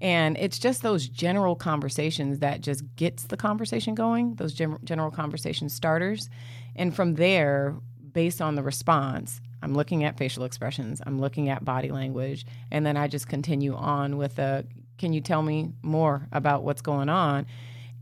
And 0.01 0.39
it's 0.39 0.61
just 0.61 0.83
those 0.83 1.09
general 1.09 1.57
conversations 1.57 2.39
that 2.39 2.61
just 2.61 2.85
gets 2.95 3.25
the 3.25 3.37
conversation 3.37 3.97
going, 3.97 4.37
those 4.37 4.55
gen- 4.55 4.79
general 4.85 5.11
conversation 5.11 5.69
starters. 5.71 6.31
And 6.77 6.95
from 6.95 7.15
there, 7.17 7.75
based 8.13 8.41
on 8.41 8.55
the 8.55 8.63
response, 8.63 9.41
I'm 9.61 9.75
looking 9.75 10.05
at 10.05 10.17
facial 10.17 10.45
expressions, 10.45 11.03
I'm 11.05 11.19
looking 11.19 11.49
at 11.49 11.65
body 11.65 11.91
language, 11.91 12.47
and 12.71 12.87
then 12.87 12.97
I 12.97 13.09
just 13.09 13.27
continue 13.27 13.75
on 13.75 14.19
with 14.19 14.39
a 14.39 14.67
can 14.99 15.13
you 15.13 15.21
tell 15.21 15.43
me 15.43 15.73
more 15.83 16.29
about 16.31 16.63
what's 16.63 16.81
going 16.81 17.09
on? 17.09 17.45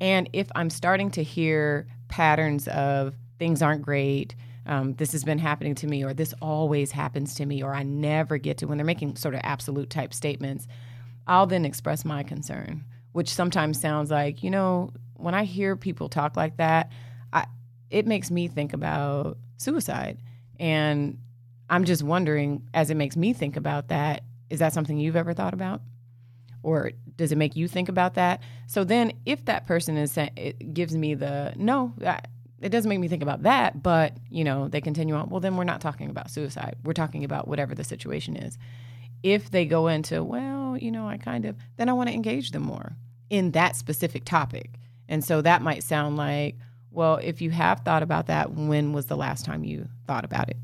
And 0.03 0.29
if 0.35 0.49
I'm 0.55 0.69
starting 0.69 1.11
to 1.13 1.23
hear 1.23 1.87
patterns 2.09 2.69
of 2.69 3.15
things 3.39 3.63
aren't 3.63 3.81
great, 3.81 4.35
um, 4.67 4.95
this 4.95 5.13
has 5.13 5.25
been 5.25 5.39
happening 5.39 5.75
to 5.77 5.87
me, 5.87 6.05
or 6.05 6.13
this 6.13 6.35
always 6.43 6.93
happens 6.93 7.35
to 7.37 7.47
me, 7.47 7.63
or 7.63 7.75
I 7.75 7.83
never 7.83 8.39
get 8.39 8.59
to, 8.59 8.67
when 8.67 8.79
they're 8.79 8.85
making 8.85 9.17
sort 9.17 9.35
of 9.35 9.41
absolute 9.45 9.91
type 9.91 10.13
statements, 10.13 10.67
I'll 11.27 11.47
then 11.47 11.65
express 11.65 12.05
my 12.05 12.23
concern, 12.23 12.85
which 13.13 13.33
sometimes 13.33 13.81
sounds 13.81 14.11
like, 14.11 14.43
you 14.43 14.51
know, 14.51 14.91
when 15.15 15.35
I 15.35 15.45
hear 15.45 15.77
people 15.77 16.09
talk 16.09 16.37
like 16.37 16.57
that, 16.59 16.91
I, 17.33 17.47
it 17.91 18.07
makes 18.07 18.31
me 18.31 18.49
think 18.49 18.73
about 18.73 19.39
suicide. 19.57 20.19
And 20.59 21.19
I'm 21.71 21.85
just 21.85 22.03
wondering, 22.03 22.69
as 22.75 22.91
it 22.91 22.97
makes 22.97 23.17
me 23.17 23.33
think 23.33 23.57
about 23.57 23.89
that, 23.89 24.23
is 24.51 24.59
that 24.61 24.73
something 24.73 24.99
you've 24.99 25.17
ever 25.17 25.35
thought 25.35 25.55
about? 25.55 25.81
Or 26.63 26.93
does 27.17 27.33
it 27.33 27.39
make 27.39 27.57
you 27.57 27.69
think 27.69 27.89
about 27.89 28.15
that? 28.15 28.43
So 28.67 28.85
then, 28.85 29.13
if 29.25 29.45
that 29.45 29.67
person 29.67 29.97
is, 29.97 30.17
it 30.17 30.75
gives 30.75 30.97
me 30.97 31.15
the 31.15 31.53
no, 31.57 31.93
it 32.67 32.73
doesn't 32.73 32.89
make 32.89 32.99
me 32.99 33.09
think 33.09 33.23
about 33.23 33.45
that, 33.45 33.83
but 33.83 34.17
you 34.29 34.45
know, 34.45 34.69
they 34.69 34.81
continue 34.81 35.15
on. 35.15 35.29
Well, 35.31 35.41
then 35.41 35.57
we're 35.57 35.65
not 35.65 35.81
talking 35.81 36.11
about 36.11 36.31
suicide. 36.31 36.77
We're 36.85 36.93
talking 36.93 37.25
about 37.25 37.47
whatever 37.49 37.75
the 37.75 37.85
situation 37.85 38.37
is. 38.37 38.59
If 39.23 39.51
they 39.51 39.65
go 39.65 39.87
into, 39.87 40.23
well, 40.23 40.77
you 40.77 40.91
know, 40.91 41.09
I 41.09 41.17
kind 41.17 41.45
of, 41.47 41.57
then 41.77 41.89
I 41.89 41.93
want 41.93 42.09
to 42.09 42.15
engage 42.15 42.51
them 42.51 42.63
more 42.63 42.97
in 43.31 43.53
that 43.53 43.77
specific 43.77 44.25
topic. 44.25 44.73
And 45.09 45.25
so 45.25 45.41
that 45.43 45.63
might 45.63 45.85
sound 45.85 46.17
like, 46.17 46.57
well, 46.91 47.19
if 47.23 47.41
you 47.41 47.51
have 47.51 47.81
thought 47.81 48.03
about 48.03 48.27
that, 48.27 48.53
when 48.53 48.93
was 48.93 49.07
the 49.07 49.17
last 49.17 49.45
time 49.45 49.65
you 49.65 49.89
thought 50.07 50.25
about 50.25 50.49
it? 50.49 50.57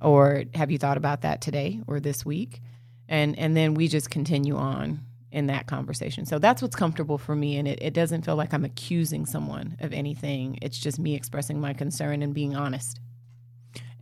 Or 0.00 0.44
have 0.54 0.70
you 0.70 0.78
thought 0.78 0.96
about 0.96 1.22
that 1.22 1.40
today 1.40 1.80
or 1.86 1.98
this 1.98 2.26
week? 2.26 2.60
And 3.08 3.38
and 3.38 3.56
then 3.56 3.74
we 3.74 3.88
just 3.88 4.10
continue 4.10 4.56
on 4.56 5.00
in 5.32 5.46
that 5.46 5.66
conversation. 5.66 6.26
So 6.26 6.38
that's 6.38 6.62
what's 6.62 6.76
comfortable 6.76 7.18
for 7.18 7.34
me 7.34 7.56
and 7.56 7.66
it, 7.66 7.78
it 7.82 7.94
doesn't 7.94 8.24
feel 8.24 8.36
like 8.36 8.52
I'm 8.52 8.64
accusing 8.64 9.26
someone 9.26 9.76
of 9.80 9.92
anything. 9.92 10.58
It's 10.62 10.78
just 10.78 10.98
me 10.98 11.14
expressing 11.14 11.60
my 11.60 11.72
concern 11.72 12.22
and 12.22 12.34
being 12.34 12.54
honest. 12.54 13.00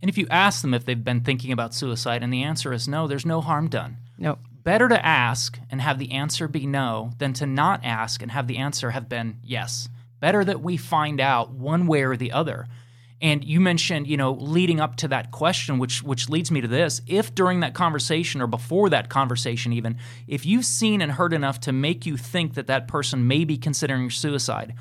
And 0.01 0.09
if 0.09 0.17
you 0.17 0.27
ask 0.29 0.61
them 0.61 0.73
if 0.73 0.85
they've 0.85 1.03
been 1.03 1.21
thinking 1.21 1.51
about 1.51 1.73
suicide 1.73 2.21
and 2.21 2.33
the 2.33 2.43
answer 2.43 2.73
is 2.73 2.87
no, 2.87 3.07
there's 3.07 3.25
no 3.25 3.39
harm 3.39 3.69
done. 3.69 3.97
No. 4.17 4.39
Better 4.63 4.89
to 4.89 5.05
ask 5.05 5.57
and 5.71 5.81
have 5.81 5.97
the 5.97 6.11
answer 6.11 6.47
be 6.47 6.67
no 6.67 7.11
than 7.17 7.33
to 7.33 7.45
not 7.45 7.81
ask 7.83 8.21
and 8.21 8.31
have 8.31 8.47
the 8.47 8.57
answer 8.57 8.91
have 8.91 9.07
been 9.07 9.39
yes. 9.43 9.89
Better 10.19 10.43
that 10.43 10.61
we 10.61 10.77
find 10.77 11.19
out 11.19 11.51
one 11.51 11.87
way 11.87 12.03
or 12.03 12.15
the 12.15 12.31
other. 12.31 12.67
And 13.21 13.43
you 13.43 13.59
mentioned, 13.59 14.07
you 14.07 14.17
know, 14.17 14.31
leading 14.31 14.79
up 14.79 14.95
to 14.97 15.07
that 15.09 15.31
question, 15.31 15.77
which 15.77 16.01
which 16.01 16.27
leads 16.27 16.49
me 16.49 16.59
to 16.61 16.67
this: 16.67 17.01
if 17.05 17.35
during 17.35 17.59
that 17.59 17.75
conversation 17.75 18.41
or 18.41 18.47
before 18.47 18.89
that 18.89 19.09
conversation, 19.09 19.73
even 19.73 19.97
if 20.27 20.45
you've 20.45 20.65
seen 20.65 21.01
and 21.01 21.11
heard 21.11 21.31
enough 21.31 21.59
to 21.61 21.71
make 21.71 22.05
you 22.05 22.17
think 22.17 22.55
that 22.55 22.67
that 22.67 22.87
person 22.87 23.27
may 23.27 23.45
be 23.45 23.57
considering 23.57 24.09
suicide, 24.09 24.73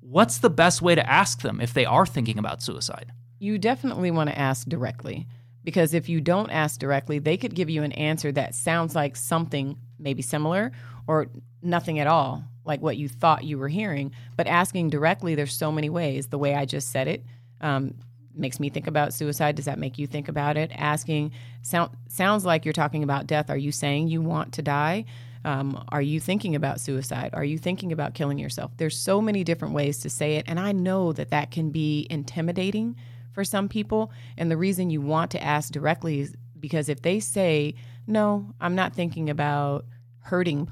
what's 0.00 0.38
the 0.38 0.50
best 0.50 0.82
way 0.82 0.94
to 0.94 1.10
ask 1.10 1.40
them 1.40 1.60
if 1.60 1.72
they 1.72 1.86
are 1.86 2.04
thinking 2.04 2.38
about 2.38 2.62
suicide? 2.62 3.12
You 3.38 3.58
definitely 3.58 4.10
want 4.10 4.28
to 4.28 4.38
ask 4.38 4.68
directly 4.68 5.26
because 5.64 5.94
if 5.94 6.08
you 6.08 6.20
don't 6.20 6.50
ask 6.50 6.78
directly, 6.78 7.18
they 7.18 7.36
could 7.36 7.54
give 7.54 7.70
you 7.70 7.82
an 7.82 7.92
answer 7.92 8.30
that 8.32 8.54
sounds 8.54 8.94
like 8.94 9.16
something 9.16 9.78
maybe 9.98 10.22
similar 10.22 10.70
or 11.06 11.28
nothing 11.62 11.98
at 11.98 12.06
all, 12.06 12.44
like 12.64 12.80
what 12.80 12.96
you 12.96 13.08
thought 13.08 13.44
you 13.44 13.58
were 13.58 13.68
hearing. 13.68 14.12
But 14.36 14.46
asking 14.46 14.90
directly, 14.90 15.34
there's 15.34 15.56
so 15.56 15.72
many 15.72 15.90
ways. 15.90 16.28
The 16.28 16.38
way 16.38 16.54
I 16.54 16.66
just 16.66 16.90
said 16.90 17.08
it 17.08 17.24
um, 17.60 17.94
makes 18.34 18.60
me 18.60 18.68
think 18.68 18.86
about 18.86 19.12
suicide. 19.14 19.56
Does 19.56 19.64
that 19.64 19.78
make 19.78 19.98
you 19.98 20.06
think 20.06 20.28
about 20.28 20.56
it? 20.56 20.70
Asking 20.74 21.32
sound, 21.62 21.90
sounds 22.08 22.44
like 22.44 22.64
you're 22.64 22.72
talking 22.72 23.02
about 23.02 23.26
death. 23.26 23.50
Are 23.50 23.56
you 23.56 23.72
saying 23.72 24.08
you 24.08 24.20
want 24.20 24.52
to 24.54 24.62
die? 24.62 25.04
Um, 25.44 25.84
are 25.90 26.02
you 26.02 26.18
thinking 26.18 26.56
about 26.56 26.80
suicide? 26.80 27.30
Are 27.32 27.44
you 27.44 27.56
thinking 27.56 27.92
about 27.92 28.14
killing 28.14 28.38
yourself? 28.38 28.72
There's 28.76 28.98
so 28.98 29.20
many 29.20 29.44
different 29.44 29.74
ways 29.74 30.00
to 30.00 30.10
say 30.10 30.36
it, 30.36 30.44
and 30.48 30.58
I 30.58 30.72
know 30.72 31.12
that 31.12 31.30
that 31.30 31.52
can 31.52 31.70
be 31.70 32.06
intimidating 32.10 32.96
for 33.32 33.44
some 33.44 33.68
people. 33.68 34.10
And 34.36 34.50
the 34.50 34.56
reason 34.56 34.90
you 34.90 35.00
want 35.00 35.30
to 35.32 35.42
ask 35.42 35.72
directly 35.72 36.20
is 36.20 36.34
because 36.58 36.88
if 36.88 37.02
they 37.02 37.20
say, 37.20 37.74
"No, 38.08 38.54
I'm 38.60 38.74
not 38.74 38.94
thinking 38.94 39.30
about 39.30 39.84
hurting," 40.18 40.68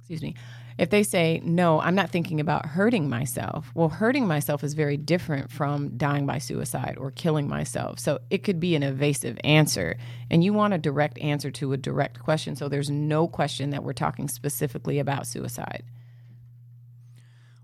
excuse 0.00 0.22
me, 0.22 0.34
if 0.76 0.90
they 0.90 1.02
say, 1.04 1.40
no, 1.44 1.80
I'm 1.80 1.94
not 1.94 2.10
thinking 2.10 2.40
about 2.40 2.66
hurting 2.66 3.08
myself, 3.08 3.70
well, 3.74 3.88
hurting 3.88 4.26
myself 4.26 4.64
is 4.64 4.74
very 4.74 4.96
different 4.96 5.50
from 5.50 5.96
dying 5.96 6.26
by 6.26 6.38
suicide 6.38 6.96
or 6.98 7.12
killing 7.12 7.48
myself. 7.48 8.00
So 8.00 8.18
it 8.30 8.38
could 8.38 8.58
be 8.58 8.74
an 8.74 8.82
evasive 8.82 9.38
answer. 9.44 9.96
And 10.30 10.42
you 10.42 10.52
want 10.52 10.74
a 10.74 10.78
direct 10.78 11.18
answer 11.20 11.50
to 11.52 11.72
a 11.72 11.76
direct 11.76 12.18
question. 12.18 12.56
So 12.56 12.68
there's 12.68 12.90
no 12.90 13.28
question 13.28 13.70
that 13.70 13.84
we're 13.84 13.92
talking 13.92 14.28
specifically 14.28 14.98
about 14.98 15.26
suicide. 15.28 15.84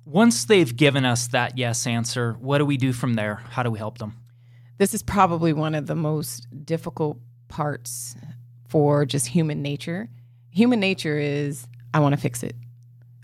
Once 0.04 0.44
they've 0.44 0.76
given 0.76 1.04
us 1.04 1.28
that 1.28 1.58
yes 1.58 1.86
answer, 1.86 2.34
what 2.40 2.58
do 2.58 2.66
we 2.66 2.76
do 2.76 2.92
from 2.92 3.14
there? 3.14 3.36
How 3.50 3.62
do 3.62 3.70
we 3.70 3.78
help 3.78 3.98
them? 3.98 4.16
This 4.78 4.94
is 4.94 5.02
probably 5.02 5.52
one 5.52 5.74
of 5.74 5.86
the 5.86 5.94
most 5.94 6.46
difficult 6.64 7.18
parts 7.48 8.14
for 8.68 9.04
just 9.04 9.26
human 9.26 9.62
nature. 9.62 10.08
Human 10.50 10.80
nature 10.80 11.18
is 11.18 11.66
I 11.92 12.00
want 12.00 12.14
to 12.14 12.20
fix 12.20 12.42
it. 12.42 12.54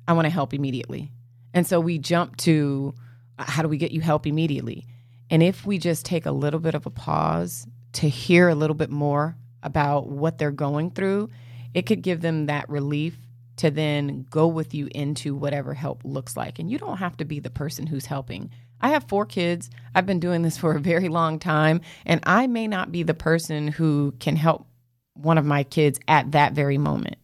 I 0.07 0.13
want 0.13 0.27
to 0.27 0.31
help 0.31 0.55
immediately. 0.55 1.13
And 1.53 1.67
so 1.67 1.81
we 1.81 1.99
jump 1.99 2.37
to 2.39 2.95
how 3.39 3.63
do 3.63 3.69
we 3.69 3.77
get 3.77 3.93
you 3.93 4.01
help 4.01 4.27
immediately? 4.27 4.87
And 5.31 5.43
if 5.43 5.67
we 5.67 5.79
just 5.79 6.07
take 6.07 6.27
a 6.27 6.33
little 6.33 6.61
bit 6.61 6.75
of 6.75 6.87
a 6.87 6.91
pause 6.91 7.67
to 7.95 8.09
hear 8.09 8.49
a 8.49 8.55
little 8.55 8.77
bit 8.77 8.91
more 8.91 9.37
about 9.63 10.09
what 10.09 10.39
they're 10.39 10.51
going 10.51 10.91
through, 10.91 11.31
it 11.75 11.83
could 11.87 12.03
give 12.03 12.21
them 12.21 12.47
that 12.47 12.69
relief 12.69 13.17
to 13.57 13.71
then 13.71 14.27
go 14.31 14.47
with 14.47 14.75
you 14.75 14.89
into 14.95 15.35
whatever 15.35 15.75
help 15.75 16.03
looks 16.05 16.37
like. 16.37 16.59
And 16.59 16.71
you 16.71 16.79
don't 16.79 16.99
have 16.99 17.17
to 17.19 17.25
be 17.25 17.41
the 17.41 17.51
person 17.51 17.87
who's 17.87 18.07
helping. 18.07 18.51
I 18.81 18.91
have 18.91 19.09
four 19.09 19.25
kids. 19.25 19.71
I've 19.95 20.07
been 20.07 20.21
doing 20.21 20.43
this 20.43 20.59
for 20.59 20.73
a 20.73 20.81
very 20.81 21.09
long 21.09 21.39
time, 21.39 21.81
and 22.05 22.21
I 22.25 22.47
may 22.47 22.69
not 22.69 22.93
be 22.93 23.03
the 23.03 23.15
person 23.15 23.69
who 23.69 24.15
can 24.21 24.37
help 24.37 24.67
one 25.15 25.39
of 25.39 25.47
my 25.47 25.65
kids 25.65 25.99
at 26.07 26.33
that 26.33 26.53
very 26.53 26.77
moment. 26.77 27.17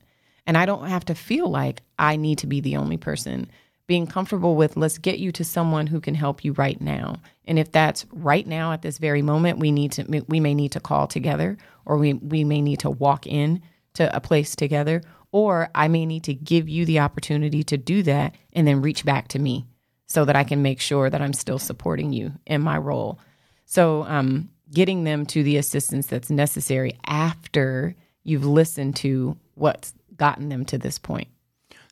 And 0.47 0.57
I 0.57 0.67
don't 0.67 0.89
have 0.89 1.05
to 1.07 1.15
feel 1.15 1.49
like 1.49 1.83
I 2.03 2.17
need 2.17 2.39
to 2.39 2.47
be 2.49 2.61
the 2.61 2.77
only 2.77 2.97
person. 2.97 3.49
Being 3.87 4.07
comfortable 4.07 4.57
with, 4.57 4.77
let's 4.77 4.99
get 4.99 5.21
you 5.21 5.31
to 5.33 5.45
someone 5.45 5.87
who 5.87 6.01
can 6.01 6.15
help 6.15 6.45
you 6.45 6.53
right 6.53 6.81
now. 6.81 7.17
And 7.47 7.59
if 7.59 7.71
that's 7.71 8.07
right 8.13 8.47
now 8.47 8.73
at 8.73 8.83
this 8.83 8.99
very 8.99 9.23
moment, 9.23 9.59
we 9.59 9.71
need 9.71 9.93
to 9.93 10.25
we 10.29 10.41
may 10.41 10.55
need 10.55 10.73
to 10.73 10.81
call 10.81 11.07
together 11.07 11.57
or 11.87 11.97
we 11.97 12.15
we 12.15 12.43
may 12.45 12.61
need 12.61 12.81
to 12.81 12.91
walk 12.91 13.27
in 13.27 13.63
to 13.95 14.15
a 14.15 14.21
place 14.21 14.57
together 14.57 15.03
or 15.31 15.71
I 15.75 15.89
may 15.89 16.05
need 16.05 16.25
to 16.25 16.35
give 16.35 16.69
you 16.69 16.85
the 16.85 16.99
opportunity 16.99 17.63
to 17.65 17.79
do 17.79 18.03
that 18.03 18.35
and 18.53 18.67
then 18.67 18.83
reach 18.83 19.05
back 19.05 19.29
to 19.29 19.39
me 19.39 19.65
so 20.07 20.25
that 20.25 20.37
I 20.37 20.45
can 20.45 20.61
make 20.61 20.81
sure 20.81 21.09
that 21.09 21.23
I'm 21.23 21.33
still 21.33 21.59
supporting 21.59 22.13
you 22.13 22.33
in 22.47 22.61
my 22.61 22.77
role. 22.79 23.19
So, 23.65 24.03
um, 24.05 24.51
getting 24.73 25.05
them 25.05 25.25
to 25.27 25.43
the 25.43 25.57
assistance 25.57 26.07
that's 26.07 26.31
necessary 26.31 26.99
after 27.07 27.95
you've 28.25 28.45
listened 28.45 28.97
to 28.97 29.37
what's 29.55 29.93
gotten 30.17 30.49
them 30.49 30.65
to 30.67 30.79
this 30.79 30.99
point. 30.99 31.29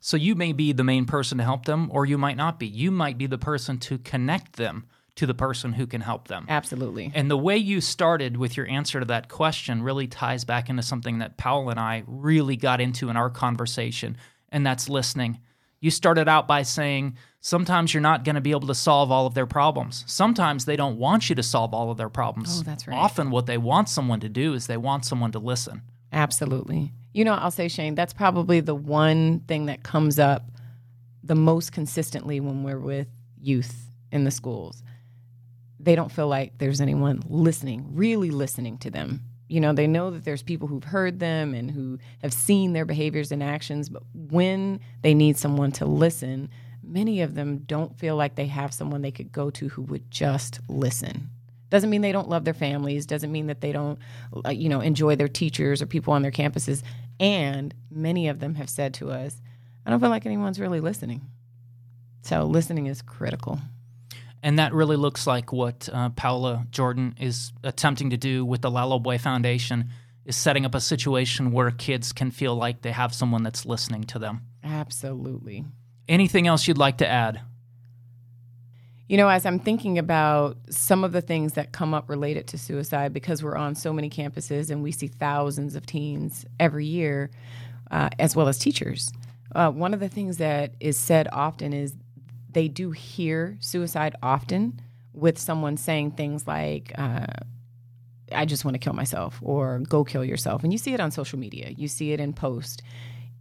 So 0.03 0.17
you 0.17 0.35
may 0.35 0.51
be 0.51 0.73
the 0.73 0.83
main 0.83 1.05
person 1.05 1.37
to 1.37 1.43
help 1.43 1.65
them, 1.65 1.87
or 1.91 2.05
you 2.05 2.17
might 2.17 2.35
not 2.35 2.59
be. 2.59 2.65
You 2.65 2.89
might 2.89 3.19
be 3.19 3.27
the 3.27 3.37
person 3.37 3.77
to 3.79 3.99
connect 3.99 4.57
them 4.57 4.87
to 5.15 5.27
the 5.27 5.35
person 5.35 5.73
who 5.73 5.85
can 5.85 6.01
help 6.01 6.27
them. 6.27 6.45
Absolutely. 6.49 7.11
And 7.13 7.29
the 7.29 7.37
way 7.37 7.57
you 7.57 7.81
started 7.81 8.35
with 8.35 8.57
your 8.57 8.67
answer 8.67 8.99
to 8.99 9.05
that 9.05 9.29
question 9.29 9.83
really 9.83 10.07
ties 10.07 10.43
back 10.43 10.69
into 10.69 10.81
something 10.81 11.19
that 11.19 11.37
Paula 11.37 11.71
and 11.71 11.79
I 11.79 12.03
really 12.07 12.55
got 12.55 12.81
into 12.81 13.09
in 13.09 13.15
our 13.17 13.29
conversation, 13.29 14.17
and 14.49 14.65
that's 14.65 14.89
listening. 14.89 15.39
You 15.79 15.91
started 15.91 16.27
out 16.27 16.47
by 16.47 16.63
saying 16.63 17.17
sometimes 17.39 17.93
you're 17.93 18.01
not 18.01 18.23
going 18.23 18.35
to 18.35 18.41
be 18.41 18.51
able 18.51 18.67
to 18.67 18.75
solve 18.75 19.11
all 19.11 19.27
of 19.27 19.35
their 19.35 19.45
problems. 19.45 20.03
Sometimes 20.07 20.65
they 20.65 20.75
don't 20.75 20.97
want 20.97 21.29
you 21.29 21.35
to 21.35 21.43
solve 21.43 21.73
all 21.73 21.91
of 21.91 21.97
their 21.97 22.09
problems. 22.09 22.59
Oh, 22.59 22.63
that's 22.63 22.87
right. 22.87 22.97
Often, 22.97 23.29
what 23.29 23.45
they 23.45 23.57
want 23.57 23.89
someone 23.89 24.19
to 24.21 24.29
do 24.29 24.53
is 24.53 24.65
they 24.65 24.77
want 24.77 25.05
someone 25.05 25.31
to 25.33 25.39
listen. 25.39 25.81
Absolutely. 26.11 26.91
You 27.13 27.25
know, 27.25 27.33
I'll 27.33 27.51
say, 27.51 27.67
Shane, 27.67 27.95
that's 27.95 28.13
probably 28.13 28.61
the 28.61 28.75
one 28.75 29.41
thing 29.41 29.65
that 29.65 29.83
comes 29.83 30.17
up 30.17 30.45
the 31.23 31.35
most 31.35 31.71
consistently 31.71 32.39
when 32.39 32.63
we're 32.63 32.79
with 32.79 33.07
youth 33.39 33.89
in 34.11 34.23
the 34.23 34.31
schools. 34.31 34.81
They 35.79 35.95
don't 35.95 36.11
feel 36.11 36.27
like 36.27 36.57
there's 36.57 36.81
anyone 36.81 37.21
listening, 37.27 37.95
really 37.95 38.31
listening 38.31 38.77
to 38.79 38.91
them. 38.91 39.21
You 39.47 39.59
know, 39.59 39.73
they 39.73 39.87
know 39.87 40.11
that 40.11 40.23
there's 40.23 40.43
people 40.43 40.67
who've 40.67 40.83
heard 40.83 41.19
them 41.19 41.53
and 41.53 41.69
who 41.69 41.99
have 42.21 42.31
seen 42.31 42.71
their 42.71 42.85
behaviors 42.85 43.31
and 43.31 43.43
actions, 43.43 43.89
but 43.89 44.03
when 44.13 44.79
they 45.01 45.13
need 45.13 45.37
someone 45.37 45.73
to 45.73 45.85
listen, 45.85 46.49
many 46.81 47.21
of 47.21 47.35
them 47.35 47.59
don't 47.59 47.97
feel 47.99 48.15
like 48.15 48.35
they 48.35 48.45
have 48.47 48.73
someone 48.73 49.01
they 49.01 49.11
could 49.11 49.31
go 49.31 49.49
to 49.49 49.67
who 49.69 49.81
would 49.83 50.09
just 50.09 50.59
listen. 50.69 51.29
Doesn't 51.71 51.89
mean 51.89 52.01
they 52.01 52.11
don't 52.11 52.29
love 52.29 52.45
their 52.45 52.53
families, 52.53 53.07
doesn't 53.07 53.31
mean 53.31 53.47
that 53.47 53.61
they 53.61 53.71
don't 53.71 53.97
uh, 54.45 54.49
you 54.49 54.69
know 54.69 54.81
enjoy 54.81 55.15
their 55.15 55.27
teachers 55.27 55.81
or 55.81 55.87
people 55.87 56.13
on 56.13 56.21
their 56.21 56.31
campuses. 56.31 56.83
And 57.19 57.73
many 57.89 58.27
of 58.27 58.39
them 58.39 58.55
have 58.55 58.69
said 58.69 58.93
to 58.95 59.09
us, 59.09 59.41
I 59.85 59.89
don't 59.89 59.99
feel 59.99 60.09
like 60.09 60.25
anyone's 60.27 60.59
really 60.59 60.81
listening. 60.81 61.21
So 62.21 62.45
listening 62.45 62.85
is 62.85 63.01
critical. 63.01 63.59
And 64.43 64.59
that 64.59 64.73
really 64.73 64.95
looks 64.95 65.25
like 65.25 65.53
what 65.53 65.87
uh, 65.91 66.09
Paola 66.09 66.65
Jordan 66.71 67.15
is 67.19 67.51
attempting 67.63 68.09
to 68.11 68.17
do 68.17 68.43
with 68.43 68.61
the 68.61 68.71
Lalo 68.71 68.99
Boy 68.99 69.17
Foundation 69.17 69.89
is 70.25 70.35
setting 70.35 70.65
up 70.65 70.75
a 70.75 70.81
situation 70.81 71.51
where 71.51 71.71
kids 71.71 72.11
can 72.11 72.31
feel 72.31 72.55
like 72.55 72.81
they 72.81 72.91
have 72.91 73.13
someone 73.13 73.43
that's 73.43 73.65
listening 73.65 74.03
to 74.05 74.19
them. 74.19 74.41
Absolutely. 74.63 75.65
Anything 76.07 76.47
else 76.47 76.67
you'd 76.67 76.77
like 76.77 76.97
to 76.97 77.07
add? 77.07 77.41
You 79.11 79.17
know, 79.17 79.27
as 79.27 79.45
I'm 79.45 79.59
thinking 79.59 79.97
about 79.99 80.55
some 80.69 81.03
of 81.03 81.11
the 81.11 81.19
things 81.19 81.51
that 81.55 81.73
come 81.73 81.93
up 81.93 82.09
related 82.09 82.47
to 82.47 82.57
suicide, 82.57 83.11
because 83.11 83.43
we're 83.43 83.57
on 83.57 83.75
so 83.75 83.91
many 83.91 84.09
campuses 84.09 84.69
and 84.69 84.81
we 84.81 84.93
see 84.93 85.07
thousands 85.07 85.75
of 85.75 85.85
teens 85.85 86.45
every 86.61 86.85
year, 86.85 87.29
uh, 87.91 88.07
as 88.19 88.37
well 88.37 88.47
as 88.47 88.57
teachers, 88.57 89.11
uh, 89.53 89.69
one 89.69 89.93
of 89.93 89.99
the 89.99 90.07
things 90.07 90.37
that 90.37 90.75
is 90.79 90.95
said 90.95 91.27
often 91.33 91.73
is 91.73 91.93
they 92.53 92.69
do 92.69 92.91
hear 92.91 93.57
suicide 93.59 94.15
often 94.23 94.79
with 95.11 95.37
someone 95.37 95.75
saying 95.75 96.11
things 96.11 96.47
like, 96.47 96.93
uh, 96.97 97.25
I 98.31 98.45
just 98.45 98.63
want 98.63 98.75
to 98.75 98.79
kill 98.79 98.93
myself 98.93 99.39
or 99.41 99.79
go 99.79 100.05
kill 100.05 100.23
yourself. 100.23 100.63
And 100.63 100.71
you 100.71 100.77
see 100.79 100.93
it 100.93 101.01
on 101.01 101.11
social 101.11 101.37
media, 101.37 101.71
you 101.71 101.89
see 101.89 102.13
it 102.13 102.21
in 102.21 102.31
posts. 102.31 102.81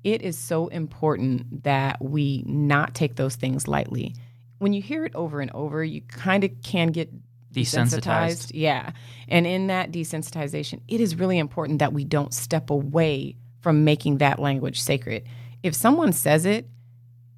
It 0.02 0.22
is 0.22 0.36
so 0.36 0.66
important 0.66 1.62
that 1.62 2.02
we 2.02 2.42
not 2.44 2.92
take 2.92 3.14
those 3.14 3.36
things 3.36 3.68
lightly. 3.68 4.16
When 4.60 4.72
you 4.72 4.80
hear 4.80 5.04
it 5.04 5.14
over 5.14 5.40
and 5.40 5.50
over, 5.50 5.82
you 5.82 6.00
kind 6.02 6.44
of 6.44 6.50
can 6.62 6.88
get 6.88 7.10
Desensitized. 7.52 8.52
Yeah. 8.54 8.92
And 9.28 9.46
in 9.46 9.66
that 9.66 9.90
desensitization, 9.90 10.80
it 10.86 11.00
is 11.00 11.16
really 11.16 11.38
important 11.38 11.80
that 11.80 11.92
we 11.92 12.04
don't 12.04 12.32
step 12.32 12.70
away 12.70 13.36
from 13.60 13.84
making 13.84 14.18
that 14.18 14.38
language 14.38 14.80
sacred. 14.80 15.26
If 15.62 15.74
someone 15.74 16.12
says 16.12 16.46
it, 16.46 16.68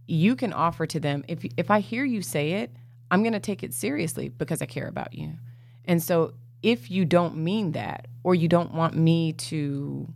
you 0.06 0.36
can 0.36 0.52
offer 0.52 0.86
to 0.86 1.00
them 1.00 1.24
if 1.28 1.44
if 1.56 1.70
I 1.70 1.80
hear 1.80 2.04
you 2.04 2.20
say 2.20 2.52
it, 2.52 2.76
I'm 3.10 3.22
going 3.22 3.32
to 3.32 3.40
take 3.40 3.62
it 3.62 3.72
seriously 3.72 4.28
because 4.28 4.60
I 4.60 4.66
care 4.66 4.86
about 4.86 5.14
you. 5.14 5.34
And 5.84 6.02
so 6.02 6.34
if 6.62 6.90
you 6.90 7.04
don't 7.04 7.36
mean 7.36 7.72
that 7.72 8.06
or 8.22 8.34
you 8.34 8.48
don't 8.48 8.74
want 8.74 8.94
me 8.94 9.32
to 9.32 10.12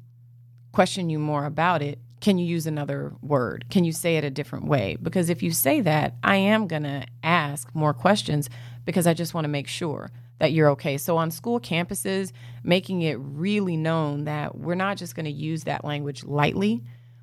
question 0.73 1.09
you 1.09 1.19
more 1.19 1.47
about 1.47 1.83
it, 1.83 1.99
can 2.21 2.39
you 2.39 2.47
use 2.47 2.67
another 2.67 3.13
word? 3.23 3.67
Can 3.71 3.85
you 3.85 3.93
say 3.93 4.17
it 4.17 4.25
a 4.25 4.31
different 4.31 4.67
way? 4.67 4.97
Because 5.01 5.31
if 5.31 5.43
you 5.43 5.51
say 5.51 5.81
that, 5.83 6.17
I 6.23 6.37
am 6.37 6.67
going 6.67 6.85
to 6.85 7.07
ask 7.23 7.75
more 7.75 7.95
questions 7.95 8.49
because 8.85 9.07
I 9.07 9.15
just 9.15 9.35
want 9.35 9.45
to 9.45 9.51
make 9.51 9.69
sure 9.69 10.11
that 10.39 10.53
you're 10.53 10.71
okay. 10.71 10.99
So 10.99 11.17
on 11.17 11.31
school 11.31 11.61
campuses, 11.61 12.33
making 12.63 13.03
it 13.03 13.19
really 13.21 13.77
known 13.77 14.25
that 14.25 14.57
we're 14.57 14.75
not 14.75 14.97
just 14.97 15.15
going 15.15 15.25
to 15.25 15.31
use 15.31 15.65
that 15.65 15.85
language 15.85 16.25
lightly. 16.25 16.83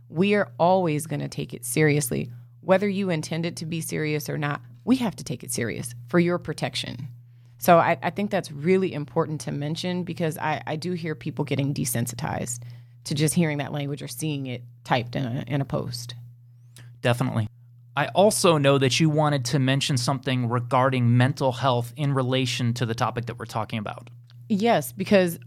We 0.10 0.36
are 0.36 0.52
always 0.60 1.08
going 1.08 1.22
to 1.22 1.28
take 1.28 1.54
it 1.54 1.66
seriously. 1.66 2.30
Whether 2.62 2.88
you 2.88 3.10
intend 3.10 3.46
it 3.46 3.58
to 3.58 3.66
be 3.66 3.82
serious 3.82 4.30
or 4.30 4.38
not, 4.38 4.62
we 4.86 4.98
have 4.98 5.16
to 5.18 5.24
take 5.24 5.44
it 5.44 5.52
serious 5.52 5.94
for 6.08 6.20
your 6.20 6.38
protection. 6.38 7.08
So 7.58 7.78
I, 7.78 7.98
I 8.02 8.10
think 8.10 8.30
that's 8.30 8.52
really 8.52 8.94
important 8.94 9.42
to 9.42 9.52
mention 9.52 10.04
because 10.04 10.38
I, 10.38 10.62
I 10.68 10.76
do 10.76 10.92
hear 10.94 11.16
people 11.16 11.46
getting 11.46 11.74
desensitized 11.74 12.60
to 13.06 13.16
just 13.16 13.34
hearing 13.34 13.58
that 13.58 13.72
language 13.72 14.02
or 14.02 14.08
seeing 14.08 14.48
it 14.48 14.64
typed 14.84 15.16
in 15.16 15.26
a, 15.26 15.44
in 15.48 15.62
a 15.62 15.66
post. 15.66 16.16
Definitely. 17.02 17.48
I 17.96 18.08
also 18.08 18.58
know 18.58 18.78
that 18.80 19.00
you 19.00 19.10
wanted 19.10 19.46
to 19.46 19.60
mention 19.60 19.98
something 19.98 20.50
regarding 20.50 21.16
mental 21.16 21.52
health 21.52 21.94
in 21.96 22.14
relation 22.14 22.74
to 22.76 22.86
the 22.86 22.96
topic 22.96 23.28
that 23.28 23.38
we're 23.38 23.46
talking 23.46 23.78
about. 23.78 24.10
Yes, 24.50 24.92
because 24.92 25.38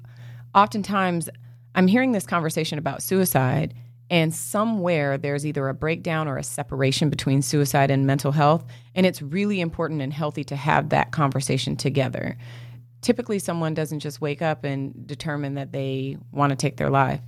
oftentimes 0.54 1.28
I'm 1.74 1.88
hearing 1.88 2.12
this 2.12 2.26
conversation 2.26 2.78
about 2.78 3.02
suicide, 3.02 3.74
and 4.08 4.32
somewhere 4.32 5.18
there's 5.18 5.44
either 5.44 5.68
a 5.68 5.74
breakdown 5.74 6.28
or 6.28 6.36
a 6.36 6.44
separation 6.44 7.10
between 7.10 7.42
suicide 7.42 7.90
and 7.90 8.06
mental 8.06 8.30
health. 8.30 8.64
And 8.94 9.04
it's 9.04 9.20
really 9.20 9.60
important 9.60 10.00
and 10.00 10.12
healthy 10.12 10.44
to 10.44 10.56
have 10.56 10.90
that 10.90 11.10
conversation 11.10 11.74
together. 11.74 12.36
Typically, 13.02 13.40
someone 13.40 13.74
doesn't 13.74 14.00
just 14.00 14.20
wake 14.20 14.42
up 14.42 14.64
and 14.64 15.06
determine 15.06 15.54
that 15.54 15.72
they 15.72 16.16
want 16.30 16.50
to 16.50 16.56
take 16.56 16.76
their 16.76 16.90
life. 16.90 17.20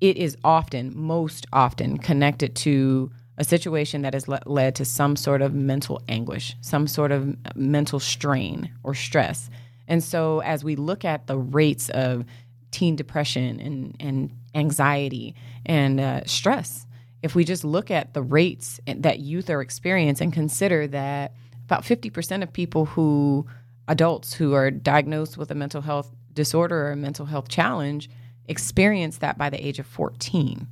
It 0.00 0.16
is 0.16 0.36
often, 0.44 0.92
most 0.96 1.46
often, 1.52 1.98
connected 1.98 2.56
to 2.56 3.10
a 3.36 3.44
situation 3.44 4.02
that 4.02 4.14
has 4.14 4.28
le- 4.28 4.40
led 4.46 4.74
to 4.76 4.84
some 4.84 5.16
sort 5.16 5.42
of 5.42 5.54
mental 5.54 6.02
anguish, 6.08 6.56
some 6.60 6.86
sort 6.86 7.12
of 7.12 7.34
mental 7.54 8.00
strain 8.00 8.70
or 8.82 8.94
stress. 8.94 9.50
And 9.88 10.02
so, 10.02 10.40
as 10.40 10.62
we 10.62 10.76
look 10.76 11.04
at 11.04 11.26
the 11.26 11.38
rates 11.38 11.88
of 11.90 12.24
teen 12.70 12.96
depression 12.96 13.60
and, 13.60 13.96
and 13.98 14.30
anxiety 14.54 15.34
and 15.66 16.00
uh, 16.00 16.24
stress, 16.24 16.86
if 17.22 17.34
we 17.34 17.44
just 17.44 17.64
look 17.64 17.90
at 17.90 18.14
the 18.14 18.22
rates 18.22 18.80
that 18.86 19.18
youth 19.20 19.50
are 19.50 19.60
experiencing 19.60 20.26
and 20.26 20.32
consider 20.32 20.86
that 20.86 21.34
about 21.64 21.82
50% 21.82 22.42
of 22.42 22.52
people 22.52 22.86
who, 22.86 23.46
adults 23.88 24.34
who 24.34 24.54
are 24.54 24.70
diagnosed 24.70 25.36
with 25.36 25.50
a 25.50 25.54
mental 25.54 25.82
health 25.82 26.14
disorder 26.32 26.86
or 26.86 26.92
a 26.92 26.96
mental 26.96 27.26
health 27.26 27.48
challenge, 27.48 28.08
experience 28.50 29.18
that 29.18 29.38
by 29.38 29.48
the 29.48 29.66
age 29.66 29.78
of 29.78 29.86
14 29.86 30.66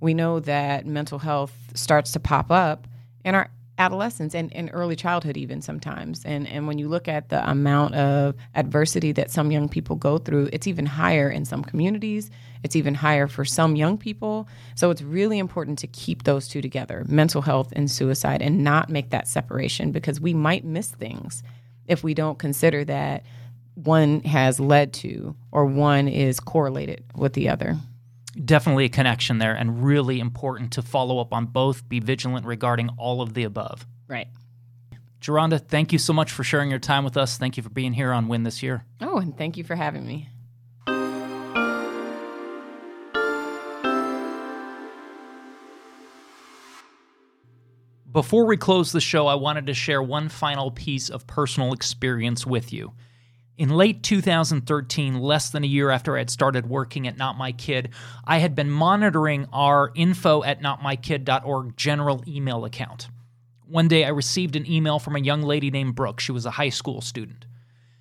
we 0.00 0.14
know 0.14 0.38
that 0.40 0.86
mental 0.86 1.18
health 1.18 1.54
starts 1.74 2.12
to 2.12 2.20
pop 2.20 2.50
up 2.50 2.86
in 3.24 3.34
our 3.34 3.50
adolescence 3.78 4.34
and, 4.34 4.54
and 4.54 4.70
early 4.72 4.94
childhood 4.94 5.36
even 5.36 5.60
sometimes. 5.60 6.24
And 6.24 6.46
and 6.46 6.66
when 6.66 6.78
you 6.78 6.88
look 6.88 7.08
at 7.08 7.28
the 7.28 7.48
amount 7.50 7.94
of 7.94 8.34
adversity 8.54 9.12
that 9.12 9.30
some 9.30 9.50
young 9.50 9.68
people 9.68 9.96
go 9.96 10.18
through 10.18 10.48
it's 10.52 10.66
even 10.66 10.86
higher 10.86 11.28
in 11.28 11.44
some 11.44 11.64
communities. 11.64 12.30
It's 12.62 12.76
even 12.76 12.94
higher 12.94 13.26
for 13.26 13.44
some 13.44 13.76
young 13.76 13.98
people. 13.98 14.48
So 14.74 14.90
it's 14.90 15.02
really 15.02 15.38
important 15.38 15.78
to 15.80 15.86
keep 15.88 16.22
those 16.22 16.48
two 16.48 16.62
together 16.62 17.04
mental 17.08 17.42
health 17.42 17.72
and 17.74 17.90
suicide 17.90 18.42
and 18.42 18.62
not 18.62 18.90
make 18.90 19.10
that 19.10 19.26
separation 19.26 19.90
because 19.90 20.20
we 20.20 20.34
might 20.34 20.64
miss 20.64 20.90
things 20.90 21.42
if 21.86 22.04
we 22.04 22.14
don't 22.14 22.38
consider 22.38 22.84
that 22.84 23.24
one 23.74 24.20
has 24.22 24.60
led 24.60 24.92
to 24.92 25.36
or 25.50 25.66
one 25.66 26.08
is 26.08 26.40
correlated 26.40 27.04
with 27.14 27.32
the 27.32 27.48
other 27.48 27.76
Definitely 28.42 28.86
a 28.86 28.88
connection 28.88 29.38
there, 29.38 29.54
and 29.54 29.84
really 29.84 30.18
important 30.18 30.72
to 30.72 30.82
follow 30.82 31.20
up 31.20 31.32
on 31.32 31.46
both, 31.46 31.88
be 31.88 32.00
vigilant 32.00 32.46
regarding 32.46 32.88
all 32.98 33.22
of 33.22 33.34
the 33.34 33.44
above. 33.44 33.86
right 34.08 34.28
Geronda, 35.20 35.58
thank 35.58 35.92
you 35.92 35.98
so 35.98 36.12
much 36.12 36.32
for 36.32 36.44
sharing 36.44 36.68
your 36.68 36.78
time 36.78 37.02
with 37.02 37.16
us. 37.16 37.38
Thank 37.38 37.56
you 37.56 37.62
for 37.62 37.70
being 37.70 37.94
here 37.94 38.12
on 38.12 38.28
Win 38.28 38.42
This 38.42 38.62
Year. 38.62 38.84
oh 39.00 39.18
and 39.18 39.36
thank 39.36 39.56
you 39.56 39.64
for 39.64 39.76
having 39.76 40.06
me 40.06 40.28
Before 48.10 48.46
we 48.46 48.56
close 48.56 48.92
the 48.92 49.00
show, 49.00 49.26
I 49.26 49.34
wanted 49.34 49.66
to 49.66 49.74
share 49.74 50.00
one 50.00 50.28
final 50.28 50.70
piece 50.70 51.08
of 51.08 51.26
personal 51.26 51.72
experience 51.72 52.46
with 52.46 52.72
you. 52.72 52.92
In 53.56 53.70
late 53.70 54.02
2013, 54.02 55.20
less 55.20 55.50
than 55.50 55.62
a 55.62 55.68
year 55.68 55.90
after 55.90 56.16
I 56.16 56.18
had 56.18 56.30
started 56.30 56.68
working 56.68 57.06
at 57.06 57.16
Not 57.16 57.38
My 57.38 57.52
Kid, 57.52 57.90
I 58.24 58.38
had 58.38 58.56
been 58.56 58.68
monitoring 58.68 59.46
our 59.52 59.92
info 59.94 60.42
at 60.42 60.60
notmykid.org 60.60 61.76
general 61.76 62.24
email 62.26 62.64
account. 62.64 63.08
One 63.68 63.86
day 63.86 64.04
I 64.04 64.08
received 64.08 64.56
an 64.56 64.68
email 64.68 64.98
from 64.98 65.14
a 65.14 65.20
young 65.20 65.42
lady 65.42 65.70
named 65.70 65.94
Brooke. 65.94 66.18
She 66.18 66.32
was 66.32 66.46
a 66.46 66.50
high 66.50 66.70
school 66.70 67.00
student. 67.00 67.46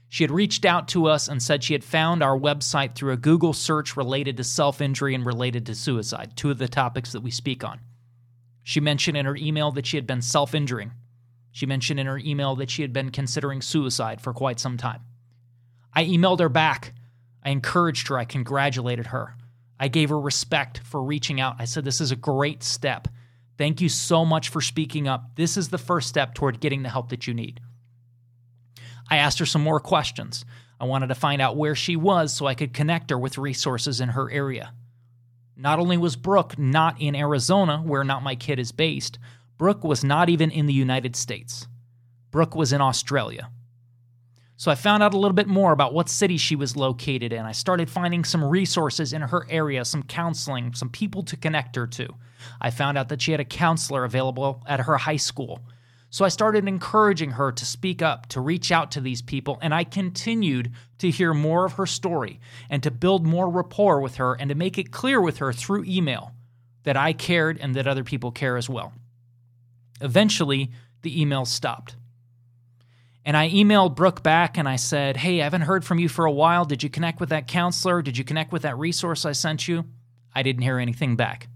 She 0.10 0.24
had 0.24 0.32
reached 0.32 0.66
out 0.66 0.88
to 0.90 1.06
us 1.06 1.28
and 1.28 1.42
said 1.42 1.64
she 1.64 1.74
had 1.74 1.84
found 1.84 2.24
our 2.24 2.38
website 2.38 2.96
through 2.96 3.14
a 3.14 3.18
Google 3.18 3.54
search 3.54 3.96
related 3.96 4.38
to 4.38 4.44
self 4.44 4.82
injury 4.82 5.14
and 5.14 5.26
related 5.26 5.68
to 5.68 5.76
suicide, 5.76 6.34
two 6.36 6.50
of 6.50 6.58
the 6.58 6.68
topics 6.68 7.12
that 7.12 7.22
we 7.22 7.32
speak 7.32 7.64
on. 7.64 7.80
She 8.64 8.80
mentioned 8.80 9.18
in 9.18 9.28
her 9.28 9.36
email 9.36 9.72
that 9.74 9.86
she 9.86 9.98
had 9.98 10.08
been 10.08 10.22
self 10.24 10.56
injuring. 10.56 10.94
She 11.52 11.68
mentioned 11.68 12.00
in 12.00 12.08
her 12.08 12.18
email 12.18 12.56
that 12.56 12.72
she 12.72 12.82
had 12.82 12.92
been 12.92 13.12
considering 13.12 13.62
suicide 13.62 14.20
for 14.20 14.34
quite 14.34 14.60
some 14.60 14.78
time. 14.78 15.02
I 15.95 16.06
emailed 16.06 16.40
her 16.40 16.49
back. 16.49 16.94
I 17.44 17.49
encouraged 17.49 18.07
her. 18.07 18.18
I 18.18 18.26
congratulated 18.26 19.07
her. 19.07 19.36
I 19.80 19.88
gave 19.88 20.10
her 20.10 20.20
respect 20.20 20.80
for 20.80 21.03
reaching 21.03 21.41
out. 21.41 21.57
I 21.60 21.65
said, 21.65 21.84
This 21.84 22.02
is 22.02 22.11
a 22.11 22.15
great 22.15 22.64
step. 22.64 23.07
Thank 23.57 23.82
you 23.82 23.90
so 23.90 24.26
much 24.26 24.49
for 24.49 24.61
speaking 24.61 25.07
up. 25.07 25.36
This 25.36 25.57
is 25.57 25.70
the 25.70 25.78
first 25.78 26.10
step 26.10 26.34
toward 26.34 26.60
getting 26.60 26.84
the 26.84 26.90
help 26.90 27.10
that 27.10 27.28
you 27.28 27.34
need. 27.34 27.60
I 29.10 29.18
asked 29.18 29.40
her 29.40 29.45
some 29.45 29.61
more 29.61 29.80
questions. 29.80 30.45
I 30.80 30.86
wanted 30.86 31.07
to 31.07 31.15
find 31.15 31.41
out 31.41 31.57
where 31.57 31.76
she 31.76 31.95
was 31.95 32.34
so 32.34 32.48
I 32.48 32.56
could 32.56 32.74
connect 32.74 33.10
her 33.10 33.20
with 33.20 33.38
resources 33.38 34.02
in 34.02 34.10
her 34.10 34.32
area. 34.32 34.74
Not 35.56 35.80
only 35.80 35.98
was 35.98 36.15
Brooke 36.15 36.57
not 36.57 36.99
in 36.99 37.15
Arizona, 37.15 37.78
where 37.78 38.03
Not 38.03 38.24
My 38.24 38.36
Kid 38.36 38.57
is 38.57 38.72
based, 38.72 39.20
Brooke 39.57 39.84
was 39.84 40.03
not 40.03 40.30
even 40.30 40.49
in 40.49 40.65
the 40.65 40.74
United 40.74 41.15
States. 41.15 41.68
Brooke 42.32 42.56
was 42.56 42.74
in 42.74 42.82
Australia. 42.82 43.49
So 44.64 44.72
I 44.72 44.76
found 44.76 45.03
out 45.03 45.14
a 45.14 45.18
little 45.18 45.35
bit 45.35 45.49
more 45.49 45.73
about 45.73 45.94
what 45.94 46.07
city 46.07 46.38
she 46.38 46.56
was 46.56 46.77
located 46.77 47.34
in. 47.34 47.45
I 47.45 47.52
started 47.52 47.90
finding 47.90 48.23
some 48.23 48.41
resources 48.41 49.11
in 49.11 49.22
her 49.22 49.45
area, 49.49 49.84
some 49.84 50.03
counseling, 50.03 50.73
some 50.73 50.88
people 50.88 51.22
to 51.23 51.35
connect 51.35 51.76
her 51.76 51.85
to. 51.85 52.07
I 52.61 52.69
found 52.69 52.98
out 52.98 53.10
that 53.10 53.22
she 53.22 53.31
had 53.31 53.41
a 53.41 53.44
counselor 53.44 54.06
available 54.06 54.64
at 54.65 54.80
her 54.80 54.95
high 54.95 55.18
school. 55.18 55.60
So 56.11 56.23
I 56.23 56.30
started 56.30 56.65
encouraging 56.65 57.31
her 57.31 57.52
to 57.52 57.65
speak 57.65 58.02
up, 58.02 58.27
to 58.27 58.40
reach 58.40 58.72
out 58.72 58.90
to 58.91 59.02
these 59.02 59.22
people, 59.22 59.60
and 59.61 59.76
I 59.76 59.84
continued 59.84 60.72
to 60.99 61.11
hear 61.11 61.34
more 61.34 61.65
of 61.65 61.73
her 61.73 61.85
story 61.85 62.40
and 62.69 62.81
to 62.84 62.90
build 62.90 63.27
more 63.27 63.49
rapport 63.49 63.99
with 63.99 64.15
her 64.15 64.34
and 64.34 64.48
to 64.48 64.56
make 64.56 64.77
it 64.77 64.94
clear 64.94 65.19
with 65.19 65.40
her 65.40 65.52
through 65.52 65.84
email 65.84 66.31
that 66.84 66.95
I 66.95 67.11
cared 67.11 67.57
and 67.60 67.76
that 67.76 67.85
other 67.85 68.06
people 68.06 68.31
care 68.31 68.56
as 68.56 68.69
well. 68.69 68.94
Eventually, 69.99 70.72
the 71.02 71.22
emails 71.22 71.48
stopped. 71.48 71.98
And 73.26 73.38
I 73.38 73.50
emailed 73.50 73.95
Brooke 73.95 74.22
back 74.22 74.58
and 74.58 74.68
I 74.68 74.76
said, 74.76 75.18
Hey, 75.18 75.41
I 75.41 75.45
haven't 75.45 75.62
heard 75.62 75.86
from 75.86 76.00
you 76.00 76.10
for 76.10 76.26
a 76.26 76.32
while. 76.32 76.66
Did 76.66 76.84
you 76.84 76.90
connect 76.90 77.20
with 77.20 77.30
that 77.30 77.48
counselor? 77.48 78.02
Did 78.02 78.18
you 78.18 78.24
connect 78.24 78.52
with 78.52 78.64
that 78.64 78.78
resource 78.78 79.26
I 79.26 79.32
sent 79.32 79.68
you? 79.68 79.86
I 80.36 80.44
didn't 80.44 80.64
hear 80.64 80.78
anything 80.78 81.16
back. 81.16 81.48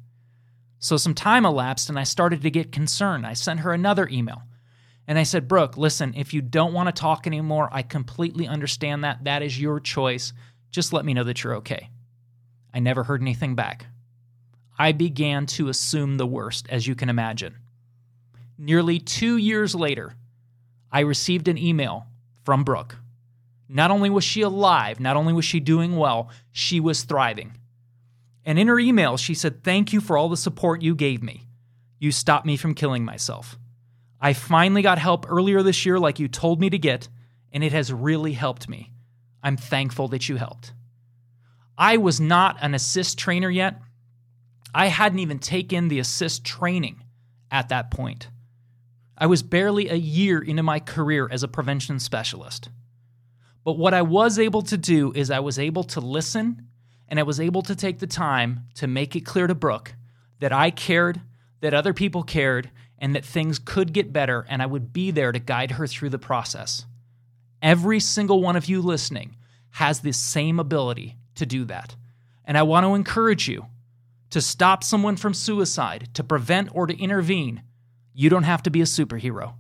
So 0.80 0.96
some 0.96 1.14
time 1.14 1.46
elapsed 1.46 1.90
and 1.90 2.00
I 2.00 2.04
started 2.04 2.42
to 2.44 2.52
get 2.52 2.72
concerned. 2.72 3.26
I 3.26 3.34
sent 3.34 3.62
her 3.62 3.74
another 3.74 4.08
email. 4.10 4.44
And 5.08 5.18
I 5.18 5.24
said, 5.24 5.48
Brooke, 5.48 5.78
listen, 5.78 6.14
if 6.16 6.34
you 6.34 6.42
don't 6.42 6.74
want 6.74 6.94
to 6.94 7.00
talk 7.00 7.28
anymore, 7.28 7.70
I 7.72 7.82
completely 7.82 8.46
understand 8.46 9.04
that. 9.04 9.24
That 9.24 9.42
is 9.42 9.60
your 9.60 9.80
choice. 9.80 10.34
Just 10.70 10.92
let 10.92 11.06
me 11.06 11.14
know 11.14 11.24
that 11.24 11.44
you're 11.44 11.56
okay. 11.56 11.90
I 12.74 12.80
never 12.80 13.04
heard 13.04 13.22
anything 13.22 13.56
back. 13.56 13.88
I 14.78 14.92
began 14.92 15.46
to 15.48 15.70
assume 15.70 16.18
the 16.18 16.28
worst, 16.28 16.68
as 16.70 16.86
you 16.86 16.94
can 16.94 17.10
imagine. 17.10 17.56
Nearly 18.58 19.00
two 19.00 19.38
years 19.38 19.74
later, 19.74 20.14
I 20.92 21.02
received 21.02 21.48
an 21.48 21.58
email 21.58 22.08
from 22.44 22.64
Brooke. 22.64 22.98
Not 23.70 23.92
only 23.92 24.10
was 24.10 24.24
she 24.24 24.42
alive, 24.42 25.00
not 25.00 25.18
only 25.18 25.34
was 25.34 25.46
she 25.46 25.60
doing 25.60 25.98
well, 25.98 26.30
she 26.52 26.80
was 26.80 27.04
thriving. 27.04 27.58
And 28.46 28.58
in 28.58 28.68
her 28.68 28.80
email, 28.80 29.18
she 29.18 29.34
said, 29.34 29.64
Thank 29.64 29.92
you 29.92 30.00
for 30.00 30.18
all 30.18 30.30
the 30.30 30.38
support 30.38 30.82
you 30.82 30.96
gave 30.96 31.22
me. 31.22 31.48
You 32.00 32.12
stopped 32.12 32.46
me 32.46 32.56
from 32.56 32.76
killing 32.76 33.04
myself. 33.04 33.58
I 34.22 34.34
finally 34.34 34.82
got 34.82 35.00
help 35.00 35.26
earlier 35.30 35.62
this 35.62 35.86
year, 35.86 36.00
like 36.00 36.20
you 36.20 36.28
told 36.28 36.62
me 36.62 36.70
to 36.70 36.78
get, 36.78 37.10
and 37.52 37.64
it 37.64 37.74
has 37.74 37.92
really 37.92 38.34
helped 38.34 38.70
me. 38.70 38.92
I'm 39.44 39.58
thankful 39.58 40.08
that 40.10 40.30
you 40.30 40.38
helped. 40.38 40.74
I 41.78 41.98
was 41.98 42.20
not 42.20 42.58
an 42.62 42.72
ASIST 42.72 43.18
trainer 43.18 43.50
yet. 43.50 43.80
I 44.74 44.88
hadn't 44.88 45.20
even 45.20 45.40
taken 45.40 45.88
the 45.88 46.00
ASIST 46.00 46.44
training 46.44 47.04
at 47.52 47.70
that 47.70 47.92
point. 47.92 48.30
I 49.18 49.26
was 49.26 49.44
barely 49.44 49.90
a 49.90 49.96
year 49.96 50.40
into 50.40 50.64
my 50.64 50.80
career 50.80 51.28
as 51.32 51.44
a 51.44 51.48
prevention 51.48 52.00
specialist. 52.00 52.70
But 53.64 53.78
what 53.78 53.94
I 53.94 54.02
was 54.02 54.38
able 54.40 54.62
to 54.64 54.78
do 54.78 55.12
is 55.14 55.32
I 55.32 55.40
was 55.40 55.58
able 55.60 55.84
to 55.86 56.00
listen 56.00 56.68
and 57.08 57.20
I 57.20 57.24
was 57.24 57.40
able 57.40 57.62
to 57.64 57.76
take 57.76 58.00
the 58.00 58.08
time 58.08 58.66
to 58.76 58.88
make 58.88 59.16
it 59.16 59.22
clear 59.22 59.48
to 59.48 59.56
Brooke 59.56 59.96
that 60.40 60.54
I 60.54 60.70
cared, 60.70 61.22
that 61.62 61.74
other 61.74 61.94
people 61.94 62.24
cared, 62.24 62.70
and 63.00 63.16
that 63.16 63.26
things 63.26 63.60
could 63.60 63.94
get 63.94 64.14
better, 64.14 64.46
and 64.50 64.62
I 64.62 64.66
would 64.66 64.94
be 64.94 65.12
there 65.12 65.32
to 65.32 65.40
guide 65.40 65.72
her 65.72 65.88
through 65.88 66.10
the 66.10 66.20
process. 66.20 66.86
Every 67.62 68.00
single 68.00 68.42
one 68.42 68.56
of 68.56 68.68
you 68.68 68.82
listening 68.82 69.36
has 69.72 70.02
this 70.02 70.18
same 70.18 70.60
ability 70.60 71.18
to 71.36 71.46
do 71.46 71.66
that. 71.66 71.96
And 72.46 72.58
I 72.58 72.64
want 72.64 72.86
to 72.86 72.96
encourage 72.96 73.48
you 73.48 73.68
to 74.30 74.42
stop 74.42 74.84
someone 74.84 75.18
from 75.18 75.34
suicide, 75.34 76.10
to 76.14 76.24
prevent 76.24 76.70
or 76.74 76.88
to 76.88 76.98
intervene. 76.98 77.64
You 78.20 78.32
don't 78.32 78.44
have 78.44 78.64
to 78.64 78.72
be 78.72 78.82
a 78.82 78.86
superhero. 78.86 79.54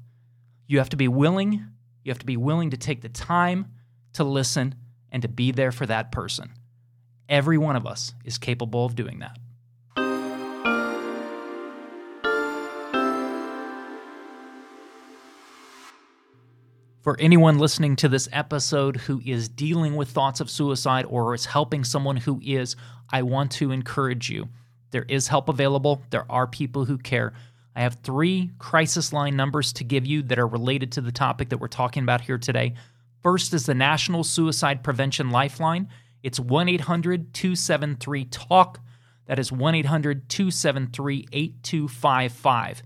You 0.65 0.79
have 0.79 0.89
to 0.89 0.97
be 0.97 1.07
willing, 1.07 1.63
you 2.03 2.09
have 2.09 2.17
to 2.17 2.25
be 2.25 2.37
willing 2.37 2.71
to 2.71 2.77
take 2.77 3.03
the 3.03 3.07
time 3.07 3.67
to 4.13 4.23
listen 4.23 4.73
and 5.11 5.21
to 5.21 5.27
be 5.27 5.51
there 5.51 5.71
for 5.71 5.85
that 5.85 6.11
person. 6.11 6.49
Every 7.29 7.59
one 7.59 7.75
of 7.75 7.85
us 7.85 8.15
is 8.25 8.39
capable 8.39 8.83
of 8.83 8.95
doing 8.95 9.19
that. 9.19 9.37
For 17.03 17.15
anyone 17.19 17.59
listening 17.59 17.95
to 17.97 18.09
this 18.09 18.27
episode 18.31 18.97
who 18.97 19.21
is 19.23 19.49
dealing 19.49 19.95
with 19.95 20.09
thoughts 20.09 20.39
of 20.39 20.49
suicide 20.49 21.05
or 21.07 21.35
is 21.35 21.45
helping 21.45 21.83
someone 21.83 22.17
who 22.17 22.41
is, 22.43 22.75
I 23.11 23.21
want 23.21 23.51
to 23.51 23.69
encourage 23.69 24.31
you. 24.31 24.49
There 24.89 25.05
is 25.07 25.27
help 25.27 25.47
available, 25.47 26.01
there 26.09 26.25
are 26.31 26.47
people 26.47 26.85
who 26.85 26.97
care. 26.97 27.33
I 27.77 27.81
have 27.81 27.99
three 28.01 28.49
crisis 28.57 29.13
line 29.13 29.35
numbers 29.35 29.71
to 29.73 29.83
give 29.83 30.07
you 30.07 30.23
that 30.23 30.39
are 30.39 30.47
related 30.47 30.93
to 30.93 31.01
the 31.01 31.11
topic 31.11 31.49
that 31.49 31.59
we're 31.59 31.67
talking 31.67 32.01
about 32.01 32.21
here 32.21 32.39
today. 32.39 32.73
First 33.21 33.53
is 33.53 33.67
the 33.67 33.75
National 33.75 34.23
Suicide 34.23 34.83
Prevention 34.83 35.29
Lifeline. 35.29 35.87
It's 36.23 36.39
1 36.39 36.69
800 36.69 37.35
273 37.35 38.25
TALK. 38.25 38.79
That 39.27 39.37
is 39.37 39.51
1 39.51 39.75
800 39.75 40.27
273 40.27 41.27
8255. 41.31 42.81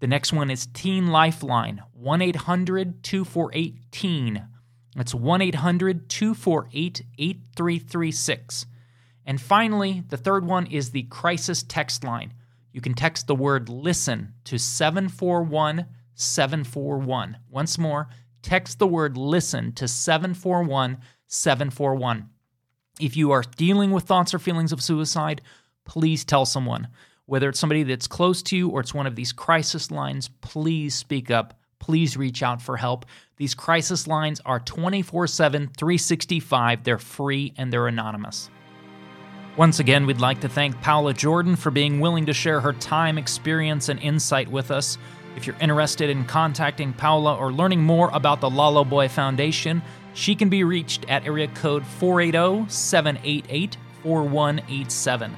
The 0.00 0.06
next 0.08 0.32
one 0.32 0.50
is 0.50 0.66
Teen 0.66 1.06
Lifeline, 1.12 1.84
1 1.92 2.20
800 2.20 3.04
248 3.04 3.92
TEEN. 3.92 4.48
That's 4.96 5.14
1 5.14 5.42
800 5.42 6.08
248 6.08 7.02
8336. 7.18 8.66
And 9.24 9.40
finally, 9.40 10.02
the 10.08 10.16
third 10.16 10.44
one 10.44 10.66
is 10.66 10.90
the 10.90 11.04
Crisis 11.04 11.62
Text 11.62 12.02
Line. 12.02 12.32
You 12.74 12.80
can 12.80 12.94
text 12.94 13.28
the 13.28 13.36
word 13.36 13.68
listen 13.68 14.34
to 14.46 14.58
741 14.58 15.86
741. 16.14 17.36
Once 17.48 17.78
more, 17.78 18.08
text 18.42 18.80
the 18.80 18.86
word 18.86 19.16
listen 19.16 19.70
to 19.74 19.86
741 19.86 20.98
741. 21.28 22.28
If 22.98 23.16
you 23.16 23.30
are 23.30 23.44
dealing 23.56 23.92
with 23.92 24.02
thoughts 24.02 24.34
or 24.34 24.40
feelings 24.40 24.72
of 24.72 24.82
suicide, 24.82 25.40
please 25.84 26.24
tell 26.24 26.44
someone. 26.44 26.88
Whether 27.26 27.48
it's 27.48 27.60
somebody 27.60 27.84
that's 27.84 28.08
close 28.08 28.42
to 28.42 28.56
you 28.56 28.70
or 28.70 28.80
it's 28.80 28.92
one 28.92 29.06
of 29.06 29.14
these 29.14 29.32
crisis 29.32 29.92
lines, 29.92 30.28
please 30.40 30.96
speak 30.96 31.30
up. 31.30 31.60
Please 31.78 32.16
reach 32.16 32.42
out 32.42 32.60
for 32.60 32.76
help. 32.76 33.06
These 33.36 33.54
crisis 33.54 34.08
lines 34.08 34.40
are 34.44 34.58
24 34.58 35.28
7, 35.28 35.70
365. 35.76 36.82
They're 36.82 36.98
free 36.98 37.54
and 37.56 37.72
they're 37.72 37.86
anonymous. 37.86 38.50
Once 39.56 39.78
again, 39.78 40.04
we'd 40.04 40.20
like 40.20 40.40
to 40.40 40.48
thank 40.48 40.80
Paula 40.80 41.14
Jordan 41.14 41.54
for 41.54 41.70
being 41.70 42.00
willing 42.00 42.26
to 42.26 42.32
share 42.32 42.60
her 42.60 42.72
time, 42.72 43.16
experience, 43.16 43.88
and 43.88 44.00
insight 44.00 44.50
with 44.50 44.72
us. 44.72 44.98
If 45.36 45.46
you're 45.46 45.54
interested 45.60 46.10
in 46.10 46.24
contacting 46.24 46.92
Paula 46.92 47.36
or 47.36 47.52
learning 47.52 47.80
more 47.80 48.10
about 48.12 48.40
the 48.40 48.50
Lalo 48.50 48.84
Boy 48.84 49.06
Foundation, 49.06 49.80
she 50.12 50.34
can 50.34 50.48
be 50.48 50.64
reached 50.64 51.08
at 51.08 51.24
area 51.24 51.46
code 51.46 51.86
480 51.86 52.68
788 52.68 53.76
4187. 54.02 55.36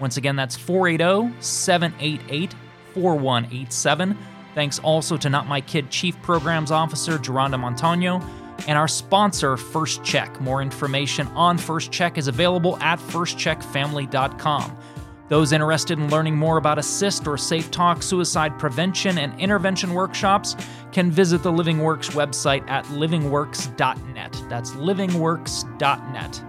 Once 0.00 0.16
again, 0.16 0.34
that's 0.34 0.56
480 0.56 1.32
788 1.40 2.54
4187. 2.94 4.18
Thanks 4.56 4.80
also 4.80 5.16
to 5.16 5.30
Not 5.30 5.46
My 5.46 5.60
Kid 5.60 5.88
Chief 5.88 6.20
Programs 6.22 6.72
Officer 6.72 7.16
Geronda 7.16 7.58
Montano 7.58 8.20
and 8.66 8.78
our 8.78 8.88
sponsor, 8.88 9.56
First 9.56 10.04
Check. 10.04 10.40
More 10.40 10.62
information 10.62 11.26
on 11.28 11.58
First 11.58 11.90
Check 11.92 12.18
is 12.18 12.28
available 12.28 12.76
at 12.78 12.98
firstcheckfamily.com. 12.98 14.76
Those 15.28 15.52
interested 15.52 15.98
in 15.98 16.10
learning 16.10 16.36
more 16.36 16.58
about 16.58 16.76
ASIST 16.78 17.26
or 17.26 17.36
safeTALK 17.36 18.02
suicide 18.02 18.58
prevention 18.58 19.16
and 19.16 19.38
intervention 19.40 19.94
workshops 19.94 20.56
can 20.92 21.10
visit 21.10 21.42
the 21.42 21.50
Living 21.50 21.78
Works 21.78 22.10
website 22.10 22.68
at 22.68 22.84
livingworks.net. 22.86 24.42
That's 24.50 24.72
livingworks.net. 24.72 26.42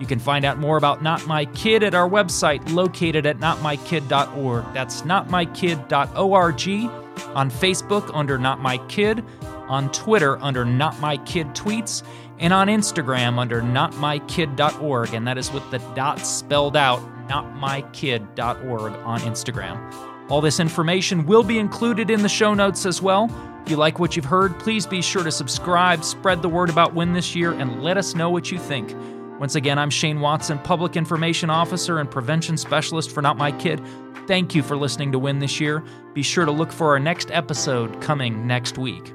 You 0.00 0.06
can 0.06 0.18
find 0.18 0.46
out 0.46 0.58
more 0.58 0.78
about 0.78 1.02
Not 1.02 1.26
My 1.26 1.44
Kid 1.44 1.82
at 1.82 1.94
our 1.94 2.08
website 2.08 2.72
located 2.72 3.26
at 3.26 3.38
notmykid.org. 3.38 4.64
That's 4.72 5.02
notmykid.org. 5.02 6.99
On 7.34 7.50
Facebook 7.50 8.10
under 8.14 8.38
Not 8.38 8.60
My 8.60 8.78
Kid, 8.88 9.24
on 9.68 9.90
Twitter 9.92 10.38
under 10.42 10.64
Not 10.64 11.00
My 11.00 11.16
Kid 11.18 11.48
Tweets, 11.48 12.02
and 12.38 12.52
on 12.52 12.68
Instagram 12.68 13.38
under 13.38 13.60
notmykid.org. 13.60 15.14
And 15.14 15.26
that 15.26 15.38
is 15.38 15.52
with 15.52 15.70
the 15.70 15.78
dots 15.94 16.28
spelled 16.28 16.76
out, 16.76 17.00
notmykid.org 17.28 18.92
on 18.92 19.20
Instagram. 19.20 20.30
All 20.30 20.40
this 20.40 20.60
information 20.60 21.26
will 21.26 21.42
be 21.42 21.58
included 21.58 22.08
in 22.10 22.22
the 22.22 22.28
show 22.28 22.54
notes 22.54 22.86
as 22.86 23.02
well. 23.02 23.28
If 23.64 23.70
you 23.70 23.76
like 23.76 23.98
what 23.98 24.16
you've 24.16 24.24
heard, 24.24 24.58
please 24.58 24.86
be 24.86 25.02
sure 25.02 25.22
to 25.22 25.30
subscribe, 25.30 26.04
spread 26.04 26.40
the 26.40 26.48
word 26.48 26.70
about 26.70 26.94
Win 26.94 27.12
this 27.12 27.34
year, 27.36 27.52
and 27.52 27.82
let 27.82 27.96
us 27.96 28.14
know 28.14 28.30
what 28.30 28.50
you 28.50 28.58
think. 28.58 28.94
Once 29.40 29.54
again, 29.54 29.78
I'm 29.78 29.88
Shane 29.88 30.20
Watson, 30.20 30.58
Public 30.58 30.96
Information 30.96 31.48
Officer 31.48 31.98
and 31.98 32.10
Prevention 32.10 32.58
Specialist 32.58 33.10
for 33.10 33.22
Not 33.22 33.38
My 33.38 33.50
Kid. 33.50 33.80
Thank 34.26 34.54
you 34.54 34.62
for 34.62 34.76
listening 34.76 35.12
to 35.12 35.18
Win 35.18 35.38
this 35.38 35.58
year. 35.58 35.82
Be 36.12 36.22
sure 36.22 36.44
to 36.44 36.52
look 36.52 36.70
for 36.70 36.88
our 36.88 37.00
next 37.00 37.30
episode 37.30 38.02
coming 38.02 38.46
next 38.46 38.76
week. 38.76 39.14